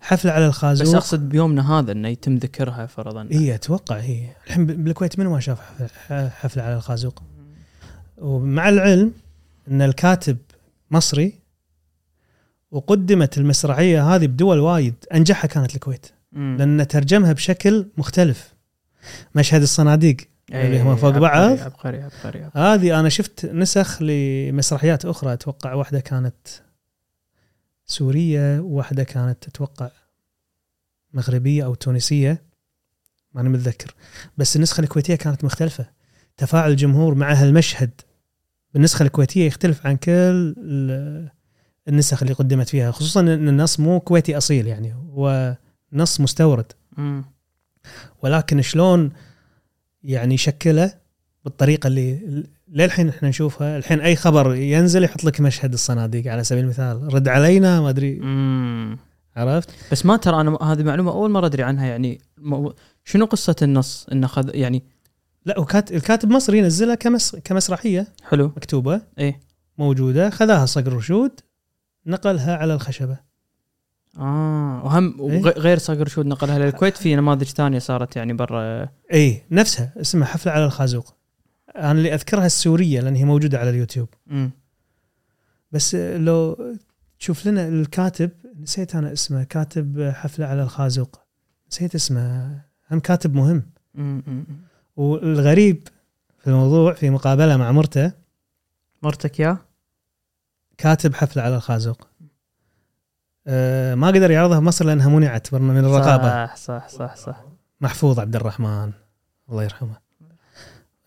حفلة 0.00 0.32
على 0.32 0.46
الخازوق 0.46 0.86
بس 0.88 0.94
أقصد 0.94 1.28
بيومنا 1.28 1.78
هذا 1.78 1.92
إنه 1.92 2.08
يتم 2.08 2.34
ذكرها 2.36 2.86
فرضا 2.86 3.28
إي 3.32 3.54
أتوقع 3.54 3.96
هي 3.96 4.28
الحين 4.46 4.66
بالكويت 4.66 5.18
من 5.18 5.26
ما 5.26 5.40
شاف 5.40 5.60
حفلة, 5.60 6.28
حفلة 6.28 6.62
على 6.62 6.74
الخازوق 6.76 7.22
ومع 8.18 8.68
العلم 8.68 9.12
إن 9.70 9.82
الكاتب 9.82 10.36
مصري 10.90 11.32
وقدمت 12.70 13.38
المسرحية 13.38 14.14
هذه 14.14 14.26
بدول 14.26 14.58
وايد 14.58 14.94
أنجحها 15.14 15.48
كانت 15.48 15.74
الكويت 15.74 16.06
مم. 16.32 16.56
لأن 16.58 16.88
ترجمها 16.88 17.32
بشكل 17.32 17.86
مختلف 17.96 18.54
مشهد 19.34 19.62
الصناديق 19.62 20.16
اللي 20.52 20.80
هم 20.82 20.96
فوق 20.96 21.10
عبقري- 21.14 21.20
بعض. 21.20 21.58
عبقري 21.58 22.02
عبقري, 22.02 22.44
عبقري. 22.44 22.62
هذه 22.64 23.00
أنا 23.00 23.08
شفت 23.08 23.46
نسخ 23.46 24.02
لمسرحيات 24.02 25.04
أخرى 25.04 25.32
أتوقع 25.32 25.74
واحدة 25.74 26.00
كانت 26.00 26.34
سورية 27.86 28.60
وواحده 28.60 29.04
كانت 29.04 29.48
أتوقع 29.48 29.90
مغربية 31.12 31.64
أو 31.64 31.74
تونسية 31.74 32.42
ماني 33.32 33.48
متذكر. 33.48 33.94
بس 34.36 34.56
النسخة 34.56 34.80
الكويتية 34.80 35.14
كانت 35.14 35.44
مختلفة. 35.44 35.86
تفاعل 36.36 36.70
الجمهور 36.70 37.14
مع 37.14 37.32
هالمشهد 37.32 37.90
بالنسخه 38.74 39.02
الكويتية 39.02 39.46
يختلف 39.46 39.86
عن 39.86 39.96
كل 39.96 40.10
ال- 40.58 41.30
النسخ 41.88 42.22
اللي 42.22 42.34
قدمت 42.34 42.68
فيها 42.68 42.90
خصوصا 42.90 43.20
إن 43.20 43.48
النص 43.48 43.80
مو 43.80 44.00
كويتي 44.00 44.36
أصيل 44.36 44.66
يعني 44.66 44.94
هو 44.94 45.56
نص 45.92 46.20
مستورد. 46.20 46.72
ولكن 48.22 48.62
شلون 48.62 49.12
يعني 50.02 50.34
يشكله 50.34 50.94
بالطريقة 51.46 51.86
اللي 51.86 52.44
للحين 52.72 53.08
إحنا 53.08 53.28
نشوفها. 53.28 53.76
الحين 53.76 54.00
أي 54.00 54.16
خبر 54.16 54.54
ينزل 54.54 55.04
يحط 55.04 55.24
لك 55.24 55.40
مشهد 55.40 55.72
الصناديق 55.72 56.32
على 56.32 56.44
سبيل 56.44 56.64
المثال. 56.64 57.14
رد 57.14 57.28
علينا 57.28 57.80
ما 57.80 57.90
أدري. 57.90 58.20
عرفت؟ 59.36 59.70
بس 59.92 60.06
ما 60.06 60.16
ترى 60.16 60.40
أنا 60.40 60.58
هذه 60.62 60.82
معلومة 60.82 61.12
أول 61.12 61.30
مرة 61.30 61.46
أدري 61.46 61.62
عنها 61.62 61.86
يعني. 61.86 62.20
شنو 63.04 63.24
قصة 63.24 63.56
النص؟ 63.62 64.06
انه 64.12 64.26
خذ 64.26 64.50
يعني 64.54 64.82
لا 65.44 65.58
وكات 65.60 65.92
الكاتب 65.92 66.30
مصري 66.30 66.60
نزلها 66.60 66.94
كمس 66.94 67.36
كمسرحية. 67.36 68.06
حلو. 68.28 68.46
مكتوبة. 68.46 69.00
إيه. 69.18 69.40
موجودة. 69.78 70.30
خذاها 70.30 70.66
صقر 70.66 70.92
رشود 70.92 71.32
نقلها 72.06 72.56
على 72.56 72.74
الخشبة. 72.74 73.16
آه. 74.18 74.84
وهم 74.84 75.30
إيه. 75.30 75.40
غير 75.42 75.78
صقر 75.78 76.08
شود 76.08 76.26
نقلها 76.26 76.58
للكويت. 76.58 76.96
في 76.96 77.16
نماذج 77.16 77.46
ثانية 77.46 77.78
صارت 77.78 78.16
يعني 78.16 78.32
برا. 78.32 78.88
اي 79.12 79.42
نفسها. 79.50 79.92
اسمها 80.00 80.26
حفلة 80.26 80.52
على 80.52 80.64
الخازوق. 80.64 81.15
أنا 81.76 81.92
اللي 81.92 82.14
أذكرها 82.14 82.46
السورية 82.46 83.00
لأن 83.00 83.14
هي 83.14 83.24
موجودة 83.24 83.58
على 83.58 83.70
اليوتيوب. 83.70 84.08
مم. 84.26 84.50
بس 85.72 85.94
لو 85.94 86.58
تشوف 87.18 87.46
لنا 87.46 87.68
الكاتب 87.68 88.30
نسيت 88.60 88.94
أنا 88.94 89.12
اسمه 89.12 89.44
كاتب 89.44 90.12
حفلة 90.14 90.46
على 90.46 90.62
الخازوق. 90.62 91.20
نسيت 91.70 91.94
اسمه. 91.94 92.60
هم 92.90 93.00
كاتب 93.00 93.34
مهم. 93.34 93.70
مم. 93.94 94.44
والغريب 94.96 95.88
في 96.38 96.46
الموضوع 96.46 96.92
في 96.92 97.10
مقابلة 97.10 97.56
مع 97.56 97.72
مرته 97.72 98.12
مرتك 99.02 99.40
يا؟ 99.40 99.58
كاتب 100.78 101.14
حفلة 101.14 101.42
على 101.42 101.56
الخازوق. 101.56 102.08
أه 103.46 103.94
ما 103.94 104.06
قدر 104.06 104.30
يعرضها 104.30 104.58
بمصر 104.58 104.84
لأنها 104.84 105.08
منعت 105.08 105.54
من 105.54 105.78
الرقابة. 105.78 106.46
صح 106.46 106.56
صح 106.56 106.88
صح 106.88 107.16
صح. 107.16 107.44
محفوظ 107.80 108.20
عبد 108.20 108.36
الرحمن. 108.36 108.92
الله 109.50 109.64
يرحمه. 109.64 110.05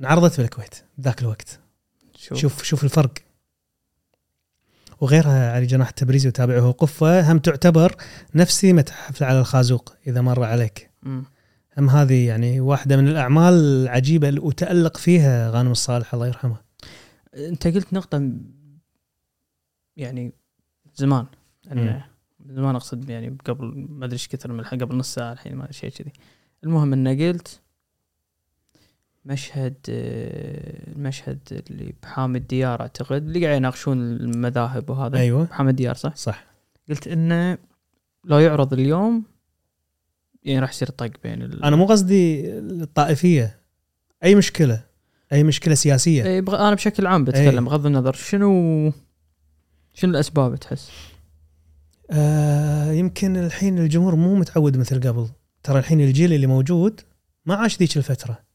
انعرضت 0.01 0.41
بالكويت 0.41 0.75
ذاك 1.01 1.21
الوقت. 1.21 1.59
شوف, 2.15 2.37
شوف 2.37 2.63
شوف 2.63 2.83
الفرق. 2.83 3.13
وغيرها 5.01 5.51
علي 5.51 5.65
جناح 5.65 5.87
التبريزي 5.87 6.27
وتابعه 6.27 6.71
قفة. 6.71 7.31
هم 7.31 7.39
تعتبر 7.39 7.95
نفس 8.35 8.61
سمه 8.61 8.85
حفله 8.91 9.27
على 9.27 9.39
الخازوق 9.39 9.93
إذا 10.07 10.21
مر 10.21 10.43
عليك. 10.43 10.89
مم. 11.03 11.23
هم 11.77 11.89
هذه 11.89 12.27
يعني 12.27 12.59
واحدة 12.59 12.97
من 12.97 13.07
الأعمال 13.07 13.53
العجيبة 13.53 14.29
اللي 14.29 14.39
وتالق 14.39 14.97
فيها 14.97 15.49
غانم 15.49 15.71
الصالح 15.71 16.13
الله 16.13 16.27
يرحمه. 16.27 16.57
أنت 17.35 17.67
قلت 17.67 17.93
نقطة 17.93 18.17
م- 18.17 18.53
يعني 19.97 20.33
زمان. 20.95 21.25
انه 21.71 22.05
من 22.39 22.55
زمان 22.55 22.75
أقصد 22.75 23.09
يعني 23.09 23.37
قبل 23.45 23.87
ما 23.89 24.05
أدري 24.05 24.13
إيش 24.13 24.27
كثر 24.27 24.51
من 24.51 24.63
قبل 24.63 24.95
نص 24.95 25.13
ساعة 25.13 25.31
الحين 25.31 25.55
ما 25.55 25.71
شيء 25.71 25.89
كذي. 25.89 26.13
المهم 26.63 26.93
إنه 26.93 27.27
قلت 27.27 27.61
مشهد 29.29 29.75
المشهد 29.87 31.63
اللي 31.69 31.93
بحامي 32.03 32.37
الديار 32.37 32.81
أعتقد 32.81 33.23
اللي 33.23 33.45
قاعد 33.45 33.57
يناقشون 33.57 33.97
المذاهب 33.97 34.89
وهذا. 34.89 35.17
أيوه. 35.17 35.43
بحامي 35.43 35.69
الديار 35.69 35.95
صح؟ 35.95 36.15
صح. 36.15 36.45
قلت 36.89 37.07
إنه 37.07 37.57
لو 38.25 38.39
يعرض 38.39 38.73
اليوم 38.73 39.23
يعني 40.43 40.59
راح 40.59 40.69
يصير 40.69 40.89
طق 40.89 41.11
بين 41.23 41.41
ال... 41.41 41.63
أنا 41.63 41.75
مو 41.75 41.85
قصدي 41.85 42.57
الطائفية. 42.59 43.59
أي 44.23 44.35
مشكلة؟ 44.35 44.83
أي 45.33 45.43
مشكلة 45.43 45.75
سياسية؟ 45.75 46.23
إيه 46.23 46.41
بغ... 46.41 46.55
أنا 46.55 46.75
بشكل 46.75 47.07
عام 47.07 47.25
بتكلم 47.25 47.65
بغض 47.65 47.85
النظر 47.85 48.13
شنو 48.13 48.91
شنو 49.93 50.11
الأسباب 50.11 50.55
تحس؟ 50.55 50.91
آه 52.11 52.91
يمكن 52.91 53.37
الحين 53.37 53.79
الجمهور 53.79 54.15
مو 54.15 54.35
متعود 54.35 54.77
مثل 54.77 54.99
قبل. 55.07 55.29
ترى 55.63 55.79
الحين 55.79 56.01
الجيل 56.01 56.33
اللي 56.33 56.47
موجود 56.47 57.01
ما 57.45 57.55
عاش 57.55 57.79
ذيك 57.79 57.97
الفترة. 57.97 58.48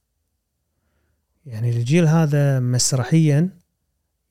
يعني 1.46 1.70
الجيل 1.70 2.06
هذا 2.06 2.60
مسرحيا 2.60 3.48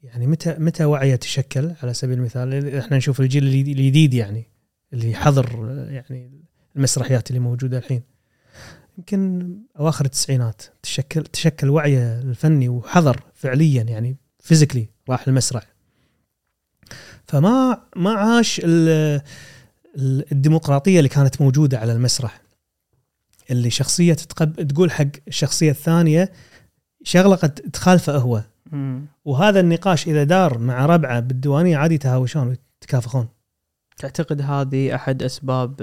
يعني 0.04 0.28
متى 0.28 0.56
متى 0.60 0.86
وعيه 0.86 1.16
تشكل؟ 1.16 1.72
على 1.84 1.94
سبيل 1.94 2.18
المثال 2.18 2.76
إحنا 2.76 2.98
نشوف 2.98 3.20
الجيل 3.22 3.44
الجديد- 3.44 4.14
يعني 4.14 4.48
اللي 4.94 5.16
حضر 5.16 5.76
يعني 5.90 6.42
المسرحيات 6.76 7.30
اللي 7.30 7.40
موجودة 7.40 7.78
الحين. 7.78 8.02
يمكن 8.98 9.52
أواخر 9.80 10.06
التسعينات 10.06 10.62
تشكل 10.84 11.24
تشكل 11.24 11.70
وعيه 11.70 12.20
الفني 12.20 12.70
وحضر 12.70 13.24
فعليا 13.34 13.84
يعني 13.84 14.18
فيزيكلي 14.40 14.88
راح 15.10 15.28
المسرح. 15.28 15.74
فما 17.28 17.82
ما 17.96 18.12
عاش 18.14 18.62
ال- 18.64 19.22
ال- 19.98 20.32
الديمقراطية 20.32 20.98
اللي 20.98 21.10
كانت 21.10 21.42
موجودة 21.42 21.80
على 21.80 21.94
المسرح. 21.94 22.42
اللي 23.52 23.70
شخصية 23.70 24.14
تقول 24.14 24.92
حق 24.92 25.08
الشخصية 25.28 25.72
الثانية 25.72 26.32
شغلة 27.04 27.36
قد 27.36 27.54
تخالفه 27.54 28.18
هو. 28.18 28.44
مم. 28.72 29.06
وهذا 29.26 29.60
النقاش 29.60 30.08
إذا 30.08 30.24
دار 30.24 30.58
مع 30.58 30.86
ربعة 30.86 31.20
بالديوانية 31.20 31.78
عادي 31.78 31.96
يتهاوشون 31.96 32.48
ويتكافخون. 32.48 33.28
تعتقد 33.98 34.42
هذه 34.42 34.96
أحد 34.96 35.24
أسباب 35.24 35.82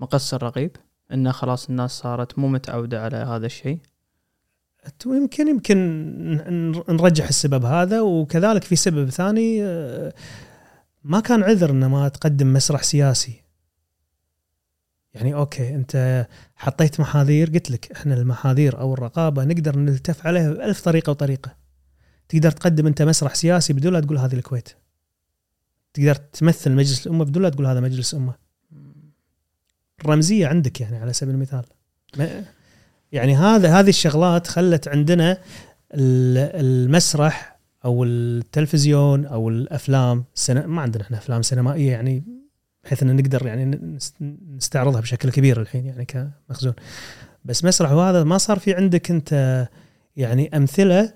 مقص 0.00 0.34
الرقيب 0.34 0.76
انه 1.12 1.32
خلاص 1.32 1.68
الناس 1.68 1.90
صارت 1.90 2.38
مو 2.38 2.48
متعودة 2.48 3.02
على 3.02 3.16
هذا 3.16 3.46
الشيء؟ 3.46 3.78
يمكن 5.06 5.48
يمكن 5.48 5.78
نرجح 6.88 7.28
السبب 7.28 7.64
هذا 7.64 8.00
وكذلك 8.00 8.64
في 8.64 8.76
سبب 8.76 9.10
ثاني 9.10 9.64
آه، 9.64 10.12
ما 11.04 11.20
كان 11.20 11.42
عذر 11.42 11.70
إنه 11.70 11.88
ما 11.88 12.08
تقدم 12.08 12.52
مسرح 12.52 12.82
سياسي. 12.82 13.43
يعني 15.14 15.34
أوكي 15.34 15.74
أنت 15.74 16.26
حطيت 16.56 17.00
محاذير 17.00 17.50
قلت 17.50 17.70
لك 17.70 17.92
إحنا 17.92 18.14
المحاذير 18.14 18.80
أو 18.80 18.94
الرقابة 18.94 19.44
نقدر 19.44 19.78
نلتف 19.78 20.26
عليها 20.26 20.52
بألف 20.52 20.80
طريقة 20.80 21.10
وطريقة. 21.10 21.54
تقدر 22.28 22.50
تقدم 22.50 22.86
أنت 22.86 23.02
مسرح 23.02 23.34
سياسي 23.34 23.72
بدون 23.72 23.92
لا 23.92 24.00
تقول 24.00 24.18
هذه 24.18 24.34
الكويت. 24.34 24.68
تقدر 25.94 26.14
تمثل 26.14 26.72
مجلس 26.72 27.06
الأمة 27.06 27.24
بدون 27.24 27.42
لا 27.42 27.48
تقول 27.48 27.66
هذا 27.66 27.80
مجلس 27.80 28.14
أمة. 28.14 28.34
الرمزيه 30.00 30.46
عندك 30.46 30.80
يعني 30.80 30.96
على 30.96 31.12
سبيل 31.12 31.34
المثال. 31.34 31.64
يعني 33.12 33.36
هذا 33.36 33.80
هذه 33.80 33.88
الشغلات 33.88 34.46
خلت 34.46 34.88
عندنا 34.88 35.32
ال- 35.94 36.60
المسرح 36.64 37.58
أو 37.84 38.04
التلفزيون 38.04 39.26
أو 39.26 39.48
الأفلام 39.48 40.24
ما 40.50 40.82
عندنا 40.82 41.02
إحنا 41.02 41.18
أفلام 41.18 41.42
سينمائية 41.42 41.90
يعني 41.92 42.43
بحيث 42.84 43.02
ان 43.02 43.16
نقدر 43.16 43.46
يعني 43.46 43.76
نس- 43.98 44.22
نستعرضها 44.56 45.00
بشكل 45.00 45.30
كبير 45.30 45.60
الحين 45.60 45.86
يعني 45.86 46.04
كمخزون. 46.04 46.74
بس 47.44 47.64
مسرح 47.64 47.92
وهذا 47.92 48.24
ما 48.24 48.38
صار 48.38 48.58
في 48.58 48.74
عندك 48.74 49.10
أنت 49.10 49.68
يعني 50.16 50.56
أمثلة 50.56 51.14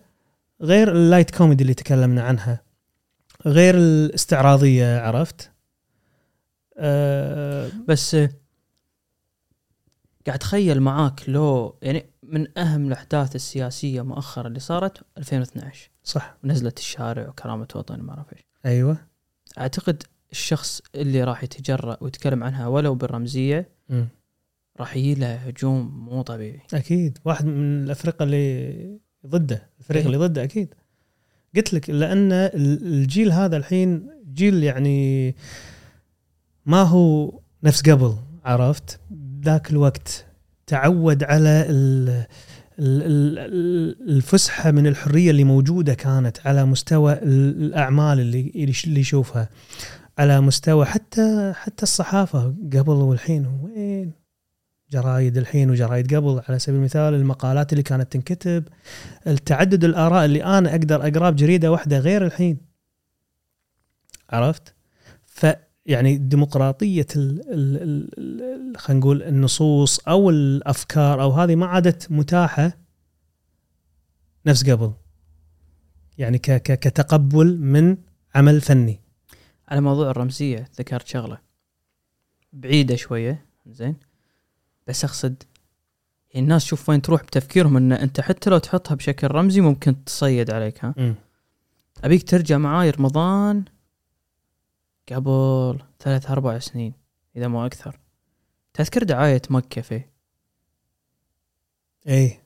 غير 0.62 0.92
ال 0.92 0.99
light 0.99 1.30
comedy 1.36 1.62
اللي 1.62 1.74
تكلمنا 1.74 2.22
عنها 2.22 2.62
غير 3.46 3.74
الاستعراضية 3.74 4.98
عرفت؟ 5.00 5.50
أه 6.78 7.70
بس 7.88 8.14
آه، 8.14 8.28
قاعد 10.26 10.38
أتخيل 10.38 10.80
معاك 10.80 11.28
لو 11.28 11.78
يعني 11.82 12.10
من 12.22 12.58
أهم 12.58 12.86
الأحداث 12.86 13.34
السياسية 13.36 14.02
مؤخرا 14.02 14.46
اللي 14.48 14.60
صارت 14.60 15.00
2012 15.18 15.90
صح. 16.04 16.36
نزلت 16.44 16.78
الشارع 16.78 17.28
وكرامة 17.28 17.68
وطن 17.74 18.00
ما 18.00 18.10
أعرف 18.12 18.32
إيش. 18.32 18.40
أيوه. 18.66 18.96
أعتقد 19.58 20.02
الشخص 20.32 20.80
اللي 20.94 21.24
راح 21.24 21.44
يتجرأ 21.44 21.96
ويتكلم 22.00 22.44
عنها 22.44 22.66
ولو 22.66 22.94
بالرمزية. 22.94 23.68
راح 24.80 24.96
يجي 24.96 25.14
له 25.14 25.34
هجوم 25.34 26.04
مو 26.08 26.22
طبيعي. 26.22 26.60
أكيد. 26.74 27.18
واحد 27.24 27.44
من 27.46 27.84
الأفرقة 27.84 28.22
اللي 28.22 28.98
ضده 29.26 29.68
الفريق 29.78 30.00
إيه. 30.00 30.06
اللي 30.06 30.18
ضده 30.26 30.44
أكيد. 30.44 30.74
قلت 31.56 31.74
لك 31.74 31.90
لأن 31.90 32.32
ال- 32.32 32.86
الجيل 32.86 33.32
هذا 33.32 33.56
الحين 33.56 34.10
جيل 34.34 34.62
يعني 34.64 35.34
ما 36.66 36.82
هو 36.82 37.40
نفس 37.62 37.82
قبل 37.90 38.16
عرفت؟ 38.44 39.00
ذاك 39.44 39.70
الوقت 39.70 40.24
تعود 40.66 41.24
على 41.24 41.66
ال 41.68 42.08
ال- 42.78 43.02
ال- 43.02 43.38
ال- 43.38 44.10
الفسحة 44.10 44.70
من 44.70 44.86
الحرية 44.86 45.30
اللي 45.30 45.44
موجودة 45.44 45.94
كانت 45.94 46.38
على 46.46 46.64
مستوى 46.64 47.12
ال- 47.12 47.62
الأعمال 47.64 48.20
اللي 48.20 48.68
اللي 48.86 49.00
يشوفها. 49.00 49.48
على 50.18 50.40
مستوى 50.40 50.84
حتى 50.86 51.52
حتى 51.56 51.82
الصحافة 51.82 52.54
قبل 52.72 52.92
والحين 52.92 53.46
وين؟ 53.46 54.12
جرايد 54.90 55.36
الحين 55.36 55.70
وجرايد 55.70 56.14
قبل 56.14 56.42
على 56.48 56.58
سبيل 56.58 56.78
المثال 56.78 57.14
المقالات 57.14 57.72
اللي 57.72 57.82
كانت 57.82 58.12
تنكتب 58.12 58.64
التعدد 59.26 59.84
الآراء 59.84 60.24
اللي 60.24 60.44
أنا 60.44 60.70
أقدر 60.70 61.08
اقراه 61.08 61.30
بجريدة 61.30 61.72
واحدة 61.72 61.98
غير 61.98 62.26
الحين. 62.26 62.58
عرفت؟ 64.30 64.74
فيعني 65.26 66.16
ال 67.16 68.76
خلينا 68.76 69.00
نقول 69.00 69.22
النصوص 69.22 69.98
أو 70.08 70.30
الأفكار 70.30 71.22
أو 71.22 71.30
هذه 71.30 71.54
ما 71.54 71.66
عادت 71.66 72.12
متاحة 72.12 72.72
نفس 74.46 74.70
قبل. 74.70 74.92
يعني 76.18 76.38
كتقبل 76.38 77.58
من 77.60 77.96
عمل 78.34 78.60
فني. 78.60 79.07
على 79.68 79.80
موضوع 79.80 80.10
الرمزية 80.10 80.68
ذكرت 80.78 81.06
شغلة. 81.06 81.38
بعيدة 82.52 82.96
شوية 82.96 83.44
زين. 83.66 83.96
بس 84.86 85.04
أقصد 85.04 85.42
يعني 86.30 86.44
الناس 86.44 86.64
شوف 86.64 86.88
وين 86.88 87.02
تروح 87.02 87.22
بتفكيرهم 87.22 87.76
إن 87.76 87.92
أنت 87.92 88.20
حتى 88.20 88.50
لو 88.50 88.58
تحطها 88.58 88.94
بشكل 88.94 89.28
رمزي 89.30 89.60
ممكن 89.60 90.04
تصيد 90.04 90.50
عليك 90.50 90.84
ها؟ 90.84 90.94
مم. 90.96 91.14
أبيك 92.04 92.22
ترجع 92.22 92.58
معاي 92.58 92.90
رمضان 92.90 93.64
قبل 95.12 95.78
ثلاث 96.00 96.30
أربع 96.30 96.58
سنين 96.58 96.92
إذا 97.36 97.48
مو 97.48 97.66
أكثر. 97.66 97.98
تذكر 98.74 99.02
دعاية 99.02 99.42
مكة 99.50 99.80
فيه؟ 99.80 100.10
اي 102.08 102.40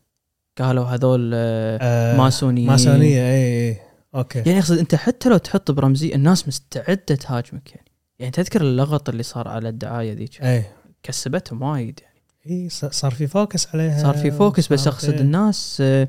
قالوا 0.59 0.85
هذول 0.85 1.31
آه، 1.35 1.79
آه 1.83 2.17
ماسونيين. 2.17 2.69
ماسونية 2.69 3.23
اي 3.33 3.81
أوكي. 4.15 4.39
يعني 4.39 4.59
أقصد 4.59 4.79
أنت 4.79 4.95
حتى 4.95 5.29
لو 5.29 5.37
تحط 5.37 5.71
برمزي 5.71 6.15
الناس 6.15 6.49
مستعدة 6.49 6.99
تهاجمك 7.15 7.71
يعني. 7.75 7.87
يعني 8.19 8.33
تذكر 8.33 8.61
اللغط 8.61 9.09
اللي 9.09 9.23
صار 9.23 9.49
على 9.49 9.69
الدعاية 9.69 10.13
ذيك؟ 10.13 10.43
اي 10.43 10.65
كسبتهم 11.03 11.63
وايد 11.63 12.01
يعني. 12.03 12.23
إي 12.51 12.69
صار 12.69 13.11
في 13.15 13.27
focus 13.27 13.67
عليها. 13.75 14.03
صار 14.03 14.17
في 14.17 14.31
focus 14.31 14.73
بس 14.73 14.87
أقصد 14.87 15.15
الناس 15.15 15.79
آه، 15.81 16.09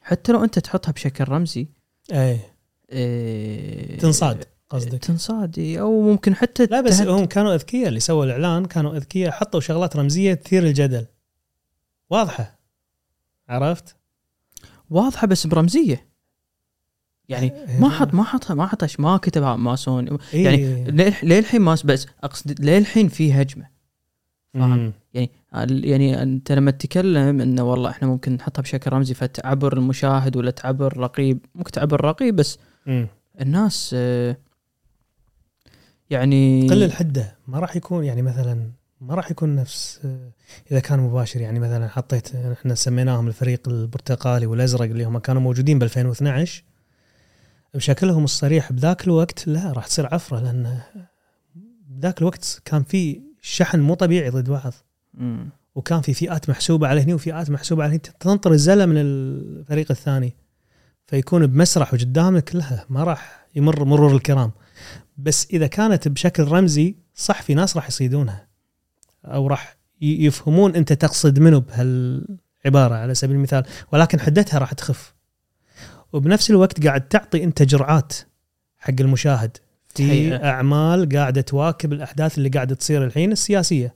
حتى 0.00 0.32
لو 0.32 0.44
أنت 0.44 0.58
تحطها 0.58 0.92
بشكل 0.92 1.24
رمزي 1.28 1.68
إي. 2.12 2.40
آه، 2.90 3.96
تنصاد 3.96 4.44
قصدك. 4.70 4.98
تنصاد 4.98 5.58
أو 5.58 6.00
ممكن 6.02 6.34
حتى 6.34 6.66
لا 6.66 6.80
بس 6.80 6.98
تهد- 6.98 7.08
هم 7.08 7.24
كانوا 7.24 7.54
أذكياء 7.54 7.88
اللي 7.88 8.00
سووا 8.00 8.24
الإعلان 8.24 8.64
كانوا 8.64 8.96
أذكياء 8.96 9.30
حطوا 9.30 9.60
شغلات 9.60 9.96
رمزية 9.96 10.34
تثير 10.34 10.62
الجدل. 10.62 11.06
واضحة. 12.10 12.58
عرفت؟ 13.48 13.96
واضحة 14.90 15.26
بس 15.26 15.46
برمزية. 15.46 16.11
يعني 17.32 17.52
ما 17.80 17.88
حط 17.90 18.14
ما 18.14 18.24
حطها 18.24 18.54
ما 18.54 18.66
حطها 18.66 18.88
ما 18.98 19.16
كتبها 19.16 19.56
ماسون. 19.56 20.18
إيه. 20.34 20.44
يعني 20.44 20.84
للح- 20.84 21.24
للحين 21.24 21.60
ما 21.60 21.76
بس. 21.84 22.06
أقصد 22.24 22.60
للحين 22.60 23.08
في 23.08 23.32
هجمة. 23.32 23.66
فاهم؟ 24.54 24.92
يعني 25.14 25.30
يعني 25.60 26.22
أنت 26.22 26.52
لما 26.52 26.70
تتكلم 26.70 27.40
انه 27.40 27.62
والله 27.62 27.90
إحنا 27.90 28.08
ممكن 28.08 28.32
نحطها 28.32 28.62
بشكل 28.62 28.92
رمزي 28.92 29.14
فتعبر 29.14 29.72
المشاهد 29.76 30.36
ولا 30.36 30.50
تعبر 30.50 30.96
رقيب. 30.96 31.38
ممكن 31.54 31.70
تعبر 31.70 32.04
رقيب 32.04 32.36
بس 32.36 32.58
مم. 32.86 33.06
الناس 33.40 33.90
آه، 33.98 34.36
يعني 36.10 36.68
قل 36.70 36.82
الحده 36.82 37.36
ما 37.46 37.58
راح 37.58 37.76
يكون 37.76 38.04
يعني 38.04 38.22
مثلا 38.22 38.70
ما 39.00 39.14
راح 39.14 39.30
يكون 39.30 39.56
نفس 39.56 40.00
آه، 40.04 40.30
إذا 40.70 40.80
كان 40.80 41.00
مباشر. 41.00 41.40
يعني 41.40 41.60
مثلا 41.60 41.88
حطيت 41.88 42.34
إحنا 42.34 42.74
سميناهم 42.74 43.28
الفريق 43.28 43.68
البرتقالي 43.68 44.46
والأزرق 44.46 44.82
اللي 44.82 45.04
هم 45.04 45.18
كانوا 45.18 45.42
موجودين 45.42 45.78
ب 45.78 45.82
2012 45.82 46.64
بشكلهم 47.74 48.24
الصريح 48.24 48.72
بذاك 48.72 49.04
الوقت 49.04 49.46
لا 49.46 49.72
راح 49.72 49.86
تصير 49.86 50.14
عفرة 50.14 50.40
لأن 50.40 50.80
ذاك 52.00 52.18
الوقت 52.18 52.62
كان 52.64 52.82
في 52.82 53.20
شحن 53.40 53.80
مو 53.80 53.94
طبيعي 53.94 54.30
ضد 54.30 54.50
بعض. 54.50 54.72
مم. 55.14 55.48
وكان 55.74 56.00
في 56.00 56.14
فئات 56.14 56.50
محسوبة 56.50 56.88
على 56.88 57.02
هني 57.02 57.14
وفئات 57.14 57.50
محسوبة 57.50 57.82
على 57.82 57.92
هني 57.92 57.98
تنطر 57.98 58.52
الزله 58.52 58.86
من 58.86 58.96
الفريق 58.96 59.86
الثاني. 59.90 60.36
فيكون 61.06 61.46
بمسرح 61.46 61.94
وقدامك 61.94 62.54
لا 62.54 62.86
ما 62.88 63.04
راح 63.04 63.46
يمر 63.54 63.84
مرور 63.84 64.16
الكرام. 64.16 64.52
بس 65.16 65.46
إذا 65.52 65.66
كانت 65.66 66.08
بشكل 66.08 66.44
رمزي 66.44 66.96
صح 67.14 67.42
في 67.42 67.54
ناس 67.54 67.76
راح 67.76 67.88
يصيدونها. 67.88 68.48
أو 69.24 69.46
راح 69.46 69.76
يفهمون 70.00 70.76
أنت 70.76 70.92
تقصد 70.92 71.38
منه 71.38 71.58
بهالعبارة 71.58 72.94
على 72.94 73.14
سبيل 73.14 73.36
المثال. 73.36 73.64
ولكن 73.92 74.20
حدتها 74.20 74.58
راح 74.58 74.72
تخف. 74.72 75.14
وبنفس 76.12 76.50
الوقت 76.50 76.86
قاعد 76.86 77.08
تعطي 77.08 77.44
انت 77.44 77.62
جرعات 77.62 78.12
حق 78.78 78.94
المشاهد 79.00 79.56
في 79.88 79.94
تهيئة. 79.94 80.44
أعمال 80.44 81.08
قاعدة 81.08 81.40
تواكب 81.40 81.92
الأحداث 81.92 82.38
اللي 82.38 82.48
قاعدة 82.48 82.74
تصير 82.74 83.04
الحين 83.04 83.32
السياسية. 83.32 83.94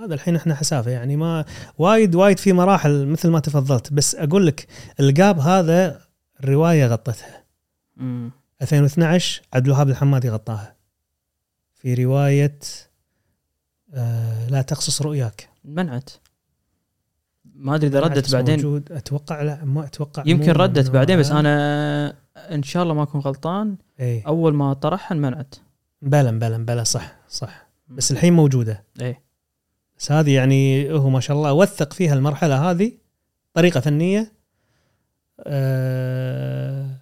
هذا 0.00 0.14
الحين 0.14 0.36
إحنا 0.36 0.54
حسافة 0.54 0.90
يعني 0.90 1.16
ما 1.16 1.44
وايد 1.78 2.14
وايد 2.14 2.38
في 2.38 2.52
مراحل 2.52 3.06
مثل 3.06 3.28
ما 3.28 3.40
تفضلت 3.40 3.92
بس 3.92 4.14
أقول 4.14 4.46
لك 4.46 4.66
القاب 5.00 5.38
هذا 5.38 6.00
الرواية 6.40 6.86
غطتها. 6.86 7.44
مم. 7.96 8.30
2012 8.62 9.42
عبد 9.52 9.66
الوهاب 9.66 9.88
الحمادي 9.88 10.30
غطاها. 10.30 10.76
في 11.74 11.94
رواية 11.94 12.58
آه 13.94 14.48
لا 14.48 14.62
تقصص 14.62 15.02
رؤياك. 15.02 15.48
منعت. 15.64 16.10
ما 17.58 17.74
أدري 17.74 17.86
إذا 17.86 18.00
ردت 18.00 18.32
بعدين. 18.32 18.54
موجود. 18.54 18.92
أتوقع 18.92 19.42
لا 19.42 19.64
ما 19.64 19.84
أتوقع 19.84 20.22
يمكن 20.26 20.52
ردت 20.52 20.90
بعدين 20.90 21.18
بس. 21.18 21.30
أنا 21.30 22.14
إن 22.36 22.62
شاء 22.62 22.82
الله 22.82 22.94
ما 22.94 23.02
أكون 23.02 23.20
غلطان. 23.20 23.76
اي 24.00 24.22
أول 24.26 24.54
ما 24.54 24.72
طرحها 24.72 25.14
منعت 25.14 25.54
بلا 26.02 26.30
بلا 26.30 26.58
بلا 26.58 26.84
صح 26.84 27.16
صح. 27.28 27.68
بس 27.88 28.10
الحين 28.10 28.32
موجودة. 28.32 28.84
إيه. 29.00 29.22
بس 29.98 30.12
هذه 30.12 30.34
يعني 30.34 30.92
هو 30.92 31.10
ما 31.10 31.20
شاء 31.20 31.36
الله 31.36 31.52
وثق 31.52 31.92
فيها 31.92 32.14
المرحلة 32.14 32.70
هذه 32.70 32.92
طريقه 33.54 33.80
فنية. 33.80 34.32
آه 35.46 37.00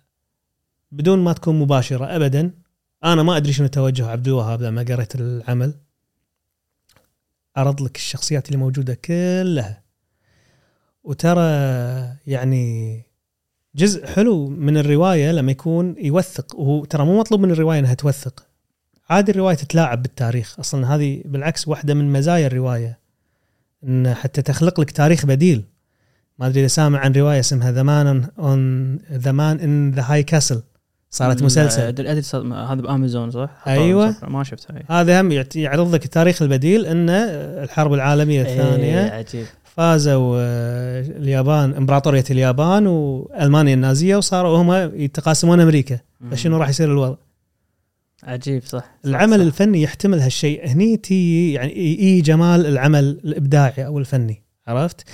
بدون 0.92 1.18
ما 1.18 1.32
تكون 1.32 1.58
مباشرة 1.58 2.16
ابدا. 2.16 2.50
أنا 3.04 3.22
ما 3.22 3.36
أدري 3.36 3.52
شنو 3.52 3.66
توجه 3.66 4.06
عبد 4.06 4.28
الوهاب 4.28 4.62
لما 4.62 4.82
قريت 4.82 5.14
العمل. 5.14 5.74
عرض 7.56 7.82
لك 7.82 7.96
الشخصيات 7.96 8.46
اللي 8.46 8.58
موجودة 8.58 8.94
كلها. 8.94 9.85
وترى 11.06 11.40
يعني 12.26 13.02
جزء 13.74 14.06
حلو 14.06 14.48
من 14.48 14.76
الرواية 14.76 15.32
لما 15.32 15.52
يكون 15.52 15.94
يوثق 15.98 16.58
وهو 16.58 16.84
ترى 16.84 17.04
مو 17.04 17.18
مطلوب 17.18 17.40
من 17.40 17.50
الرواية 17.50 17.78
إنها 17.78 17.94
توثق 17.94 18.46
عادي 19.10 19.32
الرواية 19.32 19.54
تتلاعب 19.54 20.02
بالتاريخ 20.02 20.60
أصلا 20.60 20.94
هذه 20.94 21.22
بالعكس 21.24 21.68
واحدة 21.68 21.94
من 21.94 22.12
مزايا 22.12 22.46
الرواية 22.46 22.98
إن 23.84 24.14
حتى 24.14 24.42
تخلق 24.42 24.80
لك 24.80 24.90
تاريخ 24.90 25.26
بديل 25.26 25.64
ما 26.38 26.46
أدري 26.46 26.60
إذا 26.60 26.68
سامع 26.68 26.98
عن 26.98 27.12
رواية 27.12 27.40
اسمها 27.40 27.72
The 27.72 27.82
Man 27.82 28.28
on 28.38 28.96
The 29.12 29.32
Man 29.32 29.60
in 29.60 29.90
the 29.90 30.02
High 30.06 30.22
Castle 30.22 30.62
صارت 31.10 31.42
مسلسل 31.42 31.82
ادري 31.82 32.10
أدري 32.10 32.22
هذا 32.54 32.74
بأمازون 32.74 33.30
صح؟ 33.30 33.50
أيوة. 33.66 34.16
ما 34.22 34.44
شفتها. 34.44 34.82
هذا 34.90 35.20
هم 35.20 35.32
يعرض 35.54 35.94
لك 35.94 36.04
التاريخ 36.04 36.42
البديل 36.42 36.86
ان 36.86 37.10
الحرب 37.10 37.92
العالمية 37.92 38.42
الثانية 38.42 39.04
إيه، 39.04 39.10
عجيب 39.10 39.46
فازوا 39.76 40.36
آه، 40.40 41.00
اليابان 41.00 41.74
إمبراطورية 41.74 42.24
اليابان 42.30 42.86
وألمانيا 42.86 43.74
النازية 43.74 44.16
وصاروا 44.16 44.58
هم 44.58 44.72
يتقاسمون 45.00 45.60
أمريكا. 45.60 45.98
فشنو 46.30 46.56
راح 46.56 46.68
يصير 46.68 46.92
الوضع؟ 46.92 47.16
عجيب 48.22 48.62
صح, 48.62 48.68
صح 48.68 48.98
العمل 49.04 49.38
صح. 49.38 49.44
الفني 49.44 49.82
يحتمل 49.82 50.20
هالشيء. 50.20 50.66
هني 50.66 50.96
تي 50.96 51.52
يعني 51.52 51.76
إي 51.76 52.20
جمال 52.20 52.66
العمل 52.66 53.04
الإبداعي 53.04 53.86
أو 53.86 53.98
الفني 53.98 54.42
عرفت؟ 54.66 55.04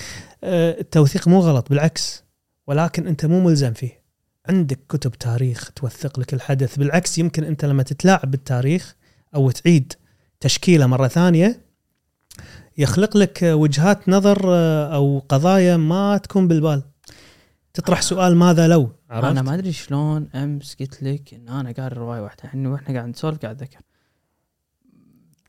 آه، 0.45 0.81
التوثيق 0.81 1.29
مو 1.29 1.41
غلط 1.41 1.69
بالعكس. 1.69 2.25
ولكن 2.67 3.07
أنت 3.07 3.27
مو 3.27 3.41
ملزم 3.41 3.73
فيه. 3.73 4.03
عندك 4.49 4.79
كتب 4.89 5.13
تاريخ 5.13 5.71
توثق 5.77 6.21
لك 6.21 6.35
الحدث. 6.35 6.79
بالعكس 6.79 7.19
يمكن 7.19 7.45
أنت 7.45 7.65
لما 7.65 7.83
تتلاعب 7.83 8.31
بالتاريخ 8.31 8.97
أو 9.35 9.51
تعيد 9.51 9.93
تشكيله 10.41 10.87
مرة 10.87 11.09
ثانية 11.09 11.72
يخلق 12.79 13.17
لك 13.17 13.39
وجهات 13.43 14.09
نظر 14.09 14.43
آه، 14.47 14.95
أو 14.95 15.23
قضايا 15.29 15.77
ما 15.77 16.17
تكون 16.17 16.49
بالبال. 16.49 16.83
تطرح 17.75 18.03
سؤال 18.03 18.37
ماذا 18.37 18.69
لو؟ 18.69 18.93
عرفت؟ 19.11 19.29
أنا 19.29 19.43
ما 19.43 19.55
أدري 19.55 19.73
شلون 19.73 20.29
أمس 20.35 20.77
قلت 20.81 21.03
لك 21.03 21.35
إن 21.35 21.49
أنا 21.49 21.73
قاري 21.73 21.97
روايه 21.97 22.21
واحدة 22.21 22.45
إحنا 22.45 22.69
وإحنا 22.69 22.95
قاعد 22.95 23.09
نسولف 23.09 23.39
قاعد 23.39 23.63
اتذكر 23.63 23.81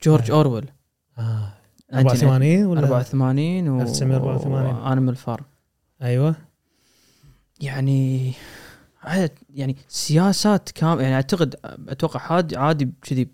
جورج 0.03 0.23
أيوة. 0.31 0.37
أورويل. 0.37 0.71
آه. 1.17 1.53
84 1.93 2.65
ولا؟ 2.65 2.79
84 2.79 3.69
و 3.69 3.81
1984. 3.81 4.91
انيمال 4.91 5.15
فارم 5.15 5.45
أيوه. 6.01 6.35
يعني 7.61 8.33
يعني 9.49 9.75
سياسات 9.87 10.71
كام 10.71 10.99
يعني 10.99 11.15
اعتقد 11.15 11.55
أتوقع 11.87 12.19
عادي 12.33 12.57
عادي 12.57 12.91
كذي 13.01 13.29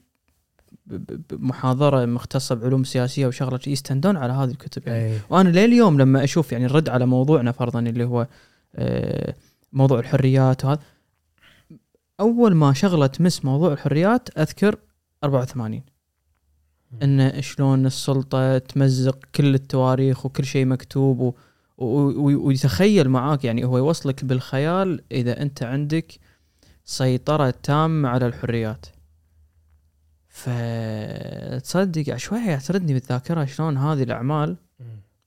بمحاضره 1.29 2.05
مختصة 2.05 2.55
بعلوم 2.55 2.83
سياسية 2.83 3.27
وشغلة 3.27 3.59
يستندون 3.67 4.17
على 4.17 4.33
هذه 4.33 4.49
الكتب 4.51 4.87
يعني. 4.87 5.13
أي. 5.13 5.19
وأنا 5.29 5.49
لليوم 5.49 6.01
لما 6.01 6.23
أشوف 6.23 6.51
يعني 6.51 6.65
الرد 6.65 6.89
على 6.89 7.05
موضوعنا 7.05 7.51
فرضا 7.51 7.79
اللي 7.79 8.03
هو 8.03 8.27
آه، 8.75 9.33
موضوع 9.73 9.99
الحريات 9.99 10.65
وهذا 10.65 10.79
أول 12.19 12.55
ما 12.55 12.73
شغله 12.73 13.07
تمس 13.07 13.45
موضوع 13.45 13.73
الحريات 13.73 14.37
أذكر 14.39 14.75
84 15.23 15.81
إن 17.03 17.41
شلون 17.41 17.85
السلطة 17.85 18.57
تمزق 18.57 19.19
كل 19.35 19.55
التواريخ 19.55 20.25
وكل 20.25 20.45
شيء 20.45 20.65
مكتوب 20.65 21.19
و- 21.19 21.33
ويتخيل 22.47 23.09
معاك 23.09 23.45
يعني 23.45 23.65
هو 23.65 23.77
يوصلك 23.77 24.25
بالخيال 24.25 25.01
إذا 25.11 25.41
أنت 25.41 25.63
عندك 25.63 26.13
سيطرة 26.85 27.53
تامة 27.63 28.09
على 28.09 28.25
الحريات. 28.27 28.85
فتصدق 30.29 32.15
شوي 32.17 32.39
قاعد 32.47 32.61
تردني 32.61 32.93
بالذاكرة 32.93 33.45
شلون 33.45 33.77
هذه 33.77 34.03
الأعمال. 34.03 34.57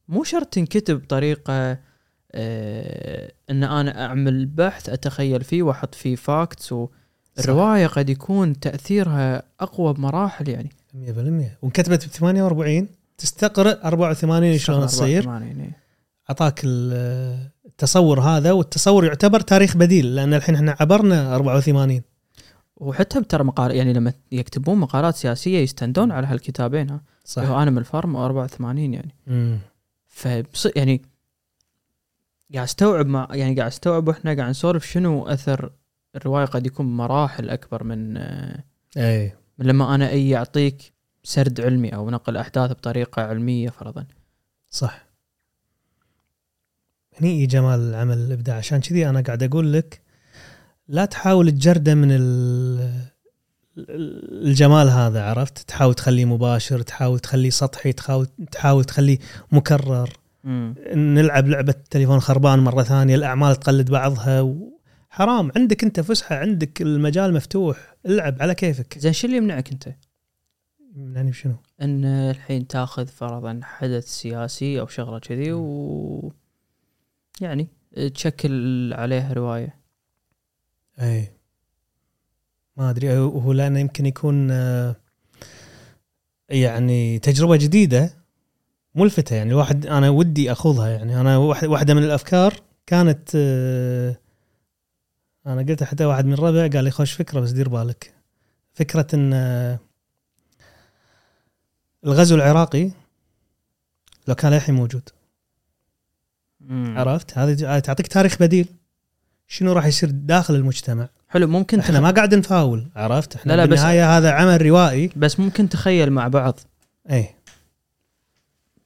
مو 0.09 0.25
شرط 0.25 0.47
تنكتب 0.47 1.03
بطريقة 1.03 1.79
آه 2.35 3.33
إن 3.51 3.65
أنا 3.65 4.05
أعمل 4.07 4.47
بحث 4.47 4.89
أتخيل 4.89 5.45
فيه 5.45 5.63
وأحط 5.63 5.95
فيه 5.95 6.17
فاكتس 6.17 6.73
والروايه 6.73 7.87
قد 7.87 8.11
يكون 8.11 8.61
تأثيرها 8.61 9.43
أقوى 9.61 9.95
بمراحل 9.95 10.49
يعني. 10.49 10.71
100% 10.95 11.63
وانكتبت 11.63 12.05
ب 12.07 12.09
48 12.09 12.89
تستقرأ 13.19 13.79
84 13.85 14.59
شلون 14.59 14.87
تصير. 14.87 15.23
84 15.23 15.61
إيه. 15.61 15.77
أعطاك 16.31 16.61
ال- 16.65 17.51
التصور 17.67 18.21
هذا 18.21 18.53
والتصور 18.53 19.05
يعتبر 19.05 19.41
تاريخ 19.41 19.77
بديل 19.77 20.15
لأن 20.15 20.35
الحين 20.35 20.55
إحنا 20.55 20.77
عبرنا 20.81 21.35
84 21.37 22.03
وحتى 22.83 23.23
ترى 23.23 23.45
مقال 23.45 23.77
يعني 23.77 23.93
لما 23.93 24.13
يكتبون 24.33 24.79
مقالات 24.79 25.17
سياسية 25.17 25.59
يستندون 25.59 26.13
على 26.13 26.27
هالكتابين 26.27 26.91
ها؟ 26.91 27.01
صح. 27.25 27.43
هو 27.43 27.63
أنا 27.63 27.71
من 27.71 27.79
الفارم 27.79 28.17
84 28.17 28.95
يعني. 28.95 29.15
مم. 29.27 29.59
فبص 30.09 30.67
يعني 30.77 31.03
قاعد 32.55 32.65
أستوعب 32.65 33.07
مع 33.07 33.29
يعني 33.31 33.57
قاعد 33.57 33.71
أستوعب 33.71 34.09
وإحنا 34.09 34.35
قاعد 34.35 34.51
نسولف 34.51 34.85
شنو 34.85 35.27
أثر 35.27 35.73
الرواية 36.17 36.45
قد 36.45 36.67
يكون 36.67 36.97
مراحل 36.97 37.51
أكبر 37.51 37.85
من 37.85 38.17
اي 38.97 39.33
من 39.59 39.67
لما 39.67 39.95
أنا 39.95 40.09
أي 40.09 40.37
اعطيك 40.37 40.93
سرد 41.25 41.61
علمي 41.61 41.89
أو 41.89 42.11
نقل 42.11 42.37
أحداث 42.37 42.71
بطريقة 42.71 43.23
علمية 43.23 43.69
فرضا. 43.69 44.07
صح. 44.71 45.07
هني 47.21 47.47
جمال 47.47 47.81
العمل 47.81 48.19
الابداع 48.19 48.57
عشان 48.57 48.81
كذي 48.81 49.09
أنا 49.09 49.21
قاعد 49.21 49.43
أقول 49.43 49.73
لك 49.73 50.02
لا 50.93 51.05
تحاول 51.05 51.51
تجرده 51.51 51.95
من 51.95 52.13
ال- 52.13 52.81
ال- 53.79 54.47
الجمال 54.49 54.89
هذا 54.89 55.23
عرفت؟ 55.23 55.59
تحاول 55.59 55.95
تخليه 55.95 56.25
مباشر 56.25 56.83
تحاول 56.83 57.19
تخليه 57.19 57.51
سطحي 57.51 57.93
تحاول 57.93 58.27
تحاول 58.53 58.85
تخليه 58.85 59.19
مكرر. 59.53 60.11
نلعب 60.95 61.49
لعبة 61.49 61.75
تليفون 61.91 62.21
خربان 62.21 62.59
مرة 62.59 62.83
ثانية 62.83 63.15
الأعمال 63.15 63.57
تقلد 63.57 63.91
بعضها 63.91 64.41
و... 64.41 64.79
حرام. 65.11 65.53
عندك 65.57 65.85
أنت 65.85 66.01
فسحة 66.01 66.37
عندك 66.37 66.83
المجال 66.83 67.35
مفتوح. 67.35 67.95
العب 68.07 68.37
على 68.41 68.55
كيفك. 68.55 68.99
زين 68.99 69.13
شو 69.13 69.27
اللي 69.27 69.37
يمنعك 69.37 69.73
أنت؟ 69.73 69.89
يعني 70.97 71.31
بشنو؟ 71.31 71.55
إن 71.83 72.05
الحين 72.05 72.67
تاخذ 72.67 73.07
فرضا 73.07 73.61
حدث 73.63 74.05
سياسي 74.07 74.81
أو 74.81 74.87
شغلة 74.87 75.19
كذي 75.19 75.53
و 75.53 76.33
يعني 77.41 77.69
تشكل 78.15 78.93
عليه 78.93 79.33
رواية. 79.33 79.82
اي 81.01 81.33
ما 82.77 82.91
أدري 82.91 83.19
هو 83.19 83.53
لأنه 83.53 83.79
يمكن 83.81 84.07
يكون 84.07 84.51
آه، 84.51 84.97
يعني 86.49 87.19
تجربة 87.19 87.57
جديدة 87.57 88.15
ملفته 88.95 89.37
يعني 89.37 89.51
الواحد 89.51 89.87
أنا 89.87 90.09
ودي 90.11 90.53
أخوضها 90.53 90.89
يعني. 90.89 91.21
أنا 91.21 91.37
واحد- 91.37 91.69
واحدة 91.69 91.95
من 91.95 92.03
الأفكار 92.05 92.55
كانت 92.87 93.31
آه، 93.35 94.17
أنا 95.47 95.63
قلت 95.63 95.83
حتى 95.83 96.05
واحد 96.05 96.25
من 96.27 96.33
الربع 96.33 96.69
قال 96.69 96.85
لي 96.85 96.91
خوش 96.91 97.13
فكرة 97.13 97.41
بس 97.41 97.51
دير 97.51 97.69
بالك. 97.69 98.15
فكرة 98.75 99.07
إن 99.15 99.33
آه، 99.35 99.79
الغزو 102.05 102.35
العراقي 102.35 102.91
لو 104.29 104.35
كان 104.35 104.53
للحين 104.53 104.75
موجود. 104.75 105.09
مم. 106.61 106.99
عرفت؟ 106.99 107.39
هذه 107.39 107.79
تعطيك 107.79 108.07
تاريخ 108.07 108.39
بديل. 108.41 108.69
شنو 109.47 109.73
راح 109.73 109.87
يصير 109.87 110.11
داخل 110.11 110.55
المجتمع؟ 110.55 111.09
حلو 111.29 111.47
ممكن 111.47 111.79
إحنا 111.79 111.95
تخ... 111.99 112.03
ما 112.03 112.11
قاعد 112.11 112.35
نفاول 112.35 112.91
عرفت؟ 112.97 113.35
إحنا 113.37 113.53
لا 113.53 113.57
لا، 113.57 113.65
بس- 113.65 113.69
بالنهاية 113.71 114.19
هذا 114.19 114.31
عمل 114.33 114.63
روائي. 114.67 115.11
بس 115.17 115.41
ممكن 115.41 115.69
تخيل 115.69 116.11
مع 116.11 116.29
بعض. 116.29 116.61
اي 117.11 117.29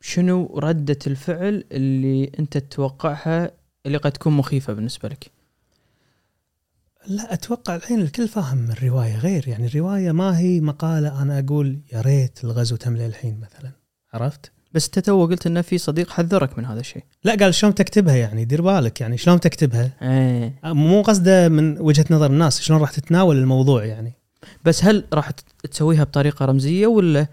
شنو 0.01 0.59
ردة 0.59 0.99
الفعل 1.07 1.65
اللي 1.73 2.31
انت 2.39 2.59
تتوقعها 2.59 3.51
اللي 3.87 3.99
قد 3.99 4.13
تكون 4.13 4.33
مخيفة 4.33 4.73
بالنسبة 4.73 5.09
لك؟ 5.09 5.31
لا 7.07 7.33
أتوقع 7.33 7.77
الحين 7.77 8.01
الكل 8.01 8.29
فاهم 8.29 8.71
الرواية 8.71 9.19
غير 9.19 9.49
يعني 9.49 9.67
الرواية 9.67 10.13
ما 10.13 10.39
هي 10.39 10.61
مقالة 10.61 11.23
أنا 11.23 11.39
أقول 11.39 11.81
يا 11.93 12.01
ريت 12.01 12.45
الغزو 12.45 12.77
تم 12.77 12.97
للحين 12.97 13.41
مثلا 13.41 13.71
عرفت؟ 14.13 14.53
بس 14.73 14.87
أنت 14.87 14.99
تو 14.99 15.27
قلت 15.27 15.47
إنه 15.47 15.61
في 15.61 15.79
صديق 15.79 16.11
حذرك 16.11 16.59
من 16.59 16.65
هذا 16.65 16.81
الشيء. 16.81 17.03
لا 17.25 17.35
قال 17.35 17.55
شلون 17.55 17.75
تكتبها 17.75 18.17
يعني؟ 18.17 18.45
دير 18.45 18.63
بالك 18.63 19.01
يعني 19.01 19.19
شلون 19.19 19.41
تكتبها؟ 19.41 19.91
إيه. 20.03 20.55
مو 20.65 21.03
قصده 21.03 21.49
من 21.49 21.81
وجهة 21.81 22.05
نظر 22.11 22.27
الناس 22.27 22.61
شلون 22.61 22.81
راح 22.81 22.91
تتناول 22.91 23.37
الموضوع 23.37 23.85
يعني؟ 23.85 24.13
بس 24.65 24.85
هل 24.85 25.05
راح 25.13 25.31
تسويها 25.71 26.05
بطريقة 26.05 26.45
رمزية 26.45 26.87
ولا؟ 26.87 27.27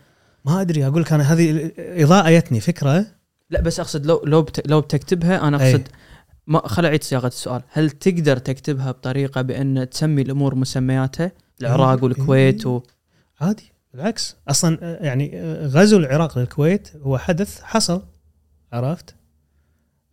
ما 0.45 0.61
أدري 0.61 0.87
أقول 0.87 1.01
لك 1.01 1.13
أنا 1.13 1.33
هذه 1.33 1.71
اضاءه 1.77 2.31
جتني 2.31 2.59
فكرة. 2.59 3.05
لا 3.49 3.61
بس 3.61 3.79
أقصد 3.79 4.05
لو 4.05 4.21
لو 4.25 4.41
بت... 4.41 4.67
لو 4.67 4.81
بتكتبها 4.81 5.47
أنا 5.47 5.61
أي. 5.61 5.71
أقصد 5.71 5.87
ما 6.47 6.67
خل 6.67 6.85
أعيد 6.85 7.03
صياغة 7.03 7.27
السؤال. 7.27 7.61
هل 7.69 7.89
تقدر 7.89 8.37
تكتبها 8.37 8.91
بطريقة 8.91 9.41
بأن 9.41 9.89
تسمي 9.89 10.21
الأمور 10.21 10.55
مسمياتها 10.55 11.31
العراق 11.61 11.97
إيه. 11.97 12.03
والكويت 12.03 12.65
و... 12.65 12.81
عادي. 13.41 13.72
بالعكس 13.93 14.35
أصلا 14.49 14.77
آه، 14.81 15.03
يعني 15.03 15.31
آه، 15.33 15.67
غزو 15.67 15.97
العراق 15.97 16.39
للكويت 16.39 16.89
هو 17.01 17.17
حدث 17.17 17.61
حصل 17.61 18.01
عرفت؟ 18.73 19.15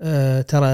آه 0.01 0.41
ترى 0.41 0.71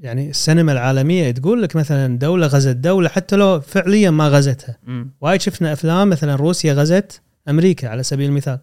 يعني 0.00 0.30
السينما 0.30 0.72
العالمية 0.72 1.30
تقول 1.30 1.62
لك 1.62 1.76
مثلا 1.76 2.18
دولة 2.18 2.46
غزت 2.46 2.76
دولة 2.76 3.08
حتى 3.08 3.36
لو 3.36 3.60
فعليا 3.60 4.10
ما 4.10 4.28
غزتها. 4.28 4.78
وايد 5.20 5.40
شفنا 5.40 5.72
أفلام 5.72 6.10
مثلا 6.10 6.34
روسيا 6.36 6.72
غزت 6.72 7.20
أمريكا 7.48 7.88
على 7.88 8.02
سبيل 8.02 8.28
المثال. 8.28 8.58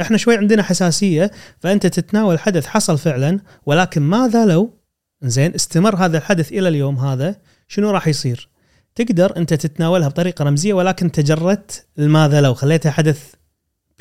إحنا 0.00 0.16
شوي 0.16 0.36
عندنا 0.36 0.62
حساسية 0.62 1.30
فأنت 1.60 1.86
تتناول 1.86 2.38
حدث 2.38 2.66
حصل 2.66 2.98
فعلا 2.98 3.40
ولكن 3.66 4.02
ماذا 4.02 4.46
لو؟ 4.46 4.74
زين 5.22 5.54
استمر 5.54 5.96
هذا 5.96 6.18
الحدث 6.18 6.52
إلى 6.52 6.68
اليوم 6.68 6.98
هذا 6.98 7.36
شنو 7.68 7.90
راح 7.90 8.08
يصير؟ 8.08 8.48
تقدر 8.96 9.36
أنت 9.36 9.54
تتناولها 9.54 10.08
بطريقة 10.08 10.42
رمزية 10.44 10.74
ولكن 10.74 11.12
تجردت 11.12 11.86
الماذا 11.98 12.40
لو 12.40 12.54
خليتها 12.54 12.90
حدث 12.90 13.32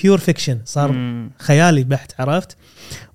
pure 0.03 0.17
fiction 0.17 0.59
صار 0.65 0.91
مم. 0.91 1.31
خيالي 1.39 1.84
بحت 1.84 2.22
عرفت؟ 2.22 2.57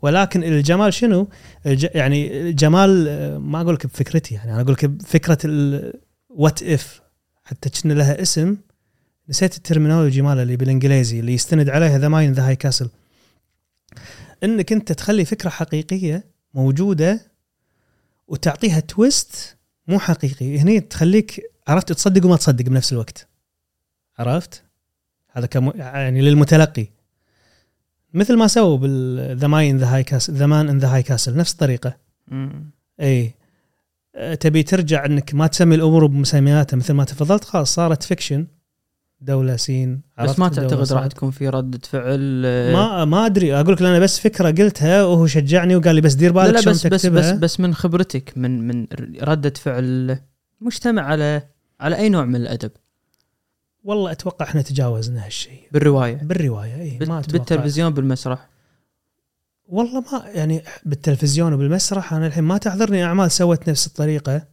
ولكن 0.02 0.44
الجمال 0.44 0.94
شنو؟ 0.94 1.28
الج... 1.66 1.86
يعني 1.94 2.40
الجمال 2.40 3.06
ما 3.36 3.60
أقول 3.60 3.74
لك 3.74 3.86
بفكرتي 3.86 4.34
يعني 4.34 4.52
أنا 4.52 4.60
أقول 4.60 4.72
لك 4.72 4.84
بفكرة 4.84 5.38
what 6.28 6.62
if 6.62 7.00
حتى 7.44 7.70
كنا 7.70 7.92
لها 7.92 8.22
اسم 8.22 8.56
نسيت 9.28 9.56
ال 9.56 9.62
terminology 9.62 10.22
ماله 10.22 10.42
اللي 10.42 10.56
بالإنجليزي 10.56 11.20
اللي 11.20 11.34
يستند 11.34 11.68
عليها 11.68 11.98
The 11.98 12.08
Man 12.08 12.23
in 12.23 12.32
the 12.32 12.48
High 12.48 12.56
Castle 12.56 12.88
إنك 14.44 14.72
أنت 14.72 14.92
تخلي 14.92 15.24
فكرة 15.24 15.50
حقيقية 15.50 16.24
موجودة 16.54 17.20
وتعطيها 18.28 18.80
twist 18.80 19.56
مو 19.86 19.98
حقيقي 19.98 20.58
هني 20.58 20.80
تخليك 20.80 21.42
عرفت 21.70 21.92
تصدق 21.92 22.26
وما 22.26 22.36
تصدق 22.36 22.64
بنفس 22.64 22.92
الوقت. 22.92 23.28
عرفت؟ 24.18 24.62
هذا 25.30 25.46
كم 25.46 25.72
يعني 25.74 26.20
للمتلقي. 26.20 26.86
مثل 28.14 28.36
ما 28.36 28.46
سووا 28.46 28.78
بال 28.78 29.05
The 29.05 29.46
Man 29.46 29.65
in 29.65 29.78
the 29.78 29.94
High 29.94 30.04
Castle 30.04 30.32
The 30.32 30.46
Man 30.46 30.68
in 30.68 30.78
the 30.78 30.94
High 30.94 31.02
Castle 31.02 31.36
نفس 31.36 31.52
الطريقة. 31.52 31.96
اي 33.00 33.34
تبي 34.40 34.62
ترجع 34.62 35.04
إنك 35.04 35.34
ما 35.34 35.46
تسمي 35.46 35.74
الأمور 35.74 36.06
بمسمياتها 36.06 36.76
مثل 36.76 36.92
ما 36.92 37.04
تفضلت 37.04 37.44
خلاص 37.44 37.74
صارت 37.74 38.02
fiction. 38.02 38.46
دولة 39.20 39.56
سين 39.56 40.00
بس 40.22 40.38
ما 40.38 40.48
تعتقد 40.48 40.92
راح 40.92 41.06
تكون 41.06 41.30
في 41.30 41.48
رده 41.48 41.78
فعل 41.88 42.42
آه، 42.46 42.72
ما 42.72 43.04
ما 43.04 43.26
أدري. 43.26 43.54
أقول 43.54 43.72
لك 43.72 43.82
أنا 43.82 43.98
بس 43.98 44.20
فكرة 44.20 44.50
قلتها 44.50 45.04
وهو 45.04 45.26
شجعني 45.26 45.76
وقال 45.76 45.94
لي 45.94 46.00
بس 46.00 46.14
دير 46.14 46.34
لا 46.34 46.42
بالك 46.42 46.54
لا 46.54 46.60
شلون 46.60 46.74
بس 46.74 46.86
بس 46.86 47.06
بس 47.06 47.30
بس 47.30 47.60
من 47.60 47.74
خبرتك 47.74 48.32
من 48.36 48.66
من 48.66 48.86
ردة 49.22 49.52
فعل 49.56 50.18
مجتمع 50.60 51.02
على 51.02 51.42
على 51.80 51.96
أي 51.96 52.08
نوع 52.08 52.24
من 52.24 52.36
الأدب؟ 52.36 52.70
والله 53.84 54.12
أتوقع 54.12 54.46
إحنا 54.46 54.62
تجاوزنا 54.62 55.26
هالشيء. 55.26 55.68
بالرواية. 55.72 56.14
بالرواية 56.14 56.74
اي 56.74 56.98
ما 57.06 57.18
أتوقع. 57.18 57.38
بالتلفزيون 57.38 57.94
بالمسرح؟ 57.94 58.48
والله 59.66 60.00
ما 60.00 60.28
يعني 60.34 60.62
بالتلفزيون 60.84 61.52
وبالمسرح 61.52 62.12
أنا 62.12 62.26
الحين 62.26 62.44
ما 62.44 62.58
تعذرني 62.58 63.04
أعمال 63.04 63.30
سوت 63.30 63.70
نفس 63.70 63.86
الطريقة. 63.86 64.46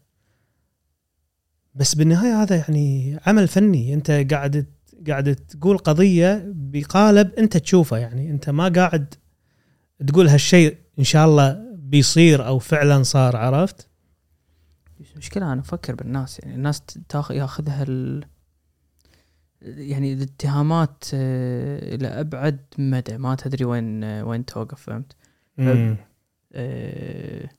بس 1.76 1.96
بالنهاية 1.96 2.44
هذا 2.44 2.56
يعني 2.56 3.20
عمل 3.26 3.48
فني. 3.48 3.94
أنت 3.94 4.12
قاعد 4.12 4.66
قاعد 5.08 5.36
تقول 5.36 5.78
قضية 5.78 6.44
بقالب 6.46 7.34
أنت 7.34 7.58
تشوفه 7.58 7.98
يعني. 7.98 8.30
أنت 8.32 8.50
ما 8.50 8.68
قاعد 8.68 9.14
تقول 10.08 10.28
هالشيء 10.28 10.78
إن 11.00 11.04
شاء 11.04 11.28
الله 11.28 11.68
بيصير 11.76 12.48
أو 12.48 12.60
فعلا 12.60 13.04
صار 13.04 13.36
عرفت؟ 13.36 13.87
المشكلة 15.18 15.54
أنا 15.54 15.62
أفكر 15.62 15.96
بالناس 15.96 16.40
يعني 16.40 16.56
الناس 16.56 16.82
تاخذ 17.10 17.36
ياخذها 17.36 17.84
ال... 17.88 18.26
يعني 19.62 20.14
الاتهامات 20.14 21.04
آه، 21.14 21.96
إلى 21.96 22.08
أبعد 22.08 22.60
مدى. 22.78 23.18
ما 23.18 23.36
تدري 23.36 23.66
وين 23.66 24.04
آه، 24.04 24.26
وين 24.26 24.46
توقف 24.46 24.82
فهمت؟ 24.82 25.16
آه، 26.54 27.50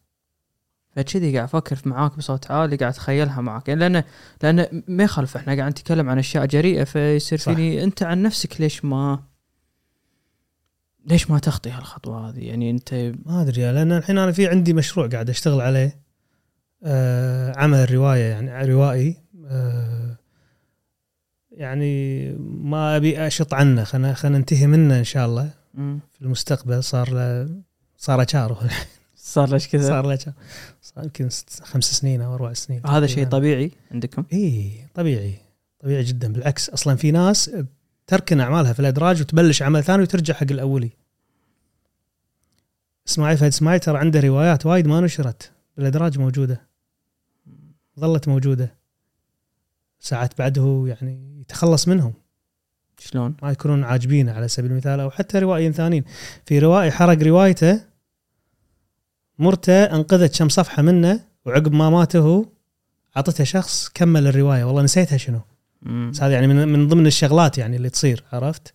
فكذي 0.96 1.36
قاعد 1.36 1.48
أفكر 1.48 1.78
معاك 1.84 2.16
بصوت 2.16 2.50
عالي 2.50 2.76
قاعد 2.76 2.92
أتخيلها 2.92 3.40
معاك. 3.40 3.68
يعني 3.68 3.80
لأن 3.80 4.04
لأن 4.42 4.82
ما 4.88 5.04
يخالف 5.04 5.36
إحنا 5.36 5.56
قاعد 5.56 5.70
نتكلم 5.70 6.10
عن 6.10 6.18
أشياء 6.18 6.46
جريئة 6.46 6.84
فيصير. 6.84 7.38
فيني 7.38 7.84
أنت 7.84 8.02
عن 8.02 8.22
نفسك 8.22 8.60
ليش 8.60 8.84
ما 8.84 9.22
ليش 11.06 11.30
ما 11.30 11.38
تخطي 11.38 11.70
هالخطوة 11.70 12.28
هذه؟ 12.28 12.40
يعني 12.40 12.70
أنت 12.70 12.94
ما 13.26 13.42
أدري 13.42 13.72
لأن 13.72 13.92
الحين 13.92 14.18
أنا 14.18 14.32
في 14.32 14.46
عندي 14.46 14.72
مشروع 14.72 15.06
قاعد 15.06 15.30
أشتغل 15.30 15.60
عليه. 15.60 16.07
عمل 17.56 17.94
رواية 17.94 18.24
يعني 18.24 18.72
روائي 18.72 19.16
آه 19.46 20.16
يعني 21.50 22.32
ما 22.38 22.96
أبي 22.96 23.26
أشط 23.26 23.54
عنه 23.54 23.84
خلينا 23.84 24.14
خلينا 24.14 24.38
ننتهي 24.38 24.66
منه 24.66 24.98
إن 24.98 25.04
شاء 25.04 25.26
الله. 25.26 25.50
مم. 25.74 26.00
في 26.12 26.22
المستقبل 26.22 26.84
صار 26.84 27.10
له 27.10 27.48
صار 27.96 28.22
اشاره 28.22 28.70
صار 29.16 29.50
ليش 29.50 29.68
كذا؟ 29.68 29.88
صار 29.88 30.06
له. 30.06 30.18
صار 30.82 31.04
يمكن 31.04 31.28
خمس 31.62 31.84
سنين 31.84 32.22
أو 32.22 32.34
أربع 32.34 32.52
سنين 32.52 32.86
هذا 32.86 33.06
شيء 33.06 33.26
طبيعي 33.26 33.70
عندكم؟ 33.90 34.24
اي 34.32 34.72
طبيعي. 34.94 35.34
طبيعي 35.80 36.02
جدا. 36.02 36.32
بالعكس 36.32 36.70
أصلا 36.70 36.96
في 36.96 37.10
ناس 37.10 37.50
تركن 38.06 38.40
أعمالها 38.40 38.72
في 38.72 38.80
الأدراج 38.80 39.20
وتبلش 39.20 39.62
عمل 39.62 39.84
ثاني 39.84 40.02
وترجع 40.02 40.34
حق 40.34 40.46
الأولي. 40.50 40.90
إسماعيل 43.08 43.38
فهد 43.38 43.48
اسماعيل 43.48 43.80
ترى 43.80 43.98
عنده 43.98 44.20
روايات 44.20 44.66
وايد 44.66 44.86
ما 44.86 45.00
نشرت. 45.00 45.52
بالأدراج 45.76 46.18
موجودة. 46.18 46.67
ظلت 47.98 48.28
موجودة. 48.28 48.74
ساعات 50.00 50.38
بعده 50.38 50.84
يعني 50.86 51.40
يتخلص 51.40 51.88
منهم. 51.88 52.12
شلون؟ 52.98 53.36
ما 53.42 53.50
يكونون 53.50 53.84
عاجبينه 53.84 54.32
على 54.32 54.48
سبيل 54.48 54.70
المثال 54.70 55.00
أو 55.00 55.10
حتى 55.10 55.38
روائيين 55.38 55.72
ثانيين. 55.72 56.04
في 56.46 56.58
روائي 56.58 56.90
حرق 56.90 57.22
روايته 57.22 57.80
مرته 59.38 59.84
أنقذت 59.84 60.38
كم 60.38 60.48
صفحة 60.48 60.82
منه 60.82 61.20
وعقب 61.44 61.72
ما 61.72 61.90
مات 61.90 62.16
هو 62.16 62.44
أعطته 63.16 63.44
شخص 63.44 63.88
كمل 63.88 64.26
الرواية. 64.26 64.64
والله 64.64 64.82
نسيتها 64.82 65.16
شنو. 65.16 65.40
بس 65.82 66.22
هذه 66.22 66.32
يعني 66.32 66.46
من, 66.46 66.68
من 66.68 66.88
ضمن 66.88 67.06
الشغلات 67.06 67.58
يعني 67.58 67.76
اللي 67.76 67.90
تصير 67.90 68.24
عرفت؟ 68.32 68.74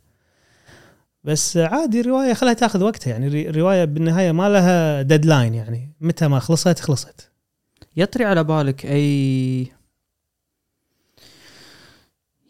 بس 1.24 1.58
عادي 1.58 2.00
الرواية 2.02 2.34
خلها 2.34 2.54
تاخذ 2.54 2.84
وقتها. 2.84 3.12
يعني 3.12 3.50
الرواية 3.50 3.86
بالنهاية 3.86 4.32
ما 4.32 4.50
لها 4.50 5.02
ديدلاين 5.02 5.54
يعني. 5.54 5.94
متى 6.02 6.28
ما 6.28 6.40
خلصت 6.40 6.80
خلصت. 6.80 7.33
يطري 7.98 8.26
على 8.26 8.44
بالك 8.44 8.86
أي 8.86 9.68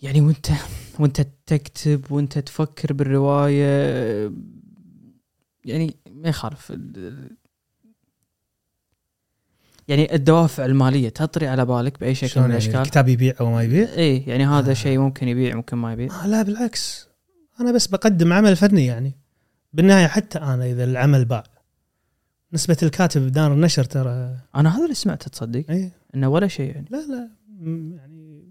يعني 0.01 0.21
وانت 0.21 0.47
وانت 0.99 1.27
تكتب 1.45 2.11
وانت 2.11 2.39
تفكر 2.39 2.93
بالرواية 2.93 4.31
يعني 5.65 5.95
ما 6.11 6.29
يخالف 6.29 6.73
يعني 9.87 10.15
الدوافع 10.15 10.65
المالية 10.65 11.09
تطري 11.09 11.47
على 11.47 11.65
بالك 11.65 11.99
بأي 11.99 12.15
شكل 12.15 12.41
من 12.41 12.41
يعني 12.41 12.53
الأشكال؟ 12.53 12.81
الكتاب 12.81 13.07
يبيع 13.07 13.33
أو 13.39 13.51
ما 13.51 13.63
يبيع؟ 13.63 13.87
اي 13.97 14.17
يعني 14.17 14.45
هذا 14.45 14.71
آه. 14.71 14.73
شيء 14.73 14.97
ممكن 14.99 15.27
يبيع 15.27 15.55
ممكن 15.55 15.77
ما 15.77 15.93
يبيع. 15.93 16.23
آه 16.23 16.27
لا 16.27 16.41
بالعكس. 16.41 17.07
أنا 17.59 17.71
بس 17.71 17.87
بقدم 17.87 18.33
عمل 18.33 18.55
فني 18.55 18.85
يعني. 18.85 19.17
بالنهاية 19.73 20.07
حتى 20.07 20.39
أنا 20.39 20.65
إذا 20.65 20.83
العمل 20.83 21.25
باع 21.25 21.43
نسبة 22.53 22.77
الكاتب 22.83 23.21
بدار 23.21 23.53
النشر 23.53 23.83
ترى. 23.83 24.35
أنا 24.55 24.77
هذا 24.77 24.83
اللي 24.83 24.95
سمعته 24.95 25.29
تصدق 25.29 25.63
اي 25.69 25.91
إنه 26.15 26.27
ولا 26.27 26.47
شيء 26.47 26.71
يعني. 26.75 26.85
لا 26.89 26.97
لا. 26.97 27.29
يعني 27.97 28.43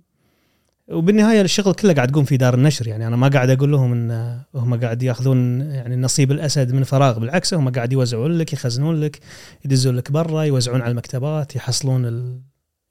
وبالنهاية 0.88 1.40
الشغل 1.40 1.74
كله 1.74 1.92
قاعد 1.92 2.08
تقوم 2.10 2.24
في 2.24 2.36
دار 2.36 2.54
النشر 2.54 2.88
يعني 2.88 3.06
أنا 3.06 3.16
ما 3.16 3.28
قاعد 3.28 3.50
أقول 3.50 3.72
لهم 3.72 3.92
إن 3.92 4.40
هم 4.54 4.80
قاعد 4.80 5.02
يأخذون 5.02 5.60
يعني 5.60 5.96
نصيب 5.96 6.32
الأسد 6.32 6.72
من 6.72 6.82
فراغ 6.84 7.18
بالعكس 7.18 7.54
هم 7.54 7.68
قاعد 7.72 7.92
يوزعون 7.92 8.38
لك 8.38 8.52
يخزنون 8.52 9.00
لك 9.00 9.18
يدزون 9.64 9.96
لك 9.96 10.12
برا 10.12 10.42
يوزعون 10.42 10.80
على 10.80 10.90
المكتبات 10.90 11.56
يحصلون 11.56 12.06
ال... 12.06 12.40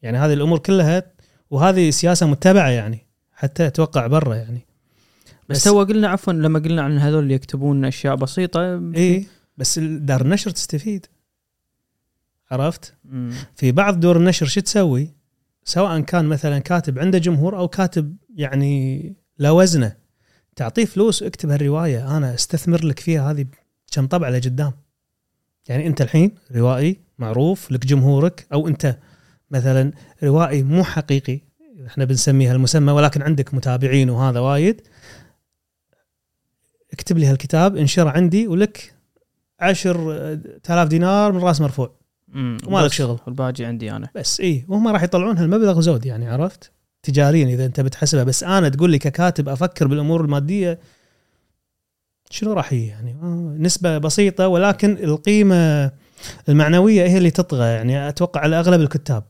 يعني 0.02 0.18
هذه 0.18 0.34
الأمور 0.34 0.60
كلها 0.60 1.04
وهذه 1.50 1.90
سياسة 1.90 2.28
متبعة 2.28 2.70
يعني 2.70 3.08
حتى 3.32 3.68
أتوقع 3.68 4.08
برا 4.08 4.36
يعني. 4.36 4.66
بس, 5.50 5.58
بس- 5.58 5.64
تو 5.64 5.84
قلنا 5.84 6.08
عفوا 6.08 6.34
لما 6.34 6.60
قلنا 6.60 6.82
عن 6.82 6.98
هذول 6.98 7.24
اللي 7.24 7.34
يكتبون 7.34 7.86
أشياء 7.86 8.16
بسيطة 8.16 8.92
اي 8.96 9.26
بس 9.57 9.80
دار 9.80 10.22
النشر 10.22 10.52
تستفيد 10.52 11.06
عرفت؟ 12.52 12.94
مم. 13.06 13.34
في 13.56 13.72
بعض 13.72 13.99
دور 13.99 14.18
النشر 14.18 14.45
شو 14.45 14.61
تسوي؟ 14.61 15.14
سواء 15.64 15.99
كان 15.99 16.26
مثلا 16.26 16.60
كاتب 16.60 16.99
عنده 16.99 17.18
جمهور 17.18 17.57
أو 17.57 17.68
كاتب 17.68 18.15
يعني 18.36 19.15
لا 19.38 19.52
وزنه 19.52 19.95
تعطيه 20.56 20.86
فلوس 20.86 21.23
اكتب 21.23 21.49
هالرواية 21.49 22.18
أنا 22.18 22.34
أستثمر 22.34 22.86
لك 22.86 22.99
فيها 22.99 23.32
هذه 23.32 23.45
كم 23.91 24.07
طبعة 24.07 24.30
لقدام. 24.30 24.73
يعني 25.68 25.88
أنت 25.88 26.02
الحين 26.02 26.32
روائي 26.52 26.99
معروف 27.18 27.72
لك 27.72 27.86
جمهورك 27.86 28.48
أو 28.53 28.68
أنت 28.68 28.98
مثلا 29.52 29.91
روائي 30.23 30.64
مو 30.64 30.84
حقيقي 30.84 31.40
إحنا 31.88 32.06
بنسميها 32.06 32.53
المسمى 32.53 32.91
ولكن 32.91 33.22
عندك 33.22 33.53
متابعين 33.53 34.10
وهذا 34.10 34.40
وايد 34.40 34.82
اكتب 36.94 37.18
لي 37.18 37.26
هالكتاب 37.26 37.78
انشره 37.78 38.10
عندي 38.10 38.48
ولك 38.48 38.94
عشر 39.62 40.14
آلاف 40.70 40.88
دينار 40.88 41.32
من 41.32 41.40
راس 41.40 41.62
مرفوع. 41.62 42.02
وما 42.36 42.80
لك 42.80 42.92
شغل. 42.92 43.20
والباقي 43.26 43.66
عندي 43.66 43.92
أنا 43.92 44.10
بس 44.16 44.40
اي 44.40 44.66
وهم 44.68 44.88
راح 44.88 45.04
يطلعون 45.04 45.38
هالمبلغ 45.38 45.82
زود 45.82 46.06
يعني 46.06 46.30
عرفت 46.30 46.72
تجاريا 47.04 47.46
اذا 47.46 47.66
انت 47.66 47.80
بتحسبها 47.80 48.24
بس 48.24 48.44
أنا 48.44 48.70
تقول 48.70 48.92
لي 48.92 49.00
ككاتب 49.00 49.50
أفكر 49.50 49.88
بالامور 49.88 50.22
الماديه 50.22 50.80
شنو 52.30 52.54
راح 52.54 52.74
يعني 52.74 53.12
آه، 53.12 53.56
نسبه 53.60 53.98
بسيطه 53.98 54.48
ولكن 54.48 54.98
القيمه 54.98 55.92
المعنويه 56.50 57.04
هي 57.04 57.18
اللي 57.18 57.32
تطغى 57.32 57.66
يعني 57.66 58.10
أتوقع 58.10 58.42
على 58.42 58.60
اغلب 58.60 58.82
الكتاب 58.82 59.24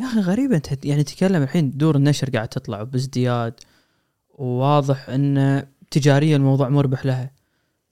يا 0.00 0.06
أخي 0.06 0.20
غريبه 0.20 0.56
انت 0.56 0.84
يعني 0.84 1.02
تتكلم 1.04 1.42
الحين 1.42 1.70
دور 1.70 1.96
النشر 1.96 2.30
قاعد 2.30 2.48
تطلع 2.48 2.82
بازدياد 2.82 3.54
وواضح 4.30 5.08
ان 5.08 5.66
تجاريا 5.90 6.36
الموضوع 6.36 6.68
مربح 6.68 7.06
لها 7.06 7.30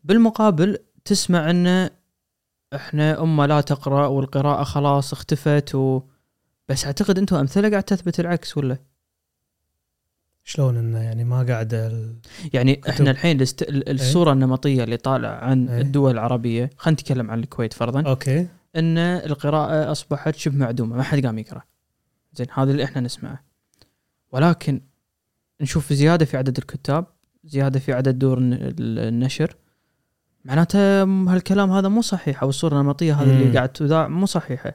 بالمقابل 0.05 0.79
تسمع 1.07 1.51
ان 1.51 1.91
إحنا 2.75 3.23
أمة 3.23 3.47
لا 3.47 3.61
تقرأ 3.61 4.07
والقراءة 4.07 4.65
خلاص 4.65 5.13
اختفت 5.13 5.75
و 5.75 6.03
بس 6.69 6.85
أعتقد 6.87 7.19
أنتم 7.19 7.37
أمثلة 7.37 7.71
قاعد 7.71 7.83
تثبت 7.83 8.21
العكس 8.21 8.57
ولا؟ 8.57 8.79
شلون 10.45 10.77
إنه 10.77 10.99
يعني 11.03 11.25
ما 11.25 11.43
قاعد 11.43 11.75
ال- 11.75 12.17
يعني. 12.53 12.81
إحنا 12.89 13.11
الحين 13.11 13.37
الاست... 13.37 13.63
ال- 13.63 13.91
الصورة 13.91 14.33
النمطية 14.33 14.85
اللي 14.85 14.97
طالع 14.97 15.29
عن 15.29 15.69
إيه. 15.69 15.81
الدول 15.81 16.11
العربية 16.11 16.71
خلينا 16.77 17.01
نتكلم 17.01 17.31
عن 17.31 17.41
الكويت 17.41 17.73
فرضا. 17.73 18.03
أوكي. 18.11 18.49
إن 18.77 18.99
القراءة 18.99 19.93
أصبحت 19.93 20.35
شبه 20.37 20.57
معدومة 20.57 20.97
ما 20.97 21.03
حد 21.03 21.27
قام 21.27 21.39
يقرأ. 21.39 21.63
زين 22.35 22.47
هذا 22.55 22.71
اللي 22.71 22.85
إحنا 22.85 23.01
نسمعه. 23.01 23.45
ولكن 24.33 24.81
نشوف 25.61 25.93
زيادة 25.93 26.25
في 26.25 26.37
عدد 26.37 26.57
الكتاب 26.59 27.07
زيادة 27.45 27.79
في 27.81 27.93
عدد 27.93 28.19
دور 28.19 28.39
الن- 28.39 28.53
ال- 28.53 28.99
النشر. 28.99 29.57
معناته 30.47 31.03
هالكلام 31.03 31.71
هذا 31.71 31.89
مو 31.89 32.03
صحيح 32.03 32.43
أو 32.43 32.49
الصورة 32.49 32.81
النمطية 32.81 33.15
هذه 33.15 33.29
مم. 33.29 33.43
اللي 33.43 33.57
قاعد 33.57 33.69
تذاع 33.69 34.09
مو 34.09 34.27
صحيحة. 34.27 34.75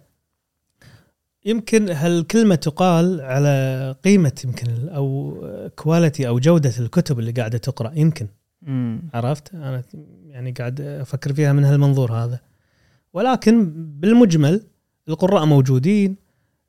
يمكن 1.46 1.90
هالكلمة 1.90 2.56
تقال 2.56 3.22
على 3.22 3.96
قيمة 4.04 4.42
يمكن 4.46 4.90
أو 4.90 5.38
كواليتي 5.76 6.28
أو 6.28 6.40
جودة 6.40 6.74
الكتب 6.80 7.20
اللي 7.20 7.32
قاعدة 7.32 7.58
تقرأ 7.58 7.92
يمكن. 7.96 8.28
امم 8.68 9.02
عرفت؟ 9.14 9.54
أنا 9.54 9.84
يعني 10.28 10.52
قاعد 10.52 10.82
أفكر 10.82 11.34
فيها 11.34 11.54
من 11.54 11.64
هالمنظور 11.64 12.14
هذا. 12.14 12.40
ولكن 13.14 13.72
بالمجمل 14.00 14.62
القراء 15.10 15.46
موجودين 15.46 16.16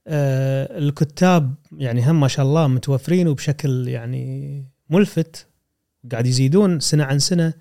آه 0.07 0.79
الكتاب 0.79 1.55
يعني 1.77 2.11
هم 2.11 2.21
ما 2.21 2.29
شاء 2.29 2.47
الله 2.47 2.67
متوفرين 2.67 3.29
وبشكل 3.29 3.89
يعني 3.89 4.65
ملفت 4.91 5.47
قاعد 6.13 6.27
يزيدون 6.27 6.81
سنة 6.81 7.05
عن 7.05 7.19
سنة. 7.19 7.53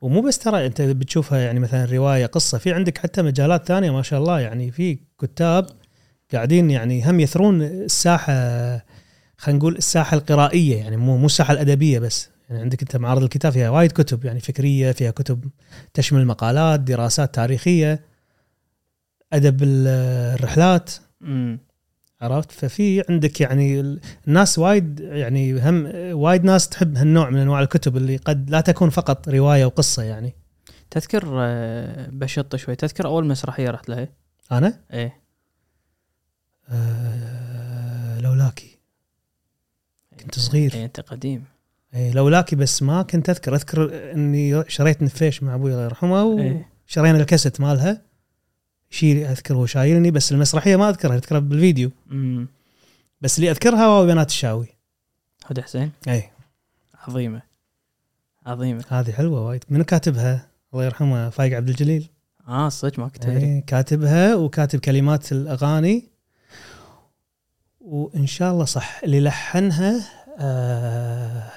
ومو 0.00 0.20
بس 0.20 0.38
ترى 0.38 0.66
انت 0.66 0.82
بتشوفها 0.82 1.38
يعني 1.38 1.60
مثلا 1.60 1.84
رواية 1.84 2.26
قصة 2.26 2.58
في 2.58 2.72
عندك 2.72 2.98
حتى 2.98 3.22
مجالات 3.22 3.66
ثانية 3.66 3.90
ما 3.90 4.02
شاء 4.02 4.20
الله 4.20 4.40
يعني 4.40 4.70
في 4.70 4.98
كتاب 5.20 5.66
قاعدين 6.32 6.70
يعني 6.70 7.10
هم 7.10 7.20
يثرون 7.20 7.62
الساحة 7.62 8.32
خلينا 9.36 9.58
نقول 9.58 9.76
الساحة 9.76 10.16
القرائية 10.16 10.76
يعني 10.76 10.96
مو 10.96 11.16
مو 11.16 11.26
الساحة 11.26 11.52
الأدبية 11.52 11.98
بس. 11.98 12.28
يعني 12.48 12.60
عندك 12.62 12.82
أنت 12.82 12.96
معارض 12.96 13.22
الكتاب 13.22 13.52
فيها 13.52 13.70
وايد 13.70 13.92
كتب 13.92 14.24
يعني 14.24 14.40
فكرية 14.40 14.92
فيها 14.92 15.10
كتب 15.10 15.44
تشمل 15.94 16.26
مقالات 16.26 16.80
دراسات 16.80 17.34
تاريخية 17.34 18.00
أدب 19.32 19.62
ال- 19.62 19.86
الرحلات. 20.34 20.90
عرفت؟ 22.20 22.52
ففي 22.52 23.02
عندك 23.08 23.40
يعني 23.40 23.80
ال- 23.80 24.00
الناس 24.28 24.58
وايد 24.58 25.00
يعني 25.00 25.60
هم 25.70 25.86
وايد 26.12 26.44
ناس 26.44 26.68
تحب 26.68 26.96
هالنوع 26.96 27.30
من 27.30 27.38
أنواع 27.38 27.60
الكتب 27.60 27.96
اللي 27.96 28.16
قد 28.16 28.50
لا 28.50 28.60
تكون 28.60 28.90
فقط 28.90 29.28
رواية 29.28 29.64
وقصة 29.64 30.02
يعني. 30.02 30.34
تذكر 30.90 31.24
آه، 31.38 32.08
بشط 32.12 32.56
شوي. 32.56 32.74
تذكر 32.76 33.06
أول 33.06 33.26
مسرحية 33.26 33.70
رحت 33.70 33.88
لها؟ 33.88 34.08
أنا؟ 34.52 34.80
إيه. 34.92 35.20
آه 36.68 38.20
لولاكي. 38.20 38.78
كنت 40.20 40.38
صغير. 40.38 40.74
إيه 40.74 40.84
أنت 40.84 41.00
قديم. 41.00 41.44
إيه 41.94 42.12
لولاكي 42.12 42.56
بس 42.56 42.82
ما 42.82 43.02
كنت 43.02 43.30
أذكر. 43.30 43.54
أذكر 43.54 44.12
إني 44.12 44.64
شريت 44.68 45.02
نفيش 45.02 45.42
مع 45.42 45.54
أبوي 45.54 45.72
الله 45.72 45.84
يرحمه 45.84 46.38
إيه. 46.38 46.68
وشرينا 46.88 47.18
الكاسيت 47.18 47.60
مالها. 47.60 48.02
شيل 48.90 49.24
أذكر 49.24 49.54
هو 49.54 49.66
شايلني 49.66 50.10
بس 50.10 50.32
المسرحية 50.32 50.76
ما 50.76 50.88
أذكرها 50.88 51.14
أذكرها 51.16 51.38
بالفيديو. 51.38 51.90
امم 52.10 52.48
بس 53.20 53.38
اللي 53.38 53.50
أذكرها 53.50 53.88
wow 53.88 54.06
بنات 54.06 54.28
الشاوي. 54.28 54.66
هدى 55.46 55.62
حسين؟ 55.62 55.92
إي. 56.08 56.30
عظيمة. 56.94 57.42
عظيمة. 58.46 58.84
هذه 58.88 59.12
حلوة 59.12 59.46
وايد. 59.46 59.64
منو 59.68 59.84
كاتبها؟ 59.84 60.48
الله 60.72 60.84
يرحمه 60.84 61.30
فايق 61.30 61.56
عبد 61.56 61.68
الجليل. 61.68 62.08
آه 62.48 62.68
صدق 62.68 62.98
ما 62.98 63.08
كنت 63.08 63.26
ادري 63.26 63.44
إي 63.44 63.60
كاتبها 63.60 64.34
وكاتب 64.34 64.78
كلمات 64.78 65.32
الأغاني. 65.32 66.08
وإن 67.80 68.26
شاء 68.26 68.52
الله 68.52 68.64
صح 68.64 69.00
اللي 69.04 69.20
لحنها 69.20 70.04
آه 70.38 71.52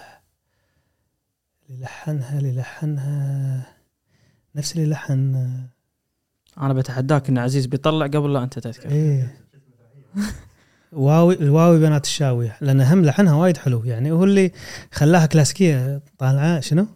اللي 1.69 1.81
لحنها 1.81 2.39
اللي 2.39 2.55
لحنها 2.55 3.65
نفس 4.55 4.75
اللي 4.75 4.85
لحن 4.89 5.35
آه، 5.35 5.78
أنا 6.61 6.73
بتحداك 6.73 7.29
إن 7.29 7.37
عزيز 7.37 7.65
بيطلع 7.65 8.05
قبل 8.05 8.33
لا 8.33 8.43
أنت 8.43 8.59
تذكر. 8.59 8.89
إيه. 8.91 9.35
واوي 10.91 11.35
الواوي 11.35 11.79
بنات 11.79 12.05
الشاوي 12.05 12.51
لأن 12.61 12.81
هم 12.81 13.05
لحنها 13.05 13.33
وايد 13.33 13.57
حلو. 13.57 13.83
يعني 13.85 14.11
هو 14.11 14.23
اللي 14.23 14.51
خلاها 14.91 15.25
كلاسيكية 15.25 16.01
طالعة 16.17 16.59
شنو؟ 16.59 16.87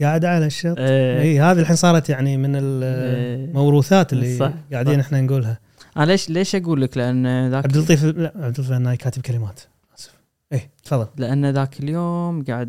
قاعدة 0.00 0.30
على 0.30 0.46
الشط. 0.46 0.74
اي 0.78 1.40
هذه 1.40 1.60
الحين 1.60 1.76
صارت 1.76 2.08
يعني 2.08 2.36
من 2.36 2.54
إيه. 2.54 2.60
الموروثات 2.62 4.12
اللي 4.12 4.38
صح، 4.38 4.52
قاعدين 4.72 5.00
صح. 5.00 5.06
إحنا 5.06 5.20
نقولها. 5.20 5.58
أنا 5.96 6.04
ليش 6.04 6.30
ليش 6.30 6.54
أقول 6.54 6.82
لك؟ 6.82 6.96
لأن 6.96 7.50
ذاك 7.50 7.64
عبد 7.64 7.76
اللطيف 7.76 8.04
لا 8.04 8.32
عبد 8.34 8.44
اللطيف 8.44 8.72
الناي 8.72 8.96
كاتب 8.96 9.22
كلمات. 9.22 9.60
آسف. 9.98 10.14
إيه 10.52 10.70
تفضل. 10.84 11.06
لأن 11.16 11.50
ذاك 11.50 11.80
اليوم 11.80 12.44
قاعد 12.44 12.68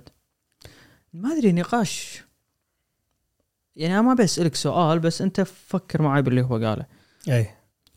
ما 1.14 1.34
أدري 1.34 1.52
نقاش. 1.52 2.27
يعني 3.78 3.94
أنا 3.94 4.02
ما 4.02 4.14
بسالك 4.14 4.56
سؤال 4.56 5.00
بس 5.00 5.22
أنت 5.22 5.42
فكر 5.42 6.02
معي 6.02 6.22
باللي 6.22 6.42
هو 6.42 6.56
قاله. 6.56 6.86
أي. 7.28 7.48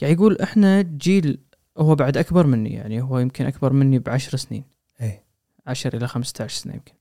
يعني 0.01 0.15
يقول 0.15 0.39
إحنا 0.41 0.83
جيل 0.83 1.39
هو 1.79 1.95
بعد 1.95 2.17
أكبر 2.17 2.47
مني 2.47 2.73
يعني 2.73 3.03
هو 3.03 3.19
يمكن 3.19 3.47
أكبر 3.47 3.73
مني 3.73 3.99
بعشر 3.99 4.37
سنين. 4.37 4.65
أي. 5.01 5.23
10 5.67 5.97
إلى 5.97 6.09
15 6.09 6.57
سنة 6.63 6.75
يمكن. 6.75 6.93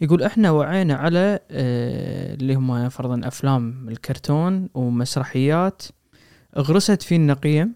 يقول 0.00 0.22
إحنا 0.22 0.50
وعينا 0.50 0.94
على 0.94 1.38
آه، 1.50 2.34
اللي 2.34 2.54
هم 2.54 2.88
فرضا 2.88 3.28
أفلام 3.28 3.88
الكرتون 3.88 4.68
ومسرحيات 4.74 5.82
غرست 6.58 7.02
فينا 7.02 7.34
قيم 7.34 7.74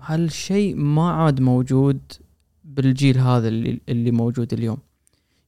هالشيء 0.00 0.76
ما 0.76 1.10
عاد 1.10 1.40
موجود 1.40 2.00
بالجيل 2.64 3.18
هذا 3.18 3.48
اللي, 3.48 3.80
اللي 3.88 4.10
موجود 4.10 4.52
اليوم؟ 4.52 4.78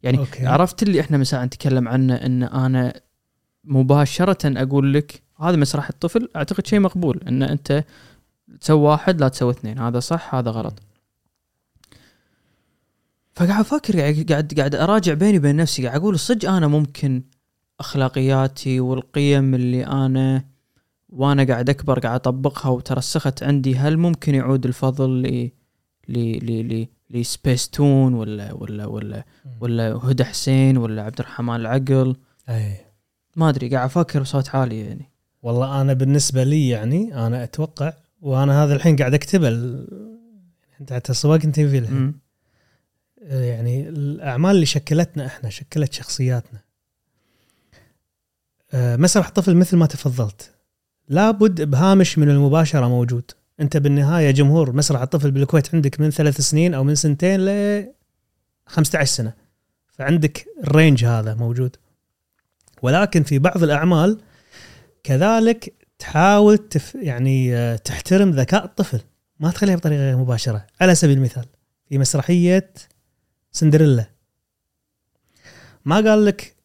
يعني 0.04 0.18
أوكي. 0.18 0.46
عرفت 0.46 0.82
اللي 0.82 1.00
إحنا 1.00 1.18
مساء 1.18 1.44
نتكلم 1.44 1.88
عنه 1.88 2.14
إن 2.14 2.42
أنا 2.42 3.00
مباشرة 3.64 4.62
أقول 4.62 4.94
لك 4.94 5.22
هذا 5.40 5.56
مسرح 5.56 5.88
الطفل 5.88 6.28
أعتقد 6.36 6.66
شيء 6.66 6.80
مقبول 6.80 7.20
إن 7.28 7.42
أنت 7.42 7.84
تسوي 8.60 8.80
واحد 8.80 9.20
لا 9.20 9.28
تسوي 9.28 9.50
اثنين 9.50 9.78
هذا 9.78 10.00
صح 10.00 10.34
هذا 10.34 10.50
غلط 10.50 10.82
فقاعد 13.32 13.60
أفكر 13.60 14.00
قاعد 14.00 14.26
قاعد 14.30 14.54
قاعد 14.56 14.74
أراجع 14.74 15.14
بيني 15.14 15.38
وبين 15.38 15.56
نفسي 15.56 15.86
قاعد 15.86 16.00
أقول 16.00 16.18
صدق 16.18 16.50
أنا 16.50 16.66
ممكن 16.68 17.22
أخلاقياتي 17.80 18.80
والقيم 18.80 19.54
اللي 19.54 19.86
أنا 19.86 20.44
وأنا 21.08 21.44
قاعد 21.44 21.70
أكبر 21.70 21.98
قاعد 21.98 22.20
أطبقها 22.20 22.70
وترسخت 22.70 23.42
عندي 23.42 23.76
هل 23.76 23.96
ممكن 23.98 24.34
يعود 24.34 24.66
الفضل 24.66 25.22
ل 25.22 25.50
ل 26.08 26.72
ل 26.72 26.86
لسبيس 27.14 27.68
تون 27.68 28.14
ولا 28.14 28.52
ولا 28.52 28.86
ولا 28.86 29.24
ولا 29.60 29.92
هدى 29.92 30.24
حسين 30.24 30.76
ولا 30.76 31.02
عبد 31.02 31.20
الرحمن 31.20 31.54
العقل. 31.56 32.16
اي 32.48 32.76
ما 33.36 33.48
أدري 33.48 33.68
قاعد 33.68 33.84
أفكر 33.84 34.20
بصوت 34.22 34.48
عالي 34.54 34.80
يعني. 34.80 35.10
والله 35.42 35.80
أنا 35.80 35.92
بالنسبة 35.92 36.44
لي 36.44 36.68
يعني 36.68 37.26
أنا 37.26 37.44
أتوقع 37.44 37.92
وأنا 38.20 38.64
هذا 38.64 38.74
الحين 38.74 38.96
قاعد 38.96 39.14
اكتبه 39.14 39.48
ال- 39.48 40.14
أنت 40.80 40.92
حتى 40.92 41.12
أنت 41.44 41.60
في 41.60 41.78
الحين. 41.78 41.96
مم. 41.96 42.14
يعني 43.22 43.88
الأعمال 43.88 44.50
اللي 44.54 44.66
شكلتنا 44.66 45.26
إحنا 45.26 45.50
شكلت 45.50 45.92
شخصياتنا. 45.92 46.60
آه، 48.72 48.96
مسرح 48.96 49.30
طفل 49.30 49.56
مثل 49.56 49.76
ما 49.76 49.86
تفضلت. 49.86 50.50
لابد 51.08 51.62
بهامش 51.62 52.18
من 52.18 52.30
المباشرة 52.30 52.88
موجود. 52.88 53.30
انت 53.60 53.76
بالنهاية 53.76 54.30
جمهور 54.30 54.72
مسرح 54.72 55.02
الطفل 55.02 55.30
بالكويت 55.30 55.74
عندك 55.74 56.00
من 56.00 56.10
ثلاث 56.10 56.40
سنين 56.40 56.74
أو 56.74 56.84
من 56.84 56.94
سنتين 56.94 57.40
ل 57.40 57.86
15 58.66 59.04
سنة. 59.04 59.34
فعندك 59.92 60.46
الرينج 60.64 61.04
هذا 61.04 61.34
موجود. 61.34 61.76
ولكن 62.82 63.22
في 63.22 63.38
بعض 63.38 63.62
الأعمال 63.62 64.20
كذلك 65.02 65.74
تحاول 65.98 66.58
تف 66.58 66.94
يعني 66.94 67.56
آه، 67.56 67.76
تحترم 67.76 68.30
ذكاء 68.30 68.64
الطفل. 68.64 69.00
ما 69.40 69.50
تخليها 69.50 69.76
بطريقة 69.76 70.00
غير 70.00 70.16
مباشرة. 70.16 70.66
على 70.80 70.94
سبيل 70.94 71.18
المثال 71.18 71.44
في 71.88 71.98
مسرحية 71.98 72.72
سندريلا. 73.52 74.06
ما 75.84 75.96
قال 75.96 76.24
لك 76.24 76.56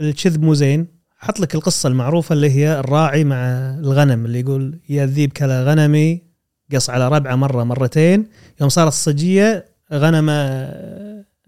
الكذب 0.00 0.42
مو 0.42 0.54
زين؟ 0.54 0.86
حط 1.18 1.40
لك 1.40 1.54
القصة 1.54 1.86
المعروفة 1.86 2.32
اللي 2.32 2.50
هي 2.50 2.80
الراعي 2.80 3.24
مع 3.24 3.36
الغنم 3.78 4.24
اللي 4.24 4.40
يقول 4.40 4.80
يا 4.88 5.04
الذيب 5.04 5.32
كلا 5.32 5.64
غنمي. 5.64 6.29
قص 6.72 6.90
على 6.90 7.08
ربعة 7.08 7.34
مرة 7.34 7.64
مرتين. 7.64 8.28
يوم 8.60 8.68
صارت 8.68 8.88
الصجية 8.88 9.68
غنمه 9.92 10.32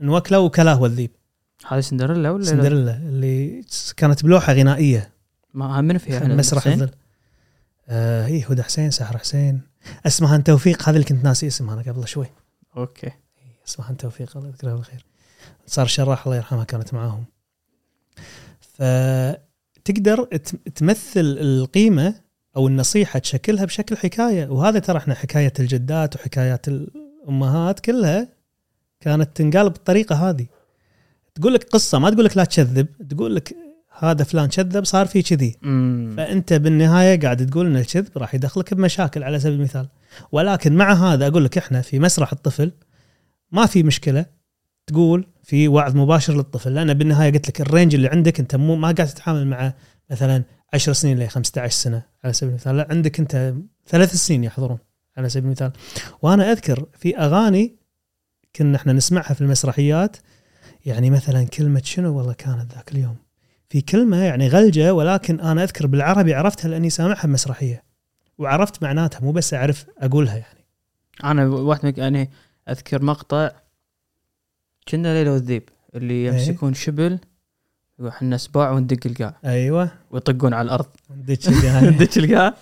انوكله 0.03 0.41
وكلاه 0.41 0.75
هو 0.75 0.87
الذيب 0.87 1.11
هذه 1.69 1.81
سندريلا 1.81 2.31
ولا؟ 2.31 2.45
لا؟ 2.45 2.51
سندريلا 2.51 2.97
اللي 2.97 3.65
كانت 3.97 4.25
بلوحة 4.25 4.53
غنائية. 4.53 5.13
ما 5.55 5.81
من 5.81 5.99
فيها 5.99 6.21
في 6.21 6.27
مسرح؟ 6.27 6.67
الظل. 6.67 6.91
آه 7.89 8.27
هي 8.27 8.45
هدى 8.45 8.63
حسين 8.63 8.91
سحر 8.91 9.19
حسين. 9.19 9.61
اسمها 10.07 10.39
توفيق 10.39 10.89
هذه 10.89 10.95
اللي 10.95 11.07
كنت 11.07 11.25
ناسي 11.25 11.47
اسمها 11.47 11.75
أنا 11.75 11.83
قبل 11.93 12.09
شوي. 12.09 12.27
أوكي. 12.77 13.13
اسمها 13.69 13.91
أنت 13.91 14.01
توفيق 14.01 14.37
الله 14.37 14.49
يذكرها 14.49 14.75
بالخير. 14.75 15.05
صار 15.67 15.87
شراح 15.87 16.27
الله 16.27 16.37
يرحمها 16.37 16.65
كانت 16.65 16.95
معاهم. 16.95 17.25
فتقدر 18.61 20.25
تمثل 20.75 21.37
القيمة 21.41 22.15
أو 22.57 22.69
النصيحة 22.69 23.19
تشكلها 23.19 23.65
بشكل 23.65 23.97
حكاية. 23.97 24.49
وهذا 24.49 24.79
ترى 24.79 24.99
إحنا 24.99 25.15
حكاية 25.15 25.53
الجدات 25.61 26.17
وحكايات 26.17 26.69
الأمهات 26.69 27.81
كلها 27.81 28.29
كانت 29.01 29.37
تنقال 29.37 29.71
بالطريقة 29.71 30.31
هذه. 30.31 30.47
تقول 31.35 31.55
لك 31.55 31.65
قصة 31.65 31.99
ما 31.99 32.11
تقول 32.11 32.25
لك 32.25 32.37
لا 32.37 32.45
تكذب 32.45 32.87
تقول 33.11 33.37
لك 33.37 33.57
هذا 33.99 34.25
فلان 34.25 34.49
كذب 34.49 34.85
صار 34.85 35.07
في 35.07 35.23
كذي. 35.23 35.57
فأنت 36.17 36.53
بالنهاية 36.53 37.21
قاعد 37.21 37.47
تقول 37.47 37.67
إن 37.67 37.77
الكذب 37.77 38.09
راح 38.17 38.35
يدخلك 38.35 38.75
بمشاكل 38.75 39.23
على 39.23 39.41
سبيل 39.41 39.55
المثال. 39.55 39.89
ولكن 40.33 40.77
مع 40.77 40.93
هذا 40.93 41.27
أقول 41.27 41.45
لك 41.45 41.59
إحنا 41.59 41.81
في 41.81 41.99
مسرح 41.99 42.33
الطفل 42.33 42.73
ما 43.53 43.67
في 43.67 43.83
مشكلة 43.83 44.27
تقول 44.87 45.27
في 45.43 45.69
وعظ 45.69 45.97
مباشر 45.97 46.37
للطفل. 46.37 46.75
لأن 46.75 46.95
بالنهاية 46.95 47.33
قلت 47.33 47.49
لك 47.49 47.61
الرينج 47.61 47.95
اللي 47.95 48.09
عندك 48.09 48.41
أنت 48.41 48.57
مو 48.57 48.77
ما 48.77 48.93
قاعد 48.93 49.09
تتعامل 49.09 49.47
مع 49.47 49.73
مثلا 50.11 50.43
10 50.75 50.93
سنين 50.93 51.19
ل 51.19 51.29
15 51.29 51.75
سنة 51.75 52.03
على 52.25 52.33
سبيل 52.33 52.51
المثال. 52.51 52.77
لا 52.77 52.87
عندك 52.91 53.21
أنت 53.21 53.55
ثلاث 53.87 54.15
سنين 54.15 54.45
يحضرون 54.45 54.79
على 55.17 55.29
سبيل 55.29 55.45
المثال. 55.45 55.73
وأنا 56.23 56.53
أذكر 56.53 56.87
في 56.99 57.19
أغاني 57.19 57.77
كنا 58.57 58.77
إحنا 58.77 58.93
نسمعها 58.93 59.35
في 59.35 59.41
المسرحيات 59.41 60.17
يعني 60.87 61.11
مثلا 61.11 61.45
كلمة 61.45 61.83
شنو؟ 61.85 62.17
والله 62.17 62.33
كانت 62.33 62.75
ذاك 62.75 62.93
اليوم. 62.93 63.17
في 63.69 63.81
كلمة 63.81 64.17
يعني 64.17 64.49
غلجة 64.49 64.95
ولكن 64.95 65.41
أنا 65.41 65.63
أذكر 65.63 65.87
بالعربي 65.87 66.35
عرفتها 66.35 66.69
لأني 66.69 66.91
سامعها 66.91 67.27
بمسرحيه 67.27 67.85
وعرفت 68.39 68.83
معناتها 68.83 69.21
مو 69.21 69.33
بس 69.33 69.55
أعرف 69.55 69.87
أقولها 69.99 70.37
يعني. 70.37 70.65
أنا 71.25 71.47
واحد 71.47 71.99
يعني 71.99 72.31
أذكر 72.69 73.03
مقطع 73.03 73.51
كنا 74.89 75.15
ليلى 75.15 75.31
والذيب 75.31 75.69
اللي 75.95 76.15
إيه. 76.15 76.27
يمسكون 76.29 76.75
شبل 76.75 77.19
إحنا 78.09 78.37
سباع 78.37 78.71
وندق 78.71 78.97
القاع. 79.07 79.37
أيوه. 79.45 79.91
ويطقون 80.11 80.55
على 80.55 80.67
الأرض. 80.67 80.87
كذي 81.27 81.69
هاي. 81.69 81.89
ندق 81.91 82.09
القاع. 82.17 82.55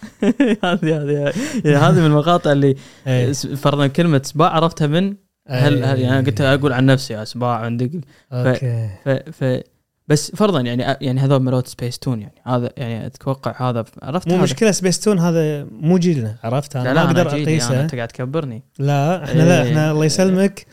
هذه 0.65 1.03
هذه 1.03 1.33
هذه 1.65 1.93
من 2.01 2.07
المقاطع 2.07 2.53
اللي 2.53 2.77
إيه. 3.07 3.33
س- 3.33 3.47
فرضا 3.47 3.87
كلمة 3.87 4.21
سباع 4.25 4.49
عرفتها 4.51 4.87
من؟ 4.87 5.15
هل, 5.49 5.85
هل 5.85 6.01
يعني 6.01 6.27
قلت 6.27 6.41
أقول 6.41 6.73
عن 6.73 6.87
نفسي 6.87 7.25
سباع 7.25 7.65
وندق 7.65 7.91
أوكي. 8.33 8.91
ف, 9.05 9.09
ف 9.09 9.61
بس 10.09 10.31
فرضا 10.37 10.61
يعني 10.61 10.83
يعني 11.01 11.21
هذول 11.21 11.43
ملوت 11.43 11.67
سبيس 11.67 11.99
تون 11.99 12.21
يعني. 12.21 12.35
هذا 12.47 12.71
يعني 12.77 13.07
أتوقع 13.07 13.71
هذا 13.71 13.85
عرفت 14.03 14.29
مو 14.29 14.35
هذا. 14.35 14.43
مشكلة 14.43 14.71
سبيستون 14.71 15.19
هذا 15.19 15.65
مو 15.65 15.99
جيلنا 15.99 16.37
عرفت؟ 16.45 16.77
أنا 16.77 16.85
لا 16.89 16.95
ما 16.95 17.11
أقدر 17.11 17.29
أقيسه. 17.31 17.81
انت 17.81 17.95
قاعد 17.95 18.09
تكبرني. 18.09 18.63
لا 18.79 19.25
إحنا 19.25 19.43
لا 19.43 19.63
إيه. 19.63 19.69
إحنا 19.71 19.91
الله 19.91 20.05
يسلمك. 20.05 20.67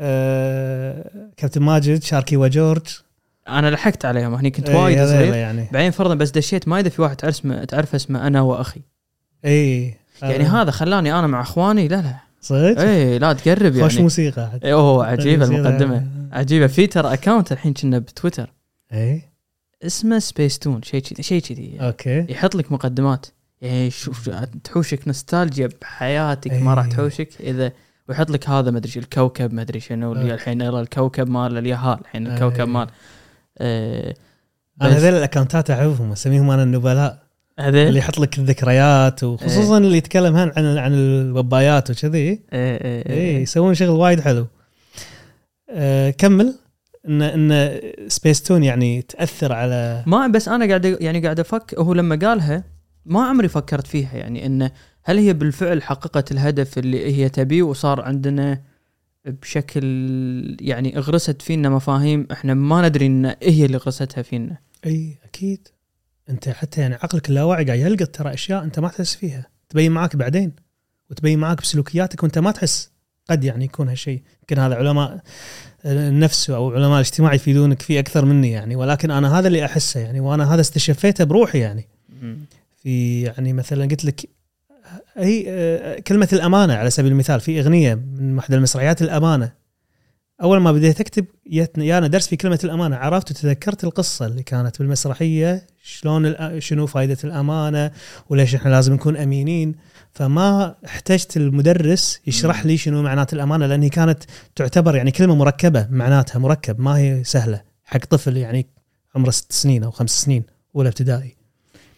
آه 0.00 1.30
كابتن 1.36 1.62
ماجد 1.62 2.02
شاركي 2.02 2.36
وجورج. 2.36 2.86
أنا 3.48 3.70
لحقت 3.70 4.04
عليهم. 4.04 4.34
هني 4.34 4.50
كنت 4.50 4.68
إيه، 4.68 4.76
وايد 4.76 4.98
صغير. 4.98 5.34
يعني. 5.34 5.68
بعدين 5.72 5.90
فرضا 5.90 6.14
بس 6.14 6.30
دشيت 6.30 6.68
ما 6.68 6.80
إذا 6.80 6.88
في 6.88 7.02
واحد 7.02 7.16
تعرف 7.16 7.34
اسمه 7.34 7.64
تعرف 7.64 7.94
اسمه 7.94 8.26
أنا 8.26 8.40
وأخي. 8.40 8.80
اي 9.44 9.94
يعني 10.22 10.44
هذا. 10.44 10.70
خلاني 10.70 11.18
أنا 11.18 11.26
مع 11.26 11.40
إخواني. 11.40 11.88
لا 11.88 11.96
لا. 11.96 12.14
صدق؟ 12.40 12.80
اي 12.80 13.18
لا 13.18 13.32
تقرب 13.32 13.80
خوش 13.80 13.92
يعني. 13.92 14.02
موسيقى. 14.02 14.42
عاد. 14.42 14.64
إيه، 14.64 14.72
أوه 14.72 15.06
عجيبة 15.06 15.46
موسيقى. 15.46 15.68
المقدمة. 15.68 16.06
عجيبة. 16.32 16.66
في 16.66 16.86
ترى 16.86 17.12
account 17.12 17.52
الحين 17.52 17.72
كنا 17.74 17.98
بتويتر. 17.98 18.52
اي 18.92 19.22
اسمه 19.86 20.18
سبيس 20.18 20.58
تون 20.58 20.82
شيء 20.82 21.00
كذي 21.00 21.22
شيء 21.22 21.40
كذي. 21.40 21.78
أوكي. 21.80 22.26
يحط 22.28 22.54
لك 22.54 22.72
مقدمات. 22.72 23.26
يعني 23.62 23.90
شوف 23.90 24.30
تحوشك 24.64 25.08
نوستالجيا 25.08 25.68
بحياتك. 25.80 26.52
ما 26.52 26.74
راح 26.74 26.84
إيه. 26.84 26.90
تحوشك. 26.90 27.28
اذا 27.40 27.72
ويحط 28.08 28.30
لك 28.30 28.48
هذا 28.48 28.70
ما 28.70 28.78
أدري 28.78 28.92
الكوكب 28.96 29.54
ما 29.54 29.62
أدري 29.62 29.80
شنو 29.80 30.12
اللي. 30.12 30.34
الحين 30.34 30.62
الكوكب 30.62 31.28
مال 31.28 31.58
اليهال. 31.58 31.98
الحين 32.00 32.26
إيه. 32.26 32.34
الكوكب 32.34 32.68
مال. 32.68 32.86
أنا 33.60 34.14
بس- 34.80 34.86
هذول 34.92 35.14
الأكونتات 35.18 35.70
أعرفهم 35.70 36.12
أسميهم 36.12 36.50
أنا 36.50 36.62
النبلاء. 36.62 37.22
اللي 37.58 37.80
هذيل 37.80 37.96
يحط 37.96 38.18
لك 38.18 38.38
الذكريات 38.38 39.24
وخصوصا 39.24 39.78
اللي 39.78 39.96
يتكلم 39.96 40.36
عن 40.36 40.52
عن 40.56 40.78
عن 40.78 40.92
الوبايات 40.94 41.90
وكذي. 41.90 42.18
إيه، 42.18 42.40
إيه، 42.52 43.06
اي 43.08 43.12
إيه. 43.12 43.42
يسوون 43.42 43.74
شغل 43.74 43.88
وايد 43.90 44.20
حلو. 44.20 44.46
أه 45.70 46.10
كمل. 46.10 46.54
ان 47.08 47.22
إن 47.22 47.80
سبيس 48.08 48.42
تون 48.42 48.64
يعني 48.64 49.02
تأثر 49.02 49.52
على 49.52 50.02
ما 50.06 50.26
بس 50.26 50.48
أنا 50.48 50.66
قاعد 50.68 50.84
يعني 51.00 51.20
قاعد 51.22 51.40
أفكر 51.40 51.80
هو 51.80 51.92
لما 51.94 52.16
قالها 52.22 52.64
ما 53.06 53.24
عمري 53.26 53.48
فكرت 53.48 53.86
فيها 53.86 54.14
يعني 54.16 54.46
انه 54.46 54.70
هل 55.04 55.18
هي 55.18 55.32
بالفعل 55.32 55.82
حققت 55.82 56.32
الهدف 56.32 56.78
اللي 56.78 57.16
هي 57.16 57.28
تبيه 57.28 57.62
وصار 57.62 58.00
عندنا 58.00 58.60
بشكل 59.24 59.82
يعني 60.60 60.98
اغرست 60.98 61.42
فينا 61.42 61.68
مفاهيم 61.68 62.26
إحنا 62.32 62.54
ما 62.54 62.88
ندري 62.88 63.06
إن 63.06 63.34
هي 63.42 63.64
اللي 63.64 63.76
غرستها 63.76 64.22
فينا. 64.22 64.56
أي 64.86 65.18
أكيد. 65.24 65.68
أنت 66.30 66.48
حتى 66.48 66.80
يعني 66.80 66.94
عقلك 66.94 67.28
اللاواعي 67.28 67.64
قاعد 67.64 67.78
يلقط 67.78 68.08
ترى 68.08 68.34
أشياء 68.34 68.64
أنت 68.64 68.78
ما 68.78 68.88
تحس 68.88 69.14
فيها. 69.14 69.46
تبين 69.68 69.92
معاك 69.92 70.16
بعدين 70.16 70.52
وتبين 71.10 71.38
معاك 71.38 71.62
بسلوكياتك 71.62 72.22
وأنت 72.22 72.38
ما 72.38 72.50
تحس. 72.50 72.90
قد 73.30 73.44
يعني 73.44 73.64
يكون 73.64 73.88
هالشيء 73.88 74.22
يمكن 74.40 74.58
هذا 74.58 74.74
علماء 74.74 75.22
النفس 75.86 76.50
أو 76.50 76.70
علماء 76.70 76.94
الاجتماع 76.94 77.34
يفيدونك 77.34 77.82
فيه 77.82 78.00
أكثر 78.00 78.24
مني 78.24 78.50
يعني. 78.50 78.76
ولكن 78.76 79.10
أنا 79.10 79.38
هذا 79.38 79.48
اللي 79.48 79.64
أحسه 79.64 80.00
يعني 80.00 80.20
وأنا 80.20 80.54
هذا 80.54 80.60
استشفيته 80.60 81.24
بروحي 81.24 81.58
يعني. 81.58 81.88
في 82.76 83.22
يعني 83.22 83.52
مثلا 83.52 83.84
قلت 83.84 84.04
لك 84.04 84.28
هي 85.16 85.44
آه، 85.48 85.98
كلمة 85.98 86.28
الأمانة 86.32 86.74
على 86.74 86.90
سبيل 86.90 87.12
المثال 87.12 87.40
في 87.40 87.60
أغنية 87.60 87.94
من 87.94 88.38
أحد 88.38 88.54
المسرحيات 88.54 89.02
الأمانة. 89.02 89.52
أول 90.42 90.58
ما 90.58 90.72
بديت 90.72 91.00
أكتب 91.00 91.26
جتني 91.46 91.86
يانا 91.86 92.06
درس 92.06 92.28
في 92.28 92.36
كلمة 92.36 92.58
الأمانة 92.64 92.96
عرفت 92.96 93.30
وتذكرت 93.30 93.84
القصة 93.84 94.26
اللي 94.26 94.42
كانت 94.42 94.78
بالمسرحية 94.78 95.66
شلون 95.82 96.34
شنو 96.60 96.86
فائدة 96.86 97.16
الأمانة 97.24 97.90
وليش 98.28 98.54
إحنا 98.54 98.70
لازم 98.70 98.92
نكون 98.94 99.16
أمينين. 99.16 99.74
فما 100.12 100.74
احتجت 100.84 101.36
المدرس 101.36 102.20
يشرح 102.26 102.66
لي 102.66 102.76
شنو 102.76 103.02
معنات 103.02 103.32
الأمانة 103.32 103.66
لأن 103.66 103.82
هي 103.82 103.88
كانت 103.88 104.22
تعتبر 104.56 104.96
يعني 104.96 105.10
كلمة 105.10 105.34
مركبة 105.34 105.86
معناتها 105.90 106.38
مركب 106.38 106.80
ما 106.80 106.96
هي 106.98 107.24
سهلة. 107.24 107.62
حق 107.84 108.04
طفل 108.04 108.36
يعني 108.36 108.66
عمره 109.14 109.30
ست 109.30 109.52
سنين 109.52 109.84
أو 109.84 109.90
خمس 109.90 110.22
سنين 110.22 110.44
أولى 110.76 110.88
ابتدائي. 110.88 111.36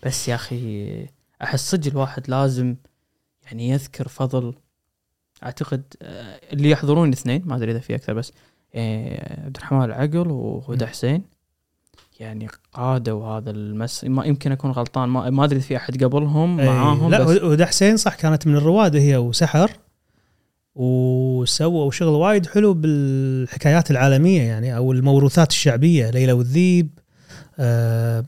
بس 0.06 0.28
يا 0.28 0.34
أخي 0.34 1.06
أحس 1.42 1.70
صدق 1.70 1.90
الواحد 1.90 2.30
لازم 2.30 2.76
يعني 3.46 3.68
يذكر 3.68 4.08
فضل 4.08 4.54
أعتقد 5.42 5.82
آه، 6.02 6.40
اللي 6.52 6.70
يحضرون 6.70 7.08
الاثنين 7.08 7.42
ما 7.46 7.56
أدري 7.56 7.70
إذا 7.70 7.80
في 7.80 7.94
أكثر 7.94 8.14
بس 8.14 8.32
آه، 8.74 9.44
عبد 9.44 9.56
الرحمن 9.56 9.84
العقل 9.84 10.30
وهدى. 10.30 10.86
حسين 10.86 11.22
يعني 12.20 12.48
قادوا 12.72 13.26
هذا 13.26 13.50
المس 13.50 14.04
ما 14.04 14.24
يمكن 14.24 14.52
أكون 14.52 14.70
غلطان 14.70 15.08
ما, 15.08 15.30
ما 15.30 15.44
أدري 15.44 15.60
في 15.60 15.76
أحد 15.76 16.04
قبلهم 16.04 16.60
إيه، 16.60 16.70
معاهم 16.70 17.10
لا 17.10 17.24
بس 17.24 17.30
هدى 17.30 17.66
حسين 17.66 17.96
صح 17.96 18.14
كانت 18.14 18.46
من 18.46 18.56
الرواد 18.56 18.96
هي 18.96 19.16
وسحر 19.16 19.70
وسووا 20.74 21.90
شغل 21.90 22.08
وايد 22.08 22.46
حلو 22.46 22.74
بالحكايات 22.74 23.90
العالمية 23.90 24.42
يعني 24.42 24.76
أو 24.76 24.92
الموروثات 24.92 25.50
الشعبية 25.50 26.10
ليلى 26.10 26.32
والذيب 26.32 26.98
آه، 27.58 28.24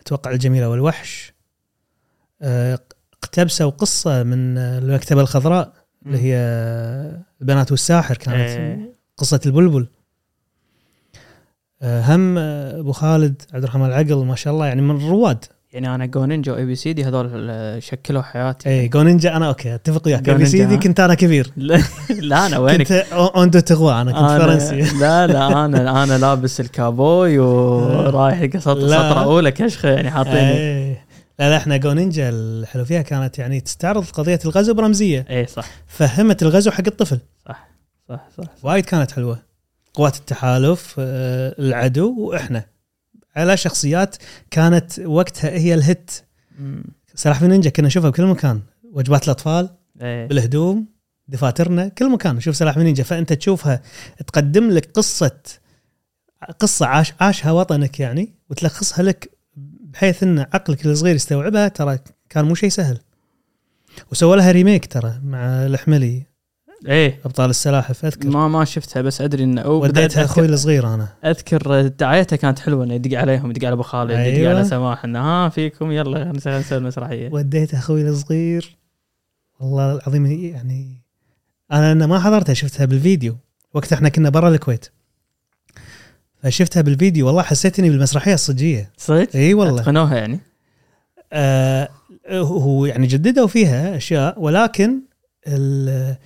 أتوقع 0.00 0.30
الجميلة 0.30 0.68
والوحش 0.68 1.32
اقتبسوا 3.30 3.70
قصه 3.70 4.22
من 4.22 4.58
المكتبة 4.58 5.20
الخضراء 5.20 5.72
اللي 6.06 6.18
هي 6.18 6.36
البنات 7.40 7.70
والساحر 7.70 8.16
كانت. 8.16 8.36
إيه. 8.36 8.92
قصة 9.16 9.40
البلبل. 9.46 9.86
آه، 11.82 12.16
هم 12.16 12.38
آه، 12.38 12.80
أبو 12.80 12.92
خالد 12.92 13.42
عبد 13.54 13.62
الرحمن 13.62 13.86
العقل 13.86 14.24
ما 14.24 14.34
شاء 14.34 14.52
الله 14.54 14.66
يعني 14.66 14.82
من 14.82 14.96
الرواد 14.96 15.44
يعني 15.72 15.94
أنا 15.94 16.06
Go 16.06 16.24
Ninja 16.24 16.52
و 16.52 16.64
ABCD 16.64 17.04
هذول 17.04 17.46
آه، 17.50 17.78
شكلوا 17.78 18.22
حياتي. 18.22 18.68
اي 18.68 18.88
Go 18.88 19.02
Ninja 19.02 19.36
أنا 19.36 19.48
أوكي 19.48 19.74
أتفق 19.74 20.06
وياك. 20.06 20.22
جو 20.22 20.34
بي 20.34 20.46
سي 20.46 20.64
دي؟ 20.64 20.76
كنت 20.76 21.00
أنا 21.00 21.14
كبير. 21.14 21.50
لا, 21.56 21.82
لا 22.10 22.46
أنا 22.46 22.58
وينك؟ 22.58 22.78
كنت 22.78 22.92
اون 23.12 23.50
دو 23.50 23.60
تغوا 23.60 24.00
أنا 24.00 24.12
كنت 24.12 24.42
فرنسي. 24.42 24.98
لا 24.98 25.26
لا 25.26 25.64
أنا 25.64 26.02
أنا 26.02 26.18
لابس 26.18 26.60
الكابوي 26.60 27.38
ورايح 27.38 28.40
لا. 28.40 28.60
سطره 28.60 29.22
اولى 29.22 29.52
كشخة 29.52 29.88
يعني 29.88 30.10
حاطيني. 30.10 30.52
إيه. 30.52 31.09
لا 31.40 31.50
لا 31.50 31.56
إحنا 31.56 31.76
جو 31.76 31.92
نينجا 31.92 32.28
الحلو 32.28 32.84
فيها 32.84 33.02
كانت 33.02 33.38
يعني 33.38 33.60
تستعرض 33.60 34.04
قضية 34.04 34.38
الغزو 34.44 34.74
برمزية. 34.74 35.26
اي 35.30 35.46
صح. 35.46 35.70
فهمت 35.86 36.42
الغزو 36.42 36.70
حق 36.70 36.82
الطفل. 36.86 37.18
صح 37.48 37.68
صح 38.08 38.28
صح 38.38 38.44
وايد 38.62 38.84
كانت 38.84 39.10
حلوة. 39.10 39.42
قوات 39.94 40.16
التحالف 40.16 40.94
آه، 40.98 41.54
العدو 41.58 42.20
وإحنا. 42.20 42.64
على 43.36 43.56
شخصيات 43.56 44.16
كانت 44.50 44.98
وقتها 44.98 45.50
هي 45.50 45.74
الهت. 45.74 46.10
سلاحف 47.14 47.42
النينجا 47.42 47.70
كنا 47.70 47.86
نشوفها 47.86 48.10
بكل 48.10 48.26
مكان. 48.26 48.60
وجبات 48.92 49.24
الأطفال 49.24 49.68
إيه. 50.02 50.26
بالهدوم 50.26 50.86
دفاترنا 51.28 51.88
كل 51.88 52.10
مكان. 52.10 52.36
نشوف 52.36 52.56
سلاحف 52.56 52.78
النينجا 52.78 53.04
فأنت 53.04 53.32
تشوفها 53.32 53.82
تقدم 54.26 54.70
لك 54.70 54.90
قصة 54.94 55.36
قصة 56.58 56.86
عاش 56.86 57.12
عاشها 57.20 57.52
وطنك 57.52 58.00
يعني 58.00 58.34
وتلخصها 58.50 59.02
لك 59.02 59.39
بحيث 59.92 60.22
إن 60.22 60.38
عقلك 60.38 60.86
الصغير 60.86 61.14
يستوعبها 61.14 61.68
ترى 61.68 61.98
كان 62.28 62.44
مو 62.44 62.54
شيء 62.54 62.68
سهل. 62.68 62.98
وسووا 64.12 64.36
لها 64.36 64.50
ريميك 64.50 64.86
ترى 64.86 65.20
مع 65.24 65.38
الحملي 65.66 66.22
إيه. 66.86 67.20
أبطال 67.24 67.50
السلاحف 67.50 68.04
أذكر. 68.04 68.28
ما 68.28 68.48
ما 68.48 68.64
شفتها 68.64 69.02
بس 69.02 69.20
أدري 69.20 69.44
انه 69.44 69.66
وديتها 69.66 70.24
أخوي 70.24 70.46
الصغير 70.46 70.94
أنا. 70.94 71.08
أذكر 71.24 71.88
دعايتها 71.88 72.36
كانت 72.36 72.58
حلوة 72.58 72.84
إنه 72.84 72.94
يدق 72.94 73.18
عليهم 73.18 73.50
يدق 73.50 73.66
على 73.66 73.72
أبو 73.72 73.82
خالد 73.82 74.10
يدق 74.10 74.20
أيوة. 74.20 74.50
على 74.50 74.64
سماح 74.64 75.04
إنه 75.04 75.20
ها 75.20 75.48
فيكم 75.48 75.92
يلا 75.92 76.32
نسوي 76.32 76.78
المسرحية. 76.78 77.28
وديت 77.32 77.74
أخوي 77.74 78.08
الصغير. 78.08 78.76
والله 79.60 79.94
العظيم 79.94 80.26
يعني 80.26 81.02
أنا 81.72 81.92
أنا 81.92 82.06
ما 82.06 82.20
حضرتها 82.20 82.54
شفتها 82.54 82.84
بالفيديو. 82.84 83.36
وقت 83.74 83.92
إحنا 83.92 84.08
كنا 84.08 84.28
برا 84.30 84.48
الكويت. 84.48 84.86
فشفتها 86.42 86.80
بالفيديو 86.80 87.26
والله 87.26 87.42
حسيت 87.42 87.78
اني 87.78 87.90
بالمسرحية 87.90 88.34
الصجية. 88.34 88.92
صدق؟ 88.96 89.28
إي 89.34 89.54
والله. 89.54 89.80
أتقنوها 89.80 90.16
يعني؟ 90.16 90.40
آه 91.32 91.88
هو 92.30 92.86
يعني 92.86 93.06
جددوا 93.06 93.46
فيها 93.46 93.96
أشياء 93.96 94.40
ولكن 94.40 95.00
ال- 95.46 96.16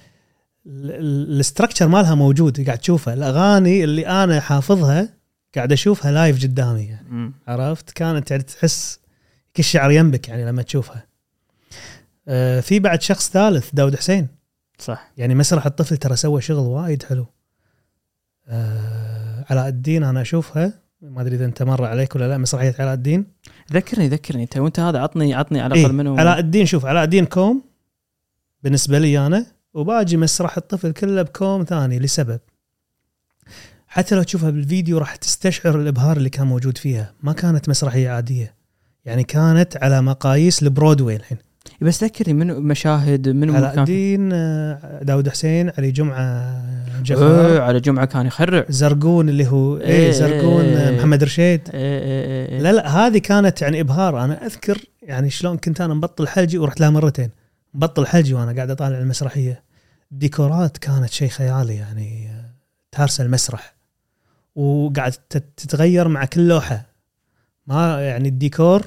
ال- 0.66 1.30
ال 1.34 1.40
structure 1.40 1.88
مالها 1.88 2.14
موجود 2.14 2.66
قاعد 2.66 2.78
تشوفها 2.78 3.14
الأغاني 3.14 3.84
اللي 3.84 4.06
أنا 4.06 4.40
حافظها 4.40 5.08
قاعد 5.54 5.72
أشوفها 5.72 6.12
live 6.12 6.42
قدامي 6.42 6.82
يعني. 6.84 7.32
عرفت؟ 7.48 7.90
كانت 7.90 8.30
يعني 8.30 8.42
تحس 8.42 8.98
كل 9.56 9.64
شعر 9.64 9.90
ينبك 9.90 10.28
يعني 10.28 10.44
لما 10.46 10.62
تشوفها. 10.62 11.06
آه 12.28 12.60
في 12.60 12.78
بعد 12.78 13.02
شخص 13.02 13.30
ثالث 13.30 13.70
داود 13.72 13.96
حسين. 13.96 14.28
صح. 14.78 15.12
يعني 15.16 15.34
مسرح 15.34 15.66
الطفل 15.66 15.96
ترى 15.96 16.16
سوى 16.16 16.40
شغل 16.40 16.58
وايد 16.66 17.02
حلو. 17.02 17.26
آه 18.48 18.93
علاء 19.50 19.68
الدين 19.68 20.04
أنا 20.04 20.20
أشوفها. 20.20 20.72
ما 21.02 21.22
أدري 21.22 21.36
إذا 21.36 21.44
أنت 21.44 21.62
مر 21.62 21.84
عليك 21.84 22.16
ولا 22.16 22.28
لا 22.28 22.38
مسرحية 22.38 22.74
علاء 22.78 22.94
الدين. 22.94 23.26
ذكرني 23.72 24.08
ذكرني. 24.08 24.42
انت 24.42 24.56
وأنت 24.56 24.80
هذا 24.80 24.98
عطني 24.98 25.34
عطني 25.34 25.60
على 25.60 25.74
الأقل 25.74 25.90
إيه 25.90 25.96
منه. 25.96 26.20
علاء 26.20 26.38
الدين 26.38 26.66
شوف 26.66 26.86
علاء 26.86 27.04
الدين 27.04 27.24
كوم 27.24 27.62
بالنسبة 28.62 28.98
لي 28.98 29.26
أنا 29.26 29.46
وباجي 29.74 30.16
مسرح 30.16 30.56
الطفل 30.56 30.92
كله 30.92 31.22
بكوم 31.22 31.64
ثاني 31.64 31.98
لسبب. 31.98 32.40
حتى 33.86 34.14
لو 34.14 34.22
تشوفها 34.22 34.50
بالفيديو 34.50 34.98
راح 34.98 35.16
تستشعر 35.16 35.80
الإبهار 35.80 36.16
اللي 36.16 36.30
كان 36.30 36.46
موجود 36.46 36.78
فيها. 36.78 37.14
ما 37.22 37.32
كانت 37.32 37.68
مسرحية 37.68 38.10
عادية. 38.10 38.54
يعني 39.04 39.24
كانت 39.24 39.76
على 39.76 40.02
مقاييس 40.02 40.62
البرودواي 40.62 41.16
الحين. 41.16 41.38
بس 41.80 42.04
ذكرني 42.04 42.34
منو 42.34 42.60
مشاهد 42.60 43.28
منو 43.28 43.54
علاء 43.54 43.70
كان 43.70 43.78
الدين 43.78 44.30
آه، 44.32 45.00
داود 45.02 45.28
حسين 45.28 45.70
علي 45.78 45.90
جمعة 45.90 46.20
إيه 46.96 47.02
جفار 47.02 47.60
على 47.60 47.80
جمعة 47.80 48.04
كان 48.04 48.26
يخرع. 48.26 48.64
زرقون 48.68 49.28
اللي 49.28 49.46
هو 49.46 49.76
إيه، 49.76 49.86
إيه 49.86 50.10
زرقون 50.10 50.64
إيه، 50.64 50.76
آه، 50.78 50.90
إيه. 50.90 50.98
محمد 50.98 51.24
رشيد. 51.24 51.60
إيه 51.74 51.80
إيه 52.02 52.24
إيه. 52.24 52.48
إيه. 52.48 52.60
لا 52.60 52.72
لا 52.72 52.88
هذه 53.06 53.18
كانت 53.18 53.62
يعني 53.62 53.80
إبهار. 53.80 54.24
أنا 54.24 54.46
أذكر 54.46 54.78
يعني 55.02 55.30
شلون 55.30 55.56
كنت 55.56 55.80
أنا 55.80 55.94
مبطل 55.94 56.28
حلجي 56.28 56.58
ورحت 56.58 56.80
لها 56.80 56.90
مرتين. 56.90 57.30
مبطل 57.74 58.06
حلجي 58.06 58.34
وأنا 58.34 58.52
قاعد 58.52 58.70
أطالع 58.70 58.98
المسرحية. 58.98 59.62
الديكورات 60.12 60.78
كانت 60.78 61.10
شيء 61.10 61.28
خيالي 61.28 61.74
يعني 61.74 62.28
آه، 62.30 62.50
تارسه 62.92 63.24
المسرح. 63.24 63.74
وقاعد 64.54 65.12
تت- 65.30 65.44
تتغير 65.56 66.08
مع 66.08 66.24
كل 66.24 66.48
لوحة. 66.48 66.86
ما 67.66 68.00
يعني 68.00 68.28
الديكور 68.28 68.82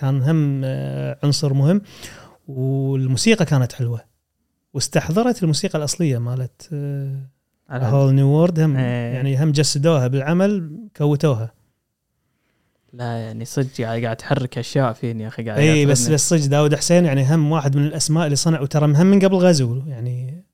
كان 0.00 0.22
هم 0.22 0.62
آه، 0.64 1.18
عنصر 1.22 1.52
مهم 1.54 1.82
والموسيقى 2.48 3.44
كانت 3.44 3.72
حلوة 3.72 4.00
واستحضرت 4.74 5.42
الموسيقى 5.42 5.78
الأصلية 5.78 6.18
مالت 6.18 6.68
Whole 7.70 8.14
New 8.14 8.26
World 8.26 8.60
هم 8.60 8.76
إيه. 8.76 9.14
يعني 9.14 9.44
هم 9.44 9.52
جسدوها 9.52 10.06
بالعمل 10.06 10.78
كوتوها 10.96 11.52
لا 12.92 13.04
يعني 13.04 13.44
صدق 13.44 13.80
يعني 13.80 14.04
قاعد 14.04 14.16
تحرك 14.16 14.58
أشياء 14.58 14.92
فيني 14.92 15.22
يا 15.22 15.28
أخي 15.28 15.44
قاعد 15.44 15.58
اي 15.58 15.86
بس. 15.86 16.08
بس 16.08 16.28
صدق 16.28 16.46
داود 16.46 16.74
حسين 16.74 17.04
يعني 17.04 17.34
هم 17.34 17.52
واحد 17.52 17.76
من 17.76 17.86
الأسماء 17.86 18.24
اللي 18.24 18.36
صنعوا 18.36 18.66
ترى 18.66 18.84
هم 18.84 19.06
من 19.06 19.20
قبل 19.20 19.36
غزو 19.36 19.82
يعني 19.86 20.44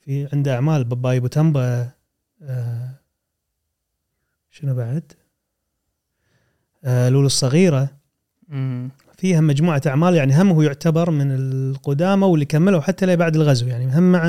في 0.00 0.28
عنده 0.32 0.54
أعمال 0.54 0.84
باباي 0.84 1.20
بوتمبا 1.20 1.90
آه 2.42 2.90
شنو 4.50 4.74
بعد؟ 4.74 5.12
آه 6.84 7.08
لولو 7.08 7.26
الصغيرة 7.26 7.99
مم. 8.50 8.90
فيها 9.16 9.40
مجموعة 9.40 9.82
أعمال 9.86 10.14
يعني 10.14 10.42
هم 10.42 10.50
هو 10.50 10.62
يعتبر 10.62 11.10
من 11.10 11.32
القدامى 11.32 12.26
واللي 12.26 12.44
كملوا 12.44 12.80
حتى 12.80 13.06
لي 13.06 13.16
بعد 13.16 13.36
الغزو 13.36 13.66
يعني 13.66 13.98
هم 13.98 14.12
مع 14.12 14.20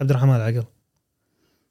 عبد 0.00 0.10
الرحمن 0.10 0.36
العقل. 0.36 0.64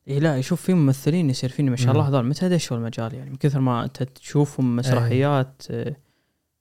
اي 0.07 0.19
لا 0.19 0.41
شوف 0.41 0.61
في 0.61 0.73
ممثلين 0.73 1.30
يصير 1.30 1.49
فيني 1.49 1.69
ما 1.69 1.76
شاء 1.76 1.91
الله. 1.91 2.07
هذول 2.07 2.26
متى 2.26 2.49
دشوا 2.49 2.77
المجال 2.77 3.14
يعني 3.14 3.30
من 3.30 3.36
كثر 3.36 3.60
ما 3.60 3.84
أنت 3.84 4.03
تشوفهم 4.03 4.76
مسرحيات 4.76 5.64
آه، 5.72 5.95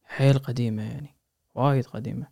حيل 0.04 0.38
قديمة 0.38 0.82
يعني 0.82 1.14
وايد 1.54 1.86
قديمة. 1.86 2.26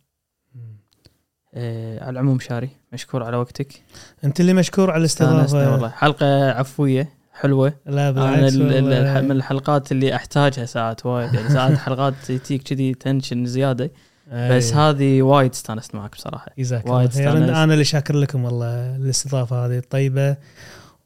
آه 1.55 1.99
على 2.03 2.09
العموم 2.09 2.39
شاري 2.39 2.69
مشكور 2.93 3.23
على 3.23 3.37
وقتك. 3.37 3.83
أنت 4.23 4.39
اللي 4.39 4.53
مشكور 4.53 4.91
على 4.91 4.99
الاستضافة. 4.99 5.71
والله 5.71 5.89
حلقة 5.89 6.51
عفوية. 6.51 7.22
حلوة. 7.33 7.73
لا 7.85 8.11
بالعكس 8.11 8.53
ال- 8.55 8.61
ال- 8.61 8.75
والله. 8.83 9.01
الح- 9.11 9.23
من 9.23 9.31
الحلقات 9.31 9.91
اللي 9.91 10.15
أحتاجها 10.15 10.65
ساعات 10.65 11.05
وايد. 11.05 11.33
يعني 11.33 11.49
ساعات 11.57 11.77
حلقات 11.77 12.13
تجيك 12.27 12.63
كذي 12.63 12.93
tension 12.93 13.45
زيادة. 13.45 13.91
بس. 14.33 14.73
هذه 14.73 15.21
وايد 15.21 15.51
استانست 15.51 15.95
معك 15.95 16.11
بصراحة. 16.15 16.45
جزاك 16.59 16.85
وايد 16.87 17.09
استانست. 17.09 17.49
أنا 17.49 17.73
اللي 17.73 17.83
شاكر 17.83 18.15
لكم 18.15 18.45
والله 18.45 18.95
الاستضافة 18.95 19.65
هذه 19.65 19.77
الطيبة. 19.77 20.35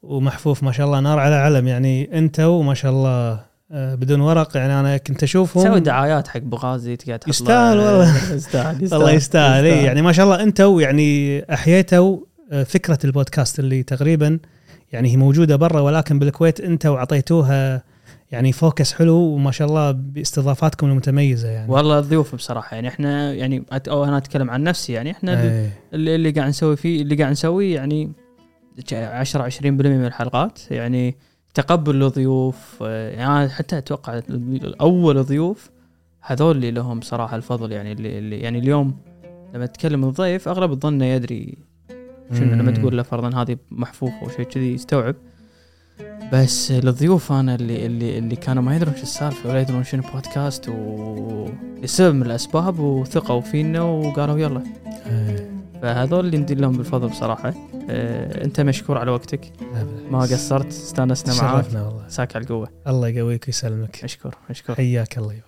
ومحفوف 0.02 0.62
ما 0.62 0.72
شاء 0.72 0.86
الله 0.86 1.00
نار 1.00 1.18
على 1.18 1.34
علم. 1.34 1.68
يعني 1.68 2.18
انت 2.18 2.40
وما 2.40 2.74
شاء 2.74 2.92
الله 2.92 3.40
آه، 3.72 3.94
بدون 3.94 4.20
ورق. 4.20 4.56
يعني 4.56 4.80
أنا 4.80 4.96
كنت 4.96 5.22
أشوفهم. 5.22 5.64
تسوي 5.64 5.80
دعايات 5.80 6.28
حق 6.28 6.40
بغازي 6.40 6.96
تقعد 6.96 7.20
يستاهل 7.28 7.78
والله. 7.78 8.34
يستاهل 8.34 8.84
الله 8.94 9.10
يستاهل. 9.10 9.64
إيه، 9.64 9.84
يعني 9.84 10.02
ما 10.02 10.12
شاء 10.12 10.24
الله 10.24 10.42
أنتوا 10.42 10.82
يعني 10.82 11.40
أحييتوا 11.54 12.18
آه، 12.52 12.62
فكرة 12.62 12.98
البودكاست 13.04 13.58
اللي 13.58 13.82
تقريبا 13.82 14.38
يعني 14.92 15.12
هي 15.12 15.16
موجودة 15.16 15.56
برا 15.56 15.80
ولكن 15.80 16.18
بالكويت 16.18 16.60
أنتوا 16.60 16.98
اعطيتوها 16.98 17.82
يعني 18.32 18.52
فوكس 18.52 18.92
حلو 18.92 19.14
وما 19.14 19.50
شاء 19.50 19.68
الله 19.68 19.90
باستضافاتكم 19.90 20.86
المتميزة 20.86 21.48
يعني 21.48 21.72
والله 21.72 21.98
الضيوف 21.98 22.34
بصراحة 22.34 22.74
يعني 22.74 22.88
إحنا 22.88 23.34
يعني 23.34 23.64
أو 23.72 24.04
أنا 24.04 24.16
أتكلم 24.16 24.50
عن 24.50 24.62
نفسي 24.62 24.92
يعني 24.92 25.10
إحنا 25.10 25.42
إيه. 25.42 25.70
اللي, 25.94 26.14
اللي 26.14 26.30
قاعد 26.30 26.48
نسوي 26.48 26.76
فيه 26.76 27.02
اللي 27.02 27.14
قاعد 27.16 27.30
نسويه 27.30 27.74
يعني 27.74 28.12
10 28.92 29.50
20% 29.50 29.64
من 29.64 30.04
الحلقات 30.04 30.70
يعني 30.70 31.16
تقبل 31.54 32.02
الضيوف 32.02 32.82
آه، 32.82 33.10
يعني 33.10 33.48
حتى 33.48 33.78
أتوقع 33.78 34.20
اول 34.80 35.22
ضيوف 35.24 35.70
هذول 36.20 36.56
اللي 36.56 36.70
لهم 36.70 37.00
صراحة 37.00 37.36
الفضل 37.36 37.72
يعني 37.72 37.92
اللي, 37.92 38.18
اللي 38.18 38.38
يعني 38.40 38.58
اليوم 38.58 38.96
لما 39.54 39.66
تتكلم 39.66 40.04
الضيف 40.04 40.48
أغلب 40.48 40.72
الظن 40.72 41.02
يدري 41.02 41.58
شنو 42.32 42.54
لما. 42.54 42.70
تقول 42.70 42.96
له 42.96 43.02
فرضا 43.02 43.42
هذه 43.42 43.56
محفوفة 43.70 44.22
أو 44.22 44.28
شيء 44.28 44.44
كذي 44.44 44.74
يستوعب. 44.74 45.14
بس 46.32 46.70
الضيوف 46.70 47.32
أنا 47.32 47.54
اللي 47.54 47.86
اللي 47.86 48.18
اللي 48.18 48.36
كانوا 48.36 48.62
ما 48.62 48.76
يدرون 48.76 48.94
شو 48.96 49.02
السالفة 49.02 49.48
ولا 49.48 49.60
يدرون 49.60 49.84
شنو 49.84 50.02
بودكاست 50.14 50.68
و 50.68 51.48
لسبب 51.82 52.14
من 52.14 52.22
الأسباب 52.22 52.78
وثقوا 52.78 53.40
فينا 53.40 53.80
وقالوا 53.80 54.38
يلا. 54.38 54.62
إيه. 55.06 55.50
فهذول 55.82 56.26
اللي 56.26 56.38
ندين 56.38 56.58
لهم 56.58 56.76
بالفضل 56.76 57.08
بصراحة. 57.08 57.54
آه، 57.90 58.44
أنت 58.44 58.60
مشكور 58.60 58.98
على 58.98 59.10
وقتك. 59.10 59.52
ما 60.10 60.18
قصرت 60.18 60.66
استانسنا 60.66 61.42
معاك. 61.42 61.64
والله. 61.64 62.04
ساك 62.08 62.36
على 62.36 62.42
القوة. 62.42 62.68
الله 62.86 63.08
يقويك 63.08 63.44
ويسلمك. 63.46 64.00
مشكور 64.04 64.34
مشكور. 64.50 64.76
حياك 64.76 65.18
الله. 65.18 65.47